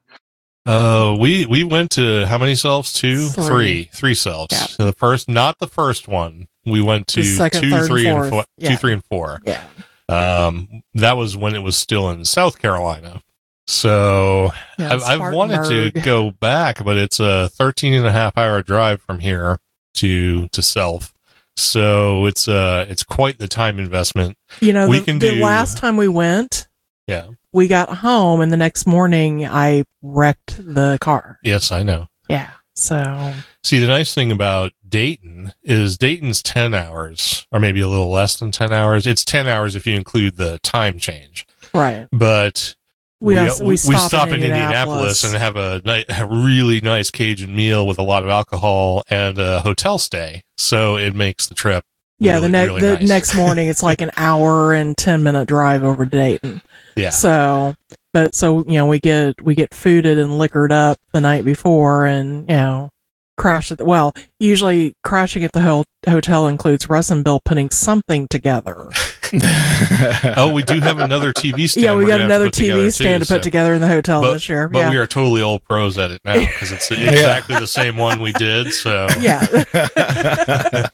Uh, 0.65 1.15
we 1.19 1.45
we 1.45 1.63
went 1.63 1.91
to 1.91 2.25
how 2.25 2.37
many 2.37 2.55
selves? 2.55 2.93
Two, 2.93 3.27
Three. 3.29 3.45
three, 3.45 3.89
three 3.93 4.13
selves. 4.15 4.53
Yeah. 4.53 4.65
So 4.65 4.85
the 4.85 4.93
first, 4.93 5.27
not 5.27 5.59
the 5.59 5.67
first 5.67 6.07
one. 6.07 6.47
We 6.65 6.81
went 6.81 7.07
to 7.07 7.21
The 7.21 7.27
second, 7.27 7.61
two, 7.63 7.69
third, 7.71 7.87
three, 7.87 8.07
and 8.07 8.17
fourth. 8.19 8.29
four, 8.29 8.45
Yeah. 8.57 8.69
two, 8.69 8.77
three, 8.77 8.93
and 8.93 9.03
four. 9.05 9.41
Yeah. 9.45 9.61
Um, 10.07 10.83
that 10.93 11.17
was 11.17 11.35
when 11.35 11.55
it 11.55 11.59
was 11.59 11.75
still 11.75 12.09
in 12.09 12.23
South 12.23 12.59
Carolina. 12.59 13.21
So 13.67 14.51
yeah 14.77 14.93
I've, 14.93 15.03
I've 15.03 15.33
wanted 15.33 15.91
to 15.93 16.01
go 16.01 16.31
back, 16.31 16.83
but 16.83 16.97
it's 16.97 17.19
a 17.19 17.49
13 17.49 17.93
and 17.93 18.05
a 18.05 18.11
half 18.11 18.37
hour 18.37 18.61
drive 18.61 19.01
from 19.01 19.19
here 19.19 19.59
to 19.95 20.47
to 20.49 20.61
Self. 20.61 21.13
So 21.55 22.25
it's 22.25 22.47
uh 22.47 22.85
it's 22.89 23.03
quite 23.03 23.37
the 23.37 23.47
time 23.47 23.79
investment. 23.79 24.37
You 24.59 24.73
know, 24.73 24.87
we 24.89 24.99
the, 24.99 25.05
can 25.05 25.19
the 25.19 25.35
do- 25.35 25.43
last 25.43 25.77
time 25.77 25.97
we 25.97 26.07
went, 26.07 26.67
Yeah. 27.07 27.27
we 27.51 27.67
got 27.67 27.89
home, 27.97 28.41
and 28.41 28.51
the 28.51 28.57
next 28.57 28.85
morning 28.87 29.45
I 29.45 29.83
wrecked 30.01 30.57
the 30.57 30.97
car. 30.99 31.39
Yes, 31.43 31.71
I 31.71 31.83
know. 31.83 32.07
Yeah. 32.29 32.49
So 32.75 33.33
See, 33.63 33.77
the 33.79 33.87
nice 33.87 34.13
thing 34.15 34.31
about 34.31 34.73
Dayton 34.89 35.53
is 35.61 35.95
Dayton's 35.97 36.41
10 36.41 36.73
hours, 36.73 37.45
or 37.51 37.59
maybe 37.59 37.81
a 37.81 37.87
little 37.87 38.09
less 38.09 38.35
than 38.37 38.51
10 38.51 38.73
hours. 38.73 39.05
It's 39.07 39.23
10 39.23 39.47
hours 39.47 39.75
if 39.75 39.85
you 39.87 39.95
include 39.95 40.37
the 40.37 40.57
time 40.63 40.97
change. 40.97 41.45
right. 41.73 42.07
But 42.11 42.75
We 43.23 43.35
we, 43.35 43.39
also- 43.39 43.63
uh, 43.63 43.67
we 43.69 43.77
stop 43.77 44.27
in 44.27 44.35
in 44.35 44.43
Indianapolis 44.43 45.23
Indianapolis. 45.23 45.23
and 45.23 45.35
have 45.35 45.55
a, 45.55 45.81
ni- 45.85 46.05
a 46.09 46.25
really 46.27 46.81
nice 46.81 47.09
Cajun 47.09 47.55
meal 47.55 47.87
with 47.87 47.97
a 47.97 48.03
lot 48.03 48.23
of 48.23 48.29
alcohol 48.29 49.03
and 49.09 49.37
a 49.39 49.61
hotel 49.61 49.97
stay. 49.97 50.43
So 50.57 50.97
it 50.97 51.15
makes 51.15 51.47
the 51.47 51.55
trip. 51.55 51.85
Yeah, 52.19 52.39
the 52.39 52.47
really, 52.47 52.51
next 52.51 52.67
really 52.67 52.81
the 52.81 52.93
nice. 52.99 53.07
next 53.09 53.35
morning 53.35 53.67
it's 53.69 53.81
like 53.83 54.01
an 54.01 54.11
hour 54.17 54.73
and 54.73 54.97
ten 54.97 55.23
minute 55.23 55.47
drive 55.47 55.83
over 55.83 56.05
to 56.05 56.11
Dayton. 56.11 56.61
Yeah. 56.95 57.09
So, 57.09 57.75
but 58.13 58.35
so 58.35 58.63
you 58.67 58.73
know 58.73 58.87
we 58.87 58.99
get 58.99 59.41
we 59.41 59.55
get 59.55 59.71
fooded 59.71 60.21
and 60.21 60.37
liquored 60.37 60.71
up 60.71 60.97
the 61.13 61.21
night 61.21 61.43
before, 61.45 62.05
and 62.05 62.41
you 62.49 62.55
know 62.55 62.89
crash 63.37 63.71
at 63.71 63.77
the 63.77 63.85
well. 63.85 64.13
Usually 64.39 64.93
crashing 65.03 65.43
at 65.43 65.53
the 65.53 65.61
ho- 65.61 65.85
hotel 66.07 66.47
includes 66.47 66.87
Russ 66.89 67.09
and 67.09 67.23
Bill 67.23 67.39
putting 67.43 67.69
something 67.71 68.27
together. 68.27 68.89
Oh, 70.37 70.51
we 70.53 70.63
do 70.63 70.79
have 70.79 70.99
another 70.99 71.33
TV 71.33 71.69
stand. 71.69 71.83
yeah, 71.83 71.95
we 71.95 72.03
got 72.05 72.19
gonna 72.19 72.21
have 72.21 72.29
to 72.29 72.35
another 72.35 72.49
TV 72.49 72.91
stand 72.93 73.21
too, 73.21 73.25
to 73.25 73.33
put 73.33 73.39
so- 73.39 73.43
together 73.43 73.73
in 73.73 73.81
the 73.81 73.87
hotel 73.87 74.21
But- 74.21 74.33
this 74.33 74.47
year. 74.49 74.67
But 74.69 74.79
yeah. 74.79 74.89
we 74.91 74.97
are 74.97 75.07
totally 75.07 75.41
old 75.41 75.63
pros 75.65 75.97
at 75.97 76.11
it 76.11 76.21
now 76.23 76.35
because 76.39 76.71
it's 76.71 76.89
exactly 76.91 77.55
the 77.59 77.67
same 77.67 77.97
one 77.97 78.21
we 78.21 78.31
did. 78.33 78.71
So 78.73 79.07
yeah. 79.19 79.41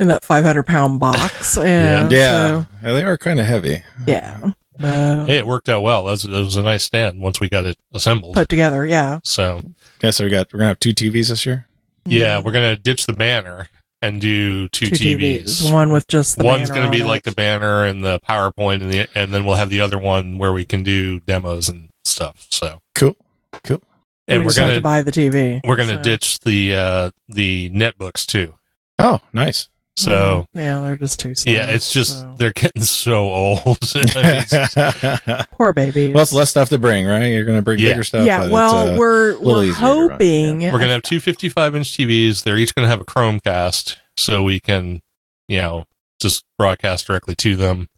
in 0.00 0.08
that 0.08 0.24
500 0.24 0.62
pound 0.64 1.00
box. 1.00 1.56
And 1.58 2.10
yeah, 2.12 2.62
so, 2.62 2.66
Yeah, 2.82 2.92
they 2.92 3.04
are 3.04 3.16
kind 3.18 3.40
of 3.40 3.46
heavy. 3.46 3.82
yeah. 4.06 4.50
Uh, 4.82 5.26
hey, 5.26 5.38
it 5.38 5.46
worked 5.46 5.68
out 5.68 5.82
well. 5.82 6.04
That 6.04 6.10
was, 6.12 6.22
that 6.24 6.30
was 6.30 6.56
a 6.56 6.62
nice 6.62 6.82
stand 6.82 7.20
once 7.20 7.38
we 7.40 7.48
got 7.48 7.64
it 7.66 7.76
assembled. 7.94 8.34
put 8.34 8.48
together. 8.48 8.84
Yeah. 8.86 9.20
so 9.22 9.62
Yeah, 10.02 10.10
so 10.10 10.24
we 10.24 10.30
got 10.30 10.52
we're 10.52 10.58
gonna 10.58 10.68
have 10.68 10.80
two 10.80 10.94
TVs 10.94 11.28
this 11.28 11.46
year. 11.46 11.66
yeah, 12.04 12.40
we're 12.40 12.52
gonna 12.52 12.76
ditch 12.76 13.06
the 13.06 13.12
banner 13.12 13.68
and 14.02 14.20
do 14.20 14.68
two, 14.68 14.86
Two 14.86 14.94
TVs. 15.16 15.42
TVs. 15.44 15.72
One 15.72 15.92
with 15.92 16.06
just 16.08 16.36
the 16.36 16.44
One's 16.44 16.68
going 16.70 16.84
to 16.84 16.90
be 16.90 17.02
on 17.02 17.08
like 17.08 17.20
it. 17.20 17.30
the 17.30 17.32
banner 17.36 17.84
and 17.84 18.04
the 18.04 18.18
PowerPoint, 18.28 18.82
and 18.82 18.92
the 18.92 19.08
and 19.14 19.32
then 19.32 19.44
we'll 19.44 19.54
have 19.56 19.70
the 19.70 19.80
other 19.80 19.98
one 19.98 20.36
where 20.38 20.52
we 20.52 20.64
can 20.64 20.82
do 20.82 21.20
demos 21.20 21.68
and 21.68 21.88
stuff. 22.04 22.46
So, 22.50 22.80
Cool. 22.96 23.16
cool. 23.64 23.80
and 24.28 24.44
we're 24.44 24.52
gonna 24.54 24.74
to 24.74 24.80
buy 24.80 25.02
the 25.02 25.12
TV. 25.12 25.60
we're 25.64 25.76
gonna 25.76 25.96
so. 25.98 26.02
ditch 26.02 26.40
the 26.40 26.74
uh 26.74 27.10
the 27.28 27.70
netbooks 27.70 28.26
too. 28.26 28.54
Oh, 28.98 29.20
nice. 29.32 29.68
So 29.96 30.46
yeah, 30.54 30.80
they're 30.80 30.96
just 30.96 31.20
too. 31.20 31.34
yeah, 31.46 31.66
it's 31.66 31.92
just 31.92 32.20
so. 32.20 32.34
they're 32.38 32.52
getting 32.52 32.82
so 32.82 33.28
old. 33.28 33.60
I 33.94 33.98
mean, 33.98 34.06
it's 34.16 34.50
just- 34.50 34.76
well, 34.76 35.46
poor 35.58 35.72
babies. 35.74 36.14
it's 36.16 36.32
less 36.32 36.50
stuff 36.50 36.70
to 36.70 36.78
bring, 36.78 37.06
right? 37.06 37.26
You're 37.26 37.44
gonna 37.44 37.60
bring 37.62 37.78
Yeah. 37.78 37.90
bigger 37.90 38.04
stuff. 38.04 38.24
yeah, 38.26 38.38
but 38.38 38.44
it's, 38.46 38.52
well, 38.52 38.94
uh, 38.94 38.98
we're 38.98 39.38
we're 39.38 39.64
easier 39.64 39.74
to 39.74 39.80
run. 39.82 40.10
hoping 40.10 40.60
we're 40.62 40.78
gonna 40.78 40.92
have 40.92 41.02
two 41.02 41.20
55 41.20 41.76
inch 41.76 41.92
TVs. 41.96 42.42
They're 42.42 42.56
each 42.56 42.74
gonna 42.74 42.88
have 42.88 43.00
a 43.02 43.04
Chromecast, 43.04 43.96
so 44.16 44.42
we 44.42 44.60
can 44.60 45.02
you 45.48 45.58
know 45.58 45.84
just 46.20 46.44
broadcast 46.58 47.06
directly 47.06 47.34
to 47.36 47.54
them. 47.56 47.88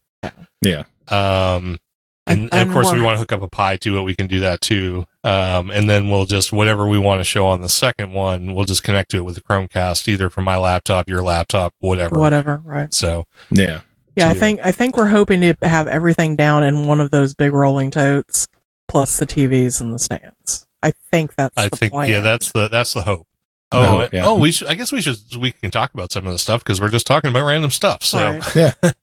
Yeah. 0.62 0.84
Um, 1.08 1.78
and, 2.26 2.40
And- 2.40 2.54
and 2.54 2.68
of 2.68 2.72
course, 2.72 2.86
we 2.86 2.94
we're- 2.94 3.04
want 3.04 3.14
to 3.16 3.18
hook 3.20 3.32
up 3.32 3.42
a 3.42 3.48
Pi 3.48 3.76
to 3.76 3.98
it. 3.98 4.02
We 4.02 4.16
can 4.16 4.26
do 4.26 4.40
that 4.40 4.60
too. 4.60 5.06
Um, 5.24 5.70
and 5.70 5.88
then 5.88 6.10
we'll 6.10 6.26
just 6.26 6.52
whatever 6.52 6.86
we 6.86 6.98
want 6.98 7.20
to 7.20 7.24
show 7.24 7.46
on 7.46 7.62
the 7.62 7.68
second 7.68 8.12
one, 8.12 8.54
we'll 8.54 8.66
just 8.66 8.84
connect 8.84 9.10
to 9.12 9.16
it 9.16 9.24
with 9.24 9.34
the 9.34 9.40
Chromecast, 9.40 10.06
either 10.06 10.28
from 10.28 10.44
my 10.44 10.58
laptop, 10.58 11.08
your 11.08 11.22
laptop, 11.22 11.72
whatever. 11.80 12.18
whatever. 12.18 12.60
Right. 12.62 12.92
So 12.92 13.24
yeah. 13.50 13.80
Yeah, 14.16 14.28
I 14.28 14.34
think 14.34 14.60
I 14.62 14.70
think 14.70 14.96
we're 14.96 15.08
hoping 15.08 15.40
to 15.40 15.56
have 15.62 15.88
everything 15.88 16.36
down 16.36 16.62
in 16.62 16.86
one 16.86 17.00
of 17.00 17.10
those 17.10 17.34
big 17.34 17.52
rolling 17.52 17.90
totes, 17.90 18.46
plus 18.86 19.18
the 19.18 19.26
TVs 19.26 19.80
and 19.80 19.92
the 19.92 19.98
stands. 19.98 20.66
I 20.82 20.92
think 21.10 21.34
that's. 21.34 21.56
I 21.56 21.68
the 21.68 21.76
think 21.76 21.92
plan. 21.92 22.10
yeah, 22.10 22.20
that's 22.20 22.52
the 22.52 22.68
that's 22.68 22.92
the 22.92 23.02
hope. 23.02 23.26
Oh, 23.72 23.84
hope, 23.84 24.12
yeah. 24.12 24.24
oh, 24.24 24.38
we 24.38 24.52
should. 24.52 24.68
I 24.68 24.74
guess 24.74 24.92
we 24.92 25.00
should. 25.00 25.16
We 25.36 25.50
can 25.50 25.70
talk 25.70 25.94
about 25.94 26.12
some 26.12 26.26
of 26.26 26.32
the 26.32 26.38
stuff 26.38 26.62
because 26.62 26.80
we're 26.80 26.90
just 26.90 27.06
talking 27.06 27.30
about 27.30 27.44
random 27.44 27.70
stuff. 27.70 28.04
So, 28.04 28.40
Right. 28.54 28.94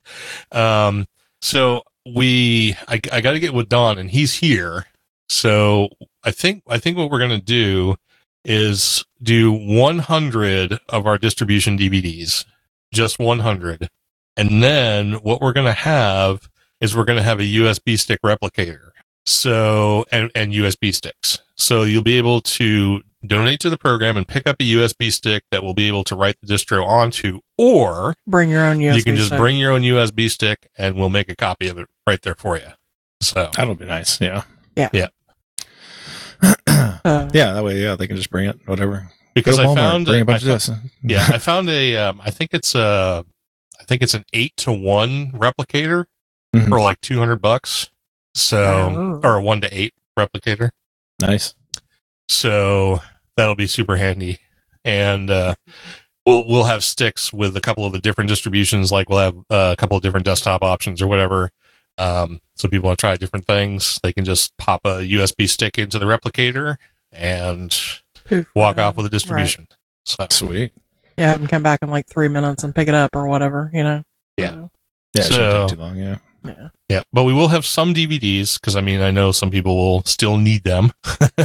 um, 0.54 1.08
so 1.42 1.84
we, 2.06 2.78
I, 2.88 3.02
I 3.12 3.22
got 3.22 3.32
to 3.32 3.40
get 3.40 3.54
with 3.54 3.68
Don, 3.68 3.98
and 3.98 4.10
he's 4.10 4.36
here. 4.36 4.86
So 5.28 5.90
I 6.24 6.32
think 6.32 6.64
I 6.68 6.78
think 6.78 6.98
what 6.98 7.10
we're 7.10 7.20
gonna 7.20 7.42
do 7.42 7.96
is 8.44 9.04
do 9.22 9.52
100 9.52 10.80
of 10.90 11.06
our 11.08 11.18
distribution 11.18 11.78
DVDs, 11.78 12.46
just 12.94 13.20
100, 13.20 13.90
and 14.38 14.64
then 14.64 15.14
what 15.16 15.42
we're 15.42 15.54
gonna 15.54 15.74
have 15.74 16.50
is 16.80 16.96
we're 16.96 17.06
gonna 17.06 17.22
have 17.24 17.40
a 17.40 17.44
USB 17.44 17.98
stick 18.00 18.20
replicator. 18.24 18.90
So 19.26 20.06
and 20.12 20.32
and 20.34 20.52
USB 20.54 20.94
sticks. 20.94 21.40
So 21.56 21.84
you'll 21.84 22.02
be 22.04 22.18
able 22.18 22.42
to 22.42 23.02
donate 23.26 23.60
to 23.60 23.70
the 23.70 23.78
program 23.78 24.18
and 24.18 24.28
pick 24.28 24.48
up 24.48 24.56
a 24.60 24.64
USB 24.64 25.12
stick 25.12 25.44
that 25.52 25.62
will 25.64 25.76
be 25.76 25.88
able 25.88 26.04
to 26.06 26.16
write 26.16 26.38
the 26.42 26.52
distro 26.52 26.84
onto, 26.84 27.40
or 27.56 28.16
Bring 28.26 28.50
your 28.50 28.66
own 28.66 28.78
USB. 28.80 28.96
you 28.96 29.04
can 29.04 29.16
just 29.16 29.28
stick. 29.28 29.38
bring 29.38 29.58
your 29.58 29.72
own 29.74 29.82
USB 29.84 30.28
stick 30.30 30.68
and 30.76 30.96
we'll 30.96 31.10
make 31.12 31.30
a 31.30 31.36
copy 31.36 31.68
of 31.68 31.78
it 31.78 31.88
right 32.08 32.20
there 32.24 32.34
for 32.34 32.58
you. 32.58 32.66
So 33.22 33.52
That'll 33.56 33.76
be 33.76 33.86
nice. 33.86 34.20
Yeah. 34.20 34.42
Yeah. 34.76 34.90
Yeah. 34.92 35.08
Uh, 37.06 37.30
yeah. 37.34 37.54
That 37.54 37.64
way, 37.64 37.82
yeah, 37.82 37.96
they 37.96 38.08
can 38.08 38.16
just 38.18 38.30
bring 38.30 38.48
it, 38.50 38.60
whatever. 38.66 39.10
because 39.36 39.58
Go 39.58 39.64
I 39.64 39.66
Walmart, 39.68 39.76
found 39.76 40.06
bring 40.06 40.20
a 40.20 40.22
I 40.22 40.24
bunch 40.26 40.44
fo- 40.44 40.54
of 40.54 40.66
this. 40.66 40.70
yeah, 41.04 41.26
I 41.30 41.38
found 41.50 41.70
a 41.70 41.98
um, 41.98 42.22
I 42.24 42.32
think 42.32 42.52
it's 42.54 42.76
a 42.76 43.26
I 43.80 43.84
think 43.86 44.02
it's 44.02 44.14
an 44.14 44.24
eight 44.34 44.56
to 44.58 44.72
one 44.72 45.32
replicator 45.32 46.06
Mhm. 46.56 46.68
for 46.70 46.80
like 46.82 47.00
two 47.02 47.18
hundred 47.20 47.42
bucks. 47.42 47.90
So 48.36 49.20
Oh. 49.24 49.28
or 49.28 49.36
a 49.38 49.42
one 49.42 49.62
to 49.62 49.70
eight 49.78 49.94
replicator. 50.18 50.70
Nice. 51.22 51.54
So 52.30 53.02
that'll 53.38 53.56
be 53.56 53.68
super 53.68 53.98
handy. 53.98 54.40
And 54.84 55.30
uh, 55.30 55.56
we'll 56.26 56.48
we'll 56.48 56.64
have 56.66 56.84
sticks 56.84 57.32
with 57.34 57.56
a 57.58 57.62
couple 57.62 57.86
of 57.86 57.92
the 57.94 58.00
different 58.00 58.30
distributions. 58.30 58.92
Like 58.92 59.10
we'll 59.10 59.20
have 59.20 59.38
uh, 59.50 59.70
a 59.74 59.76
couple 59.76 59.98
of 59.98 60.04
different 60.04 60.26
desktop 60.26 60.64
options 60.64 61.02
or 61.02 61.08
whatever. 61.08 61.52
Um, 62.02 62.42
so 62.56 62.68
people 62.68 62.88
want 62.88 62.98
to 63.00 63.02
try 63.02 63.16
different 63.16 63.46
things. 63.46 64.00
They 64.02 64.12
can 64.14 64.26
just 64.26 64.56
pop 64.58 64.82
a 64.86 65.00
USB 65.00 65.48
stick 65.50 65.78
into 65.78 66.00
the 66.00 66.06
replicator 66.06 66.78
and 67.12 67.76
poof. 68.26 68.48
walk 68.56 68.78
off 68.78 68.96
with 68.98 69.06
a 69.06 69.10
distribution. 69.10 69.68
So 70.06 70.26
Sweet. 70.30 70.74
Yeah, 71.18 71.36
and 71.36 71.48
come 71.48 71.62
back 71.62 71.80
in 71.82 71.90
like 71.90 72.08
three 72.08 72.28
minutes 72.30 72.64
and 72.64 72.74
pick 72.74 72.88
it 72.88 72.96
up 72.96 73.16
or 73.16 73.28
whatever. 73.28 73.70
You 73.74 73.84
know. 73.84 74.04
Yeah. 74.38 74.56
Yeah. 75.14 75.22
It 75.22 75.24
So- 75.24 75.34
shouldn't 75.34 75.70
take 75.70 75.78
too 75.78 75.84
long. 75.84 75.98
Yeah. 75.98 76.18
Yeah. 76.44 76.70
yeah, 76.90 77.04
but 77.14 77.26
we 77.26 77.34
will 77.34 77.50
have 77.50 77.68
some 77.68 77.94
DVDs 77.94 78.60
because 78.60 78.76
I 78.76 78.82
mean 78.82 79.00
I 79.02 79.12
know 79.12 79.32
some 79.32 79.52
people 79.52 79.76
will 79.78 80.04
still 80.06 80.38
need 80.38 80.64
them, 80.64 80.92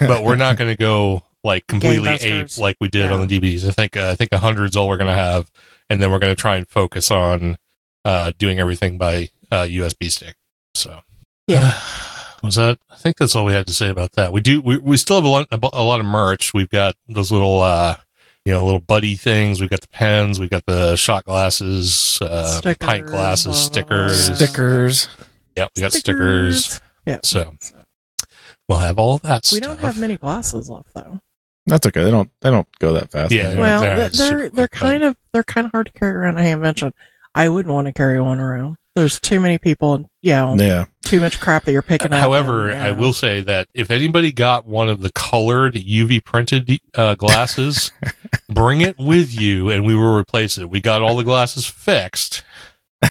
but 0.00 0.24
we're 0.24 0.34
not 0.34 0.56
going 0.56 0.68
to 0.70 0.76
go 0.76 1.22
like 1.44 1.66
completely 1.68 2.08
ape 2.08 2.58
like 2.58 2.76
we 2.80 2.88
did 2.88 3.04
Yeah. 3.10 3.14
on 3.14 3.24
the 3.26 3.40
DVDs. 3.40 3.68
I 3.68 3.70
think 3.70 3.96
uh, 3.96 4.10
I 4.10 4.14
think 4.16 4.30
a 4.32 4.38
hundred's 4.38 4.74
all 4.76 4.88
we're 4.88 4.96
going 4.96 5.10
to 5.10 5.14
have, 5.14 5.48
and 5.88 6.02
then 6.02 6.10
we're 6.10 6.18
going 6.18 6.34
to 6.34 6.40
try 6.40 6.56
and 6.56 6.66
focus 6.68 7.10
on 7.12 7.56
uh, 8.04 8.32
doing 8.38 8.58
everything 8.58 8.98
by 8.98 9.28
uh, 9.52 9.64
USB 9.64 10.10
stick. 10.10 10.34
So 10.74 11.00
Yeah. 11.46 11.78
Was 12.42 12.56
that? 12.56 12.80
I 12.90 12.96
think 12.96 13.18
that's 13.18 13.36
all 13.36 13.44
we 13.44 13.52
had 13.52 13.68
to 13.68 13.72
say 13.72 13.88
about 13.88 14.12
that. 14.12 14.32
We 14.32 14.40
do. 14.40 14.60
We, 14.60 14.76
we 14.78 14.96
still 14.96 15.14
have 15.14 15.24
a 15.24 15.28
lot, 15.28 15.46
a 15.52 15.82
lot 15.84 16.00
of 16.00 16.06
merch. 16.06 16.52
We've 16.52 16.68
got 16.68 16.96
those 17.08 17.30
little, 17.30 17.60
uh, 17.62 17.96
you 18.44 18.52
know, 18.52 18.64
little 18.64 18.80
buddy 18.80 19.14
things. 19.14 19.60
We've 19.60 19.70
got 19.70 19.80
the 19.80 19.86
pens. 19.88 20.40
We've 20.40 20.50
got 20.50 20.66
the 20.66 20.96
shot 20.96 21.24
glasses, 21.24 22.18
uh, 22.20 22.58
Stickers, 22.58 22.84
pint 22.84 23.06
glasses, 23.06 23.44
blah, 23.44 23.52
blah, 23.52 24.08
stickers. 24.08 24.36
Stickers. 24.36 25.08
Yeah, 25.56 25.68
we 25.76 25.82
got 25.82 25.92
stickers. 25.92 26.80
Yeah. 27.06 27.20
So 27.22 27.54
we'll 28.68 28.78
have 28.78 28.98
all 28.98 29.14
of 29.14 29.22
that. 29.22 29.48
We 29.52 29.60
don't 29.60 29.78
have 29.78 29.98
many 29.98 30.16
glasses 30.16 30.68
left 30.68 30.92
though. 30.94 31.20
That's 31.66 31.86
okay. 31.86 32.02
They 32.02 32.10
don't 32.10 32.30
they 32.40 32.50
don't 32.50 32.66
go 32.80 32.92
that 32.94 33.12
fast. 33.12 33.30
Yeah, 33.30 33.56
Well, 33.56 33.80
they're 33.82 34.08
they're 34.08 34.08
they're, 34.10 34.50
they're 34.50 34.68
kind 34.68 35.04
of 35.04 35.16
they're 35.32 35.44
kind 35.44 35.64
of 35.66 35.70
hard 35.70 35.86
to 35.86 35.92
carry 35.92 36.12
around. 36.14 36.38
I 36.38 36.42
have 36.42 36.60
mentioned 36.60 36.92
I 37.36 37.48
wouldn't 37.48 37.72
want 37.72 37.86
to 37.86 37.92
carry 37.92 38.20
one 38.20 38.40
around. 38.40 38.76
There's 38.94 39.18
too 39.18 39.40
many 39.40 39.56
people 39.58 39.94
and 39.94 40.06
you 40.20 40.32
know, 40.32 40.54
Yeah. 40.58 40.84
too 41.02 41.20
much 41.20 41.40
crap 41.40 41.64
that 41.64 41.72
you're 41.72 41.82
picking 41.82 42.12
up. 42.12 42.20
However, 42.20 42.68
and, 42.68 42.82
I 42.82 42.92
will 42.92 43.12
say 43.14 43.40
that 43.40 43.68
if 43.74 43.90
anybody 43.90 44.32
got 44.32 44.66
one 44.66 44.88
of 44.88 45.00
the 45.00 45.10
colored 45.12 45.74
UV 45.74 46.22
printed 46.24 46.78
uh, 46.94 47.14
glasses, 47.14 47.90
bring 48.50 48.82
it 48.82 48.98
with 48.98 49.32
you 49.38 49.70
and 49.70 49.84
we 49.86 49.94
will 49.94 50.14
replace 50.14 50.58
it. 50.58 50.68
We 50.68 50.80
got 50.80 51.00
all 51.00 51.16
the 51.16 51.24
glasses 51.24 51.66
fixed. 51.66 52.44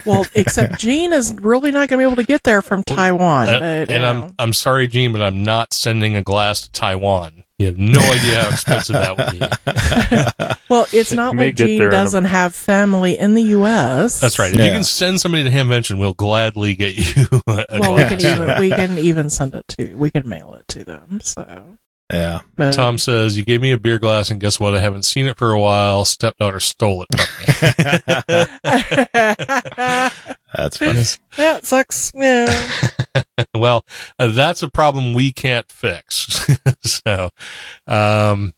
Well, 0.06 0.24
except 0.34 0.78
Gene 0.78 1.12
is 1.12 1.34
really 1.34 1.70
not 1.70 1.88
going 1.88 1.98
to 2.00 2.06
be 2.06 2.10
able 2.10 2.16
to 2.22 2.26
get 2.26 2.44
there 2.44 2.62
from 2.62 2.82
Taiwan. 2.84 3.48
Uh, 3.48 3.58
but, 3.58 3.62
and 3.62 3.90
you 3.90 3.96
I'm. 3.96 4.34
I'm 4.38 4.52
sorry, 4.52 4.86
Gene, 4.86 5.12
but 5.12 5.20
I'm 5.20 5.42
not 5.42 5.74
sending 5.74 6.16
a 6.16 6.22
glass 6.22 6.62
to 6.62 6.72
Taiwan. 6.72 7.44
You 7.62 7.68
have 7.68 7.78
no 7.78 8.00
idea 8.00 8.42
how 8.42 8.48
expensive 8.50 8.94
that 8.94 9.16
would 9.16 10.50
be. 10.50 10.56
well, 10.68 10.86
it's 10.92 11.12
not 11.12 11.36
may 11.36 11.46
like 11.46 11.54
Gene 11.54 11.78
there 11.78 11.86
in 11.88 11.94
a- 11.94 11.96
doesn't 11.96 12.24
have 12.24 12.54
family 12.54 13.16
in 13.18 13.34
the 13.34 13.42
U.S. 13.42 14.18
That's 14.20 14.38
right. 14.38 14.52
If 14.52 14.58
Yeah. 14.58 14.64
you 14.66 14.70
can 14.72 14.84
send 14.84 15.20
somebody 15.20 15.44
to 15.44 15.50
Hamvention, 15.50 15.98
we'll 16.00 16.14
gladly 16.14 16.74
get 16.74 16.96
you. 16.96 17.26
A 17.46 17.78
Well, 17.78 17.94
we 17.94 18.04
can 18.04 18.20
even 18.20 18.60
we 18.60 18.70
can 18.70 18.98
even 18.98 19.30
send 19.30 19.54
it 19.54 19.66
to 19.78 19.94
we 19.94 20.10
can 20.10 20.28
mail 20.28 20.54
it 20.54 20.66
to 20.68 20.84
them. 20.84 21.20
So, 21.22 21.78
yeah. 22.12 22.40
but, 22.56 22.72
Tom 22.72 22.98
says, 22.98 23.36
You 23.36 23.44
gave 23.44 23.60
me 23.60 23.72
a 23.72 23.78
beer 23.78 23.98
glass, 23.98 24.30
and 24.30 24.40
guess 24.40 24.60
what? 24.60 24.74
I 24.74 24.80
haven't 24.80 25.04
seen 25.04 25.26
it 25.26 25.36
for 25.38 25.52
a 25.52 25.60
while. 25.60 26.04
Stepdaughter 26.04 26.60
stole 26.60 27.04
it. 27.08 27.08
That's 30.54 30.76
funny. 30.76 31.02
yeah, 31.38 31.56
it 31.56 31.66
sucks. 31.66 32.12
Yeah. 32.14 32.70
well, 33.54 33.84
uh, 34.18 34.28
that's 34.28 34.62
a 34.62 34.70
problem 34.70 35.14
we 35.14 35.32
can't 35.32 35.70
fix. 35.70 36.46
so, 36.82 37.30
um, 37.86 38.52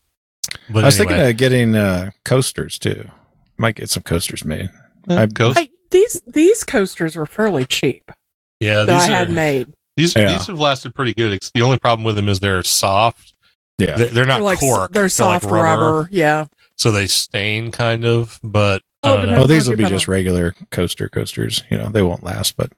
but 0.69 0.83
I 0.83 0.87
was 0.87 0.99
anyway, 0.99 1.13
thinking 1.15 1.29
of 1.29 1.37
getting 1.37 1.75
uh, 1.75 2.11
coasters 2.25 2.77
too. 2.77 3.09
Might 3.57 3.75
get 3.75 3.89
some 3.89 4.03
coasters 4.03 4.43
made. 4.43 4.69
I- 5.07 5.25
Ghost- 5.27 5.57
I, 5.59 5.69
these 5.91 6.21
these 6.27 6.63
coasters 6.65 7.15
were 7.15 7.25
fairly 7.25 7.65
cheap 7.65 8.11
yeah, 8.59 8.83
that 8.83 8.89
I 8.89 8.99
these, 8.99 9.07
had 9.07 9.29
made. 9.29 9.73
these, 9.95 10.15
Yeah. 10.15 10.33
these 10.33 10.47
have 10.47 10.59
lasted 10.59 10.93
pretty 10.95 11.13
good. 11.13 11.31
It's, 11.33 11.51
the 11.51 11.61
only 11.61 11.79
problem 11.79 12.03
with 12.03 12.15
them 12.15 12.27
is 12.27 12.39
they're 12.39 12.63
soft. 12.63 13.33
Yeah. 13.77 13.97
They're, 13.97 14.07
they're 14.07 14.25
not 14.25 14.35
They're 14.37 14.43
like 14.43 14.59
cork. 14.59 14.91
they're 14.93 15.03
like 15.03 15.11
soft 15.11 15.45
rubber. 15.45 16.07
Yeah. 16.11 16.45
so 16.77 16.91
they 16.91 17.07
stain 17.07 17.71
kind 17.71 18.05
of. 18.05 18.39
But 18.43 18.81
I 19.03 19.09
Oh, 19.09 19.17
don't 19.17 19.25
but 19.25 19.29
know. 19.31 19.37
no- 19.37 19.43
Oh, 19.43 19.47
these 19.47 19.63
How'd 19.65 19.71
will 19.71 19.77
be 19.77 19.83
put 19.83 19.89
just 19.91 20.07
regular 20.07 20.55
coaster 20.71 21.09
coasters. 21.09 21.63
You 21.69 21.77
know, 21.77 21.89
they 21.89 22.01
won't 22.01 22.23
last, 22.23 22.55
but 22.57 22.71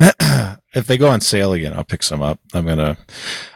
if 0.74 0.86
they 0.86 0.96
go 0.98 1.08
on 1.08 1.20
sale 1.20 1.52
again, 1.52 1.72
I'll 1.72 1.84
pick 1.84 2.02
some 2.02 2.22
up. 2.22 2.38
I'm 2.52 2.66
gonna, 2.66 2.96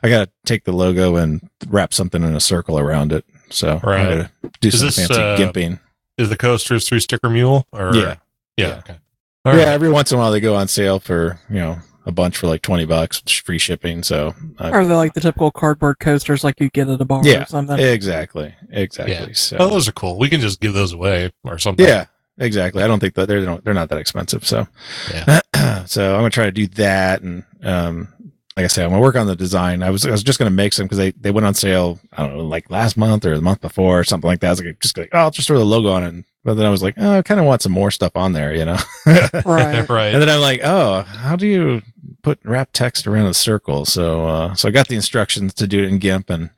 I 0.03 0.09
gotta 0.09 0.31
take 0.47 0.65
the 0.65 0.73
logo 0.73 1.17
and 1.17 1.49
wrap 1.69 1.93
something 1.93 2.23
in 2.23 2.35
a 2.35 2.41
circle 2.41 2.79
around 2.79 3.13
it. 3.13 3.25
So 3.51 3.81
Right. 3.83 4.01
I'm 4.01 4.09
gonna 4.09 4.31
do 4.61 4.69
Is 4.69 4.79
some 4.79 4.87
this, 4.87 4.97
fancy 4.97 5.15
uh, 5.15 5.37
gimping. 5.37 5.81
Is 6.17 6.29
the 6.29 6.37
coasters 6.37 6.89
through 6.89 7.01
Sticker 7.01 7.29
Mule? 7.29 7.67
Or 7.73 7.95
Yeah. 7.95 8.03
yeah. 8.03 8.67
Yeah. 8.69 8.79
Okay. 8.79 8.97
All 9.45 9.53
yeah, 9.55 9.59
right. 9.65 9.69
every 9.69 9.91
once 9.91 10.11
in 10.11 10.17
a 10.17 10.21
while 10.21 10.31
they 10.33 10.41
go 10.41 10.55
on 10.55 10.69
sale 10.69 10.99
for 11.01 11.39
you 11.51 11.57
know 11.57 11.79
a 12.07 12.13
bunch 12.13 12.37
for 12.37 12.47
like 12.47 12.63
twenty 12.63 12.85
bucks, 12.85 13.21
free 13.41 13.59
shipping. 13.59 14.03
So 14.03 14.35
I, 14.59 14.71
Are 14.71 14.85
they 14.85 14.95
like 14.95 15.15
the 15.15 15.21
typical 15.21 15.51
cardboard 15.51 15.99
coasters 16.01 16.45
like 16.45 16.61
you 16.61 16.69
get 16.71 16.89
at 16.89 17.01
a 17.01 17.05
bar 17.05 17.23
Yeah. 17.25 17.43
or 17.43 17.47
something? 17.47 17.79
exactly, 17.79 18.55
exactly. 18.71 19.15
Yeah. 19.15 19.29
So 19.33 19.57
Oh, 19.59 19.69
those 19.69 19.89
are 19.89 19.93
cool. 19.93 20.19
We 20.19 20.29
can 20.29 20.41
just 20.41 20.61
give 20.61 20.75
those 20.75 20.93
away 20.93 21.31
or 21.45 21.59
something. 21.59 21.87
Yeah, 21.87 22.07
exactly. 22.39 22.83
I 22.83 22.87
don't 22.87 23.01
think 23.01 23.15
that 23.15 23.27
they're 23.29 23.41
they 23.41 23.47
don't- 23.47 23.65
they're 23.65 23.75
not 23.75 23.89
that 23.89 23.99
expensive. 23.99 24.47
So, 24.47 24.67
Yeah. 25.11 25.41
so 25.87 26.13
I'm 26.15 26.21
gonna 26.21 26.31
try 26.31 26.45
to 26.47 26.53
do 26.53 26.67
that, 26.69 27.23
and 27.23 27.45
um, 27.63 28.09
like 28.57 28.65
I 28.65 28.69
said, 28.69 28.85
I'm 28.85 28.91
gonna 28.91 29.03
work 29.03 29.17
on 29.17 29.27
the 29.27 29.35
design. 29.37 29.83
I 29.83 29.91
was 29.91 30.07
I 30.07 30.11
was 30.11 30.23
just 30.23 30.39
gonna 30.39 30.51
make 30.51 30.73
some 30.73 30.85
because 30.87 30.99
they 30.99 31.11
they 31.13 31.31
went 31.31 31.47
on 31.47 31.55
sale. 31.55 31.99
I 32.13 32.27
don't 32.27 32.37
know, 32.37 32.45
like 32.45 32.71
last 32.71 32.97
month 32.97 33.25
or 33.25 33.35
the 33.35 33.43
month 33.43 33.61
before 33.61 34.01
or 34.01 34.05
something 34.05 34.29
like 34.29 34.41
that. 34.41 34.49
I 34.49 34.51
was 34.51 34.63
like, 34.63 34.81
just 34.81 34.97
like, 34.99 35.09
oh, 35.13 35.19
I'll 35.19 35.31
just 35.31 35.49
throw 35.49 35.59
the 35.59 35.65
logo 35.65 35.89
on 35.91 36.05
it. 36.05 36.25
But 36.45 36.55
then 36.55 36.67
I 36.67 36.71
was 36.71 36.83
like, 36.83 36.95
oh, 36.99 37.17
I 37.19 37.23
kind 37.23 37.41
of 37.41 37.47
want 37.47 37.63
some 37.63 37.73
more 37.73 37.91
stuff 37.91 38.13
on 38.17 38.35
there, 38.35 38.55
you 38.55 38.67
know. 38.67 38.77
Right. 39.47 39.89
right. 39.89 40.13
And 40.13 40.21
then 40.21 40.29
I'm 40.29 40.43
like, 40.43 40.61
oh, 40.63 41.01
how 41.03 41.37
do 41.37 41.47
you 41.47 41.81
put 42.25 42.41
wrap 42.43 42.71
text 42.73 43.07
around 43.07 43.27
a 43.27 43.35
circle? 43.35 43.85
So, 43.85 44.27
uh, 44.27 44.55
so 44.55 44.67
I 44.69 44.73
got 44.73 44.89
the 44.89 44.97
instructions 44.97 45.55
to 45.55 45.67
do 45.69 45.85
it 45.85 45.89
in 45.89 45.99
GIMP, 45.99 46.31
and 46.31 46.51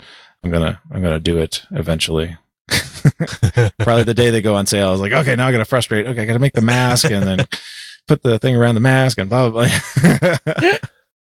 I'm 0.42 0.50
gonna 0.50 0.80
I'm 0.90 1.02
gonna 1.02 1.20
do 1.20 1.36
it 1.36 1.62
eventually. 1.72 2.36
Probably 3.78 4.02
the 4.04 4.14
day 4.14 4.30
they 4.30 4.40
go 4.40 4.54
on 4.54 4.66
sale, 4.66 4.88
I 4.88 4.92
was 4.92 5.00
like, 5.00 5.12
okay, 5.12 5.36
now 5.36 5.46
I 5.48 5.52
gotta 5.52 5.64
frustrate. 5.66 6.06
Okay, 6.06 6.22
I 6.22 6.24
gotta 6.24 6.38
make 6.38 6.54
the 6.54 6.60
mask 6.62 7.10
and 7.10 7.24
then 7.24 7.46
put 8.08 8.22
the 8.22 8.38
thing 8.38 8.56
around 8.56 8.74
the 8.76 8.80
mask 8.80 9.18
and 9.18 9.28
blah 9.28 9.50
blah 9.50 9.66
blah. 9.66 10.36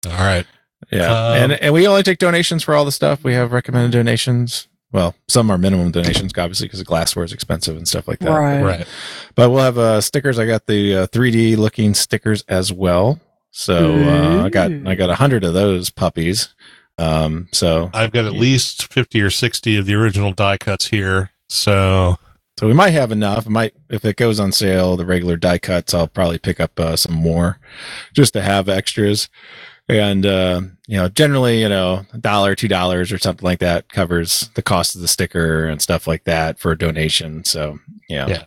All 0.12 0.12
right. 0.26 0.46
yeah, 0.92 1.12
Um, 1.12 1.38
and 1.38 1.52
and 1.54 1.74
we 1.74 1.88
only 1.88 2.04
take 2.04 2.18
donations 2.20 2.62
for 2.64 2.76
all 2.76 2.84
the 2.84 2.92
stuff. 2.92 3.24
We 3.24 3.34
have 3.34 3.54
recommended 3.54 3.92
donations. 3.98 4.68
Well, 4.92 5.16
some 5.28 5.50
are 5.50 5.58
minimum 5.58 5.90
donations, 5.92 6.34
obviously, 6.38 6.68
because 6.68 6.78
the 6.80 6.86
glassware 6.86 7.26
is 7.26 7.34
expensive 7.34 7.76
and 7.78 7.88
stuff 7.88 8.08
like 8.08 8.20
that. 8.20 8.30
Right. 8.30 8.62
Right. 8.62 8.88
But 9.34 9.50
we'll 9.50 9.64
have 9.64 9.78
uh, 9.80 10.02
stickers. 10.02 10.38
I 10.38 10.46
got 10.46 10.68
the 10.68 10.96
uh, 10.96 11.08
3D 11.08 11.58
looking 11.58 11.96
stickers 11.96 12.44
as 12.48 12.72
well. 12.72 13.20
So 13.56 13.96
uh, 14.00 14.46
I 14.46 14.50
got 14.50 14.72
I 14.86 14.96
got 14.96 15.12
a 15.12 15.16
hundred 15.16 15.44
of 15.44 15.54
those 15.54 15.92
puppies. 15.92 16.54
Um, 16.98 17.50
so 17.52 17.92
I've 17.94 18.12
got 18.12 18.26
at 18.26 18.34
least 18.34 18.92
50 18.92 19.22
or 19.22 19.30
60 19.30 19.78
of 19.78 19.86
the 19.86 19.94
original 19.96 20.32
die 20.32 20.58
cuts 20.58 20.88
here. 20.88 21.32
So, 21.50 22.18
so 22.60 22.68
we 22.68 22.74
might 22.74 22.92
have 22.92 23.12
enough. 23.12 23.48
Might 23.48 23.74
if 23.90 24.06
it 24.06 24.18
goes 24.18 24.40
on 24.40 24.52
sale, 24.52 24.98
the 24.98 25.06
regular 25.06 25.38
die 25.38 25.60
cuts, 25.60 25.94
I'll 25.94 26.08
probably 26.08 26.40
pick 26.40 26.60
up 26.60 26.80
uh, 26.80 26.96
some 26.96 27.14
more 27.14 27.60
just 28.14 28.34
to 28.34 28.42
have 28.42 28.70
extras. 28.70 29.30
And 29.88 30.26
uh, 30.26 30.62
you 30.88 30.98
know, 30.98 31.10
generally, 31.10 31.62
you 31.62 31.70
know, 31.70 32.06
a 32.12 32.18
dollar, 32.18 32.56
two 32.56 32.68
dollars, 32.68 33.12
or 33.12 33.20
something 33.20 33.46
like 33.46 33.60
that 33.60 33.90
covers 33.90 34.50
the 34.56 34.62
cost 34.64 34.96
of 34.96 35.02
the 35.02 35.08
sticker 35.08 35.66
and 35.66 35.80
stuff 35.80 36.08
like 36.08 36.24
that 36.24 36.58
for 36.58 36.72
a 36.72 36.78
donation. 36.78 37.44
So 37.44 37.80
yeah, 38.10 38.28
Yeah. 38.28 38.44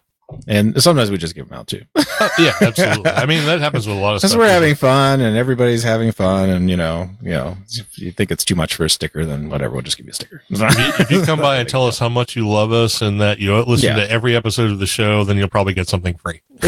And 0.49 0.83
sometimes 0.83 1.11
we 1.11 1.19
just 1.19 1.37
give 1.37 1.49
them 1.49 1.57
out 1.57 1.69
too. 1.69 1.83
uh, 1.95 2.29
yeah, 2.39 2.53
absolutely. 2.61 3.11
I 3.13 3.27
mean, 3.27 3.45
that 3.47 3.61
happens 3.61 3.87
with 3.87 3.97
a 3.97 4.01
lot 4.01 4.15
of 4.17 4.17
Because 4.21 4.33
stuff. 4.33 4.41
we're 4.41 4.49
having 4.49 4.75
fun 4.75 5.21
and 5.21 5.37
everybody's 5.37 5.85
having 5.85 6.11
fun, 6.11 6.51
and 6.51 6.69
you 6.69 6.77
know, 6.77 7.09
you 7.23 7.31
know, 7.31 7.57
if 7.71 7.97
you 7.99 8.11
think 8.11 8.33
it's 8.33 8.45
too 8.45 8.57
much 8.57 8.75
for 8.75 8.85
a 8.85 8.91
sticker, 8.91 9.25
then 9.25 9.49
whatever, 9.49 9.75
we'll 9.75 9.83
just 9.83 9.97
give 9.97 10.07
you 10.07 10.11
a 10.11 10.15
sticker. 10.15 10.43
if 10.51 10.61
you, 10.61 11.05
if 11.05 11.11
you 11.13 11.23
come 11.23 11.39
by 11.39 11.59
and 11.59 11.69
tell 11.69 11.87
us 11.87 11.99
how 12.01 12.09
much 12.09 12.35
you 12.35 12.49
love 12.49 12.73
us 12.73 13.03
and 13.03 13.21
that 13.21 13.39
you 13.39 13.55
listen 13.63 13.91
Yeah. 13.97 14.05
to 14.05 14.11
every 14.11 14.35
episode 14.35 14.73
of 14.73 14.81
the 14.81 14.87
show, 14.87 15.23
then 15.23 15.37
you'll 15.37 15.49
probably 15.49 15.75
get 15.75 15.89
something 15.89 16.17
free. 16.17 16.41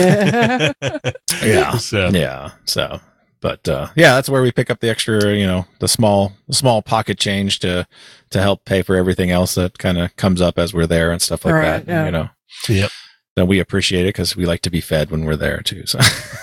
yeah, 1.43 1.77
So, 1.79 2.09
yeah. 2.11 2.51
So, 2.65 3.01
but 3.41 3.69
uh, 3.69 3.89
yeah, 3.97 4.15
that's 4.15 4.29
where 4.29 4.43
we 4.43 4.53
pick 4.53 4.71
up 4.71 4.81
the 4.81 4.89
extra, 4.89 5.35
you 5.35 5.47
know, 5.47 5.67
the 5.81 5.89
small, 5.89 6.33
small 6.51 6.83
pocket 6.83 7.19
change 7.19 7.59
to 7.61 7.87
to 8.31 8.41
help 8.41 8.65
pay 8.65 8.83
for 8.83 8.95
everything 8.97 9.31
else 9.31 9.55
that 9.55 9.79
kind 9.79 9.99
of 9.99 10.15
comes 10.17 10.41
up 10.41 10.59
as 10.59 10.75
we're 10.75 10.87
there 10.87 11.11
and 11.11 11.23
stuff 11.23 11.45
like 11.45 11.55
Right, 11.55 11.87
that. 11.87 11.89
yeah. 11.89 12.05
You 12.07 12.11
know, 12.13 12.29
Yep. 12.69 12.91
Then 13.39 13.47
we 13.47 13.59
appreciate 13.61 14.03
it 14.03 14.09
because 14.14 14.36
we 14.36 14.45
like 14.47 14.62
to 14.62 14.70
be 14.70 14.80
fed 14.80 15.11
when 15.11 15.24
we're 15.24 15.36
there 15.36 15.61
too. 15.61 15.86
So, 15.86 15.99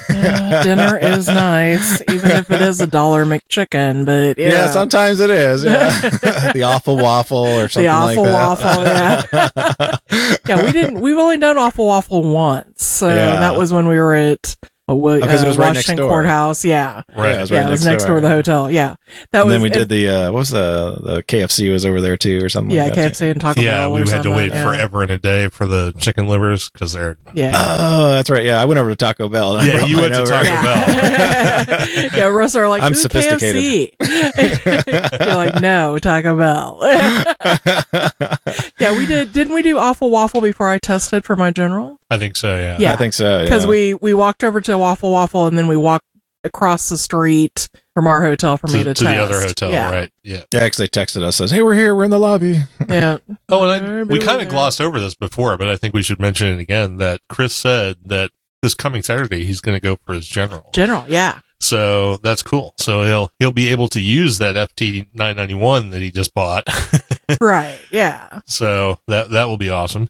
Yeah, 0.09 0.63
dinner 0.63 0.97
is 0.97 1.27
nice, 1.27 2.01
even 2.09 2.31
if 2.31 2.49
it 2.49 2.61
is 2.61 2.79
a 2.81 2.87
dollar 2.87 3.25
McChicken. 3.25 4.05
But 4.05 4.37
yeah, 4.37 4.49
Yeah, 4.49 4.71
sometimes 4.71 5.19
it 5.19 5.29
is. 5.29 5.63
Yeah. 5.63 5.99
the 6.53 6.63
awful 6.63 6.97
waffle 6.97 7.37
or 7.45 7.67
something 7.67 7.83
the 7.83 7.89
awful 7.89 8.23
like 8.23 8.33
waffle, 8.33 8.83
that. 8.83 10.01
yeah, 10.47 10.65
we 10.65 10.71
didn't. 10.71 11.01
We've 11.01 11.17
only 11.17 11.37
done 11.37 11.57
awful 11.57 11.85
waffle 11.87 12.23
once, 12.23 12.83
so 12.85 13.09
Yeah. 13.09 13.39
that 13.39 13.57
was 13.57 13.73
when 13.73 13.87
we 13.87 13.97
were 13.99 14.15
at 14.15 14.55
uh, 14.87 14.95
uh, 14.95 15.19
because 15.19 15.43
it 15.43 15.47
was 15.47 15.57
right 15.57 15.73
next 15.73 15.87
door. 15.95 16.09
Courthouse. 16.09 16.63
Yeah, 16.63 17.01
Right. 17.15 17.29
Yeah, 17.31 17.37
it 17.37 17.41
was 17.41 17.51
yeah, 17.51 17.57
right 17.61 17.67
it 17.67 17.71
was 17.71 17.85
next 17.85 18.05
door 18.05 18.15
to 18.15 18.21
the 18.21 18.29
hotel. 18.29 18.69
Yeah, 18.69 18.95
that 19.31 19.39
and 19.41 19.45
was. 19.45 19.53
then 19.53 19.61
we 19.61 19.67
and- 19.69 19.73
did 19.73 19.89
the 19.89 20.09
uh, 20.09 20.31
what 20.31 20.39
was 20.39 20.49
the 20.49 20.97
the 21.01 21.23
KFC 21.23 21.71
was 21.71 21.85
over 21.85 22.01
there 22.01 22.17
too 22.17 22.43
or 22.43 22.49
something. 22.49 22.75
yeah, 22.75 22.85
like 22.85 22.95
that, 22.95 23.13
KFC 23.13 23.31
and 23.31 23.41
Taco 23.41 23.61
Yeah, 23.61 23.87
we 23.87 24.01
or 24.01 24.05
had 24.09 24.23
to 24.23 24.31
wait 24.31 24.51
yeah. 24.51 24.63
forever 24.63 25.01
and 25.01 25.11
a 25.11 25.17
day 25.17 25.49
for 25.49 25.65
the 25.65 25.93
chicken 25.97 26.27
livers 26.27 26.69
because 26.69 26.93
they're 26.93 27.17
Yeah. 27.33 27.51
Oh, 27.55 28.09
that's 28.11 28.29
right. 28.29 28.43
Yeah, 28.45 28.61
I 28.61 28.65
went 28.65 28.79
over 28.79 28.89
to 28.91 28.95
Taco 28.95 29.27
Bell. 29.29 29.57
and 29.57 29.67
Yeah, 29.67 29.85
you 29.85 29.97
went 29.97 30.13
mine 30.13 30.25
to 30.25 30.33
over. 30.35 30.43
Taco 30.43 30.45
yeah. 30.45 32.09
yeah, 32.15 32.25
Russ 32.25 32.55
are 32.55 32.67
like, 32.69 32.83
I'm 32.83 32.91
"Ooh, 32.91 32.95
sophisticated." 32.95 33.91
KFC. 33.99 35.19
You're 35.25 35.35
like, 35.35 35.61
no, 35.61 35.97
Taco 35.99 36.37
Bell. 36.37 36.79
yeah, 38.79 38.97
we 38.97 39.05
did. 39.05 39.33
Didn't 39.33 39.53
we 39.53 39.61
do 39.61 39.77
awful 39.77 40.09
waffle 40.09 40.41
before 40.41 40.69
I 40.69 40.77
tested 40.77 41.25
for 41.25 41.35
my 41.35 41.51
general? 41.51 41.99
I 42.09 42.17
think 42.17 42.35
so. 42.35 42.55
Yeah. 42.55 42.77
Yeah. 42.79 42.93
I 42.93 42.95
think 42.95 43.13
so. 43.13 43.43
Because 43.43 43.63
yeah. 43.63 43.69
we 43.69 43.93
we 43.95 44.13
walked 44.13 44.43
over 44.43 44.61
to 44.61 44.77
Waffle 44.77 45.11
Waffle 45.11 45.47
and 45.47 45.57
then 45.57 45.67
we 45.67 45.77
walked 45.77 46.05
across 46.43 46.89
the 46.89 46.97
street 46.97 47.67
from 47.95 48.07
our 48.07 48.21
hotel 48.21 48.57
for 48.57 48.67
me 48.67 48.83
To, 48.83 48.83
to, 48.83 48.93
to 48.93 49.03
the 49.03 49.17
other 49.17 49.41
hotel, 49.41 49.71
yeah. 49.71 49.89
right? 49.89 50.11
Yeah. 50.23 50.43
yeah, 50.53 50.59
actually 50.59 50.89
texted 50.89 51.23
us 51.23 51.37
says, 51.37 51.49
"Hey, 51.49 51.63
we're 51.63 51.73
here. 51.73 51.95
We're 51.95 52.03
in 52.03 52.11
the 52.11 52.19
lobby." 52.19 52.59
Yeah. 52.87 53.17
Oh, 53.49 53.67
and 53.67 53.87
I, 53.87 54.03
we 54.03 54.19
kind 54.19 54.41
of 54.41 54.49
glossed 54.49 54.79
over 54.79 54.99
this 54.99 55.15
before, 55.15 55.57
but 55.57 55.67
I 55.67 55.75
think 55.75 55.93
we 55.95 56.03
should 56.03 56.19
mention 56.19 56.47
it 56.47 56.59
again. 56.59 56.97
That 56.97 57.21
Chris 57.29 57.53
said 57.53 57.97
that 58.05 58.29
this 58.61 58.75
coming 58.75 59.01
Saturday 59.01 59.43
he's 59.43 59.59
going 59.59 59.75
to 59.75 59.81
go 59.81 59.97
for 60.05 60.13
his 60.13 60.27
general. 60.27 60.69
General, 60.73 61.03
yeah. 61.07 61.39
So 61.59 62.17
that's 62.17 62.43
cool. 62.43 62.75
So 62.77 63.03
he'll 63.03 63.31
he'll 63.39 63.51
be 63.51 63.69
able 63.69 63.87
to 63.89 64.01
use 64.01 64.37
that 64.37 64.55
FT 64.55 65.07
nine 65.13 65.35
ninety 65.35 65.55
one 65.55 65.89
that 65.89 66.01
he 66.01 66.11
just 66.11 66.33
bought. 66.33 66.67
right. 67.41 67.79
Yeah. 67.91 68.41
so 68.45 68.99
that 69.07 69.31
that 69.31 69.45
will 69.45 69.57
be 69.57 69.69
awesome. 69.69 70.09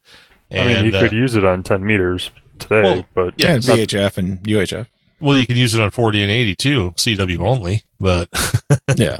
I 0.52 0.66
mean, 0.68 0.86
you 0.86 0.96
uh, 0.96 1.02
could 1.02 1.12
use 1.12 1.36
it 1.36 1.44
on 1.44 1.64
10 1.64 1.86
meters 1.86 2.32
today, 2.60 2.82
Well, 2.84 3.06
but 3.14 3.34
yeah, 3.38 3.48
Yeah, 3.48 3.54
not- 3.56 3.64
VHF 3.64 4.18
and 4.18 4.44
UHF. 4.44 4.88
well, 5.20 5.38
you 5.38 5.46
can 5.48 5.58
use 5.58 5.74
it 5.76 5.82
on 5.82 5.92
forty 5.92 6.22
and 6.22 6.32
eighty 6.32 6.56
too, 6.56 6.92
CW 6.98 7.40
only. 7.40 7.84
But 8.00 8.30
Yeah. 8.96 9.20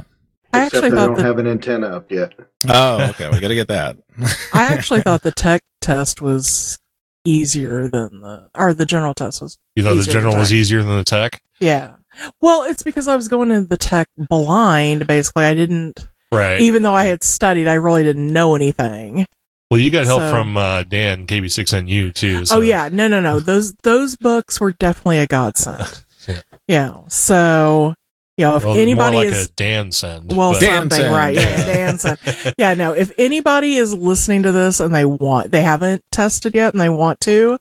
I 0.52 0.66
Except 0.66 0.74
actually 0.84 0.90
they 0.90 0.96
thought 0.96 1.06
don't 1.06 1.16
that 1.16 1.24
have 1.24 1.38
an 1.38 1.46
antenna 1.46 1.88
up 1.88 2.10
yet. 2.10 2.32
Oh, 2.68 3.10
okay. 3.10 3.28
We 3.30 3.40
got 3.40 3.48
to 3.48 3.54
get 3.54 3.68
that. 3.68 3.96
I 4.54 4.64
actually 4.64 5.00
thought 5.02 5.22
the 5.22 5.32
tech 5.32 5.62
test 5.82 6.22
was 6.22 6.78
easier 7.24 7.88
than 7.88 8.20
the 8.20 8.48
or 8.54 8.72
the 8.72 8.86
general 8.86 9.12
test 9.12 9.42
was. 9.42 9.58
you 9.74 9.82
thought 9.82 9.94
the 9.96 10.04
general 10.04 10.36
was 10.36 10.52
easier 10.52 10.82
than 10.82 10.96
the 10.96 11.04
tech, 11.04 11.42
Yeah. 11.60 11.96
Well, 12.40 12.62
it's 12.62 12.82
because 12.82 13.08
I 13.08 13.16
was 13.16 13.28
going 13.28 13.50
into 13.50 13.68
the 13.68 13.76
tech 13.76 14.08
blind. 14.16 15.06
Basically, 15.06 15.44
I 15.44 15.52
didn't. 15.54 16.08
right? 16.32 16.58
Even 16.60 16.82
though 16.82 16.94
I 16.94 17.04
had 17.04 17.22
studied, 17.22 17.68
I 17.68 17.74
really 17.74 18.04
didn't 18.04 18.32
know 18.32 18.54
anything. 18.54 19.26
Well, 19.70 19.80
you 19.80 19.90
got 19.90 20.06
help 20.06 20.20
so- 20.20 20.30
from 20.30 20.56
uh, 20.56 20.82
Dan 20.84 21.26
KB 21.26 21.50
six 21.50 21.72
NU 21.72 22.12
too. 22.12 22.44
So. 22.46 22.56
Oh 22.58 22.60
yeah, 22.60 22.88
no, 22.92 23.08
no, 23.08 23.20
no. 23.20 23.40
Those 23.46 23.74
those 23.82 24.16
books 24.16 24.60
were 24.60 24.72
definitely 24.72 25.18
a 25.18 25.26
godsend. 25.26 26.02
Yeah. 26.28 26.40
yeah. 26.66 26.94
So, 27.06 27.94
you 28.36 28.44
know, 28.46 28.56
if 28.56 28.64
Well, 28.64 28.76
anybody 28.76 29.16
more 29.16 29.24
like 29.26 29.32
is 29.32 29.46
a 29.46 29.52
Dan 29.52 29.92
send. 29.92 30.36
well, 30.36 30.54
but- 30.54 30.60
Dan 30.60 30.80
something 30.90 30.98
send. 30.98 31.14
right? 31.14 31.34
Yeah, 31.36 31.56
Dan 31.66 31.98
send. 32.00 32.18
yeah, 32.58 32.74
no. 32.74 32.92
If 32.94 33.12
anybody 33.16 33.76
is 33.76 33.94
listening 33.94 34.42
to 34.42 34.50
this 34.50 34.80
and 34.80 34.92
they 34.92 35.04
want, 35.04 35.52
they 35.52 35.62
haven't 35.62 36.02
tested 36.10 36.52
yet 36.56 36.74
and 36.74 36.80
they 36.80 36.88
want 36.88 37.20
to, 37.20 37.58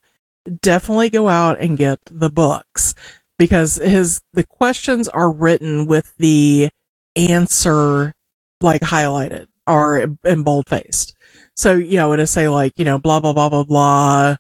definitely 0.63 1.11
go 1.11 1.27
out 1.29 1.59
and 1.59 1.77
get 1.77 1.99
the 2.09 2.31
books 2.31 2.95
because 3.37 3.75
his 3.75 4.19
the 4.33 4.43
questions 4.43 5.07
are 5.09 5.31
written 5.31 5.85
with 5.85 6.11
the 6.17 6.69
answer 7.15 8.13
like 8.61 8.81
highlighted 8.81 9.47
or 9.67 10.17
in 10.23 10.43
bold 10.43 10.67
faced. 10.69 11.14
So 11.55 11.75
you 11.75 11.97
know, 11.97 12.13
it'll 12.13 12.27
say 12.27 12.47
like 12.49 12.73
you 12.77 12.85
know 12.85 12.97
blah 12.99 13.19
blah 13.19 13.33
blah 13.33 13.49
blah 13.49 13.63
blah, 13.63 14.35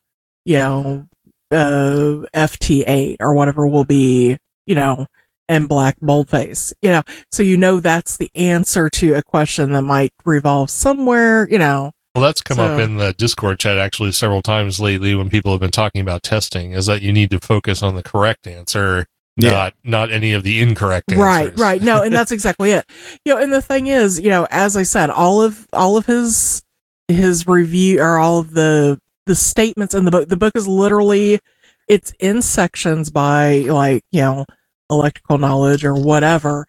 you 0.45 0.57
know, 0.57 1.07
uh, 1.51 2.25
FT 2.33 2.83
eight 2.87 3.17
or 3.19 3.33
whatever 3.33 3.67
will 3.67 3.85
be 3.85 4.37
you 4.65 4.75
know 4.75 5.07
in 5.47 5.67
black 5.67 5.95
boldface. 6.01 6.73
You 6.81 6.89
know, 6.89 7.03
so 7.31 7.43
you 7.43 7.57
know 7.57 7.79
that's 7.79 8.17
the 8.17 8.29
answer 8.35 8.89
to 8.89 9.13
a 9.13 9.23
question 9.23 9.71
that 9.73 9.83
might 9.83 10.11
revolve 10.25 10.69
somewhere. 10.69 11.47
You 11.49 11.59
know, 11.59 11.91
Well, 12.15 12.23
that's 12.23 12.41
come 12.41 12.59
up 12.59 12.79
in 12.79 12.97
the 12.97 13.13
Discord 13.13 13.59
chat 13.59 13.77
actually 13.77 14.11
several 14.11 14.41
times 14.41 14.79
lately 14.79 15.15
when 15.15 15.29
people 15.29 15.51
have 15.51 15.61
been 15.61 15.71
talking 15.71 16.01
about 16.01 16.23
testing. 16.23 16.73
Is 16.73 16.87
that 16.87 17.01
you 17.01 17.13
need 17.13 17.29
to 17.31 17.39
focus 17.39 17.81
on 17.83 17.95
the 17.95 18.03
correct 18.03 18.47
answer, 18.47 19.05
Yeah. 19.37 19.51
not 19.51 19.73
not 19.83 20.11
any 20.11 20.33
of 20.33 20.43
the 20.43 20.59
incorrect 20.61 21.11
answers. 21.11 21.23
Right, 21.23 21.57
right. 21.59 21.81
No, 21.81 22.01
and 22.01 22.13
that's 22.13 22.31
exactly 22.33 22.71
it. 22.71 22.85
You 23.23 23.35
know, 23.35 23.41
and 23.41 23.53
the 23.53 23.61
thing 23.61 23.87
is, 23.87 24.19
you 24.19 24.29
know, 24.29 24.47
as 24.49 24.75
I 24.75 24.83
said, 24.83 25.09
all 25.09 25.41
of 25.41 25.67
all 25.71 25.95
of 25.95 26.07
his 26.07 26.63
his 27.07 27.47
review 27.47 28.01
or 28.01 28.17
all 28.17 28.39
of 28.39 28.51
the 28.51 28.99
the 29.25 29.35
statements 29.35 29.95
in 29.95 30.05
the 30.05 30.11
book, 30.11 30.29
the 30.29 30.37
book 30.37 30.55
is 30.55 30.67
literally 30.67 31.39
it's 31.87 32.13
in 32.19 32.41
sections 32.41 33.09
by 33.11 33.59
like, 33.61 34.03
you 34.11 34.21
know, 34.21 34.45
electrical 34.89 35.37
knowledge 35.37 35.83
or 35.85 35.95
whatever, 35.95 36.67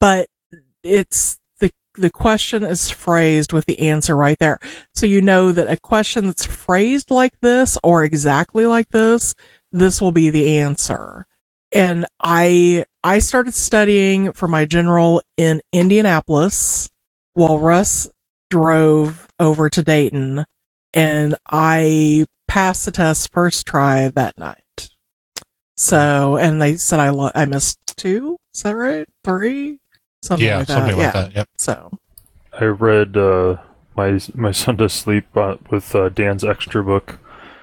but 0.00 0.28
it's 0.82 1.38
the 1.60 1.72
the 1.94 2.10
question 2.10 2.64
is 2.64 2.90
phrased 2.90 3.52
with 3.52 3.66
the 3.66 3.80
answer 3.80 4.16
right 4.16 4.38
there. 4.38 4.58
So 4.94 5.06
you 5.06 5.20
know 5.20 5.52
that 5.52 5.70
a 5.70 5.76
question 5.76 6.26
that's 6.26 6.46
phrased 6.46 7.10
like 7.10 7.38
this 7.40 7.78
or 7.82 8.04
exactly 8.04 8.66
like 8.66 8.88
this, 8.90 9.34
this 9.72 10.00
will 10.00 10.12
be 10.12 10.30
the 10.30 10.58
answer 10.58 11.26
and 11.72 12.06
I 12.20 12.84
I 13.04 13.18
started 13.18 13.54
studying 13.54 14.32
for 14.32 14.48
my 14.48 14.64
general 14.64 15.22
in 15.36 15.60
Indianapolis 15.72 16.88
while 17.34 17.58
Russ 17.58 18.08
drove 18.50 19.28
over 19.38 19.68
to 19.70 19.82
Dayton 19.82 20.44
and 20.94 21.36
I 21.48 22.26
passed 22.46 22.86
the 22.86 22.90
test 22.90 23.32
first 23.32 23.66
try 23.66 24.08
that 24.08 24.38
night. 24.38 24.90
So 25.76 26.36
and 26.36 26.60
they 26.60 26.76
said 26.76 27.00
I 27.00 27.10
lo- 27.10 27.30
I 27.34 27.44
missed 27.44 27.78
two, 27.96 28.36
is 28.54 28.62
that 28.62 28.74
right? 28.74 29.08
Three? 29.24 29.78
Something 30.22 30.46
yeah, 30.46 30.58
like 30.58 30.66
that. 30.66 30.72
something 30.74 30.98
yeah. 30.98 31.04
like 31.04 31.12
that. 31.12 31.36
Yep. 31.36 31.48
So 31.56 31.90
I 32.60 32.64
read 32.64 33.16
uh, 33.16 33.58
my 33.96 34.18
my 34.34 34.50
son 34.50 34.76
to 34.78 34.88
sleep 34.88 35.24
uh, 35.36 35.56
with 35.70 35.94
uh, 35.94 36.08
Dan's 36.08 36.44
extra 36.44 36.82
book 36.82 37.18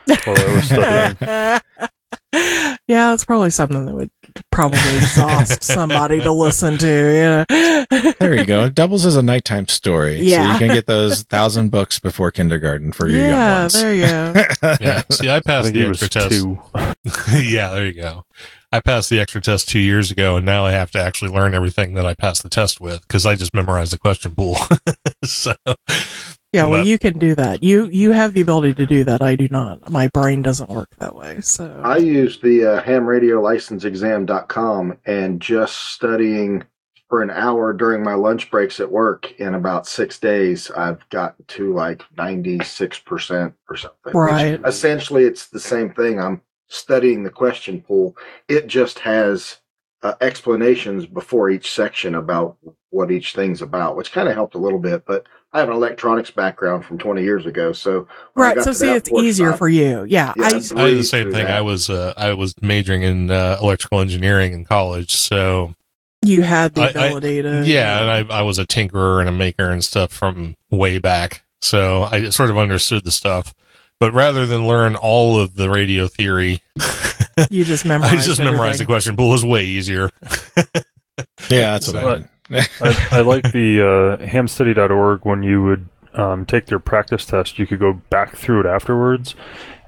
while 0.06 0.40
I 0.40 0.56
was 0.56 0.66
studying. 0.66 1.18
yeah, 2.88 3.14
it's 3.14 3.26
probably 3.26 3.50
something 3.50 3.86
that 3.86 3.96
would 3.96 4.12
probably 4.52 4.80
exhaust 4.98 5.64
somebody 5.64 6.22
to 6.22 6.32
listen 6.32 6.78
to. 6.78 7.46
Yeah. 7.50 7.86
There 8.20 8.36
you 8.36 8.46
go. 8.46 8.66
It 8.66 8.76
doubles 8.76 9.06
as 9.06 9.16
a 9.16 9.22
nighttime 9.22 9.68
story. 9.68 10.18
So 10.18 10.42
you 10.42 10.58
can 10.58 10.68
get 10.70 10.86
those 10.86 11.24
thousand 11.24 11.70
books 11.70 12.00
before 12.00 12.32
kindergarten 12.32 12.92
for 12.92 13.08
your 13.08 13.22
young 13.22 13.30
yeah, 13.30 13.60
ones. 13.62 13.74
there 13.74 13.94
you 13.94 14.06
go. 14.06 14.34
Yeah. 14.82 15.04
See, 15.12 15.30
I 15.30 15.38
I 15.38 15.40
passed 15.42 15.72
think 15.72 15.76
the 15.76 15.90
extra 15.90 16.10
test. 16.10 16.46
yeah, 17.44 17.70
there 17.70 17.86
you 17.86 17.94
go. 17.94 18.26
I 18.72 18.80
passed 18.80 19.10
the 19.10 19.20
extra 19.20 19.42
test 19.42 19.70
two 19.70 19.80
years 19.80 20.12
ago, 20.12 20.38
and 20.38 20.46
now 20.46 20.66
I 20.66 20.72
have 20.72 20.92
to 20.92 21.00
actually 21.00 21.32
learn 21.32 21.54
everything 21.54 21.94
that 21.94 22.06
I 22.06 22.14
passed 22.14 22.44
the 22.44 22.50
test 22.50 22.82
with 22.82 23.02
because 23.02 23.26
I 23.26 23.36
just 23.36 23.54
memorized 23.54 23.94
the 23.94 24.00
question 24.00 24.34
pool. 24.36 24.58
so, 25.24 25.56
Yeah, 26.56 26.66
well, 26.68 26.80
But- 26.82 26.88
you 26.88 26.98
can 26.98 27.20
do 27.20 27.36
that. 27.36 27.62
You 27.64 27.86
you 27.92 28.12
have 28.12 28.34
the 28.34 28.42
ability 28.42 28.74
to 28.76 28.86
do 28.86 29.04
that. 29.04 29.22
I 29.22 29.36
do 29.36 29.48
not. 29.52 29.90
My 29.92 30.08
brain 30.08 30.42
doesn't 30.42 30.70
work 30.70 30.90
that 31.00 31.14
way. 31.16 31.42
So 31.42 31.82
I 31.84 31.98
used 31.98 32.42
the 32.42 32.66
uh, 32.66 32.82
hamradiolicenseexam.com 32.84 34.98
and 35.06 35.42
just 35.42 35.76
studying 35.94 36.64
for 37.10 37.22
an 37.22 37.30
hour 37.30 37.72
during 37.74 38.02
my 38.04 38.16
lunch 38.16 38.50
breaks 38.50 38.80
at 38.80 38.92
work 38.92 39.32
in 39.40 39.54
about 39.54 39.86
six 39.86 40.18
days, 40.20 40.72
I've 40.72 41.08
gotten 41.10 41.46
to 41.50 41.72
like 41.72 42.02
96% 42.18 43.54
or 43.70 43.78
something. 43.78 44.00
which 44.06 44.16
Right. 44.16 44.60
essentially, 44.66 45.26
it's 45.26 45.46
the 45.48 45.60
same 45.60 45.92
thing. 45.94 46.20
I'm 46.20 46.42
studying 46.68 47.22
the 47.24 47.30
question 47.30 47.82
pool. 47.82 48.18
It 48.48 48.66
just 48.66 48.98
has 49.00 49.58
uh, 50.02 50.16
explanations 50.22 51.06
before 51.06 51.52
each 51.52 51.72
section 51.72 52.16
about 52.16 52.58
what 52.90 53.12
each 53.12 53.36
thing's 53.36 53.62
about, 53.62 53.96
which 53.96 54.12
kind 54.12 54.28
of 54.28 54.34
helped 54.34 54.56
a 54.56 54.60
little 54.60 54.80
bit. 54.80 55.06
But 55.06 55.28
I 55.56 55.60
have 55.60 55.70
an 55.70 55.76
electronics 55.76 56.32
background 56.32 56.84
from 56.86 56.98
20 56.98 57.24
years 57.24 57.46
ago. 57.46 57.72
So 57.72 58.08
right. 58.36 58.62
So 58.62 58.74
see, 58.74 58.92
it's 58.92 59.10
easier 59.12 59.54
I- 59.54 59.58
for 59.58 59.70
you. 59.70 60.04
Yeah. 60.04 60.34
Yeah, 60.36 60.44
I, 60.44 60.48
I 60.48 60.52
did 60.52 61.00
the 61.00 61.04
same 61.04 61.32
thing. 61.32 61.46
that. 61.46 61.50
I 61.58 61.62
was 61.62 61.90
uh, 61.90 62.14
I 62.18 62.34
was 62.34 62.54
majoring 62.62 63.04
in 63.04 63.32
uh, 63.32 63.58
electrical 63.62 64.02
engineering 64.02 64.54
in 64.54 64.66
college, 64.66 65.16
so 65.16 65.74
you 66.22 66.42
had 66.42 66.74
the 66.76 66.82
I- 66.82 67.16
I- 67.16 67.20
to. 67.20 67.64
yeah, 67.66 68.02
and 68.02 68.32
I 68.32 68.40
I 68.40 68.42
was 68.42 68.60
a 68.60 68.66
tinkerer 68.66 69.20
and 69.20 69.30
a 69.30 69.32
maker 69.32 69.70
and 69.72 69.84
stuff 69.84 70.12
from 70.12 70.56
way 70.72 71.00
back, 71.00 71.44
so 71.62 72.04
I 72.04 72.30
sort 72.32 72.50
of 72.50 72.58
understood 72.58 73.04
the 73.06 73.12
stuff. 73.12 73.54
But 73.98 74.12
rather 74.14 74.46
than 74.46 74.68
learn 74.68 74.96
all 74.98 75.40
of 75.40 75.56
the 75.56 75.70
radio 75.70 76.08
theory, 76.08 76.62
You 77.50 77.64
just 77.64 77.86
I 77.86 78.16
just 78.18 78.40
memorized 78.42 78.82
the 78.82 78.86
question 78.86 79.16
pool. 79.16 79.30
It 79.30 79.32
was 79.32 79.46
way 79.46 79.64
easier. 79.66 80.10
Yeah, 81.50 81.72
that's 81.78 81.94
what 81.94 82.24
I 82.50 82.68
But- 82.80 82.90
did. 82.96 82.98
I, 83.12 83.18
I 83.18 83.22
like 83.22 83.52
the 83.52 83.82
uh, 83.82 84.18
hamstudy.org 84.26 85.22
when 85.24 85.44
you 85.44 85.64
would 85.64 85.88
um, 86.14 86.46
take 86.46 86.68
their 86.68 86.80
practice 86.80 87.26
test, 87.26 87.60
you 87.60 87.68
could 87.68 87.80
go 87.80 87.94
back 88.10 88.36
through 88.36 88.62
it 88.62 88.66
afterwards. 88.66 89.36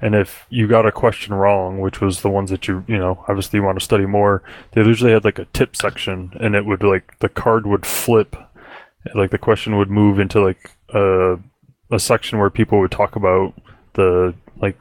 And 0.00 0.14
if 0.14 0.46
you 0.50 0.68
got 0.68 0.86
a 0.86 0.92
question 0.92 1.34
wrong, 1.34 1.80
which 1.80 2.00
was 2.00 2.20
the 2.20 2.28
ones 2.28 2.50
that 2.50 2.68
you, 2.68 2.84
you 2.86 2.98
know, 2.98 3.24
obviously 3.28 3.58
you 3.58 3.64
want 3.64 3.78
to 3.78 3.84
study 3.84 4.06
more, 4.06 4.42
they 4.72 4.82
usually 4.84 5.10
had 5.12 5.24
like 5.24 5.38
a 5.38 5.46
tip 5.46 5.74
section 5.74 6.32
and 6.38 6.54
it 6.54 6.66
would 6.66 6.82
like, 6.82 7.18
the 7.18 7.28
card 7.28 7.66
would 7.66 7.84
flip. 7.86 8.36
Like 9.14 9.30
the 9.30 9.38
question 9.38 9.76
would 9.78 9.90
move 9.90 10.18
into 10.20 10.40
like 10.40 10.70
a, 10.90 11.38
a 11.90 11.98
section 11.98 12.38
where 12.38 12.50
people 12.50 12.78
would 12.80 12.90
talk 12.90 13.16
about 13.16 13.54
the, 13.94 14.34
like, 14.60 14.80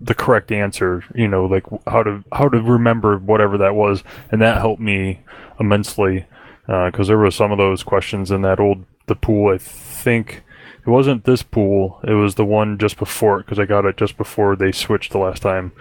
the 0.00 0.14
correct 0.14 0.52
answer, 0.52 1.02
you 1.14 1.26
know, 1.28 1.44
like 1.46 1.64
how 1.86 2.02
to 2.04 2.22
how 2.32 2.48
to 2.48 2.60
remember 2.62 3.18
whatever 3.18 3.58
that 3.58 3.74
was, 3.74 4.04
and 4.30 4.40
that 4.40 4.58
helped 4.58 4.80
me 4.80 5.20
immensely 5.58 6.24
because 6.68 7.08
there 7.08 7.18
were 7.18 7.30
some 7.30 7.50
of 7.50 7.58
those 7.58 7.82
questions 7.82 8.30
in 8.30 8.42
that 8.42 8.60
old 8.60 8.84
the 9.06 9.16
pool. 9.16 9.52
I 9.52 9.58
think 9.58 10.42
it 10.86 10.90
wasn't 10.90 11.24
this 11.24 11.42
pool; 11.42 11.98
it 12.04 12.12
was 12.12 12.34
the 12.34 12.44
one 12.44 12.78
just 12.78 12.98
before 12.98 13.40
it 13.40 13.46
because 13.46 13.58
I 13.58 13.64
got 13.64 13.86
it 13.86 13.96
just 13.96 14.16
before 14.16 14.54
they 14.54 14.70
switched 14.70 15.12
the 15.12 15.18
last 15.18 15.42
time. 15.42 15.72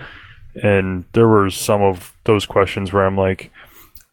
And 0.64 1.06
there 1.12 1.28
were 1.28 1.50
some 1.52 1.84
of 1.84 2.16
those 2.24 2.46
questions 2.46 2.92
where 2.92 3.06
I'm 3.06 3.18
like, 3.18 3.52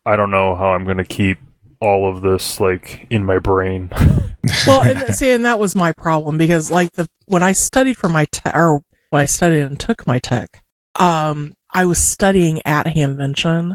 I 0.04 0.16
don't 0.16 0.30
know 0.30 0.54
how 0.54 0.74
I'm 0.74 0.84
going 0.84 0.98
to 0.98 1.04
keep 1.04 1.38
all 1.80 2.08
of 2.10 2.22
this 2.22 2.60
like 2.60 3.06
in 3.10 3.24
my 3.24 3.38
brain. 3.38 3.90
well, 4.66 4.82
and 4.82 5.14
see, 5.14 5.30
and 5.30 5.44
that 5.44 5.58
was 5.58 5.74
my 5.74 5.92
problem 5.92 6.38
because, 6.38 6.70
like, 6.70 6.92
the 6.92 7.08
when 7.26 7.42
I 7.42 7.52
studied 7.52 7.96
for 7.96 8.08
my 8.08 8.26
tech, 8.26 8.54
or 8.54 8.82
when 9.10 9.22
I 9.22 9.26
studied 9.26 9.60
and 9.60 9.78
took 9.78 10.06
my 10.06 10.18
tech, 10.18 10.62
um, 10.96 11.54
I 11.72 11.84
was 11.84 11.98
studying 11.98 12.60
at 12.64 12.86
Hamvention, 12.86 13.74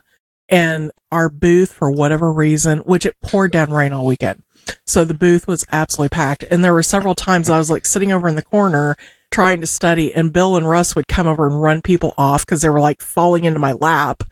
and 0.50 0.92
our 1.12 1.30
booth, 1.30 1.72
for 1.74 1.92
whatever 1.92 2.32
reason, 2.32 2.80
which 2.80 3.06
it 3.06 3.16
poured 3.22 3.52
down 3.52 3.72
rain 3.72 3.94
all 3.94 4.06
weekend, 4.06 4.44
so 4.86 5.06
the 5.06 5.14
booth 5.14 5.48
was 5.48 5.66
absolutely 5.72 6.10
packed, 6.10 6.44
and 6.44 6.64
there 6.64 6.74
were 6.74 6.84
several 6.84 7.16
times 7.16 7.50
I 7.50 7.58
was 7.58 7.70
like 7.70 7.86
sitting 7.86 8.12
over 8.12 8.28
in 8.28 8.36
the 8.36 8.42
corner 8.42 8.96
trying 9.32 9.62
to 9.62 9.68
study, 9.68 10.14
and 10.14 10.34
Bill 10.34 10.56
and 10.56 10.68
Russ 10.68 10.96
would 10.96 11.08
come 11.08 11.28
over 11.28 11.48
and 11.48 11.62
run 11.62 11.82
people 11.82 12.14
off 12.18 12.46
because 12.46 12.62
they 12.62 12.70
were 12.70 12.80
like 12.80 13.02
falling 13.02 13.46
into 13.46 13.60
my 13.60 13.74
lap 13.74 14.24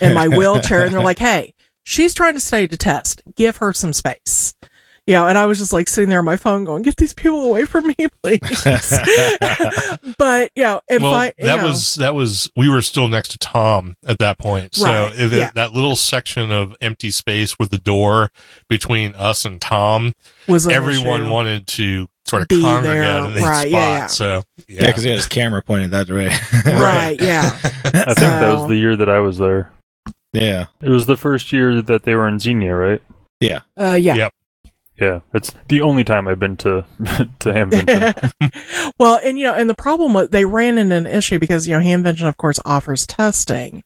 in 0.00 0.14
my 0.14 0.28
wheelchair, 0.36 0.84
and 0.84 0.94
they're 0.94 1.02
like, 1.02 1.18
"Hey." 1.18 1.52
she's 1.86 2.12
trying 2.12 2.34
to 2.34 2.40
study 2.40 2.68
to 2.68 2.76
test. 2.76 3.22
Give 3.34 3.56
her 3.58 3.72
some 3.72 3.94
space. 3.94 4.54
You 5.06 5.14
know, 5.14 5.28
and 5.28 5.38
I 5.38 5.46
was 5.46 5.58
just 5.58 5.72
like 5.72 5.88
sitting 5.88 6.10
there 6.10 6.18
on 6.18 6.24
my 6.24 6.36
phone 6.36 6.64
going, 6.64 6.82
get 6.82 6.96
these 6.96 7.14
people 7.14 7.44
away 7.44 7.64
from 7.64 7.86
me, 7.86 7.94
please. 8.24 8.40
but, 10.18 10.50
yeah, 10.56 10.80
if 10.88 11.00
well, 11.02 11.14
I, 11.14 11.32
that 11.38 11.58
know, 11.58 11.66
was 11.68 11.94
that 11.96 12.14
was 12.14 12.50
we 12.56 12.68
were 12.68 12.82
still 12.82 13.08
next 13.08 13.28
to 13.30 13.38
Tom 13.38 13.94
at 14.06 14.18
that 14.18 14.38
point. 14.38 14.74
So 14.74 14.84
Right, 14.86 15.12
if 15.14 15.32
it- 15.32 15.36
yeah. 15.36 15.50
that 15.54 15.72
little 15.72 15.96
section 15.96 16.50
of 16.50 16.74
empty 16.80 17.10
space 17.10 17.58
with 17.58 17.70
the 17.70 17.78
door 17.78 18.30
between 18.68 19.14
us 19.14 19.44
and 19.44 19.60
Tom, 19.60 20.12
was 20.48 20.66
everyone 20.66 21.22
issue. 21.22 21.30
wanted 21.30 21.66
to 21.68 22.08
sort 22.24 22.42
of 22.42 22.48
Be 22.48 22.60
congregate 22.60 23.02
there, 23.04 23.24
in 23.26 23.34
the 23.34 23.40
right, 23.42 23.68
spot. 23.68 23.70
yeah, 23.70 23.98
yeah. 23.98 24.06
So 24.08 24.42
Yeah, 24.66 24.86
because 24.86 25.04
he 25.04 25.10
had 25.10 25.18
his 25.18 25.28
camera 25.28 25.62
pointed 25.62 25.92
that 25.92 26.08
way. 26.10 26.26
Right, 26.66 27.20
yeah. 27.20 27.56
I 27.62 27.90
think 28.14 28.16
that 28.18 28.52
was 28.58 28.68
the 28.68 28.76
year 28.76 28.96
that 28.96 29.08
I 29.08 29.20
was 29.20 29.38
there. 29.38 29.70
yeah. 30.32 30.66
It 30.82 30.88
was 30.90 31.06
the 31.06 31.16
first 31.16 31.52
year 31.52 31.80
that 31.82 32.02
they 32.02 32.14
were 32.16 32.26
in 32.26 32.40
Xenia, 32.40 32.74
right? 32.74 33.02
Yeah. 33.40 33.60
Uh, 33.78 33.92
yeah. 34.00 34.14
Yep. 34.16 34.32
Yeah, 35.00 35.20
it's 35.34 35.52
the 35.68 35.82
only 35.82 36.04
time 36.04 36.26
I've 36.26 36.38
been 36.38 36.56
to 36.58 36.84
to 36.98 37.52
Hamvention. 37.52 38.92
well, 38.98 39.20
and 39.22 39.38
you 39.38 39.44
know, 39.44 39.54
and 39.54 39.68
the 39.68 39.74
problem 39.74 40.14
was 40.14 40.30
they 40.30 40.44
ran 40.44 40.78
into 40.78 40.94
an 40.94 41.06
issue 41.06 41.38
because 41.38 41.68
you 41.68 41.78
know 41.78 41.84
Hamvention, 41.84 42.26
of 42.28 42.36
course, 42.38 42.58
offers 42.64 43.06
testing, 43.06 43.84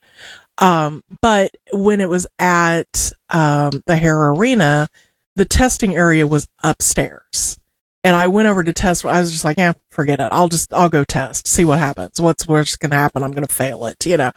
um, 0.59 1.03
but 1.21 1.51
when 1.73 2.01
it 2.01 2.09
was 2.09 2.27
at 2.39 3.13
um, 3.31 3.83
the 3.87 3.97
Hara 3.97 4.35
Arena, 4.35 4.89
the 5.35 5.45
testing 5.45 5.97
area 5.97 6.27
was 6.29 6.47
upstairs, 6.63 7.59
and 8.05 8.15
I 8.15 8.29
went 8.29 8.47
over 8.47 8.63
to 8.63 8.73
test. 8.73 9.05
I 9.05 9.21
was 9.21 9.33
just 9.33 9.45
like, 9.45 9.59
"Yeah, 9.59 9.73
forget 9.91 10.21
it. 10.21 10.29
I'll 10.31 10.49
just 10.49 10.73
I'll 10.73 10.89
go 10.89 11.03
test, 11.03 11.49
see 11.49 11.65
what 11.65 11.81
happens. 11.81 12.21
What's 12.21 12.47
what's 12.47 12.77
going 12.77 12.91
to 12.91 12.97
happen? 12.97 13.25
I'm 13.25 13.33
going 13.33 13.47
to 13.47 13.53
fail 13.53 13.87
it, 13.87 14.07
you 14.07 14.17
know." 14.17 14.31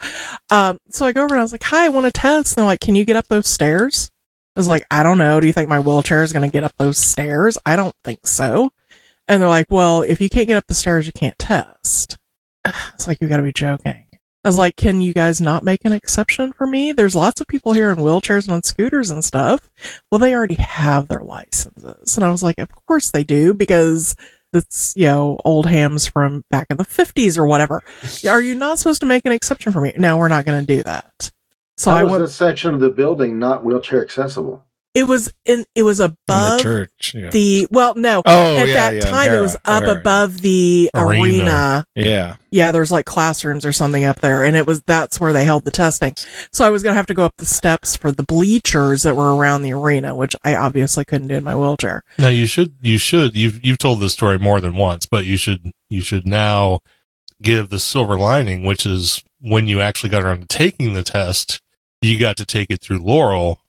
Um, 0.50 0.78
so 0.90 1.06
I 1.06 1.12
go 1.12 1.22
over 1.22 1.34
and 1.34 1.40
I 1.40 1.44
was 1.44 1.52
like, 1.52 1.62
"Hi, 1.64 1.86
I 1.86 1.88
want 1.90 2.06
to 2.06 2.12
test." 2.12 2.56
And 2.56 2.62
they're 2.62 2.66
like, 2.66 2.80
"Can 2.80 2.96
you 2.96 3.04
get 3.04 3.16
up 3.16 3.28
those 3.28 3.46
stairs?" 3.46 4.10
I 4.56 4.60
was 4.60 4.68
like, 4.68 4.86
"I 4.90 5.02
don't 5.02 5.18
know. 5.18 5.40
Do 5.40 5.46
you 5.46 5.52
think 5.52 5.68
my 5.68 5.80
wheelchair 5.80 6.22
is 6.22 6.32
going 6.32 6.48
to 6.48 6.52
get 6.52 6.64
up 6.64 6.74
those 6.78 6.98
stairs? 6.98 7.58
I 7.66 7.76
don't 7.76 7.94
think 8.04 8.26
so." 8.26 8.70
And 9.26 9.40
they're 9.40 9.48
like, 9.48 9.70
well, 9.70 10.02
if 10.02 10.20
you 10.20 10.28
can't 10.28 10.46
get 10.46 10.56
up 10.56 10.66
the 10.66 10.74
stairs, 10.74 11.06
you 11.06 11.12
can't 11.12 11.38
test. 11.38 12.18
It's 12.94 13.06
like, 13.06 13.20
you 13.20 13.28
gotta 13.28 13.42
be 13.42 13.52
joking. 13.52 14.06
I 14.44 14.48
was 14.48 14.58
like, 14.58 14.76
can 14.76 15.00
you 15.00 15.14
guys 15.14 15.40
not 15.40 15.64
make 15.64 15.84
an 15.84 15.92
exception 15.92 16.52
for 16.52 16.66
me? 16.66 16.92
There's 16.92 17.14
lots 17.14 17.40
of 17.40 17.46
people 17.46 17.72
here 17.72 17.90
in 17.90 17.96
wheelchairs 17.96 18.44
and 18.44 18.54
on 18.54 18.62
scooters 18.62 19.10
and 19.10 19.24
stuff. 19.24 19.70
Well, 20.10 20.18
they 20.18 20.34
already 20.34 20.54
have 20.56 21.08
their 21.08 21.20
licenses. 21.20 22.16
And 22.16 22.24
I 22.24 22.30
was 22.30 22.42
like, 22.42 22.58
of 22.58 22.68
course 22.86 23.10
they 23.10 23.24
do 23.24 23.54
because 23.54 24.14
it's, 24.52 24.92
you 24.96 25.06
know, 25.06 25.38
old 25.46 25.66
hams 25.66 26.06
from 26.06 26.44
back 26.50 26.66
in 26.70 26.76
the 26.76 26.84
50s 26.84 27.38
or 27.38 27.46
whatever. 27.46 27.82
Are 28.28 28.40
you 28.42 28.54
not 28.54 28.78
supposed 28.78 29.00
to 29.00 29.06
make 29.06 29.24
an 29.24 29.32
exception 29.32 29.72
for 29.72 29.80
me? 29.80 29.94
No, 29.96 30.18
we're 30.18 30.28
not 30.28 30.44
going 30.44 30.60
to 30.64 30.76
do 30.76 30.82
that. 30.82 31.30
So 31.76 31.90
How 31.90 31.96
I 31.98 32.02
was 32.04 32.12
went, 32.12 32.22
this 32.24 32.34
section 32.36 32.74
of 32.74 32.80
the 32.80 32.90
building 32.90 33.38
not 33.38 33.64
wheelchair 33.64 34.02
accessible? 34.02 34.64
it 34.94 35.08
was 35.08 35.34
in, 35.44 35.64
it 35.74 35.82
was 35.82 35.98
In 35.98 36.10
the 36.10 36.16
above 36.28 36.60
church. 36.60 37.12
Yeah. 37.16 37.30
the, 37.30 37.66
well, 37.72 37.96
no, 37.96 38.22
oh, 38.24 38.56
at 38.56 38.68
yeah, 38.68 38.74
that 38.74 38.94
yeah, 38.94 39.00
time 39.00 39.32
it 39.32 39.40
was 39.40 39.56
up 39.64 39.82
O'Hara. 39.82 39.98
above 39.98 40.40
the 40.40 40.88
Arena. 40.94 41.20
arena. 41.20 41.84
Yeah. 41.96 42.36
Yeah, 42.52 42.70
there's 42.70 42.92
like 42.92 43.04
classrooms 43.04 43.66
or 43.66 43.72
something 43.72 44.04
up 44.04 44.20
there, 44.20 44.44
and 44.44 44.54
it 44.56 44.68
was 44.68 44.82
that's 44.86 45.18
where 45.18 45.32
they 45.32 45.44
held 45.44 45.64
the 45.64 45.72
testing. 45.72 46.14
So 46.52 46.64
I 46.64 46.70
was 46.70 46.84
gonna 46.84 46.94
have 46.94 47.06
to 47.06 47.14
go 47.14 47.24
up 47.24 47.34
the 47.38 47.44
steps 47.44 47.96
for 47.96 48.12
the 48.12 48.22
bleachers 48.22 49.02
that 49.02 49.16
were 49.16 49.34
around 49.34 49.62
the 49.62 49.72
arena, 49.72 50.14
which 50.14 50.36
I 50.44 50.54
obviously 50.54 51.04
couldn't 51.04 51.26
do 51.26 51.34
in 51.34 51.42
my 51.42 51.56
wheelchair. 51.56 52.04
Now 52.16 52.28
you 52.28 52.46
should 52.46 52.76
you 52.80 52.98
should 52.98 53.34
you've 53.34 53.64
you've 53.64 53.78
told 53.78 53.98
this 53.98 54.12
story 54.12 54.38
more 54.38 54.60
than 54.60 54.76
once, 54.76 55.06
but 55.06 55.24
you 55.24 55.36
should 55.36 55.72
you 55.90 56.02
should 56.02 56.24
now 56.24 56.78
give 57.42 57.68
the 57.70 57.80
silver 57.80 58.16
lining, 58.16 58.62
which 58.62 58.86
is 58.86 59.24
when 59.40 59.66
you 59.66 59.80
actually 59.80 60.10
got 60.10 60.22
around 60.22 60.42
to 60.42 60.46
taking 60.46 60.94
the 60.94 61.02
test, 61.02 61.60
you 62.04 62.18
got 62.18 62.36
to 62.38 62.46
take 62.46 62.70
it 62.70 62.80
through 62.80 62.98
Laurel, 62.98 63.60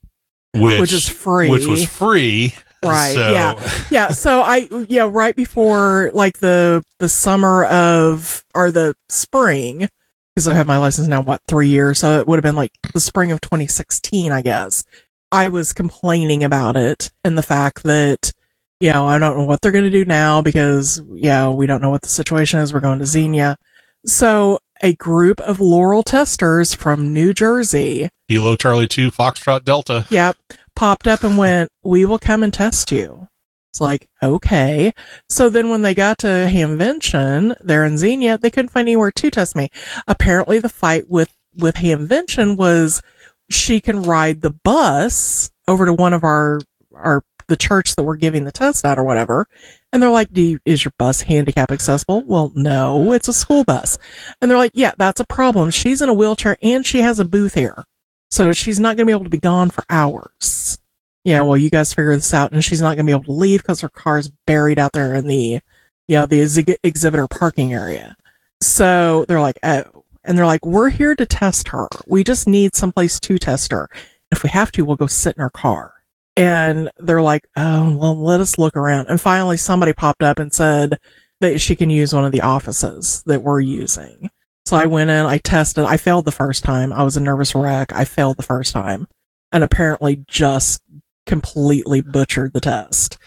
which 0.54 0.80
Which 0.80 0.94
is 0.94 1.08
free. 1.08 1.50
which 1.50 1.66
was 1.66 1.86
free. 1.86 2.54
Right, 2.84 3.14
So, 3.16 3.32
yeah. 3.32 3.72
yeah, 3.90 4.08
so 4.10 4.42
I 4.42 4.68
yeah, 4.90 5.10
right 5.12 5.36
before 5.36 6.12
like 6.14 6.40
the 6.40 6.84
the 7.00 7.10
summer 7.10 7.66
of 7.66 8.44
or 8.54 8.72
the 8.72 8.96
spring, 9.10 9.88
because 10.36 10.48
I've 10.48 10.56
had 10.56 10.68
my 10.68 10.78
license 10.78 11.08
now 11.08 11.22
what 11.22 11.42
three 11.48 11.68
years, 11.70 12.00
so 12.00 12.20
it 12.20 12.28
would 12.28 12.38
have 12.38 12.44
been 12.44 12.56
like 12.56 12.72
the 12.94 13.00
spring 13.00 13.32
of 13.32 13.42
2016, 13.42 14.32
I 14.32 14.42
guess. 14.42 14.84
I 15.32 15.50
was 15.50 15.74
complaining 15.74 16.44
about 16.44 16.78
it 16.78 17.12
and 17.24 17.38
the 17.38 17.44
fact 17.44 17.84
that 17.84 18.32
you 18.80 18.92
know 18.94 19.08
I 19.08 19.18
don't 19.18 19.38
know 19.38 19.46
what 19.46 19.62
they're 19.62 19.72
going 19.72 19.84
to 19.86 19.90
do 19.90 20.06
now 20.06 20.42
because 20.42 21.02
yeah 21.14 21.50
we 21.50 21.66
don't 21.66 21.82
know 21.82 21.90
what 21.90 22.04
the 22.04 22.10
situation 22.10 22.60
is. 22.60 22.74
We're 22.74 22.80
going 22.82 23.00
to 23.00 23.06
Xenia, 23.06 23.58
so 24.06 24.60
a 24.86 24.94
group 24.94 25.42
of 25.42 25.60
Laurel 25.60 26.04
testers 26.04 26.76
from 26.76 27.12
New 27.12 27.34
Jersey 27.34 28.08
Kilo 28.30 28.56
Charlie 28.56 28.88
Two 28.88 29.10
Foxtrot 29.10 29.64
Delta. 29.66 30.06
Yep. 30.12 30.38
Popped 30.76 31.08
up 31.08 31.24
and 31.24 31.40
went, 31.40 31.72
We 31.84 32.06
will 32.06 32.20
come 32.20 32.44
and 32.44 32.54
test 32.54 32.92
you. 32.92 33.28
It's 33.72 33.82
like, 33.82 34.08
okay. 34.22 34.94
So 35.28 35.50
then 35.50 35.70
when 35.70 35.82
they 35.82 35.96
got 35.96 36.20
to 36.20 36.28
Hamvention, 36.28 37.56
they're 37.62 37.84
in 37.84 37.98
Xenia, 37.98 38.38
they 38.38 38.52
couldn't 38.52 38.70
find 38.70 38.88
anywhere 38.88 39.12
to 39.12 39.32
test 39.32 39.56
me. 39.56 39.70
Apparently 40.08 40.60
the 40.60 40.70
fight 40.70 41.10
with, 41.10 41.34
with 41.56 41.76
Hamvention 41.76 42.56
was 42.56 43.02
she 43.50 43.82
can 43.82 44.04
ride 44.04 44.42
the 44.42 44.52
bus 44.52 45.50
over 45.68 45.88
to 45.88 45.94
one 45.94 46.14
of 46.14 46.24
our, 46.24 46.60
our, 46.94 47.24
the 47.48 47.58
church 47.58 47.96
that 47.96 48.04
we're 48.04 48.16
giving 48.16 48.44
the 48.44 48.52
test 48.52 48.86
at 48.86 49.00
or 49.00 49.04
whatever. 49.04 49.48
And 49.92 50.02
they're 50.02 50.10
like, 50.10 50.32
Do 50.32 50.42
you, 50.42 50.60
is 50.66 50.84
your 50.84 50.94
bus 50.98 51.22
handicap 51.22 51.72
accessible? 51.72 52.24
Well, 52.26 52.52
no, 52.56 53.14
it's 53.14 53.28
a 53.28 53.34
school 53.34 53.64
bus. 53.64 53.98
And 54.42 54.50
they're 54.50 54.58
like, 54.58 54.72
Yeah, 54.74 54.94
that's 54.98 55.20
a 55.20 55.26
problem. 55.26 55.72
She's 55.72 56.02
in 56.02 56.10
a 56.10 56.14
wheelchair 56.14 56.58
and 56.62 56.86
she 56.86 57.02
has 57.02 57.20
a 57.20 57.26
booth 57.26 57.54
here. 57.54 57.86
So 58.32 58.52
she's 58.52 58.80
not 58.80 58.98
going 58.98 59.06
to 59.06 59.12
be 59.12 59.14
able 59.14 59.24
to 59.24 59.30
be 59.30 59.38
gone 59.38 59.70
for 59.70 59.84
hours. 59.90 60.78
Yeah, 61.24 61.42
well, 61.42 61.58
you 61.58 61.72
guys 61.72 61.94
figure 61.94 62.16
this 62.16 62.36
out, 62.36 62.52
and 62.52 62.64
she's 62.64 62.82
not 62.82 62.96
going 62.96 63.06
to 63.08 63.10
be 63.10 63.12
able 63.12 63.24
to 63.24 63.32
leave 63.32 63.62
because 63.64 63.82
her 63.82 63.90
car's 63.90 64.30
buried 64.46 64.78
out 64.78 64.92
there 64.92 65.16
in 65.16 65.26
the, 65.26 65.60
yeah, 66.08 66.28
the 66.28 66.40
exhi- 66.40 66.78
exhibitor 66.84 67.28
parking 67.28 67.74
area. 67.74 68.16
So 68.62 69.26
they're 69.28 69.42
like, 69.42 69.58
oh, 69.64 70.04
and 70.24 70.38
they're 70.38 70.46
like, 70.46 70.66
we're 70.66 70.90
here 70.90 71.16
to 71.16 71.26
test 71.26 71.70
her. 71.70 71.88
We 72.06 72.24
just 72.24 72.48
need 72.48 72.76
someplace 72.76 73.20
to 73.22 73.40
test 73.40 73.72
her. 73.72 73.90
If 74.32 74.44
we 74.44 74.50
have 74.50 74.72
to, 74.74 74.86
we'll 74.86 74.98
go 74.98 75.08
sit 75.08 75.36
in 75.36 75.42
her 75.42 75.50
car. 75.50 75.95
And 76.38 76.92
they're 76.98 77.22
like, 77.22 77.48
oh, 77.56 77.96
well, 77.98 78.22
let 78.22 78.42
us 78.42 78.58
look 78.58 78.76
around. 78.76 79.08
And 79.08 79.22
finally, 79.22 79.58
somebody 79.58 79.94
popped 79.94 80.24
up 80.24 80.38
and 80.40 80.54
said 80.54 81.00
that 81.40 81.62
she 81.62 81.76
can 81.76 81.90
use 81.90 82.14
one 82.14 82.26
of 82.26 82.32
the 82.32 82.42
offices 82.42 83.24
that 83.26 83.42
we're 83.42 83.62
using. 83.62 84.30
So 84.66 84.76
I 84.76 84.88
went 84.88 85.12
in, 85.12 85.26
I 85.26 85.38
tested, 85.38 85.86
I 85.86 85.98
failed 85.98 86.26
the 86.26 86.32
first 86.32 86.64
time. 86.64 86.92
I 86.92 87.04
was 87.04 87.18
a 87.18 87.22
nervous 87.22 87.54
wreck. 87.54 87.94
I 87.94 88.04
failed 88.04 88.38
the 88.38 88.44
first 88.44 88.74
time 88.74 89.08
and 89.52 89.64
apparently 89.64 90.24
just 90.28 90.82
completely 91.26 92.02
butchered 92.02 92.54
the 92.54 92.62
test. 92.62 93.18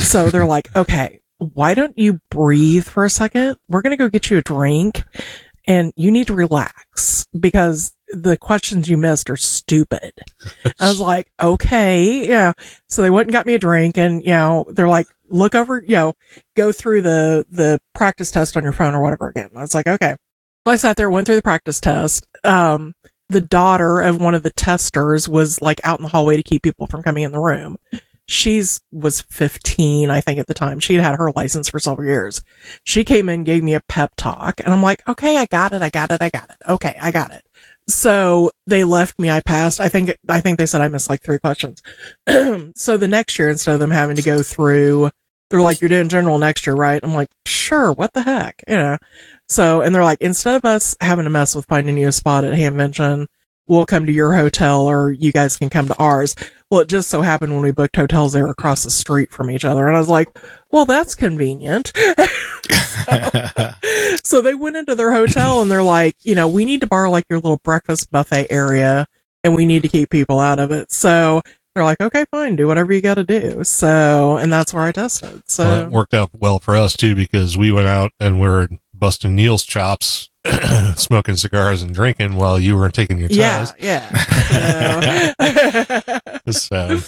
So 0.00 0.30
they're 0.30 0.46
like, 0.46 0.74
okay, 0.74 1.20
why 1.38 1.74
don't 1.74 1.96
you 1.98 2.20
breathe 2.30 2.84
for 2.84 3.04
a 3.04 3.10
second? 3.10 3.56
We're 3.68 3.82
going 3.82 3.92
to 3.92 3.96
go 3.96 4.08
get 4.08 4.30
you 4.30 4.38
a 4.38 4.42
drink 4.42 5.04
and 5.66 5.92
you 5.96 6.10
need 6.10 6.28
to 6.28 6.34
relax 6.34 7.26
because 7.38 7.92
the 8.10 8.36
questions 8.36 8.88
you 8.88 8.96
missed 8.96 9.30
are 9.30 9.36
stupid. 9.36 10.12
I 10.80 10.88
was 10.88 11.00
like, 11.00 11.30
okay, 11.40 12.26
yeah. 12.28 12.52
So 12.88 13.02
they 13.02 13.10
went 13.10 13.28
and 13.28 13.32
got 13.32 13.46
me 13.46 13.54
a 13.54 13.58
drink 13.58 13.98
and, 13.98 14.22
you 14.22 14.30
know, 14.30 14.66
they're 14.70 14.88
like, 14.88 15.06
look 15.28 15.54
over, 15.54 15.82
you 15.86 15.94
know, 15.94 16.14
go 16.56 16.72
through 16.72 17.02
the, 17.02 17.46
the 17.50 17.80
practice 17.94 18.30
test 18.30 18.56
on 18.56 18.62
your 18.62 18.72
phone 18.72 18.94
or 18.94 19.02
whatever 19.02 19.28
again. 19.28 19.50
I 19.54 19.60
was 19.60 19.74
like, 19.74 19.86
okay. 19.86 20.16
So 20.66 20.72
I 20.72 20.76
sat 20.76 20.96
there, 20.96 21.10
went 21.10 21.26
through 21.26 21.36
the 21.36 21.42
practice 21.42 21.80
test. 21.80 22.26
Um, 22.44 22.94
the 23.28 23.40
daughter 23.40 24.00
of 24.00 24.20
one 24.20 24.34
of 24.34 24.42
the 24.42 24.50
testers 24.50 25.28
was 25.28 25.60
like 25.60 25.80
out 25.84 25.98
in 25.98 26.02
the 26.02 26.08
hallway 26.08 26.36
to 26.36 26.42
keep 26.42 26.62
people 26.62 26.86
from 26.86 27.02
coming 27.02 27.24
in 27.24 27.32
the 27.32 27.40
room. 27.40 27.76
She's 28.26 28.80
was 28.92 29.22
15, 29.22 30.10
I 30.10 30.20
think 30.20 30.38
at 30.38 30.46
the 30.46 30.54
time. 30.54 30.80
She'd 30.80 31.00
had 31.00 31.16
her 31.16 31.32
license 31.34 31.70
for 31.70 31.78
several 31.78 32.06
years. 32.06 32.42
She 32.84 33.04
came 33.04 33.30
in, 33.30 33.44
gave 33.44 33.62
me 33.62 33.74
a 33.74 33.80
pep 33.80 34.12
talk 34.16 34.60
and 34.60 34.72
I'm 34.72 34.82
like, 34.82 35.06
okay, 35.08 35.38
I 35.38 35.46
got 35.46 35.72
it. 35.72 35.80
I 35.80 35.88
got 35.88 36.10
it. 36.10 36.20
I 36.20 36.28
got 36.28 36.50
it. 36.50 36.56
Okay. 36.68 36.96
I 37.00 37.10
got 37.10 37.32
it. 37.32 37.42
So 37.88 38.50
they 38.66 38.84
left 38.84 39.18
me. 39.18 39.30
I 39.30 39.40
passed. 39.40 39.80
I 39.80 39.88
think, 39.88 40.14
I 40.28 40.40
think 40.40 40.58
they 40.58 40.66
said 40.66 40.80
I 40.80 40.88
missed 40.88 41.08
like 41.08 41.22
three 41.22 41.38
questions. 41.38 41.82
so 42.76 42.96
the 42.96 43.08
next 43.08 43.38
year, 43.38 43.48
instead 43.48 43.74
of 43.74 43.80
them 43.80 43.90
having 43.90 44.16
to 44.16 44.22
go 44.22 44.42
through, 44.42 45.10
they're 45.50 45.62
like, 45.62 45.80
you're 45.80 45.88
doing 45.88 46.10
general 46.10 46.38
next 46.38 46.66
year, 46.66 46.76
right? 46.76 47.00
I'm 47.02 47.14
like, 47.14 47.30
sure. 47.46 47.92
What 47.92 48.12
the 48.12 48.22
heck? 48.22 48.62
You 48.68 48.76
know? 48.76 48.98
So, 49.48 49.80
and 49.80 49.94
they're 49.94 50.04
like, 50.04 50.20
instead 50.20 50.56
of 50.56 50.64
us 50.66 50.94
having 51.00 51.24
to 51.24 51.30
mess 51.30 51.54
with 51.54 51.64
finding 51.64 51.96
you 51.96 52.08
a 52.08 52.12
spot 52.12 52.44
at 52.44 52.52
Hamvention, 52.52 53.26
we'll 53.66 53.86
come 53.86 54.06
to 54.06 54.12
your 54.12 54.34
hotel 54.34 54.86
or 54.86 55.10
you 55.12 55.32
guys 55.32 55.56
can 55.56 55.70
come 55.70 55.88
to 55.88 55.96
ours. 55.96 56.34
Well, 56.70 56.80
it 56.80 56.88
just 56.88 57.08
so 57.08 57.22
happened 57.22 57.54
when 57.54 57.62
we 57.62 57.70
booked 57.70 57.96
hotels, 57.96 58.32
they 58.32 58.42
were 58.42 58.50
across 58.50 58.82
the 58.82 58.90
street 58.90 59.30
from 59.30 59.50
each 59.50 59.64
other. 59.64 59.86
And 59.86 59.96
I 59.96 60.00
was 60.00 60.08
like, 60.08 60.28
well, 60.70 60.84
that's 60.84 61.14
convenient. 61.14 61.92
so 64.24 64.40
they 64.40 64.54
went 64.54 64.76
into 64.76 64.94
their 64.94 65.12
hotel 65.12 65.62
and 65.62 65.70
they're 65.70 65.82
like, 65.82 66.16
you 66.22 66.34
know, 66.34 66.48
we 66.48 66.64
need 66.64 66.80
to 66.80 66.86
borrow 66.86 67.10
like 67.10 67.24
your 67.30 67.38
little 67.38 67.60
breakfast 67.64 68.10
buffet 68.10 68.46
area 68.50 69.06
and 69.44 69.54
we 69.54 69.66
need 69.66 69.82
to 69.82 69.88
keep 69.88 70.10
people 70.10 70.40
out 70.40 70.58
of 70.58 70.70
it. 70.70 70.90
So 70.92 71.42
they're 71.74 71.84
like, 71.84 72.00
okay, 72.00 72.24
fine, 72.30 72.56
do 72.56 72.66
whatever 72.66 72.92
you 72.92 73.00
got 73.00 73.14
to 73.14 73.24
do. 73.24 73.62
So, 73.64 74.36
and 74.36 74.52
that's 74.52 74.74
where 74.74 74.82
I 74.84 74.92
tested. 74.92 75.42
So, 75.46 75.64
Well, 75.64 75.82
it 75.86 75.90
worked 75.90 76.14
out 76.14 76.30
well 76.34 76.58
for 76.58 76.76
us 76.76 76.96
too 76.96 77.14
because 77.14 77.56
we 77.56 77.70
went 77.72 77.86
out 77.88 78.10
and 78.18 78.40
we 78.40 78.48
were 78.48 78.68
busting 78.94 79.34
Neil's 79.36 79.64
chops 79.64 80.28
smoking 80.96 81.36
cigars 81.36 81.82
and 81.82 81.94
drinking 81.94 82.34
while 82.34 82.58
you 82.58 82.76
were 82.76 82.90
taking 82.90 83.18
your 83.18 83.28
Yeah, 83.30 83.58
test. 83.66 83.74
yeah. 83.78 85.32
So, 86.50 86.50
So, 86.50 86.98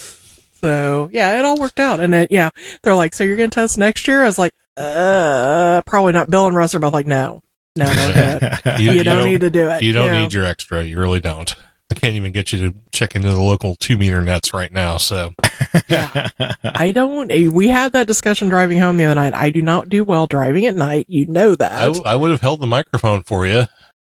so, 0.61 1.09
yeah, 1.11 1.39
it 1.39 1.45
all 1.45 1.59
worked 1.59 1.79
out. 1.79 1.99
And 1.99 2.13
it, 2.13 2.31
yeah, 2.31 2.51
they're 2.83 2.93
like, 2.95 3.15
so 3.15 3.23
you're 3.23 3.35
going 3.35 3.49
to 3.49 3.55
test 3.55 3.77
next 3.79 4.07
year? 4.07 4.21
I 4.21 4.25
was 4.25 4.37
like, 4.37 4.53
uh, 4.81 5.81
probably 5.85 6.13
not. 6.13 6.29
Bill 6.29 6.47
and 6.47 6.55
Russ 6.55 6.73
are 6.75 6.79
both 6.79 6.93
like, 6.93 7.07
no, 7.07 7.41
no, 7.75 7.85
no, 7.85 8.39
no. 8.41 8.73
You- 8.77 8.91
you, 8.91 8.91
you 8.97 9.03
don't, 9.03 9.17
don't- 9.19 9.29
need 9.29 9.41
to 9.41 9.49
do 9.49 9.69
it. 9.69 9.81
you 9.83 9.93
don't 9.93 10.07
know? 10.11 10.21
need 10.21 10.33
your 10.33 10.45
extra. 10.45 10.83
You 10.83 10.99
really 10.99 11.19
don't. 11.21 11.53
I 11.89 11.93
can't 11.93 12.15
even 12.15 12.31
get 12.31 12.53
you 12.53 12.69
to 12.71 12.77
check 12.93 13.15
into 13.17 13.27
the 13.29 13.41
local 13.41 13.75
two 13.75 13.97
meter 13.97 14.21
nets 14.21 14.53
right 14.53 14.71
now. 14.71 14.95
So, 14.95 15.33
I 15.89 16.91
don't. 16.95 17.29
eh, 17.31 17.47
We 17.49 17.67
had 17.67 17.91
that 17.93 18.07
discussion 18.07 18.47
driving 18.49 18.79
home 18.79 18.95
the 18.97 19.05
other 19.05 19.15
night. 19.15 19.33
I 19.33 19.49
do 19.49 19.61
not 19.61 19.89
do 19.89 20.03
well 20.03 20.25
driving 20.27 20.65
at 20.65 20.75
night. 20.75 21.05
You 21.09 21.25
know 21.27 21.53
that. 21.55 21.71
I, 22.05 22.11
I 22.13 22.15
would 22.15 22.31
have 22.31 22.41
held 22.41 22.61
the 22.61 22.67
microphone 22.67 23.23
for 23.23 23.45
you. 23.45 23.65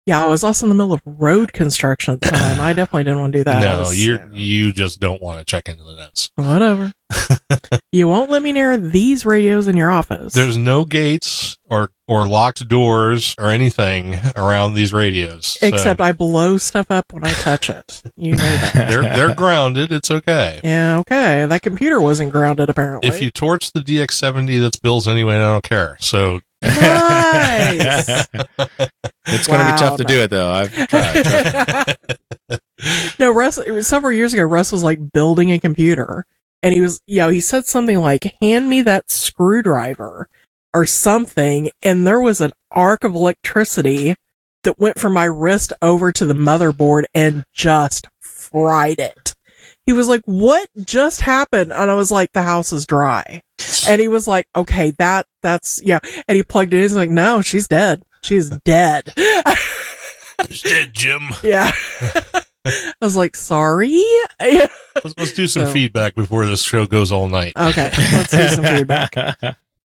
yeah, 0.06 0.24
I 0.24 0.28
was 0.28 0.44
also 0.44 0.66
in 0.66 0.68
the 0.70 0.74
middle 0.76 0.92
of 0.92 1.00
road 1.04 1.52
construction 1.52 2.14
at 2.14 2.20
the 2.20 2.30
time. 2.30 2.60
I 2.60 2.72
definitely 2.72 3.04
didn't 3.04 3.20
want 3.20 3.32
to 3.32 3.38
do 3.40 3.44
that. 3.44 3.60
no, 3.62 3.90
you 3.90 4.20
you 4.32 4.72
just 4.72 5.00
don't 5.00 5.20
want 5.20 5.40
to 5.40 5.44
check 5.44 5.68
into 5.68 5.82
the 5.82 5.96
nets. 5.96 6.30
whatever. 6.36 6.92
you 7.92 8.08
won't 8.08 8.30
let 8.30 8.42
me 8.42 8.52
near 8.52 8.76
these 8.76 9.24
radios 9.24 9.68
in 9.68 9.76
your 9.76 9.90
office. 9.90 10.34
There's 10.34 10.56
no 10.56 10.84
gates 10.84 11.56
or 11.68 11.90
or 12.08 12.26
locked 12.26 12.66
doors 12.68 13.34
or 13.38 13.50
anything 13.50 14.18
around 14.36 14.74
these 14.74 14.92
radios. 14.92 15.58
So 15.60 15.66
Except 15.66 16.00
I 16.00 16.12
blow 16.12 16.58
stuff 16.58 16.90
up 16.90 17.12
when 17.12 17.24
I 17.24 17.32
touch 17.32 17.70
it. 17.70 18.02
You 18.16 18.32
know 18.32 18.42
that. 18.42 18.72
they're 18.88 19.02
they're 19.02 19.34
grounded. 19.34 19.92
It's 19.92 20.10
okay. 20.10 20.60
yeah, 20.62 20.98
okay. 20.98 21.46
That 21.46 21.62
computer 21.62 22.00
wasn't 22.00 22.32
grounded 22.32 22.68
apparently. 22.68 23.08
If 23.08 23.22
you 23.22 23.30
torch 23.30 23.72
the 23.72 23.80
DX70, 23.80 24.60
that's 24.60 24.78
Bill's 24.78 25.08
anyway. 25.08 25.34
and 25.34 25.42
I 25.44 25.52
don't 25.52 25.64
care. 25.64 25.96
So 26.00 26.40
Nice. 26.62 28.08
it's 29.26 29.46
going 29.46 29.60
to 29.60 29.72
be 29.72 29.78
tough 29.78 29.96
to 29.96 30.04
no. 30.04 30.08
do 30.08 30.20
it 30.22 30.30
though. 30.30 30.50
I've 30.50 30.72
tried. 30.88 31.24
trust 31.24 31.98
me. 32.48 32.58
no, 33.18 33.32
Russ, 33.32 33.58
several 33.80 34.12
years 34.12 34.32
ago, 34.32 34.42
Russ 34.44 34.70
was 34.70 34.82
like 34.82 35.12
building 35.12 35.50
a 35.52 35.58
computer 35.58 36.26
and 36.62 36.74
he 36.74 36.80
was, 36.80 37.00
you 37.06 37.18
know, 37.18 37.28
he 37.28 37.40
said 37.40 37.66
something 37.66 37.98
like, 37.98 38.34
hand 38.40 38.68
me 38.70 38.82
that 38.82 39.10
screwdriver 39.10 40.28
or 40.74 40.86
something. 40.86 41.70
And 41.82 42.06
there 42.06 42.20
was 42.20 42.40
an 42.40 42.52
arc 42.70 43.04
of 43.04 43.14
electricity 43.14 44.14
that 44.62 44.78
went 44.78 44.98
from 44.98 45.12
my 45.12 45.24
wrist 45.24 45.72
over 45.82 46.12
to 46.12 46.24
the 46.24 46.34
motherboard 46.34 47.04
and 47.14 47.44
just 47.52 48.06
fried 48.20 49.00
it. 49.00 49.34
He 49.86 49.92
was 49.92 50.06
like, 50.06 50.22
what 50.26 50.68
just 50.84 51.20
happened? 51.22 51.72
And 51.72 51.90
I 51.90 51.94
was 51.94 52.12
like, 52.12 52.30
the 52.32 52.42
house 52.42 52.72
is 52.72 52.86
dry. 52.86 53.42
And 53.88 54.00
he 54.00 54.06
was 54.06 54.28
like, 54.28 54.46
okay, 54.54 54.92
that, 54.98 55.26
that's, 55.42 55.82
yeah. 55.84 55.98
And 56.28 56.36
he 56.36 56.44
plugged 56.44 56.72
it 56.72 56.76
in. 56.76 56.82
He's 56.82 56.94
like, 56.94 57.10
no, 57.10 57.42
she's 57.42 57.66
dead. 57.66 58.02
She's 58.22 58.50
dead. 58.50 59.12
It's 59.16 60.62
dead, 60.62 60.92
Jim. 60.92 61.30
Yeah. 61.42 61.72
I 62.64 62.92
was 63.00 63.16
like, 63.16 63.34
sorry. 63.36 64.02
Let's, 64.40 65.14
let's 65.18 65.32
do 65.32 65.46
some 65.46 65.66
So- 65.66 65.72
feedback 65.72 66.14
before 66.14 66.46
this 66.46 66.62
show 66.62 66.86
goes 66.86 67.10
all 67.12 67.28
night. 67.28 67.52
Okay, 67.56 67.90
let's 68.12 68.30
do 68.30 68.48
some 68.48 68.64
feedback. 68.64 69.14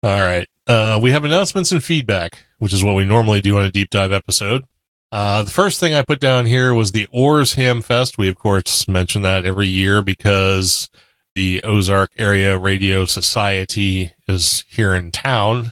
All 0.04 0.20
right. 0.20 0.48
Uh, 0.66 0.98
we 1.00 1.10
have 1.12 1.24
announcements 1.24 1.70
and 1.72 1.82
feedback, 1.82 2.44
which 2.58 2.72
is 2.72 2.82
what 2.84 2.94
we 2.96 3.04
normally 3.04 3.40
do 3.40 3.56
on 3.58 3.64
a 3.64 3.70
deep 3.70 3.88
dive 3.90 4.12
episode. 4.12 4.64
Uh, 5.12 5.42
the 5.44 5.50
first 5.50 5.78
thing 5.78 5.94
I 5.94 6.02
put 6.02 6.18
down 6.20 6.46
here 6.46 6.72
was 6.74 6.92
the 6.92 7.06
Oars 7.12 7.54
Ham 7.54 7.82
Fest. 7.82 8.18
We, 8.18 8.28
of 8.28 8.36
course, 8.36 8.88
mention 8.88 9.22
that 9.22 9.44
every 9.44 9.68
year 9.68 10.02
because 10.02 10.88
the 11.34 11.62
Ozark 11.62 12.10
Area 12.18 12.58
Radio 12.58 13.04
Society 13.04 14.12
is 14.26 14.64
here 14.68 14.94
in 14.94 15.10
town. 15.10 15.70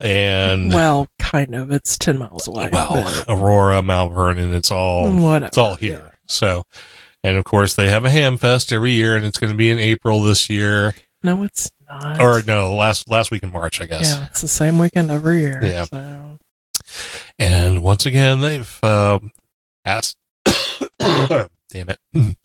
And, 0.00 0.72
Well, 0.72 1.06
kind 1.20 1.54
of. 1.54 1.70
It's 1.70 1.96
10 1.96 2.18
miles 2.18 2.48
away. 2.48 2.68
well, 2.72 3.24
Aurora, 3.28 3.82
Mount 3.82 4.12
Vernon, 4.14 4.52
it's 4.54 4.70
all 4.72 5.08
whatever. 5.12 5.46
it's 5.46 5.58
all 5.58 5.76
here. 5.76 6.11
So, 6.32 6.64
and 7.22 7.36
of 7.36 7.44
course, 7.44 7.74
they 7.74 7.88
have 7.90 8.04
a 8.04 8.10
ham 8.10 8.36
fest 8.38 8.72
every 8.72 8.92
year, 8.92 9.16
and 9.16 9.24
it's 9.24 9.38
going 9.38 9.52
to 9.52 9.56
be 9.56 9.70
in 9.70 9.78
April 9.78 10.22
this 10.22 10.48
year, 10.50 10.94
No, 11.22 11.42
it's 11.44 11.70
not. 11.88 12.20
or 12.20 12.42
no, 12.46 12.74
last 12.74 13.08
last 13.08 13.30
week 13.30 13.42
in 13.42 13.52
March, 13.52 13.80
I 13.80 13.86
guess. 13.86 14.10
yeah, 14.16 14.26
it's 14.26 14.40
the 14.40 14.48
same 14.48 14.78
weekend 14.78 15.10
every 15.10 15.40
year. 15.40 15.60
Yeah. 15.62 15.84
So. 15.84 16.38
And 17.38 17.82
once 17.82 18.06
again, 18.06 18.40
they've 18.40 18.78
um, 18.84 19.30
asked, 19.84 20.16
damn 20.98 21.46
it, 21.90 21.98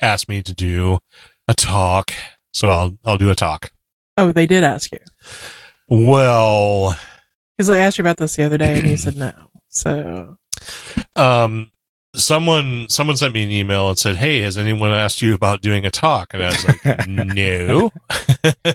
asked 0.00 0.28
me 0.28 0.42
to 0.42 0.54
do 0.54 0.98
a 1.48 1.54
talk, 1.54 2.12
so 2.52 2.68
I'll 2.68 2.98
I'll 3.04 3.18
do 3.18 3.30
a 3.30 3.34
talk. 3.34 3.72
Oh, 4.16 4.30
they 4.32 4.46
did 4.46 4.62
ask 4.62 4.92
you. 4.92 4.98
Well, 5.88 6.96
Because 7.56 7.68
I 7.70 7.78
asked 7.78 7.98
you 7.98 8.02
about 8.02 8.18
this 8.18 8.36
the 8.36 8.44
other 8.44 8.58
day 8.58 8.78
and 8.78 8.88
you 8.88 8.96
said 8.96 9.16
no. 9.16 9.32
So, 9.68 10.36
um, 11.16 11.71
someone 12.14 12.86
someone 12.88 13.16
sent 13.16 13.34
me 13.34 13.42
an 13.44 13.50
email 13.50 13.88
and 13.88 13.98
said, 13.98 14.16
"Hey, 14.16 14.40
has 14.42 14.56
anyone 14.58 14.90
asked 14.90 15.22
you 15.22 15.34
about 15.34 15.60
doing 15.62 15.84
a 15.86 15.90
talk?" 15.90 16.34
And 16.34 16.42
I 16.42 16.46
was 16.48 16.66
like, 16.84 17.06
"No." 17.08 17.90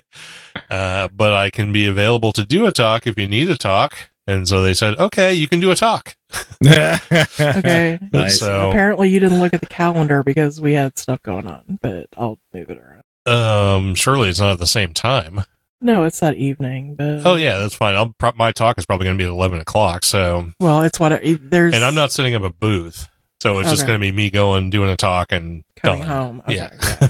uh, 0.70 1.08
but 1.14 1.34
I 1.34 1.50
can 1.50 1.72
be 1.72 1.86
available 1.88 2.32
to 2.34 2.46
do 2.46 2.66
a 2.66 2.72
talk 2.72 3.08
if 3.08 3.18
you 3.18 3.28
need 3.28 3.50
a 3.50 3.58
talk. 3.58 3.96
And 4.30 4.48
so 4.48 4.62
they 4.62 4.74
said, 4.74 4.98
"Okay, 5.00 5.34
you 5.34 5.48
can 5.48 5.60
do 5.60 5.72
a 5.72 5.76
talk." 5.76 6.16
okay. 6.66 8.00
Nice. 8.12 8.40
So 8.40 8.70
Apparently, 8.70 9.10
you 9.10 9.20
didn't 9.20 9.40
look 9.40 9.54
at 9.54 9.62
the 9.62 9.68
calendar 9.68 10.24
because 10.24 10.60
we 10.60 10.74
had 10.74 10.98
stuff 10.98 11.22
going 11.24 11.48
on, 11.48 11.80
but 11.82 12.08
I'll 12.18 12.38
move 12.54 12.70
it 12.70 12.78
around. 12.78 13.04
um, 13.26 13.96
surely 13.96 14.30
it's 14.30 14.40
not 14.40 14.52
at 14.52 14.60
the 14.60 14.68
same 14.68 14.94
time. 14.94 15.44
No, 15.80 16.04
it's 16.06 16.20
that 16.22 16.36
evening. 16.36 16.96
But 16.96 17.22
Oh 17.26 17.36
yeah, 17.36 17.60
that's 17.60 17.76
fine. 17.76 17.96
I'll 17.96 18.14
pro- 18.18 18.34
my 18.36 18.52
talk 18.52 18.78
is 18.80 18.86
probably 18.86 19.06
going 19.06 19.18
to 19.18 19.22
be 19.22 19.28
at 19.28 19.32
eleven 19.32 19.60
o'clock. 19.60 20.04
So, 20.04 20.52
Well, 20.60 20.82
it's 20.82 21.00
what 21.00 21.12
it, 21.14 21.50
there's. 21.50 21.74
and 21.74 21.86
I'm 21.86 21.96
not 21.96 22.12
setting 22.12 22.34
up 22.36 22.42
a 22.44 22.50
booth, 22.50 23.08
so 23.42 23.60
it's 23.60 23.70
just 23.70 23.86
going 23.88 24.00
to 24.00 24.04
be 24.04 24.12
me 24.12 24.30
going 24.30 24.70
doing 24.70 24.90
a 24.90 24.98
talk 24.98 25.32
and 25.32 25.64
coming 25.76 26.02
done. 26.02 26.08
home. 26.10 26.42
Okay, 26.48 26.56
Yeah. 27.02 27.10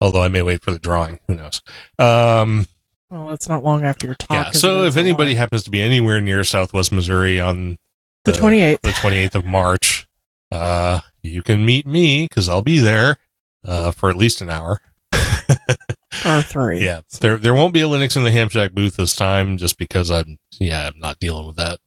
Although 0.00 0.22
I 0.22 0.28
may 0.28 0.42
wait 0.42 0.62
for 0.62 0.70
the 0.70 0.78
drawing, 0.78 1.20
who 1.26 1.34
knows? 1.34 1.60
Um, 1.98 2.66
Well, 3.10 3.30
it's 3.30 3.48
not 3.48 3.62
long 3.62 3.84
after 3.84 4.06
your 4.06 4.14
talk. 4.14 4.30
yeah. 4.30 4.50
So 4.52 4.84
if 4.84 4.96
anybody 4.96 5.32
lot. 5.32 5.38
happens 5.40 5.62
to 5.64 5.70
be 5.70 5.82
anywhere 5.82 6.20
near 6.20 6.42
Southwest 6.44 6.90
Missouri 6.92 7.38
on 7.40 7.76
the 8.24 8.32
28th. 8.32 8.80
the 8.80 8.90
28th 8.90 9.34
of 9.34 9.44
March, 9.44 10.06
uh, 10.50 11.00
you 11.22 11.42
can 11.42 11.66
meet 11.66 11.86
me 11.86 12.26
because 12.28 12.48
I'll 12.48 12.62
be 12.62 12.78
there 12.78 13.18
uh, 13.64 13.90
for 13.90 14.08
at 14.10 14.16
least 14.16 14.40
an 14.40 14.48
hour. 14.48 14.80
or 16.24 16.42
three. 16.42 16.82
Yeah, 16.84 17.00
there 17.20 17.36
there 17.36 17.54
won't 17.54 17.74
be 17.74 17.80
a 17.82 17.86
Linux 17.86 18.16
in 18.16 18.24
the 18.24 18.30
Ham 18.30 18.48
Shack 18.48 18.72
booth 18.72 18.96
this 18.96 19.14
time, 19.14 19.56
just 19.58 19.76
because 19.78 20.10
I'm 20.10 20.38
yeah 20.58 20.86
I'm 20.88 20.98
not 20.98 21.18
dealing 21.18 21.46
with 21.46 21.56
that. 21.56 21.78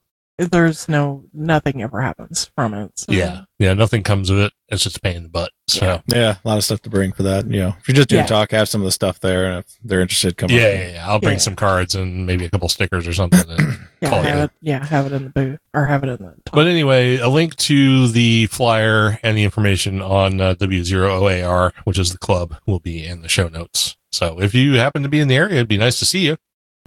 There's 0.51 0.87
no 0.89 1.23
nothing 1.33 1.81
ever 1.81 2.01
happens 2.01 2.49
from 2.55 2.73
it. 2.73 2.91
so- 2.99 3.11
Yeah, 3.11 3.41
yeah, 3.59 3.73
nothing 3.73 4.03
comes 4.03 4.29
of 4.29 4.37
it. 4.39 4.53
It's 4.69 4.83
just 4.83 4.97
a 4.97 4.99
pain 5.01 5.17
in 5.17 5.23
the 5.23 5.29
butt. 5.29 5.51
So 5.67 6.01
yeah, 6.07 6.37
a 6.43 6.47
lot 6.47 6.57
of 6.57 6.63
stuff 6.63 6.81
to 6.81 6.89
bring 6.89 7.11
for 7.13 7.23
that. 7.23 7.45
You 7.49 7.59
know, 7.59 7.75
if 7.79 7.87
you're 7.87 7.95
just 7.95 8.09
doing 8.09 8.21
Yeah. 8.21 8.25
a 8.25 8.27
talk, 8.27 8.51
have 8.51 8.67
some 8.69 8.81
of 8.81 8.85
the 8.85 8.91
stuff 8.91 9.19
there, 9.19 9.45
and 9.45 9.59
if 9.59 9.65
they're 9.83 10.01
interested, 10.01 10.35
come 10.37 10.49
yeah, 10.49 10.67
yeah, 10.73 10.91
yeah. 10.93 11.07
I'll 11.07 11.19
bring 11.19 11.33
Yeah. 11.33 11.39
some 11.39 11.55
cards 11.55 11.95
and 11.95 12.25
maybe 12.25 12.45
a 12.45 12.49
couple 12.49 12.67
stickers 12.69 13.07
or 13.07 13.13
something. 13.13 13.49
and 13.49 13.79
yeah, 14.01 14.09
call 14.09 14.19
it 14.19 14.25
have 14.25 14.35
good. 14.37 14.43
it. 14.45 14.51
Yeah, 14.61 14.85
have 14.85 15.05
it 15.05 15.11
in 15.13 15.23
the 15.25 15.29
booth 15.29 15.59
or 15.73 15.85
have 15.85 16.03
it 16.03 16.09
in 16.09 16.17
the. 16.17 16.33
Top. 16.45 16.53
But 16.55 16.67
anyway, 16.67 17.17
a 17.17 17.29
link 17.29 17.55
to 17.57 18.07
the 18.09 18.47
flyer 18.47 19.19
and 19.23 19.37
the 19.37 19.43
information 19.43 20.01
on 20.01 20.41
uh, 20.41 20.55
W0OAR, 20.55 21.71
which 21.83 21.99
is 21.99 22.11
the 22.11 22.17
club, 22.17 22.55
will 22.65 22.79
be 22.79 23.05
in 23.05 23.21
the 23.21 23.29
show 23.29 23.47
notes. 23.47 23.95
So 24.11 24.39
if 24.41 24.53
you 24.53 24.73
happen 24.75 25.03
to 25.03 25.09
be 25.09 25.19
in 25.19 25.27
the 25.27 25.35
area, 25.35 25.55
it'd 25.55 25.67
be 25.67 25.77
nice 25.77 25.99
to 25.99 26.05
see 26.05 26.25
you. 26.25 26.37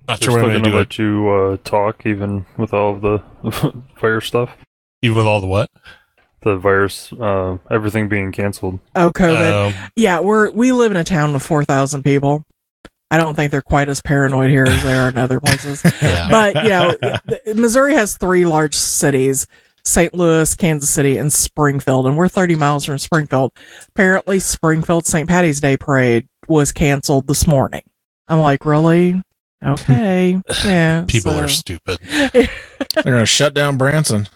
Not 0.08 0.22
sure 0.22 0.34
when 0.34 0.40
still 0.40 0.50
I'm 0.50 0.62
gonna 0.62 0.62
going 0.62 0.72
to 0.72 0.78
let 0.78 0.98
you 0.98 1.28
uh, 1.28 1.56
talk 1.64 2.06
even 2.06 2.46
with 2.56 2.72
all 2.72 2.94
of 2.94 3.00
the 3.00 3.82
fire 3.96 4.20
stuff. 4.20 4.56
even 5.02 5.16
with 5.16 5.26
all 5.26 5.40
the 5.40 5.46
what? 5.46 5.70
The 6.42 6.56
virus, 6.56 7.12
uh, 7.12 7.58
everything 7.70 8.08
being 8.08 8.30
canceled. 8.30 8.78
oh, 8.94 9.10
COVID. 9.10 9.68
Um, 9.68 9.90
yeah, 9.96 10.20
we're 10.20 10.50
we 10.50 10.70
live 10.70 10.92
in 10.92 10.96
a 10.96 11.04
town 11.04 11.32
with 11.32 11.42
four 11.42 11.64
thousand 11.64 12.04
people. 12.04 12.44
I 13.10 13.18
don't 13.18 13.34
think 13.34 13.50
they're 13.52 13.62
quite 13.62 13.88
as 13.88 14.02
paranoid 14.02 14.50
here 14.50 14.64
as 14.64 14.82
they 14.82 14.94
are 14.94 15.08
in 15.08 15.16
other 15.18 15.40
places. 15.40 15.82
yeah. 16.02 16.28
But 16.30 16.62
you 16.62 16.68
know, 16.68 16.96
Missouri 17.54 17.94
has 17.94 18.16
three 18.16 18.44
large 18.46 18.74
cities: 18.74 19.46
St. 19.84 20.14
Louis, 20.14 20.54
Kansas 20.54 20.90
City, 20.90 21.16
and 21.16 21.32
Springfield. 21.32 22.06
And 22.06 22.16
we're 22.16 22.28
thirty 22.28 22.54
miles 22.54 22.84
from 22.84 22.98
Springfield. 22.98 23.52
Apparently, 23.88 24.38
Springfield 24.38 25.06
St. 25.06 25.28
Patty's 25.28 25.60
Day 25.60 25.76
parade 25.76 26.28
was 26.48 26.70
canceled 26.70 27.26
this 27.26 27.46
morning. 27.46 27.82
I'm 28.28 28.40
like, 28.40 28.64
really? 28.64 29.20
Okay, 29.66 30.40
yeah. 30.64 31.04
People 31.08 31.32
so- 31.32 31.40
are 31.40 31.48
stupid. 31.48 31.98
They're 32.32 32.48
gonna 33.04 33.26
shut 33.26 33.52
down 33.54 33.76
Branson. 33.76 34.28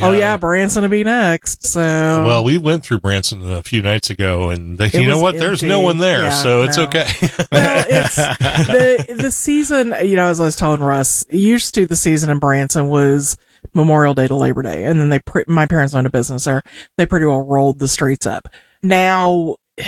Oh 0.00 0.12
yeah, 0.12 0.36
Branson 0.36 0.84
to 0.84 0.88
be 0.88 1.02
next. 1.02 1.66
So 1.66 1.80
Well, 1.80 2.44
we 2.44 2.56
went 2.56 2.84
through 2.84 3.00
Branson 3.00 3.50
a 3.50 3.62
few 3.64 3.82
nights 3.82 4.10
ago, 4.10 4.50
and 4.50 4.78
they, 4.78 4.88
you 4.98 5.08
know 5.08 5.16
was 5.16 5.22
what? 5.22 5.38
There's 5.38 5.62
no 5.62 5.80
one 5.80 5.98
there, 5.98 6.22
Yeah, 6.22 6.30
so 6.42 6.62
it's 6.62 6.76
no. 6.76 6.84
okay. 6.84 7.06
Well, 7.52 7.84
it's 7.88 8.16
the 8.16 9.16
the 9.18 9.30
season. 9.30 9.94
You 10.02 10.16
know, 10.16 10.28
as 10.28 10.40
I 10.40 10.44
was 10.44 10.56
telling 10.56 10.80
Russ, 10.80 11.24
used 11.30 11.74
to 11.74 11.86
the 11.86 11.96
season 11.96 12.30
in 12.30 12.38
Branson 12.38 12.88
was 12.88 13.36
Memorial 13.74 14.14
Day 14.14 14.28
to 14.28 14.34
Labor 14.36 14.62
Day, 14.62 14.84
and 14.84 15.00
then 15.00 15.08
they 15.08 15.18
pre- 15.18 15.44
my 15.48 15.66
parents 15.66 15.94
owned 15.94 16.06
a 16.06 16.10
business 16.10 16.44
there. 16.44 16.62
They 16.96 17.06
pretty 17.06 17.26
well 17.26 17.42
rolled 17.42 17.78
the 17.80 17.88
streets 17.88 18.24
up. 18.26 18.48
Now, 18.84 19.56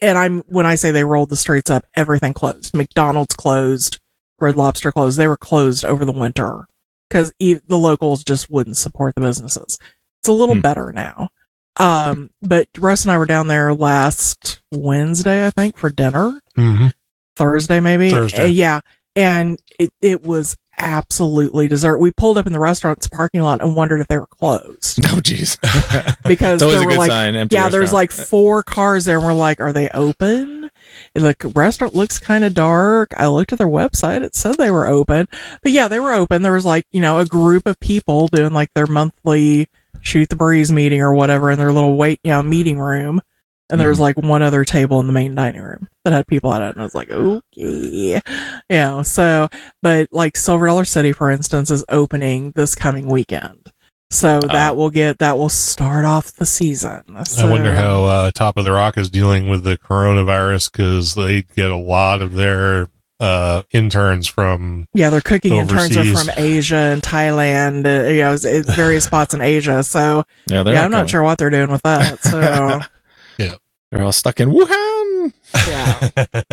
and 0.00 0.18
I'm 0.18 0.40
when 0.46 0.64
I 0.66 0.74
say 0.74 0.90
they 0.90 1.04
rolled 1.04 1.28
the 1.28 1.36
streets 1.36 1.70
up, 1.70 1.84
everything 1.94 2.32
closed. 2.32 2.74
McDonald's 2.74 3.36
closed, 3.36 4.00
Red 4.40 4.56
Lobster 4.56 4.92
closed. 4.92 5.18
They 5.18 5.28
were 5.28 5.36
closed 5.36 5.84
over 5.84 6.04
the 6.04 6.12
winter 6.12 6.66
because 7.08 7.32
the 7.38 7.60
locals 7.68 8.22
just 8.24 8.50
wouldn't 8.50 8.76
support 8.76 9.14
the 9.14 9.20
businesses. 9.20 9.78
It's 10.20 10.28
a 10.28 10.32
little 10.32 10.54
Hmm. 10.56 10.60
better 10.60 10.92
now. 10.92 11.28
Um, 11.76 12.30
but 12.42 12.68
Russ 12.76 13.04
and 13.04 13.12
I 13.12 13.18
were 13.18 13.26
down 13.26 13.46
there 13.46 13.72
last 13.72 14.60
Wednesday, 14.72 15.46
I 15.46 15.50
think, 15.50 15.76
for 15.76 15.90
dinner. 15.90 16.40
Mm-hmm. 16.56 16.88
Thursday, 17.36 17.78
maybe. 17.80 18.10
Thursday. 18.10 18.42
Uh, 18.44 18.46
yeah. 18.46 18.80
And 19.14 19.60
it, 19.78 19.92
it 20.02 20.24
was 20.24 20.56
absolutely 20.76 21.68
dessert. 21.68 21.98
We 21.98 22.10
pulled 22.12 22.36
up 22.38 22.46
in 22.46 22.52
the 22.52 22.58
restaurant's 22.58 23.08
parking 23.08 23.42
lot 23.42 23.60
and 23.62 23.74
wondered 23.76 24.00
if 24.00 24.08
they 24.08 24.18
were 24.18 24.26
closed 24.26 25.00
Oh, 25.06 25.20
jeez. 25.20 25.56
because 26.24 26.60
there 26.60 26.84
were 26.86 26.94
like, 26.96 27.10
sign. 27.10 27.48
Yeah, 27.50 27.68
there's 27.68 27.92
like 27.92 28.10
four 28.12 28.62
cars 28.64 29.04
there 29.04 29.18
and 29.18 29.26
we're 29.26 29.32
like, 29.34 29.60
are 29.60 29.72
they 29.72 29.88
open? 29.90 30.70
The 31.22 31.52
restaurant 31.54 31.94
looks 31.94 32.18
kind 32.18 32.44
of 32.44 32.54
dark. 32.54 33.12
I 33.16 33.26
looked 33.28 33.52
at 33.52 33.58
their 33.58 33.68
website. 33.68 34.22
It 34.22 34.34
said 34.34 34.56
they 34.56 34.70
were 34.70 34.86
open, 34.86 35.28
but 35.62 35.72
yeah, 35.72 35.88
they 35.88 36.00
were 36.00 36.12
open. 36.12 36.42
There 36.42 36.52
was 36.52 36.64
like, 36.64 36.86
you 36.92 37.00
know, 37.00 37.18
a 37.18 37.26
group 37.26 37.66
of 37.66 37.78
people 37.80 38.28
doing 38.28 38.52
like 38.52 38.72
their 38.74 38.86
monthly 38.86 39.68
shoot 40.00 40.28
the 40.28 40.36
breeze 40.36 40.70
meeting 40.70 41.00
or 41.00 41.14
whatever 41.14 41.50
in 41.50 41.58
their 41.58 41.72
little 41.72 41.96
wait, 41.96 42.20
you 42.22 42.30
know, 42.30 42.42
meeting 42.42 42.78
room. 42.78 43.20
And 43.70 43.78
there 43.78 43.88
was 43.88 43.98
mm-hmm. 43.98 44.18
like 44.18 44.18
one 44.18 44.42
other 44.42 44.64
table 44.64 44.98
in 45.00 45.06
the 45.06 45.12
main 45.12 45.34
dining 45.34 45.60
room 45.60 45.88
that 46.04 46.14
had 46.14 46.26
people 46.26 46.54
at 46.54 46.62
it. 46.62 46.70
And 46.70 46.80
I 46.80 46.84
was 46.84 46.94
like, 46.94 47.10
okay. 47.10 47.42
You 47.54 48.20
know, 48.70 49.02
so, 49.02 49.48
but 49.82 50.08
like 50.10 50.38
Silver 50.38 50.66
Dollar 50.66 50.86
City, 50.86 51.12
for 51.12 51.30
instance, 51.30 51.70
is 51.70 51.84
opening 51.90 52.52
this 52.52 52.74
coming 52.74 53.08
weekend. 53.08 53.70
So 54.10 54.40
that 54.40 54.74
will 54.76 54.88
get, 54.90 55.18
that 55.18 55.36
will 55.36 55.50
start 55.50 56.04
off 56.06 56.32
the 56.32 56.46
season. 56.46 57.02
I 57.14 57.50
wonder 57.50 57.74
how 57.74 58.04
uh, 58.04 58.30
Top 58.30 58.56
of 58.56 58.64
the 58.64 58.72
Rock 58.72 58.96
is 58.96 59.10
dealing 59.10 59.48
with 59.48 59.64
the 59.64 59.76
coronavirus 59.76 60.72
because 60.72 61.14
they 61.14 61.42
get 61.42 61.70
a 61.70 61.76
lot 61.76 62.22
of 62.22 62.32
their 62.32 62.88
uh, 63.20 63.62
interns 63.72 64.26
from. 64.26 64.86
Yeah, 64.94 65.10
they're 65.10 65.20
cooking 65.20 65.54
interns 65.56 65.96
are 65.96 66.04
from 66.04 66.30
Asia 66.36 66.76
and 66.76 67.02
Thailand, 67.02 67.84
uh, 67.84 68.08
you 68.08 68.20
know, 68.20 68.32
it's, 68.32 68.44
it's 68.44 68.72
various 68.74 69.04
spots 69.06 69.34
in 69.34 69.40
Asia. 69.42 69.82
So 69.82 70.24
yeah, 70.46 70.62
they're 70.62 70.74
yeah, 70.74 70.84
I'm 70.84 70.90
not 70.90 70.98
coming. 70.98 71.08
sure 71.08 71.22
what 71.22 71.36
they're 71.38 71.50
doing 71.50 71.70
with 71.70 71.82
that. 71.82 72.18
So 72.24 72.80
yeah, 73.38 73.54
They're 73.90 74.02
all 74.02 74.12
stuck 74.12 74.40
in 74.40 74.50
Wuhan. 74.50 75.32
yeah, 75.66 76.08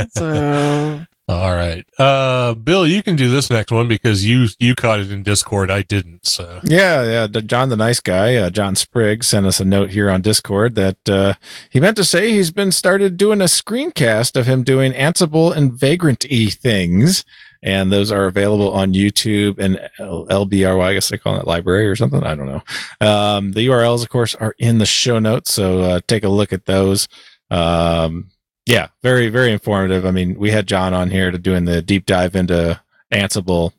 so 0.09 1.05
All 1.27 1.55
right, 1.55 1.83
uh, 1.97 2.53
Bill, 2.53 2.85
you 2.85 3.01
can 3.01 3.15
do 3.15 3.31
this 3.31 3.49
next 3.49 3.71
one 3.71 3.87
because 3.87 4.23
you 4.23 4.47
you 4.59 4.75
caught 4.75 4.99
it 4.99 5.11
in 5.11 5.23
Discord. 5.23 5.71
I 5.71 5.81
didn't. 5.81 6.27
So 6.27 6.59
Yeah, 6.63 7.25
yeah. 7.33 7.41
John, 7.41 7.69
the 7.69 7.75
nice 7.75 7.99
guy, 7.99 8.35
uh, 8.35 8.51
John 8.51 8.75
Spriggs, 8.75 9.25
sent 9.25 9.47
us 9.47 9.59
a 9.59 9.65
note 9.65 9.89
here 9.89 10.11
on 10.11 10.21
Discord 10.21 10.75
that 10.75 11.09
uh, 11.09 11.33
he 11.71 11.79
meant 11.79 11.97
to 11.97 12.03
say 12.03 12.31
he's 12.31 12.51
been 12.51 12.71
started 12.71 13.17
doing 13.17 13.41
a 13.41 13.45
screencast 13.45 14.35
of 14.39 14.45
him 14.45 14.61
doing 14.61 14.91
Ansible 14.91 15.55
and 15.55 15.73
Vagrant 15.73 16.25
E 16.29 16.51
things, 16.51 17.25
and 17.63 17.91
those 17.91 18.11
are 18.11 18.25
available 18.25 18.71
on 18.71 18.93
YouTube 18.93 19.57
and 19.57 19.79
LBRY. 19.99 20.83
I 20.83 20.93
guess 20.93 21.09
they 21.09 21.17
call 21.17 21.37
it 21.37 21.47
library 21.47 21.87
or 21.87 21.95
something. 21.95 22.23
I 22.23 22.35
don't 22.35 22.45
know. 22.45 22.61
Um, 23.01 23.53
the 23.53 23.65
URLs, 23.65 24.03
of 24.03 24.09
course, 24.09 24.35
are 24.35 24.53
in 24.59 24.77
the 24.77 24.85
show 24.85 25.17
notes, 25.17 25.51
so 25.51 25.81
uh, 25.81 25.99
take 26.07 26.23
a 26.23 26.29
look 26.29 26.53
at 26.53 26.65
those. 26.65 27.07
Um, 27.49 28.29
yeah, 28.65 28.87
very, 29.01 29.29
very 29.29 29.51
informative. 29.51 30.05
I 30.05 30.11
mean, 30.11 30.37
we 30.37 30.51
had 30.51 30.67
John 30.67 30.93
on 30.93 31.09
here 31.09 31.31
to 31.31 31.37
doing 31.37 31.65
the 31.65 31.81
deep 31.81 32.05
dive 32.05 32.35
into 32.35 32.79
Ansible, 33.11 33.73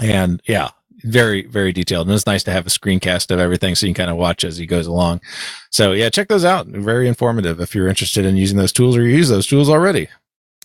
and 0.00 0.40
yeah, 0.46 0.70
very 1.02 1.46
very 1.46 1.72
detailed 1.72 2.06
and 2.06 2.14
it's 2.14 2.26
nice 2.26 2.42
to 2.42 2.50
have 2.50 2.66
a 2.66 2.70
screencast 2.70 3.30
of 3.30 3.38
everything 3.38 3.74
so 3.74 3.86
you 3.86 3.94
can 3.94 4.04
kind 4.04 4.10
of 4.10 4.16
watch 4.16 4.44
as 4.44 4.58
he 4.58 4.66
goes 4.66 4.86
along 4.86 5.20
so 5.70 5.92
yeah 5.92 6.10
check 6.10 6.28
those 6.28 6.44
out 6.44 6.66
very 6.66 7.08
informative 7.08 7.58
if 7.58 7.74
you're 7.74 7.88
interested 7.88 8.26
in 8.26 8.36
using 8.36 8.58
those 8.58 8.72
tools 8.72 8.96
or 8.96 9.02
you 9.02 9.16
use 9.16 9.30
those 9.30 9.46
tools 9.46 9.70
already 9.70 10.08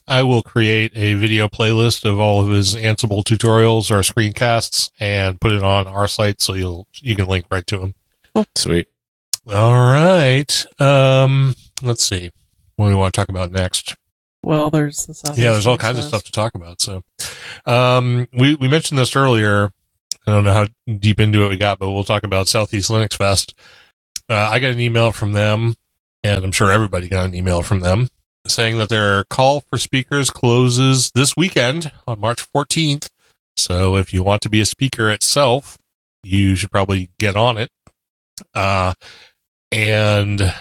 I 0.07 0.21
will 0.21 0.43
create 0.43 0.91
a 0.95 1.15
video 1.15 1.47
playlist 1.47 2.05
of 2.05 2.19
all 2.19 2.39
of 2.39 2.49
his 2.49 2.75
Ansible 2.75 3.23
tutorials 3.23 3.89
or 3.89 4.01
screencasts 4.01 4.91
and 4.99 5.41
put 5.41 5.51
it 5.51 5.63
on 5.63 5.87
our 5.87 6.07
site 6.07 6.41
so 6.41 6.53
you'll 6.53 6.87
you 6.93 7.15
can 7.15 7.25
link 7.25 7.45
right 7.49 7.65
to 7.67 7.79
them. 7.79 7.95
sweet 8.55 8.87
All 9.51 9.73
right. 9.73 10.65
Um, 10.79 11.55
let's 11.81 12.05
see. 12.05 12.31
What 12.75 12.87
do 12.87 12.89
we 12.89 12.95
want 12.95 13.13
to 13.13 13.19
talk 13.19 13.29
about 13.29 13.51
next? 13.51 13.95
well, 14.45 14.69
there's 14.69 15.09
yeah, 15.35 15.51
there's 15.53 15.65
all 15.67 15.77
kinds 15.77 15.97
of 15.97 16.05
stuff 16.05 16.23
to 16.23 16.31
talk 16.31 16.53
about. 16.53 16.79
So, 16.79 17.03
um, 17.65 18.27
we 18.31 18.55
we 18.55 18.67
mentioned 18.67 18.99
this 18.99 19.15
earlier. 19.15 19.71
I 20.27 20.31
don't 20.31 20.43
know 20.43 20.53
how 20.53 20.67
deep 20.99 21.19
into 21.19 21.43
it 21.43 21.49
we 21.49 21.57
got, 21.57 21.79
but 21.79 21.91
we'll 21.91 22.03
talk 22.03 22.23
about 22.23 22.47
Southeast 22.47 22.89
Linux 22.91 23.15
Fest. 23.15 23.55
Uh, 24.29 24.35
I 24.35 24.59
got 24.59 24.71
an 24.71 24.79
email 24.79 25.11
from 25.11 25.33
them, 25.33 25.75
and 26.23 26.43
I'm 26.43 26.51
sure 26.51 26.71
everybody 26.71 27.09
got 27.09 27.25
an 27.25 27.35
email 27.35 27.63
from 27.63 27.79
them 27.79 28.07
saying 28.47 28.77
that 28.77 28.89
their 28.89 29.23
call 29.25 29.61
for 29.61 29.77
speakers 29.79 30.29
closes 30.29 31.11
this 31.15 31.35
weekend 31.35 31.91
on 32.07 32.19
March 32.19 32.45
14th. 32.53 33.09
So, 33.57 33.95
if 33.95 34.13
you 34.13 34.21
want 34.21 34.43
to 34.43 34.49
be 34.49 34.61
a 34.61 34.65
speaker 34.65 35.09
itself, 35.09 35.79
you 36.23 36.55
should 36.55 36.71
probably 36.71 37.09
get 37.17 37.35
on 37.35 37.57
it. 37.57 37.71
Uh, 38.53 38.93
and 39.71 40.53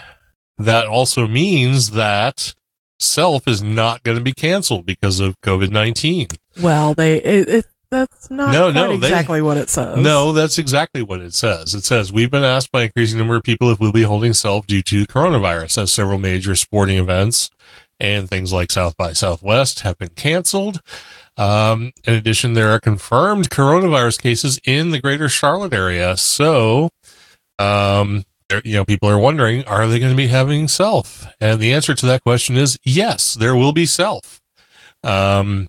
that 0.59 0.87
also 0.87 1.27
means 1.27 1.91
that 1.93 2.55
SELF 2.99 3.47
is 3.49 3.63
not 3.63 4.03
going 4.03 4.17
to 4.19 4.23
be 4.25 4.33
canceled 4.33 4.87
because 4.87 5.21
of 5.21 5.41
COVID 5.43 5.71
19. 5.71 6.29
Well, 6.63 6.95
they 6.95 7.17
it, 7.23 7.49
it 7.49 7.67
that's 7.91 8.31
not 8.31 8.53
No, 8.53 8.71
no, 8.71 8.97
they- 8.97 9.07
exactly 9.09 9.43
what 9.43 9.57
it 9.57 9.69
says. 9.69 9.97
No, 9.99 10.33
that's 10.33 10.59
exactly 10.59 11.03
what 11.03 11.21
it 11.21 11.35
says. 11.35 11.75
It 11.75 11.85
says 11.85 12.13
we've 12.13 12.31
been 12.31 12.45
asked 12.45 12.73
by 12.73 12.83
increasing 12.85 13.19
number 13.19 13.37
of 13.37 13.43
people 13.43 13.71
if 13.71 13.79
we'll 13.79 13.93
be 13.93 14.03
holding 14.03 14.33
SELF 14.33 14.67
due 14.67 14.83
to 14.83 15.07
coronavirus, 15.07 15.83
as 15.83 15.93
several 15.93 16.19
major 16.19 16.55
sporting 16.57 16.99
events 16.99 17.51
and 18.01 18.29
things 18.29 18.53
like 18.53 18.73
South 18.73 18.97
by 18.97 19.13
Southwest 19.13 19.81
have 19.81 19.97
been 19.99 20.09
canceled. 20.11 20.81
Um, 21.37 21.93
in 22.05 22.15
addition, 22.15 22.55
there 22.55 22.71
are 22.71 22.81
confirmed 22.81 23.51
coronavirus 23.51 24.21
cases 24.21 24.61
in 24.65 24.91
the 24.91 25.01
greater 25.01 25.29
Charlotte 25.29 25.73
area. 25.73 26.17
So, 26.17 26.91
um, 27.59 28.25
you 28.65 28.75
know, 28.75 28.85
people 28.85 29.09
are 29.09 29.19
wondering, 29.19 29.65
are 29.65 29.87
they 29.87 29.99
going 29.99 30.13
to 30.13 30.17
be 30.17 30.29
having 30.29 30.69
SELF? 30.69 31.27
And 31.41 31.61
the 31.61 31.73
answer 31.73 31.95
to 31.95 32.07
that 32.07 32.23
question 32.23 32.57
is 32.57 32.79
yes, 32.85 33.35
there 33.35 33.57
will 33.57 33.73
be 33.73 33.87
SELF. 33.87 34.41
Um, 35.03 35.69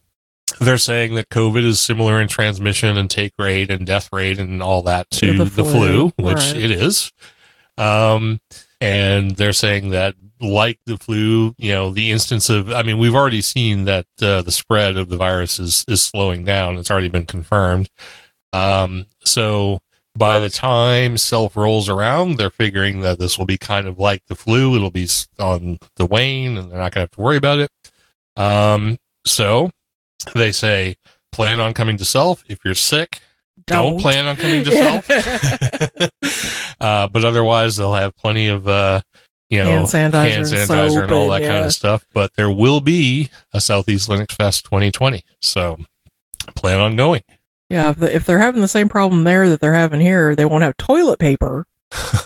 they're 0.60 0.78
saying 0.78 1.16
that 1.16 1.30
COVID 1.30 1.66
is 1.66 1.80
similar 1.80 2.22
in 2.22 2.28
transmission 2.28 2.98
and 2.98 3.10
take 3.10 3.34
rate 3.38 3.70
and 3.70 3.86
death 3.86 4.10
rate 4.14 4.40
and 4.40 4.62
all 4.62 4.82
that 4.84 5.10
to 5.12 5.38
the, 5.38 5.46
flu, 5.46 5.64
flu, 5.64 6.14
which 6.18 6.38
right. 6.38 6.58
it 6.58 6.72
is. 6.72 7.12
Um, 7.78 8.40
and 8.80 9.32
they're 9.32 9.54
saying 9.54 9.90
that 9.90 10.16
like 10.40 10.80
the 10.86 10.98
flu, 10.98 11.56
you 11.58 11.72
know, 11.72 11.92
the 11.92 12.12
instance 12.12 12.50
of, 12.50 12.72
I 12.72 12.84
mean, 12.84 12.98
we've 12.98 13.16
already 13.16 13.42
seen 13.42 13.86
that 13.86 14.06
uh, 14.22 14.42
the 14.42 14.52
spread 14.52 14.98
of 14.98 15.10
the 15.10 15.18
virus 15.18 15.60
is, 15.60 15.84
is 15.88 16.04
slowing 16.04 16.46
down. 16.46 16.78
It's 16.78 16.92
already 16.92 17.10
been 17.10 17.26
confirmed. 17.26 17.90
Um, 18.54 19.08
so 19.24 19.80
by 20.18 20.40
the 20.40 20.50
time 20.50 21.18
SELF 21.18 21.56
rolls 21.56 21.90
around, 21.90 22.38
they're 22.38 22.50
figuring 22.50 23.02
that 23.02 23.20
this 23.20 23.38
will 23.38 23.46
be 23.46 23.58
kind 23.58 23.88
of 23.88 24.00
like 24.00 24.26
the 24.28 24.36
flu. 24.36 24.76
It'll 24.76 24.92
be 24.92 25.08
on 25.40 25.80
the 25.98 26.06
wane 26.06 26.58
and 26.58 26.72
they're 26.72 26.80
not 26.80 26.94
going 26.94 26.94
to 26.94 27.00
have 27.02 27.12
to 27.12 27.22
worry 27.22 27.38
about 27.38 27.60
it. 27.60 27.70
Um, 28.38 28.98
so 29.26 29.72
they 30.34 30.52
say, 30.52 30.96
plan 31.32 31.60
on 31.60 31.74
coming 31.74 31.98
to 31.98 32.06
SELF. 32.06 32.44
If 32.48 32.60
you're 32.64 32.76
sick, 32.76 33.22
don't, 33.68 33.94
Don't. 33.94 34.02
plan 34.02 34.28
on 34.28 34.36
coming 34.36 34.64
to 34.64 34.72
SELF. 34.72 36.12
uh, 36.82 37.08
but 37.08 37.26
otherwise, 37.26 37.78
they'll 37.78 37.94
have 37.94 38.16
plenty 38.16 38.48
of, 38.48 38.68
uh, 38.68 39.02
you 39.50 39.60
know, 39.60 39.86
Hand 39.86 39.88
sanitizer, 39.88 40.30
hand 40.30 40.46
sanitizer 40.46 40.92
soap, 40.92 41.04
and 41.04 41.12
all 41.12 41.30
that 41.30 41.42
and, 41.42 41.52
kind 41.52 41.66
of 41.66 41.74
stuff. 41.74 42.06
But 42.14 42.34
there 42.36 42.52
will 42.52 42.82
be 42.82 43.30
a 43.54 43.62
Southeast 43.62 44.10
Linux 44.10 44.34
Fest 44.34 44.66
2020. 44.66 45.24
So 45.42 45.78
plan 46.56 46.80
on 46.80 46.96
going. 46.96 47.24
Yeah, 47.70 47.90
if, 47.92 47.98
the, 47.98 48.16
if 48.16 48.26
they're 48.26 48.40
having 48.40 48.62
the 48.62 48.68
same 48.68 48.90
problem 48.90 49.24
there 49.24 49.50
that 49.50 49.60
they're 49.60 49.74
having 49.74 50.00
here, 50.00 50.36
they 50.36 50.46
won't 50.46 50.64
have 50.64 50.78
toilet 50.78 51.18
paper, 51.20 51.66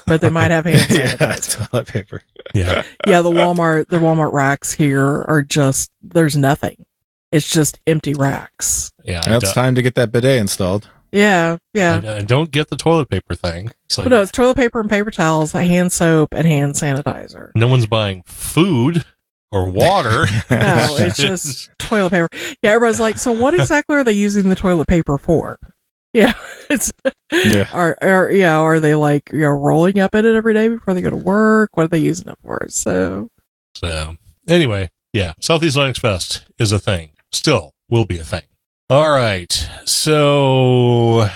but 0.05 0.19
they 0.21 0.29
might 0.29 0.51
have 0.51 0.65
hand 0.65 0.85
yeah 0.91 1.15
sanitizer. 1.15 1.69
toilet 1.69 1.87
paper 1.87 2.21
Yeah. 2.53 2.83
yeah, 3.07 3.21
the 3.21 3.29
Walmart 3.31 3.87
the 3.87 3.97
Walmart 3.99 4.33
racks 4.33 4.73
here 4.73 5.23
are 5.27 5.41
just 5.41 5.91
there's 6.01 6.35
nothing. 6.35 6.85
It's 7.31 7.49
just 7.49 7.79
empty 7.87 8.13
racks. 8.15 8.91
Yeah. 9.03 9.21
Now 9.27 9.37
it's 9.37 9.53
time 9.53 9.75
to 9.75 9.81
get 9.81 9.95
that 9.95 10.11
bidet 10.11 10.39
installed 10.39 10.89
Yeah, 11.11 11.57
yeah. 11.73 12.01
I, 12.03 12.15
I 12.17 12.21
don't 12.21 12.49
get 12.51 12.69
the 12.69 12.75
toilet 12.75 13.09
paper 13.09 13.35
thing. 13.35 13.71
It's 13.85 13.97
like, 13.97 14.05
But 14.05 14.09
no, 14.09 14.21
it's 14.23 14.31
toilet 14.31 14.57
paper 14.57 14.79
and 14.79 14.89
paper 14.89 15.11
towels, 15.11 15.51
hand 15.53 15.91
soap, 15.91 16.33
and 16.33 16.45
hand 16.47 16.73
sanitizer. 16.73 17.51
no 17.55 17.67
one's 17.67 17.85
buying 17.85 18.23
food 18.25 19.05
or 19.51 19.69
water. 19.69 20.25
No, 20.49 20.95
it's 20.99 21.17
just 21.21 21.69
toilet 21.79 22.09
paper. 22.11 22.29
Yeah, 22.61 22.71
everybody's 22.71 22.99
like, 22.99 23.17
so 23.17 23.31
what 23.31 23.53
exactly 23.53 23.95
are 23.95 24.03
they 24.03 24.11
using 24.13 24.49
the 24.49 24.55
toilet 24.55 24.87
paper 24.87 25.17
for? 25.17 25.57
Yeah, 26.11 26.33
it's 26.71 26.91
yeah 27.31 27.69
are, 27.71 27.95
are 28.01 28.31
yeah, 28.31 28.57
are 28.57 28.79
they 28.79 28.95
like 28.95 29.29
you 29.31 29.41
know 29.41 29.49
rolling 29.49 29.99
up 29.99 30.15
in 30.15 30.25
it 30.25 30.33
every 30.35 30.55
day 30.55 30.67
before 30.67 30.95
they 30.95 31.01
go 31.01 31.11
to 31.11 31.15
work? 31.15 31.69
What 31.75 31.83
are 31.83 31.87
they 31.87 31.99
using 31.99 32.29
it 32.29 32.37
for? 32.43 32.65
So 32.69 33.29
So 33.75 34.15
anyway, 34.47 34.89
yeah, 35.13 35.33
Southeast 35.39 35.77
Linux 35.77 35.99
Fest 35.99 36.45
is 36.57 36.71
a 36.71 36.79
thing. 36.79 37.11
Still 37.31 37.73
will 37.91 38.05
be 38.05 38.17
a 38.17 38.23
thing. 38.23 38.41
All 38.89 39.11
right. 39.11 39.53
So 39.85 41.29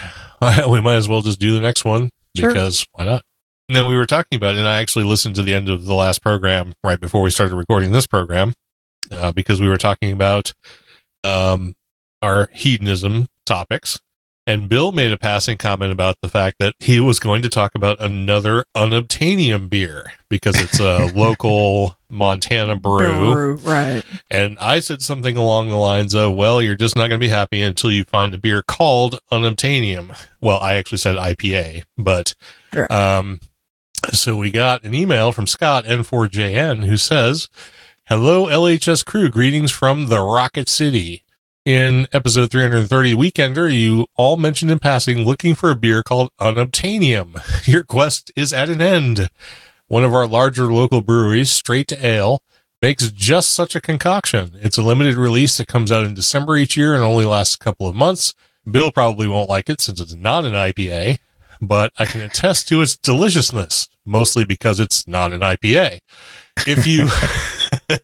we 0.68 0.82
might 0.82 0.96
as 0.96 1.08
well 1.08 1.22
just 1.22 1.40
do 1.40 1.54
the 1.54 1.62
next 1.62 1.86
one 1.86 2.10
Sure. 2.36 2.50
because 2.50 2.84
why 2.94 3.06
not? 3.06 3.22
No, 3.74 3.88
we 3.88 3.98
were 3.98 4.06
talking 4.06 4.38
about 4.38 4.56
and 4.56 4.68
I 4.68 4.80
actually 4.82 5.06
listened 5.06 5.36
to 5.36 5.42
the 5.42 5.54
end 5.54 5.68
of 5.68 5.86
the 5.86 5.96
last 5.96 6.22
program 6.22 6.74
right 6.84 7.00
before 7.00 7.24
we 7.24 7.32
started 7.32 7.56
recording 7.56 7.92
this 7.92 8.06
program 8.06 8.54
uh, 9.12 9.32
because 9.32 9.60
we 9.60 9.68
were 9.68 9.78
talking 9.78 10.12
about 10.12 10.54
um, 11.24 11.74
our 12.22 12.50
hedonism 12.54 13.28
topics. 13.48 14.00
And 14.46 14.68
Bill 14.70 14.92
made 14.92 15.12
a 15.12 15.18
passing 15.18 15.58
comment 15.58 15.92
about 15.92 16.18
the 16.22 16.28
fact 16.30 16.58
that 16.60 16.76
he 16.78 17.00
was 17.00 17.18
going 17.18 17.42
to 17.44 17.50
talk 17.50 17.76
about 17.76 18.00
another 18.00 18.66
unobtainium 18.76 19.70
beer 19.70 20.12
because 20.30 20.60
it's 20.60 20.80
a 20.80 21.06
local 21.16 21.98
Montana 22.10 22.76
brew. 22.76 23.34
Brew, 23.34 23.56
right. 23.56 24.04
And 24.30 24.60
I 24.60 24.82
said 24.82 25.02
something 25.02 25.36
along 25.38 25.70
the 25.70 25.78
lines 25.78 26.14
of, 26.14 26.36
well, 26.36 26.62
you're 26.62 26.76
just 26.76 26.96
not 26.96 27.08
going 27.08 27.20
to 27.22 27.26
be 27.26 27.30
happy 27.30 27.62
until 27.62 27.90
you 27.90 28.04
find 28.04 28.34
a 28.34 28.38
beer 28.38 28.62
called 28.62 29.18
unobtainium. 29.32 30.16
Well, 30.42 30.60
I 30.60 30.76
actually 30.76 30.98
said 31.00 31.16
IPA, 31.16 31.86
but, 31.98 32.36
Sure. 32.74 32.92
um, 32.92 33.40
so 34.12 34.36
we 34.36 34.52
got 34.52 34.84
an 34.84 34.94
email 34.94 35.32
from 35.32 35.48
Scott 35.48 35.86
N4JN 35.86 36.86
who 36.86 36.98
says, 36.98 37.48
Hello, 38.08 38.48
LHS 38.48 39.06
crew. 39.06 39.30
Greetings 39.30 39.72
from 39.72 40.08
the 40.08 40.22
Rocket 40.22 40.68
City. 40.68 41.24
In 41.66 42.08
episode 42.12 42.52
330 42.52 43.16
Weekender, 43.16 43.74
you 43.74 44.08
all 44.16 44.36
mentioned 44.36 44.70
in 44.70 44.80
passing 44.80 45.20
looking 45.20 45.56
for 45.56 45.72
a 45.72 45.76
beer 45.76 46.04
called 46.04 46.30
Unobtainium. 46.40 47.68
Your 47.68 47.84
quest 47.84 48.32
is 48.36 48.52
at 48.52 48.70
an 48.70 48.82
end. 48.82 49.30
One 49.88 50.04
of 50.04 50.14
our 50.14 50.28
larger 50.28 50.66
local 50.74 51.02
breweries, 51.02 51.52
Straight 51.52 51.88
to 51.88 52.06
Ale, 52.06 52.42
makes 52.82 53.10
just 53.12 53.52
such 53.52 53.76
a 53.76 53.82
concoction. 53.82 54.52
It's 54.56 54.78
a 54.78 54.84
limited 54.84 55.16
release 55.16 55.56
that 55.58 55.68
comes 55.68 55.92
out 55.92 56.06
in 56.06 56.14
December 56.14 56.58
each 56.58 56.76
year 56.76 56.94
and 56.94 57.04
only 57.04 57.26
lasts 57.26 57.56
a 57.56 57.60
couple 57.60 57.88
of 57.88 57.96
months. 57.96 58.34
Bill 58.70 58.92
probably 58.92 59.28
won't 59.28 59.50
like 59.50 59.70
it 59.70 59.80
since 59.80 60.02
it's 60.02 60.14
not 60.14 60.44
an 60.44 60.54
IPA, 60.54 61.20
but 61.68 61.92
I 61.98 62.06
can 62.06 62.22
attest 62.22 62.68
to 62.70 62.82
its 62.82 62.96
deliciousness, 62.98 63.88
mostly 64.06 64.46
because 64.46 64.80
it's 64.80 65.08
not 65.08 65.34
an 65.34 65.42
IPA. 65.42 66.00
If 66.68 66.86
you 66.86 67.08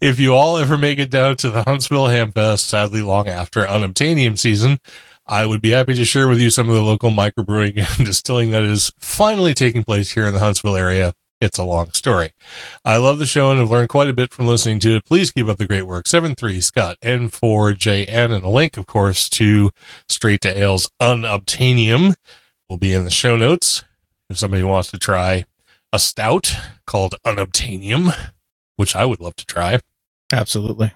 if 0.00 0.18
you 0.18 0.34
all 0.34 0.56
ever 0.56 0.78
make 0.78 0.98
it 0.98 1.10
down 1.10 1.36
to 1.38 1.50
the 1.50 1.62
Huntsville 1.64 2.06
Hamfest, 2.06 2.60
sadly 2.60 3.02
long 3.02 3.28
after 3.28 3.64
unobtainium 3.64 4.38
season, 4.38 4.78
I 5.26 5.44
would 5.44 5.60
be 5.60 5.70
happy 5.70 5.94
to 5.94 6.04
share 6.04 6.28
with 6.28 6.40
you 6.40 6.50
some 6.50 6.68
of 6.68 6.74
the 6.74 6.82
local 6.82 7.10
microbrewing 7.10 7.76
and 7.98 8.06
distilling 8.06 8.50
that 8.50 8.62
is 8.62 8.92
finally 8.98 9.54
taking 9.54 9.84
place 9.84 10.12
here 10.12 10.26
in 10.26 10.34
the 10.34 10.40
Huntsville 10.40 10.76
area. 10.76 11.12
It's 11.40 11.58
a 11.58 11.64
long 11.64 11.92
story. 11.92 12.32
I 12.84 12.96
love 12.96 13.20
the 13.20 13.26
show 13.26 13.52
and 13.52 13.60
have 13.60 13.70
learned 13.70 13.90
quite 13.90 14.08
a 14.08 14.12
bit 14.12 14.32
from 14.32 14.48
listening 14.48 14.80
to 14.80 14.96
it. 14.96 15.04
Please 15.04 15.30
keep 15.30 15.46
up 15.46 15.58
the 15.58 15.68
great 15.68 15.82
work. 15.82 16.06
7-3 16.06 16.60
Scott 16.60 16.96
N4JN 17.00 18.34
and 18.34 18.44
a 18.44 18.48
link, 18.48 18.76
of 18.76 18.86
course, 18.86 19.28
to 19.30 19.70
Straight 20.08 20.40
to 20.40 20.58
Ale's 20.58 20.90
Unobtainium 21.00 22.16
will 22.68 22.76
be 22.78 22.92
in 22.94 23.04
the 23.04 23.10
show 23.10 23.36
notes. 23.36 23.84
If 24.30 24.38
somebody 24.38 24.62
wants 24.62 24.90
to 24.90 24.98
try 24.98 25.44
a 25.92 25.98
stout 25.98 26.54
called 26.86 27.14
Unobtainium, 27.24 28.14
which 28.76 28.94
I 28.94 29.04
would 29.06 29.20
love 29.20 29.36
to 29.36 29.46
try. 29.46 29.80
Absolutely. 30.32 30.92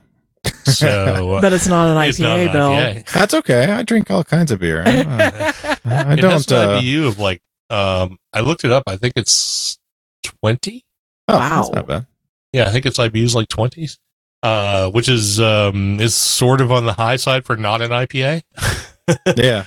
So 0.65 1.39
But 1.43 1.53
it's 1.53 1.66
not 1.66 1.89
an 1.97 2.09
it's 2.09 2.19
not 2.19 2.39
IPA, 2.39 2.47
an 2.47 2.53
Bill. 2.53 2.70
IPA. 2.70 3.12
That's 3.12 3.35
okay. 3.35 3.65
I 3.73 3.82
drink 3.85 4.11
all 4.11 4.23
kinds 4.24 4.51
of 4.51 4.61
beer. 4.61 4.82
I'm, 4.85 5.09
uh, 5.09 5.19
I 5.85 6.12
it 6.15 6.19
has 6.24 6.47
don't. 6.47 6.59
an 6.59 6.69
Uh, 6.77 6.81
IBU 6.81 7.09
of 7.09 7.19
like 7.19 7.40
um 7.70 8.19
I 8.32 8.40
looked 8.40 8.65
it 8.65 8.70
up. 8.73 8.82
I 8.86 8.97
think 8.97 9.15
it's 9.16 9.78
twenty. 10.23 10.85
oh, 11.28 11.39
Wow. 11.39 11.62
That's 11.62 11.74
not 11.74 11.86
bad. 11.86 12.07
Yeah, 12.53 12.65
I 12.69 12.70
think 12.70 12.85
it's 12.85 12.99
IBUs 12.99 13.35
like 13.35 13.49
twenties. 13.49 13.99
Uh, 14.43 14.90
which 14.90 15.09
is 15.09 15.40
um 15.40 16.01
is 16.01 16.15
sort 16.15 16.61
of 16.61 16.70
on 16.73 16.85
the 16.85 16.93
high 16.93 17.16
side 17.16 17.44
for 17.47 17.57
not 17.57 17.81
an 17.81 17.90
IPA. 17.90 18.43
Yeah. 19.36 19.65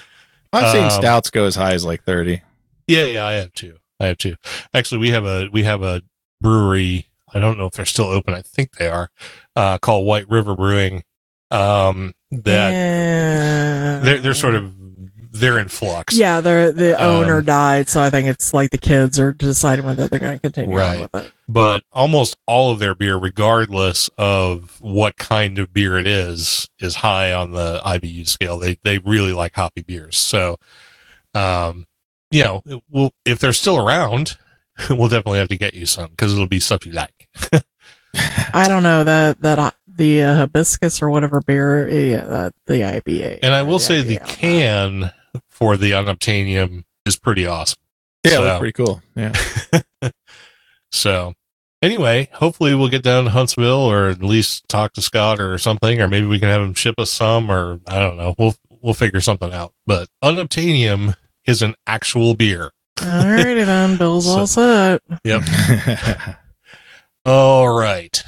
I've 0.56 0.72
seen 0.72 0.84
Um, 0.86 0.92
stouts 0.92 1.30
go 1.30 1.46
as 1.46 1.56
high 1.56 1.74
as 1.74 1.86
like 1.86 2.04
30. 2.04 2.42
Yeah, 2.88 3.06
yeah, 3.06 3.26
I 3.26 3.34
have 3.34 3.54
two. 3.54 3.78
I 4.00 4.08
have 4.08 4.18
two. 4.18 4.36
Actually, 4.74 5.00
we 5.00 5.10
have 5.12 5.26
a 5.26 5.50
we 5.52 5.64
have 5.64 5.82
a 5.84 6.02
brewery. 6.42 7.08
I 7.34 7.40
don't 7.40 7.58
know 7.58 7.66
if 7.66 7.74
they're 7.74 7.86
still 7.86 8.06
open. 8.06 8.34
I 8.34 8.42
think 8.42 8.76
they 8.76 8.88
are. 8.88 9.10
Uh, 9.56 9.78
called 9.78 10.06
White 10.06 10.30
River 10.30 10.56
Brewing. 10.56 11.04
Um, 11.52 12.14
that 12.32 12.72
Yeah. 12.72 14.00
they're 14.04 14.20
they're 14.20 14.34
sort 14.34 14.56
of 14.56 14.75
they're 15.36 15.60
in 15.60 15.68
flux. 15.68 16.16
Yeah, 16.16 16.42
the 16.42 16.74
the 16.76 16.96
Um, 17.02 17.24
owner 17.24 17.42
died, 17.42 17.90
so 17.90 18.02
I 18.02 18.10
think 18.10 18.28
it's 18.28 18.54
like 18.54 18.72
the 18.72 18.78
kids 18.78 19.20
are 19.20 19.34
deciding 19.34 19.86
whether 19.86 20.08
they're 20.08 20.20
going 20.20 20.38
to 20.38 20.42
continue 20.42 20.76
Right. 20.76 20.96
on 20.96 21.02
with 21.12 21.16
it. 21.26 21.32
but 21.48 21.84
almost 21.92 22.38
all 22.48 22.72
of 22.72 22.80
their 22.80 22.96
beer, 22.96 23.18
regardless 23.18 24.10
of 24.18 24.78
what 24.82 25.18
kind 25.18 25.60
of 25.60 25.74
beer 25.74 25.98
it 25.98 26.08
is, 26.08 26.70
is 26.80 26.96
high 26.96 27.34
on 27.34 27.52
the 27.52 27.82
IBU 27.86 28.28
scale. 28.28 28.58
They 28.60 28.78
they 28.84 28.98
really 29.00 29.34
like 29.34 29.56
hoppy 29.56 29.82
beers. 29.82 30.18
So, 30.18 30.58
um, 31.34 31.86
you 32.32 32.44
know, 32.44 32.64
we'll, 32.90 33.12
if 33.26 33.40
they're 33.40 33.54
still 33.54 33.78
around, 33.86 34.38
we'll 34.90 35.10
definitely 35.10 35.40
have 35.40 35.50
to 35.50 35.58
get 35.58 35.74
you 35.74 35.86
some 35.86 36.10
because 36.12 36.34
it'll 36.34 36.48
be 36.48 36.60
stuff 36.60 36.86
you 36.86 36.92
like. 36.94 37.28
I 38.54 38.68
don't 38.68 38.84
know 38.84 39.04
that 39.04 39.42
that 39.42 39.60
uh, 39.60 39.72
the 39.88 40.24
uh, 40.24 40.36
hibiscus 40.36 41.02
or 41.02 41.10
whatever 41.10 41.42
beer, 41.42 41.88
yeah, 41.90 42.24
that 42.26 42.54
the 42.66 42.76
IBA. 42.82 43.40
And 43.44 43.54
I 43.54 43.62
will 43.64 43.80
say 43.80 44.02
the 44.02 44.20
can 44.26 45.12
for 45.50 45.78
the 45.78 45.92
unobtainium 45.92 46.84
is 47.06 47.16
pretty 47.18 47.46
awesome. 47.46 47.80
Yeah, 48.24 48.32
So- 48.32 48.44
that's 48.44 48.60
pretty 48.60 48.74
cool. 48.74 49.02
Yeah. 49.16 49.34
So 50.92 51.34
anyway, 51.82 52.30
hopefully 52.34 52.74
we'll 52.74 52.88
get 52.90 53.04
down 53.04 53.26
to 53.26 53.30
Huntsville 53.32 53.68
or 53.92 54.08
at 54.10 54.24
least 54.24 54.68
talk 54.70 54.94
to 54.94 55.02
Scott 55.02 55.42
or 55.42 55.58
something, 55.58 56.00
or 56.02 56.08
maybe 56.08 56.26
we 56.26 56.40
can 56.40 56.48
have 56.48 56.62
him 56.62 56.74
ship 56.74 56.96
us 56.98 57.12
some 57.12 57.52
or 57.52 57.82
I 57.88 58.00
don't 58.00 58.16
know. 58.18 58.34
We'll 58.38 58.56
we'll 58.82 58.94
figure 58.94 59.20
something 59.20 59.52
out. 59.52 59.74
But 59.86 60.08
unobtainium 60.24 61.16
is 61.46 61.62
an 61.62 61.76
actual 61.86 62.34
beer. 62.36 62.72
Alrighty 62.98 63.66
then, 63.66 63.98
Bill's 63.98 64.26
So- 64.32 64.38
all 64.40 64.48
set. 64.48 65.02
Yep. 65.26 65.44
All 67.26 67.68
right. 67.78 68.24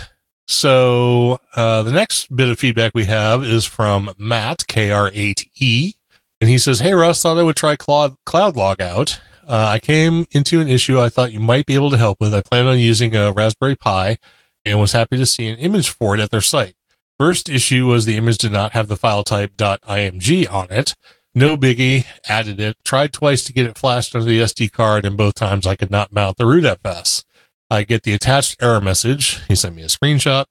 So 0.48 1.40
uh, 1.56 1.84
the 1.84 1.92
next 1.92 2.36
bit 2.36 2.50
of 2.50 2.58
feedback 2.58 2.94
we 2.96 3.06
have 3.06 3.44
is 3.44 3.66
from 3.66 4.12
Matt 4.18 4.66
KR8E, 4.68 5.94
and 6.40 6.50
he 6.50 6.58
says, 6.58 6.80
"Hey 6.80 6.94
Russ, 6.94 7.22
thought 7.22 7.38
I 7.38 7.44
would 7.44 7.56
try 7.56 7.76
Cloud 7.76 8.16
Cloud 8.26 8.56
Log 8.56 8.82
out. 8.82 9.20
Uh, 9.48 9.66
I 9.70 9.80
came 9.80 10.28
into 10.32 10.60
an 10.60 10.68
issue 10.68 11.00
I 11.00 11.10
thought 11.10 11.32
you 11.32 11.40
might 11.40 11.66
be 11.66 11.76
able 11.76 11.90
to 11.92 11.98
help 11.98 12.20
with. 12.20 12.34
I 12.34 12.42
plan 12.42 12.68
on 12.68 12.80
using 12.80 13.16
a 13.16 13.32
Raspberry 13.32 13.76
Pi, 13.76 14.18
and 14.66 14.80
was 14.80 14.92
happy 14.92 15.18
to 15.18 15.26
see 15.26 15.48
an 15.48 15.58
image 15.58 15.90
for 15.90 16.16
it 16.16 16.20
at 16.20 16.32
their 16.32 16.42
site. 16.42 16.76
First 17.20 17.50
issue 17.50 17.88
was 17.88 18.06
the 18.06 18.18
image 18.18 18.38
did 18.38 18.52
not 18.52 18.74
have 18.74 18.88
the 18.88 18.98
file 18.98 19.24
type 19.24 19.56
.img 19.58 20.52
on 20.52 20.68
it. 20.70 20.96
No 21.34 21.56
biggie. 21.58 22.06
Added 22.28 22.60
it. 22.60 22.78
Tried 22.84 23.14
twice 23.14 23.44
to 23.46 23.54
get 23.54 23.66
it 23.66 23.78
flashed 23.78 24.16
onto 24.16 24.28
the 24.28 24.42
SD 24.42 24.72
card, 24.72 25.06
and 25.06 25.18
both 25.18 25.36
times 25.36 25.66
I 25.66 25.76
could 25.76 25.92
not 25.92 26.12
mount 26.12 26.38
the 26.38 26.46
root 26.46 26.66
FS." 26.66 27.24
I 27.70 27.84
get 27.84 28.04
the 28.04 28.14
attached 28.14 28.62
error 28.62 28.80
message. 28.80 29.42
He 29.48 29.56
sent 29.56 29.76
me 29.76 29.84
a 29.84 29.88
screenshot. 29.88 30.46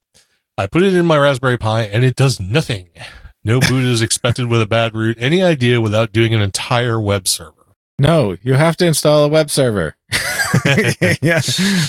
I 0.58 0.66
put 0.66 0.82
it 0.82 0.94
in 0.94 1.06
my 1.06 1.18
Raspberry 1.18 1.58
Pi 1.58 1.82
and 1.82 2.04
it 2.04 2.16
does 2.16 2.40
nothing. 2.40 2.88
No 3.46 3.60
boot 3.60 3.84
is 3.84 4.02
expected 4.02 4.48
with 4.48 4.60
a 4.60 4.66
bad 4.66 4.92
root. 4.96 5.18
Any 5.20 5.40
idea 5.40 5.80
without 5.80 6.10
doing 6.10 6.34
an 6.34 6.40
entire 6.40 7.00
web 7.00 7.28
server? 7.28 7.52
no, 7.96 8.36
you 8.42 8.54
have 8.54 8.76
to 8.78 8.86
install 8.86 9.22
a 9.22 9.28
web 9.28 9.50
server. 9.50 9.94
yeah. 11.22 11.40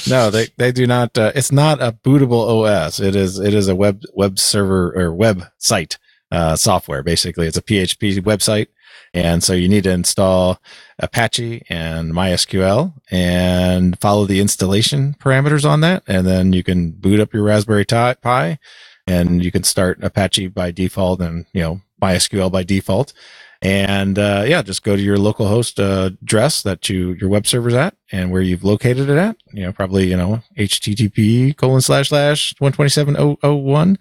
No, 0.07 0.29
they, 0.29 0.49
they 0.57 0.71
do 0.71 0.85
not. 0.85 1.17
Uh, 1.17 1.31
it's 1.33 1.51
not 1.51 1.81
a 1.81 1.93
bootable 1.93 2.47
OS. 2.47 2.99
It 2.99 3.15
is, 3.15 3.39
it 3.39 3.55
is 3.55 3.67
a 3.67 3.75
web, 3.75 4.03
web 4.13 4.37
server 4.37 4.93
or 4.95 5.11
web 5.11 5.45
site, 5.57 5.97
uh, 6.31 6.55
software. 6.55 7.01
Basically, 7.01 7.47
it's 7.47 7.57
a 7.57 7.63
PHP 7.63 8.19
website. 8.19 8.67
And 9.15 9.43
so 9.43 9.53
you 9.53 9.67
need 9.67 9.85
to 9.85 9.91
install 9.91 10.61
Apache 10.99 11.63
and 11.69 12.13
MySQL 12.13 12.93
and 13.09 13.99
follow 13.99 14.27
the 14.27 14.39
installation 14.39 15.15
parameters 15.19 15.67
on 15.67 15.81
that. 15.81 16.03
And 16.05 16.27
then 16.27 16.53
you 16.53 16.63
can 16.63 16.91
boot 16.91 17.19
up 17.19 17.33
your 17.33 17.43
Raspberry 17.43 17.85
Pi 17.85 18.59
and 19.07 19.43
you 19.43 19.51
can 19.51 19.63
start 19.63 20.03
Apache 20.03 20.49
by 20.49 20.71
default 20.71 21.21
and, 21.21 21.45
you 21.53 21.61
know, 21.61 21.81
MySQL 22.01 22.51
by 22.51 22.63
default. 22.63 23.13
And, 23.61 24.19
uh, 24.19 24.43
yeah, 24.45 24.61
just 24.61 24.83
go 24.83 24.95
to 24.95 25.01
your 25.01 25.17
local 25.17 25.47
host, 25.47 25.79
uh, 25.79 26.11
address 26.21 26.61
that 26.61 26.89
you, 26.89 27.13
your 27.19 27.29
web 27.29 27.47
server's 27.47 27.73
at 27.73 27.95
and 28.11 28.31
where 28.31 28.41
you've 28.41 28.63
located 28.63 29.09
it 29.09 29.17
at, 29.17 29.35
you 29.51 29.63
know, 29.63 29.71
probably, 29.71 30.07
you 30.07 30.17
know, 30.17 30.43
HTTP 30.59 31.57
colon 31.57 31.81
slash 31.81 32.09
slash 32.09 32.53
127.001 32.61 33.97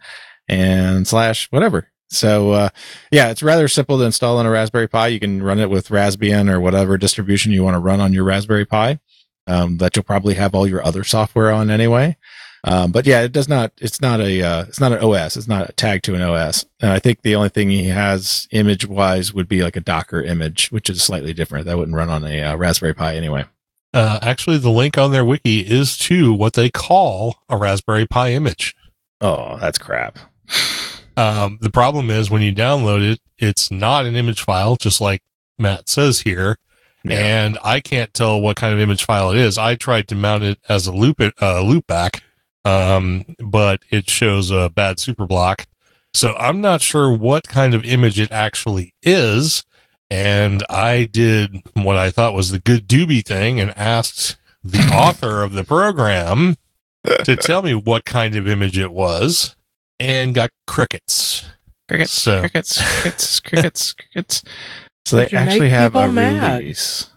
and 0.49 1.09
slash 1.09 1.51
whatever. 1.51 1.89
So, 2.09 2.53
uh, 2.53 2.69
yeah, 3.11 3.31
it's 3.31 3.43
rather 3.43 3.67
simple 3.67 3.99
to 3.99 4.05
install 4.05 4.39
on 4.39 4.47
a 4.47 4.51
Raspberry 4.51 4.89
Pi. 4.89 5.09
You 5.09 5.21
can 5.21 5.43
run 5.43 5.59
it 5.59 5.71
with 5.71 5.89
Raspbian 5.89 6.51
or 6.51 6.61
whatever 6.61 6.99
distribution 6.99 7.51
you 7.53 7.65
want 7.65 7.75
to 7.75 7.81
run 7.81 8.01
on 8.01 8.13
your 8.13 8.25
Raspberry 8.25 8.67
Pi. 8.67 9.01
Um, 9.49 9.79
that 9.79 9.95
you'll 9.95 10.03
probably 10.03 10.35
have 10.35 10.57
all 10.57 10.67
your 10.67 10.85
other 10.85 11.05
software 11.05 11.53
on 11.53 11.71
anyway. 11.71 12.17
Um, 12.65 12.91
but 12.91 13.07
yeah, 13.07 13.23
it 13.23 13.33
does 13.33 13.49
not, 13.49 13.73
it's 13.79 14.01
not 14.01 14.21
a, 14.21 14.43
uh, 14.43 14.65
it's 14.65 14.81
not 14.81 14.93
an 14.93 14.99
OS. 14.99 15.37
It's 15.37 15.49
not 15.49 15.77
tagged 15.77 16.05
to 16.07 16.15
an 16.15 16.23
OS. 16.23 16.65
And 16.81 16.91
I 16.91 16.99
think 16.99 17.23
the 17.23 17.37
only 17.37 17.49
thing 17.49 17.71
he 17.71 17.87
has 17.87 18.49
image 18.51 18.87
wise 18.87 19.33
would 19.33 19.49
be 19.49 19.63
like 19.63 19.77
a 19.77 19.81
Docker 19.81 20.23
image, 20.23 20.69
which 20.71 20.91
is 20.91 21.03
slightly 21.03 21.33
different. 21.33 21.67
That 21.67 21.79
wouldn't 21.79 21.97
run 21.97 22.11
on 22.11 22.25
a 22.25 22.43
uh, 22.43 22.57
Raspberry 22.57 22.95
Pi 22.95 23.15
anyway. 23.17 23.45
Uh, 23.95 24.19
actually, 24.21 24.59
the 24.59 24.71
link 24.71 24.99
on 24.99 25.13
their 25.13 25.25
wiki 25.25 25.61
is 25.61 25.97
to 25.97 26.35
what 26.35 26.55
they 26.55 26.69
call 26.69 27.37
a 27.49 27.57
Raspberry 27.57 28.07
Pi 28.07 28.33
image. 28.33 28.75
Oh, 29.21 29.57
that's 29.59 29.79
crap. 29.79 30.19
Um, 31.17 31.59
the 31.63 31.71
problem 31.71 32.11
is 32.11 32.31
when 32.31 32.43
you 32.43 32.55
download 32.55 33.11
it, 33.11 33.21
it's 33.39 33.71
not 33.71 34.05
an 34.05 34.17
image 34.17 34.43
file, 34.43 34.77
just 34.77 35.01
like 35.01 35.23
Matt 35.59 35.89
says 35.89 36.21
here. 36.21 36.59
And 37.09 37.57
I 37.63 37.79
can't 37.81 38.13
tell 38.13 38.41
what 38.41 38.57
kind 38.57 38.75
of 38.75 38.81
image 38.81 39.05
file 39.05 39.31
it 39.31 39.39
is. 39.39 39.59
I 39.59 39.77
tried 39.77 40.09
to 40.09 40.17
mount 40.17 40.43
it 40.43 40.59
as 40.69 40.89
a 40.89 40.93
loop, 40.93 41.21
it, 41.21 41.35
uh, 41.41 41.63
loop 41.63 41.87
back, 41.87 42.25
um, 42.67 43.25
but 43.39 43.81
it 43.91 44.11
shows 44.11 44.51
a 44.51 44.69
bad 44.69 44.99
super 45.01 45.27
block. 45.27 45.67
So 46.13 46.35
I'm 46.37 46.61
not 46.61 46.81
sure 46.83 47.13
what 47.13 47.47
kind 47.49 47.75
of 47.75 47.85
image 47.85 48.19
it 48.19 48.33
actually 48.33 48.95
is. 49.03 49.65
and 50.11 50.63
I 50.71 51.05
did 51.05 51.63
what 51.75 51.97
I 51.97 52.11
thought 52.11 52.33
was 52.35 52.51
the 52.51 52.59
good 52.61 52.87
doobie 52.89 53.25
thing 53.27 53.59
and 53.61 53.77
asked 53.77 54.37
the 54.65 54.79
author 54.95 55.43
of 55.43 55.53
the 55.53 55.65
program 55.65 56.57
to 57.25 57.37
tell 57.37 57.63
me 57.63 57.75
what 57.75 58.05
kind 58.05 58.35
of 58.37 58.49
image 58.49 58.79
it 58.79 58.93
was 58.93 59.55
and 60.01 60.35
got 60.35 60.51
crickets. 60.67 61.45
Crickets, 61.89 62.13
So- 62.13 62.41
crickets, 62.41 62.81
crickets, 63.01 63.41
crickets, 63.49 63.93
crickets. 63.93 64.43
So 65.07 65.17
they 65.17 65.25
Did 65.25 65.33
you 65.33 65.39
make 65.39 65.49
actually 65.49 65.69
have 65.71 65.95
a 65.95 66.01
people 66.01 66.13
mad? 66.13 66.61
release. 66.61 67.11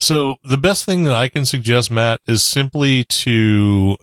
So 0.00 0.36
the 0.44 0.58
best 0.58 0.84
thing 0.84 1.04
that 1.04 1.14
I 1.14 1.28
can 1.28 1.44
suggest, 1.46 1.90
Matt, 1.90 2.20
is 2.26 2.44
simply 2.44 3.04
to 3.04 3.96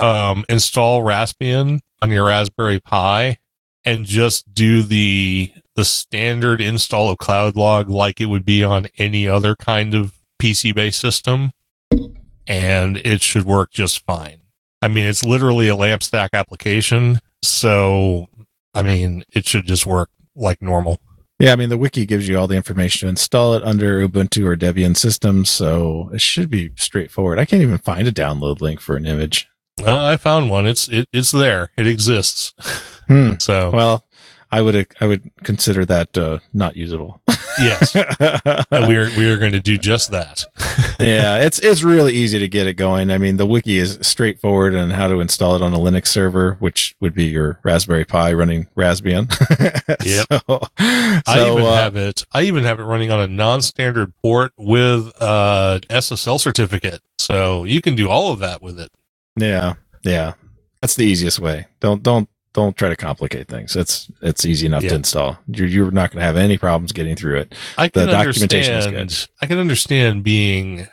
um, 0.00 0.44
install 0.48 1.02
Raspbian 1.02 1.80
on 2.02 2.10
your 2.10 2.26
Raspberry 2.26 2.80
Pi 2.80 3.38
and 3.84 4.04
just 4.04 4.52
do 4.52 4.82
the 4.82 5.52
the 5.76 5.84
standard 5.84 6.60
install 6.60 7.10
of 7.10 7.18
CloudLog 7.18 7.88
like 7.88 8.20
it 8.20 8.26
would 8.26 8.44
be 8.44 8.62
on 8.62 8.88
any 8.98 9.26
other 9.26 9.56
kind 9.56 9.94
of 9.94 10.14
PC 10.40 10.74
based 10.74 11.00
system, 11.00 11.52
and 12.46 12.98
it 12.98 13.22
should 13.22 13.44
work 13.44 13.70
just 13.70 14.04
fine. 14.04 14.42
I 14.82 14.88
mean, 14.88 15.04
it's 15.04 15.24
literally 15.24 15.68
a 15.68 15.76
lamp 15.76 16.02
stack 16.02 16.30
application, 16.32 17.20
so 17.42 18.28
I 18.74 18.82
mean, 18.82 19.24
it 19.32 19.46
should 19.46 19.66
just 19.66 19.86
work 19.86 20.10
like 20.34 20.60
normal. 20.60 21.00
Yeah, 21.38 21.52
I 21.52 21.56
mean 21.56 21.70
the 21.70 21.78
wiki 21.78 22.04
gives 22.04 22.28
you 22.28 22.38
all 22.38 22.46
the 22.46 22.56
information 22.56 23.06
to 23.06 23.10
install 23.10 23.54
it 23.54 23.62
under 23.62 24.06
Ubuntu 24.06 24.44
or 24.44 24.56
Debian 24.56 24.96
systems, 24.96 25.48
so 25.48 26.10
it 26.12 26.20
should 26.20 26.50
be 26.50 26.72
straightforward. 26.76 27.38
I 27.38 27.46
can't 27.46 27.62
even 27.62 27.78
find 27.78 28.06
a 28.06 28.12
download 28.12 28.60
link 28.60 28.80
for 28.80 28.96
an 28.96 29.06
image. 29.06 29.48
Uh, 29.86 30.04
I 30.04 30.16
found 30.16 30.50
one. 30.50 30.66
It's 30.66 30.88
it, 30.88 31.08
it's 31.12 31.30
there. 31.30 31.70
It 31.76 31.86
exists. 31.86 32.54
Hmm. 33.10 33.32
So 33.40 33.72
Well, 33.72 34.04
I 34.52 34.62
would 34.62 34.86
I 35.00 35.06
would 35.06 35.32
consider 35.42 35.84
that 35.86 36.16
uh, 36.16 36.38
not 36.52 36.76
usable. 36.76 37.20
yes, 37.58 37.92
we 38.70 38.96
are 38.96 39.10
we 39.16 39.28
are 39.28 39.36
going 39.36 39.50
to 39.50 39.58
do 39.58 39.76
just 39.76 40.12
that. 40.12 40.44
yeah, 41.00 41.38
it's 41.38 41.58
it's 41.58 41.82
really 41.82 42.12
easy 42.12 42.38
to 42.38 42.46
get 42.46 42.68
it 42.68 42.74
going. 42.74 43.10
I 43.10 43.18
mean, 43.18 43.36
the 43.36 43.46
wiki 43.46 43.78
is 43.78 43.98
straightforward 44.02 44.76
on 44.76 44.90
how 44.90 45.08
to 45.08 45.18
install 45.18 45.56
it 45.56 45.62
on 45.62 45.72
a 45.72 45.78
Linux 45.78 46.06
server, 46.06 46.54
which 46.60 46.94
would 47.00 47.14
be 47.14 47.24
your 47.24 47.58
Raspberry 47.64 48.04
Pi 48.04 48.32
running 48.32 48.68
Raspbian. 48.76 49.28
Yep. 50.04 50.26
So, 50.30 50.60
I 50.78 51.22
so, 51.26 51.52
even 51.52 51.64
uh, 51.64 51.74
have 51.74 51.96
it. 51.96 52.24
I 52.32 52.42
even 52.42 52.62
have 52.62 52.78
it 52.78 52.84
running 52.84 53.10
on 53.10 53.18
a 53.18 53.26
non-standard 53.26 54.12
port 54.22 54.52
with 54.56 55.12
uh 55.20 55.80
SSL 55.88 56.38
certificate. 56.38 57.00
So 57.18 57.64
you 57.64 57.80
can 57.80 57.96
do 57.96 58.08
all 58.08 58.32
of 58.32 58.38
that 58.38 58.62
with 58.62 58.78
it. 58.78 58.90
Yeah, 59.40 59.74
yeah, 60.02 60.34
that's 60.80 60.94
the 60.94 61.04
easiest 61.04 61.38
way. 61.40 61.66
Don't 61.80 62.02
don't 62.02 62.28
don't 62.52 62.76
try 62.76 62.88
to 62.88 62.96
complicate 62.96 63.48
things. 63.48 63.76
It's 63.76 64.10
it's 64.22 64.44
easy 64.44 64.66
enough 64.66 64.82
Yeah. 64.82 64.90
to 64.90 64.94
install. 64.96 65.38
You're 65.46 65.66
you're 65.68 65.90
not 65.90 66.10
going 66.10 66.20
to 66.20 66.26
have 66.26 66.36
any 66.36 66.58
problems 66.58 66.92
getting 66.92 67.16
through 67.16 67.38
it. 67.40 67.54
I 67.78 67.88
The 67.88 68.06
can 68.06 68.08
documentation 68.08 68.74
is 68.76 68.86
understand. 68.86 69.28
I 69.40 69.46
can 69.46 69.58
understand 69.58 70.24
being 70.24 70.86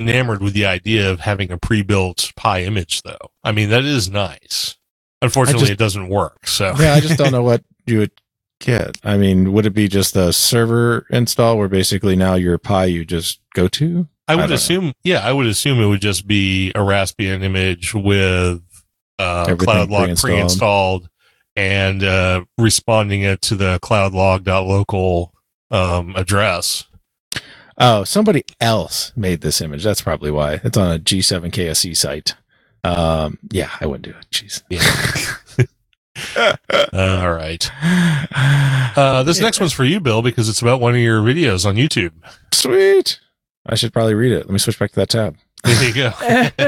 enamored 0.00 0.42
with 0.42 0.54
the 0.54 0.66
idea 0.66 1.08
of 1.10 1.20
having 1.20 1.52
a 1.52 1.56
pre-built 1.58 2.32
Pi 2.36 2.62
image, 2.64 3.02
though. 3.02 3.30
I 3.44 3.52
mean, 3.52 3.70
that 3.70 3.84
is 3.84 4.10
nice. 4.10 4.76
Unfortunately, 5.22 5.60
just- 5.62 5.72
it 5.72 5.78
doesn't 5.78 6.08
work. 6.08 6.46
So 6.46 6.74
yeah, 6.78 6.94
I 6.94 7.00
just 7.00 7.16
don't 7.16 7.32
know 7.32 7.42
what 7.50 7.62
you 7.86 7.98
would 8.00 8.10
get. 8.60 8.98
I 9.04 9.16
mean, 9.16 9.52
would 9.52 9.66
it 9.66 9.70
be 9.74 9.86
just 9.88 10.16
a 10.16 10.32
server 10.32 11.06
install 11.10 11.56
where 11.58 11.68
basically 11.68 12.16
now 12.16 12.34
your 12.34 12.58
Pi 12.58 12.86
you 12.86 13.04
just 13.04 13.40
go 13.54 13.68
to? 13.68 14.08
I 14.28 14.32
I 14.32 14.36
would 14.36 14.48
know. 14.48 14.54
assume, 14.54 14.92
yeah, 15.04 15.18
I 15.26 15.32
would 15.32 15.46
assume 15.46 15.80
it 15.80 15.86
would 15.86 16.00
just 16.00 16.26
be 16.26 16.70
a 16.70 16.78
Raspbian 16.80 17.42
image 17.42 17.94
with 17.94 18.62
uh, 19.18 19.46
Everything 19.48 19.74
CloudLog 19.74 20.02
pre-installed. 20.04 20.32
pre-installed 20.32 21.08
and 21.56 22.02
uh, 22.02 22.44
responding 22.58 23.22
it 23.22 23.42
to 23.42 23.54
the 23.54 23.78
CloudLog.local 23.80 25.32
um, 25.70 26.16
address. 26.16 26.84
Oh, 27.76 28.04
somebody 28.04 28.44
else 28.60 29.12
made 29.16 29.40
this 29.40 29.60
image. 29.60 29.82
That's 29.84 30.00
probably 30.02 30.30
why. 30.30 30.60
It's 30.64 30.76
on 30.78 30.94
a 30.94 30.98
G7 30.98 31.50
KSE 31.50 31.96
site. 31.96 32.34
Um, 32.84 33.38
yeah, 33.50 33.70
I 33.80 33.86
wouldn't 33.86 34.04
do 34.04 34.10
it. 34.10 34.26
Jeez. 34.30 34.62
Yeah. 34.70 36.56
all 37.22 37.32
right. 37.32 37.70
Uh, 38.96 39.22
this 39.24 39.40
next 39.40 39.58
one's 39.58 39.72
for 39.72 39.84
you, 39.84 39.98
Bill, 40.00 40.22
because 40.22 40.48
it's 40.48 40.62
about 40.62 40.80
one 40.80 40.94
of 40.94 41.00
your 41.00 41.20
videos 41.22 41.66
on 41.66 41.74
YouTube. 41.76 42.12
Sweet. 42.52 43.18
I 43.66 43.74
should 43.74 43.92
probably 43.92 44.14
read 44.14 44.32
it. 44.32 44.46
Let 44.46 44.50
me 44.50 44.58
switch 44.58 44.78
back 44.78 44.90
to 44.90 44.96
that 44.96 45.08
tab. 45.08 45.36
There 45.64 45.88
you 45.88 45.94
go. 45.94 46.12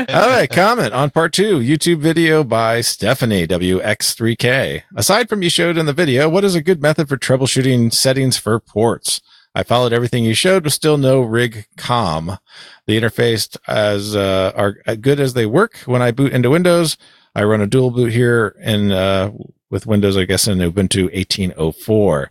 All 0.09 0.29
right, 0.31 0.49
comment 0.49 0.95
on 0.95 1.11
part 1.11 1.35
two, 1.35 1.59
YouTube 1.59 1.99
video 1.99 2.43
by 2.43 2.81
Stephanie 2.81 3.47
WX3K. 3.47 4.83
Aside 4.97 5.29
from 5.29 5.43
you 5.43 5.51
showed 5.51 5.77
in 5.77 5.85
the 5.85 5.93
video, 5.93 6.31
what 6.31 6.45
is 6.45 6.55
a 6.55 6.63
good 6.63 6.81
method 6.81 7.09
for 7.09 7.19
troubleshooting 7.19 7.93
settings 7.93 8.39
for 8.39 8.59
ports? 8.59 9.21
I 9.55 9.63
followed 9.63 9.93
everything 9.93 10.25
you 10.25 10.35
showed, 10.35 10.63
but 10.63 10.73
still 10.73 10.97
no 10.97 11.21
rig 11.21 11.67
com. 11.77 12.39
The 12.87 12.99
interface 12.99 13.57
as 13.67 14.17
uh, 14.17 14.53
are 14.55 14.73
good 14.97 15.21
as 15.21 15.35
they 15.35 15.47
work. 15.47 15.77
When 15.85 16.01
I 16.03 16.11
boot 16.11 16.33
into 16.33 16.51
Windows, 16.51 16.97
I 17.35 17.43
run 17.45 17.61
a 17.61 17.67
dual 17.67 17.91
boot 17.91 18.13
here 18.13 18.57
in 18.63 18.93
uh, 18.93 19.31
with 19.71 19.87
Windows, 19.87 20.17
I 20.17 20.25
guess 20.25 20.47
in 20.47 20.59
Ubuntu 20.59 21.05
1804. 21.15 22.31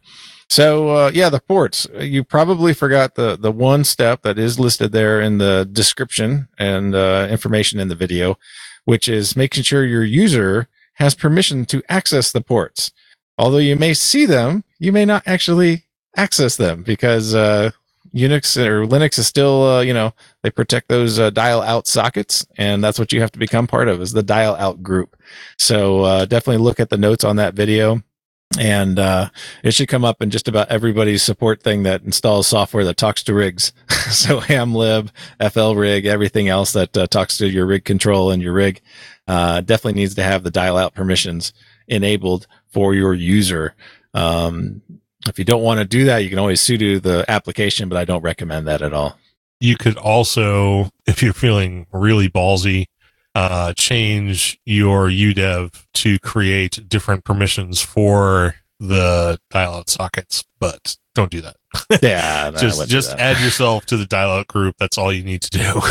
So 0.49 0.89
uh, 0.89 1.11
yeah, 1.13 1.29
the 1.29 1.39
ports. 1.39 1.87
You 1.99 2.23
probably 2.23 2.73
forgot 2.73 3.15
the 3.15 3.35
the 3.35 3.51
one 3.51 3.83
step 3.83 4.21
that 4.21 4.37
is 4.37 4.59
listed 4.59 4.91
there 4.91 5.19
in 5.19 5.37
the 5.37 5.67
description 5.71 6.47
and 6.57 6.95
uh, 6.95 7.27
information 7.29 7.79
in 7.79 7.87
the 7.87 7.95
video, 7.95 8.37
which 8.85 9.07
is 9.07 9.35
making 9.35 9.63
sure 9.63 9.85
your 9.85 10.03
user 10.03 10.67
has 10.93 11.15
permission 11.15 11.65
to 11.65 11.83
access 11.89 12.31
the 12.31 12.41
ports. 12.41 12.91
Although 13.37 13.57
you 13.57 13.75
may 13.75 13.93
see 13.93 14.25
them, 14.25 14.63
you 14.79 14.91
may 14.91 15.03
not 15.03 15.23
actually 15.25 15.83
access 16.15 16.55
them 16.55 16.83
because 16.83 17.35
uh, 17.35 17.71
Unix 18.13 18.55
or 18.55 18.87
Linux 18.87 19.19
is 19.19 19.27
still, 19.27 19.63
uh, 19.63 19.81
you 19.81 19.93
know, 19.93 20.13
they 20.41 20.49
protect 20.49 20.87
those 20.87 21.19
uh, 21.19 21.31
dial 21.31 21.61
out 21.61 21.85
sockets, 21.85 22.45
and 22.57 22.81
that's 22.81 22.97
what 22.97 23.11
you 23.11 23.19
have 23.19 23.31
to 23.33 23.39
become 23.39 23.67
part 23.67 23.89
of 23.89 24.01
is 24.01 24.13
the 24.13 24.23
dial 24.23 24.55
out 24.55 24.81
group. 24.81 25.17
So 25.57 26.01
uh, 26.01 26.25
definitely 26.25 26.63
look 26.63 26.79
at 26.79 26.89
the 26.89 26.97
notes 26.97 27.25
on 27.25 27.35
that 27.35 27.55
video 27.55 28.01
and 28.59 28.99
uh, 28.99 29.29
it 29.63 29.73
should 29.73 29.87
come 29.87 30.05
up 30.05 30.21
in 30.21 30.29
just 30.29 30.47
about 30.47 30.69
everybody's 30.69 31.23
support 31.23 31.61
thing 31.61 31.83
that 31.83 32.03
installs 32.03 32.47
software 32.47 32.83
that 32.85 32.97
talks 32.97 33.23
to 33.23 33.33
rigs. 33.33 33.73
so 34.11 34.39
hamlib, 34.39 35.09
flrig, 35.39 36.05
everything 36.05 36.47
else 36.47 36.73
that 36.73 36.95
uh, 36.97 37.07
talks 37.07 37.37
to 37.37 37.47
your 37.47 37.65
rig 37.65 37.85
control 37.85 38.31
and 38.31 38.41
your 38.41 38.53
rig 38.53 38.81
uh, 39.27 39.61
definitely 39.61 39.99
needs 39.99 40.15
to 40.15 40.23
have 40.23 40.43
the 40.43 40.51
dial 40.51 40.77
out 40.77 40.93
permissions 40.93 41.53
enabled 41.87 42.47
for 42.67 42.93
your 42.93 43.13
user. 43.13 43.75
Um, 44.13 44.81
if 45.27 45.39
you 45.39 45.45
don't 45.45 45.63
want 45.63 45.79
to 45.79 45.85
do 45.85 46.05
that, 46.05 46.19
you 46.19 46.29
can 46.29 46.39
always 46.39 46.61
sudo 46.61 47.01
the 47.01 47.25
application, 47.27 47.89
but 47.89 47.97
I 47.97 48.05
don't 48.05 48.21
recommend 48.21 48.67
that 48.67 48.81
at 48.81 48.93
all. 48.93 49.17
You 49.59 49.77
could 49.77 49.97
also, 49.97 50.89
if 51.07 51.23
you're 51.23 51.33
feeling 51.33 51.87
really 51.91 52.29
ballsy, 52.29 52.85
uh, 53.35 53.73
change 53.73 54.59
your 54.65 55.07
UDEV 55.07 55.83
to 55.93 56.19
create 56.19 56.87
different 56.87 57.23
permissions 57.25 57.81
for 57.81 58.55
the 58.79 59.37
dial-out 59.51 59.89
sockets, 59.89 60.43
but 60.59 60.97
don't 61.13 61.31
do 61.31 61.41
that. 61.41 61.57
Yeah, 62.01 62.51
no, 62.53 62.59
just 62.59 62.87
just 62.87 63.11
add 63.17 63.39
yourself 63.41 63.85
to 63.87 63.97
the 63.97 64.05
dial-out 64.05 64.47
group. 64.47 64.75
That's 64.79 64.97
all 64.97 65.11
you 65.11 65.23
need 65.23 65.41
to 65.43 65.49
do. 65.49 65.81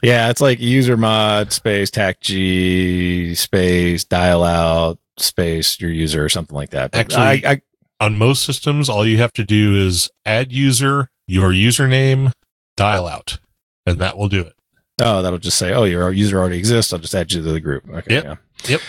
yeah, 0.02 0.30
it's 0.30 0.40
like 0.40 0.58
user 0.58 0.96
mod 0.96 1.52
space 1.52 1.90
tac 1.90 2.20
g 2.20 3.34
space 3.34 4.04
dial 4.04 4.42
out 4.42 4.98
space 5.18 5.78
your 5.80 5.90
user 5.90 6.24
or 6.24 6.28
something 6.28 6.56
like 6.56 6.70
that. 6.70 6.90
But 6.92 7.00
Actually- 7.00 7.46
I, 7.46 7.52
I 7.52 7.62
On 8.00 8.16
most 8.18 8.44
systems, 8.44 8.88
all 8.88 9.06
you 9.06 9.18
have 9.18 9.32
to 9.34 9.44
do 9.44 9.76
is 9.76 10.10
add 10.24 10.52
user, 10.52 11.10
your 11.26 11.50
username, 11.50 12.32
dial-out, 12.76 13.38
and 13.86 13.98
that 13.98 14.16
will 14.18 14.28
do 14.28 14.40
it. 14.40 14.55
Oh 15.00 15.22
that'll 15.22 15.38
just 15.38 15.58
say 15.58 15.72
oh 15.72 15.84
your 15.84 16.10
user 16.12 16.38
already 16.38 16.58
exists. 16.58 16.92
I'll 16.92 16.98
just 16.98 17.14
add 17.14 17.32
you 17.32 17.42
to 17.42 17.52
the 17.52 17.60
group. 17.60 17.88
Okay. 17.88 18.14
Yep. 18.14 18.24
Yeah. 18.24 18.36
Yep. 18.70 18.80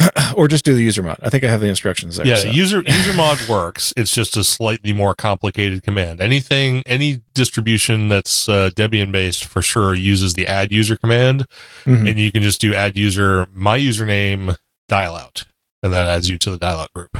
or 0.36 0.46
just 0.46 0.64
do 0.64 0.74
the 0.74 0.82
user 0.82 1.02
mod. 1.02 1.18
I 1.22 1.28
think 1.28 1.42
I 1.42 1.50
have 1.50 1.60
the 1.60 1.66
instructions 1.66 2.16
there. 2.16 2.26
Yeah, 2.26 2.36
so. 2.36 2.48
user 2.50 2.82
user 2.86 3.12
mod 3.14 3.38
works. 3.48 3.92
It's 3.96 4.12
just 4.14 4.36
a 4.36 4.44
slightly 4.44 4.92
more 4.92 5.14
complicated 5.14 5.82
command. 5.82 6.20
Anything, 6.20 6.82
any 6.86 7.22
distribution 7.34 8.08
that's 8.08 8.48
uh, 8.48 8.70
Debian 8.74 9.10
based 9.10 9.44
for 9.44 9.60
sure 9.60 9.94
uses 9.94 10.34
the 10.34 10.46
add 10.46 10.70
user 10.70 10.96
command, 10.96 11.46
Mhm. 11.84 12.10
and 12.10 12.18
you 12.18 12.30
can 12.30 12.42
just 12.42 12.60
do 12.60 12.74
add 12.74 12.96
user 12.96 13.48
my 13.52 13.76
username 13.78 14.56
dial 14.88 15.16
out, 15.16 15.44
and 15.82 15.92
that 15.92 16.06
adds 16.06 16.28
you 16.28 16.38
to 16.38 16.50
the 16.50 16.58
dial 16.58 16.78
out 16.78 16.92
group. 16.92 17.10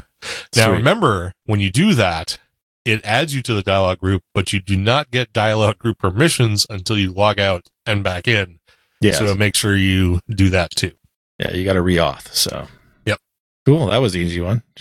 Now 0.55 0.67
Sweet. 0.67 0.77
remember, 0.77 1.33
when 1.47 1.59
you 1.61 1.71
do 1.71 1.95
that, 1.95 2.39
it 2.85 3.05
adds 3.05 3.35
you 3.35 3.43
to 3.43 3.55
the 3.55 3.63
dial 3.63 3.87
out 3.87 3.99
group, 3.99 4.23
but 4.33 4.53
you 4.53 4.61
do 4.61 4.77
not 4.77 5.11
get 5.11 5.33
dial 5.33 5.63
out 5.63 5.79
group 5.79 5.99
permissions 5.99 6.65
until 6.71 6.97
you 6.97 7.13
log 7.13 7.39
out 7.41 7.67
and 7.89 8.05
back 8.05 8.29
in. 8.29 8.59
yeah. 9.01 9.13
So 9.13 9.35
make 9.35 9.57
sure 9.57 9.75
you 9.77 10.21
do 10.29 10.51
that 10.51 10.71
too. 10.71 10.93
yeah, 11.39 11.53
you 11.53 11.65
got 11.65 11.73
to 11.75 11.81
reauth. 11.81 12.33
So. 12.35 12.67
Yep. 13.07 13.19
Cool. 13.67 13.87
That 13.87 13.99
was 13.99 14.13
the 14.13 14.21
easy 14.21 14.41
one. 14.41 14.63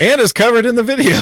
and 0.00 0.20
is 0.20 0.32
covered 0.32 0.66
in 0.66 0.74
the 0.74 0.82
video. 0.82 1.20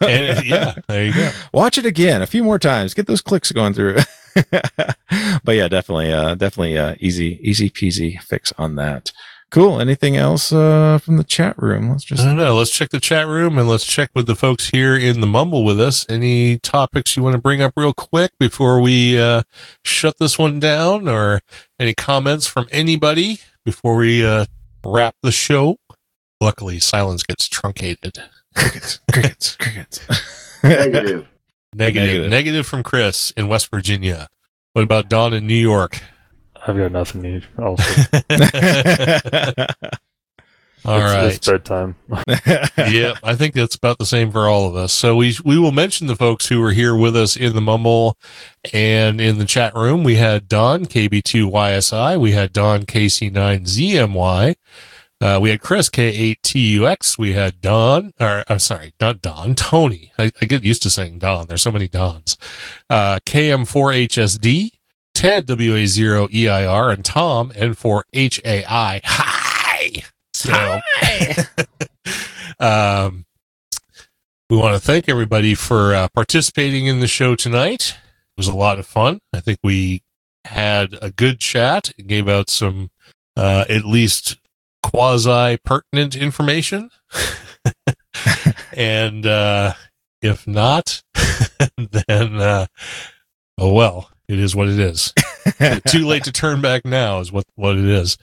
and 0.00 0.44
yeah, 0.44 0.74
there 0.88 1.04
you 1.04 1.12
go. 1.12 1.30
Watch 1.52 1.78
it 1.78 1.86
again 1.86 2.22
a 2.22 2.26
few 2.26 2.42
more 2.42 2.58
times. 2.58 2.94
Get 2.94 3.06
those 3.06 3.20
clicks 3.20 3.52
going 3.52 3.74
through. 3.74 3.98
but 5.44 5.54
yeah, 5.54 5.68
definitely, 5.68 6.12
uh, 6.12 6.34
definitely, 6.34 6.76
uh, 6.76 6.94
easy, 6.98 7.38
easy 7.42 7.70
peasy 7.70 8.20
fix 8.20 8.52
on 8.58 8.76
that. 8.76 9.12
Cool. 9.54 9.80
Anything 9.80 10.16
else 10.16 10.52
uh, 10.52 10.98
from 11.00 11.16
the 11.16 11.22
chat 11.22 11.56
room? 11.62 11.88
Let's 11.88 12.02
just. 12.02 12.22
I 12.22 12.26
don't 12.26 12.36
know. 12.38 12.56
Let's 12.56 12.72
check 12.72 12.90
the 12.90 12.98
chat 12.98 13.28
room 13.28 13.56
and 13.56 13.68
let's 13.68 13.86
check 13.86 14.10
with 14.12 14.26
the 14.26 14.34
folks 14.34 14.70
here 14.70 14.96
in 14.96 15.20
the 15.20 15.28
mumble 15.28 15.64
with 15.64 15.80
us. 15.80 16.04
Any 16.08 16.58
topics 16.58 17.16
you 17.16 17.22
want 17.22 17.34
to 17.34 17.40
bring 17.40 17.62
up 17.62 17.72
real 17.76 17.92
quick 17.92 18.32
before 18.40 18.80
we 18.80 19.16
uh, 19.16 19.42
shut 19.84 20.18
this 20.18 20.40
one 20.40 20.58
down, 20.58 21.06
or 21.06 21.40
any 21.78 21.94
comments 21.94 22.48
from 22.48 22.66
anybody 22.72 23.38
before 23.64 23.94
we 23.94 24.26
uh, 24.26 24.46
wrap 24.84 25.14
the 25.22 25.30
show? 25.30 25.78
Luckily, 26.40 26.80
silence 26.80 27.22
gets 27.22 27.46
truncated. 27.46 28.18
Crickets. 28.56 28.98
Crickets. 29.12 29.54
Crickets. 29.54 30.00
Negative. 30.64 31.28
Negative. 31.72 32.08
Negative. 32.08 32.28
Negative 32.28 32.66
from 32.66 32.82
Chris 32.82 33.30
in 33.36 33.46
West 33.46 33.70
Virginia. 33.70 34.26
What 34.72 34.82
about 34.82 35.08
Don 35.08 35.32
in 35.32 35.46
New 35.46 35.54
York? 35.54 36.00
I've 36.66 36.76
got 36.76 36.92
nothing 36.92 37.22
to 37.22 37.36
eat. 37.36 37.44
Also, 37.58 38.02
All 40.86 41.00
it's, 41.00 41.14
right. 41.14 41.34
it's 41.34 41.48
bedtime. 41.48 41.96
yeah, 42.92 43.14
I 43.22 43.34
think 43.34 43.54
that's 43.54 43.74
about 43.74 43.96
the 43.96 44.04
same 44.04 44.30
for 44.30 44.46
all 44.46 44.68
of 44.68 44.76
us. 44.76 44.92
So 44.92 45.16
we 45.16 45.34
we 45.42 45.58
will 45.58 45.72
mention 45.72 46.08
the 46.08 46.16
folks 46.16 46.46
who 46.48 46.60
were 46.60 46.72
here 46.72 46.94
with 46.94 47.16
us 47.16 47.36
in 47.36 47.54
the 47.54 47.62
mumble 47.62 48.18
and 48.72 49.18
in 49.18 49.38
the 49.38 49.46
chat 49.46 49.74
room. 49.74 50.04
We 50.04 50.16
had 50.16 50.46
Don 50.46 50.84
KB2YSI, 50.84 52.20
we 52.20 52.32
had 52.32 52.52
Don 52.52 52.82
KC9ZMY, 52.82 54.54
uh, 55.22 55.38
we 55.40 55.48
had 55.48 55.62
Chris 55.62 55.88
K8TUX, 55.88 57.16
we 57.16 57.32
had 57.32 57.62
Don, 57.62 58.12
or 58.20 58.44
I'm 58.46 58.58
sorry, 58.58 58.92
not 59.00 59.22
Don, 59.22 59.54
Tony. 59.54 60.12
I, 60.18 60.32
I 60.42 60.44
get 60.44 60.64
used 60.64 60.82
to 60.82 60.90
saying 60.90 61.20
Don. 61.20 61.46
There's 61.46 61.62
so 61.62 61.72
many 61.72 61.88
Dons. 61.88 62.36
Uh, 62.90 63.20
KM4HSD, 63.24 64.70
Ted 65.24 65.46
WA0EIR, 65.46 66.92
and 66.92 67.02
Tom 67.02 67.50
N4HAI. 67.52 69.00
Hi. 69.04 70.02
So, 70.34 70.80
um, 72.60 73.24
we 74.50 74.58
want 74.58 74.74
to 74.74 74.80
thank 74.80 75.08
everybody 75.08 75.54
for 75.54 75.94
uh, 75.94 76.08
participating 76.12 76.88
in 76.88 77.00
the 77.00 77.06
show 77.06 77.36
tonight. 77.36 77.96
It 77.96 78.36
was 78.36 78.48
a 78.48 78.54
lot 78.54 78.78
of 78.78 78.86
fun. 78.86 79.20
I 79.32 79.40
think 79.40 79.60
we 79.64 80.02
had 80.44 80.98
a 81.00 81.10
good 81.10 81.40
chat. 81.40 81.92
It 81.96 82.06
gave 82.06 82.28
out 82.28 82.50
some, 82.50 82.90
uh, 83.34 83.64
at 83.70 83.86
least 83.86 84.36
quasi 84.82 85.56
pertinent 85.64 86.16
information. 86.16 86.90
and, 88.74 89.24
uh, 89.24 89.72
if 90.20 90.46
not, 90.46 91.02
then, 91.78 92.36
uh, 92.42 92.66
oh 93.56 93.72
well, 93.72 94.10
it 94.28 94.38
is 94.38 94.56
what 94.56 94.68
it 94.68 94.78
is. 94.78 95.12
Too 95.86 96.06
late 96.06 96.24
to 96.24 96.32
turn 96.32 96.60
back 96.60 96.84
now 96.84 97.20
is 97.20 97.30
what, 97.30 97.44
what 97.54 97.76
it 97.76 97.84
is. 97.84 98.16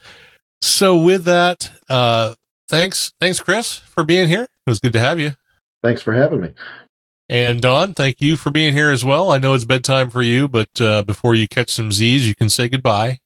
So 0.62 0.98
with 0.98 1.26
that, 1.26 1.72
uh, 1.90 2.36
thanks, 2.68 3.14
thanks, 3.20 3.40
Chris, 3.40 3.78
for 3.78 4.04
being 4.04 4.28
here. 4.28 4.44
It 4.44 4.70
was 4.70 4.80
good 4.80 4.94
to 4.94 5.00
have 5.00 5.20
you. 5.20 5.34
Thanks 5.84 6.02
for 6.02 6.14
having 6.14 6.42
me. 6.42 6.54
And 7.30 7.62
Don, 7.62 7.94
thank 7.94 8.20
you 8.20 8.36
for 8.36 8.52
being 8.52 8.74
here 8.74 8.92
as 8.92 9.06
well. 9.06 9.32
I 9.32 9.38
know 9.38 9.54
it's 9.54 9.66
bedtime 9.66 10.10
for 10.10 10.22
you, 10.22 10.48
but 10.48 10.82
uh, 10.82 11.04
before 11.04 11.34
you 11.34 11.48
catch 11.48 11.70
some 11.70 11.92
Z's, 11.92 12.28
you 12.28 12.36
can 12.36 12.50
say 12.50 12.68
goodbye. 12.68 13.20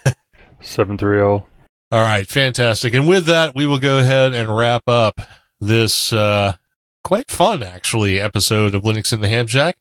Seven 0.60 0.98
three 0.98 1.16
zero. 1.16 1.46
All 1.90 2.02
right, 2.02 2.28
fantastic. 2.28 2.92
And 2.92 3.08
with 3.08 3.24
that, 3.24 3.54
we 3.54 3.66
will 3.66 3.78
go 3.78 4.00
ahead 4.00 4.34
and 4.34 4.54
wrap 4.54 4.82
up 4.86 5.20
this 5.60 6.12
uh, 6.12 6.56
quite 7.02 7.30
fun, 7.30 7.62
actually, 7.62 8.20
episode 8.20 8.74
of 8.74 8.82
Linux 8.82 9.14
in 9.14 9.22
the 9.22 9.28
Ham 9.28 9.46
Shack. 9.46 9.78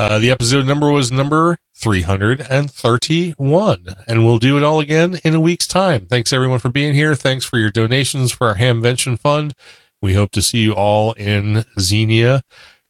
Uh, 0.00 0.18
the 0.18 0.30
episode 0.30 0.66
number 0.66 0.90
was 0.90 1.12
number 1.12 1.58
331, 1.76 3.96
and 4.08 4.24
we'll 4.24 4.38
do 4.38 4.56
it 4.56 4.62
all 4.62 4.80
again 4.80 5.20
in 5.24 5.34
a 5.34 5.40
week's 5.40 5.66
time. 5.66 6.06
Thanks 6.06 6.32
everyone 6.32 6.58
for 6.58 6.70
being 6.70 6.94
here. 6.94 7.14
Thanks 7.14 7.44
for 7.44 7.58
your 7.58 7.70
donations 7.70 8.32
for 8.32 8.46
our 8.46 8.54
Hamvention 8.54 9.18
Fund. 9.18 9.52
We 10.00 10.14
hope 10.14 10.30
to 10.30 10.40
see 10.40 10.60
you 10.60 10.72
all 10.72 11.12
in 11.12 11.66
Xenia 11.78 12.40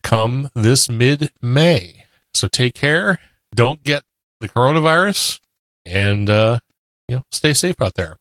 come 0.05 0.51
this 0.55 0.89
mid 0.89 1.33
May. 1.43 2.05
So 2.33 2.47
take 2.47 2.75
care. 2.75 3.19
Don't 3.53 3.83
get 3.83 4.05
the 4.39 4.49
coronavirus 4.49 5.41
and, 5.85 6.31
uh, 6.31 6.61
you 7.09 7.17
know, 7.17 7.23
stay 7.33 7.55
safe 7.55 7.83
out 7.83 7.97
there. 7.97 8.19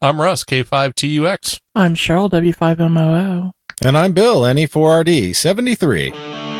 I'm 0.00 0.18
Russ, 0.18 0.44
K5TUX. 0.44 1.60
I'm 1.74 1.94
Cheryl, 1.94 2.30
W5MOO. 2.30 3.50
And 3.84 3.98
I'm 3.98 4.14
Bill, 4.14 4.44
NE4RD73. 4.44 6.59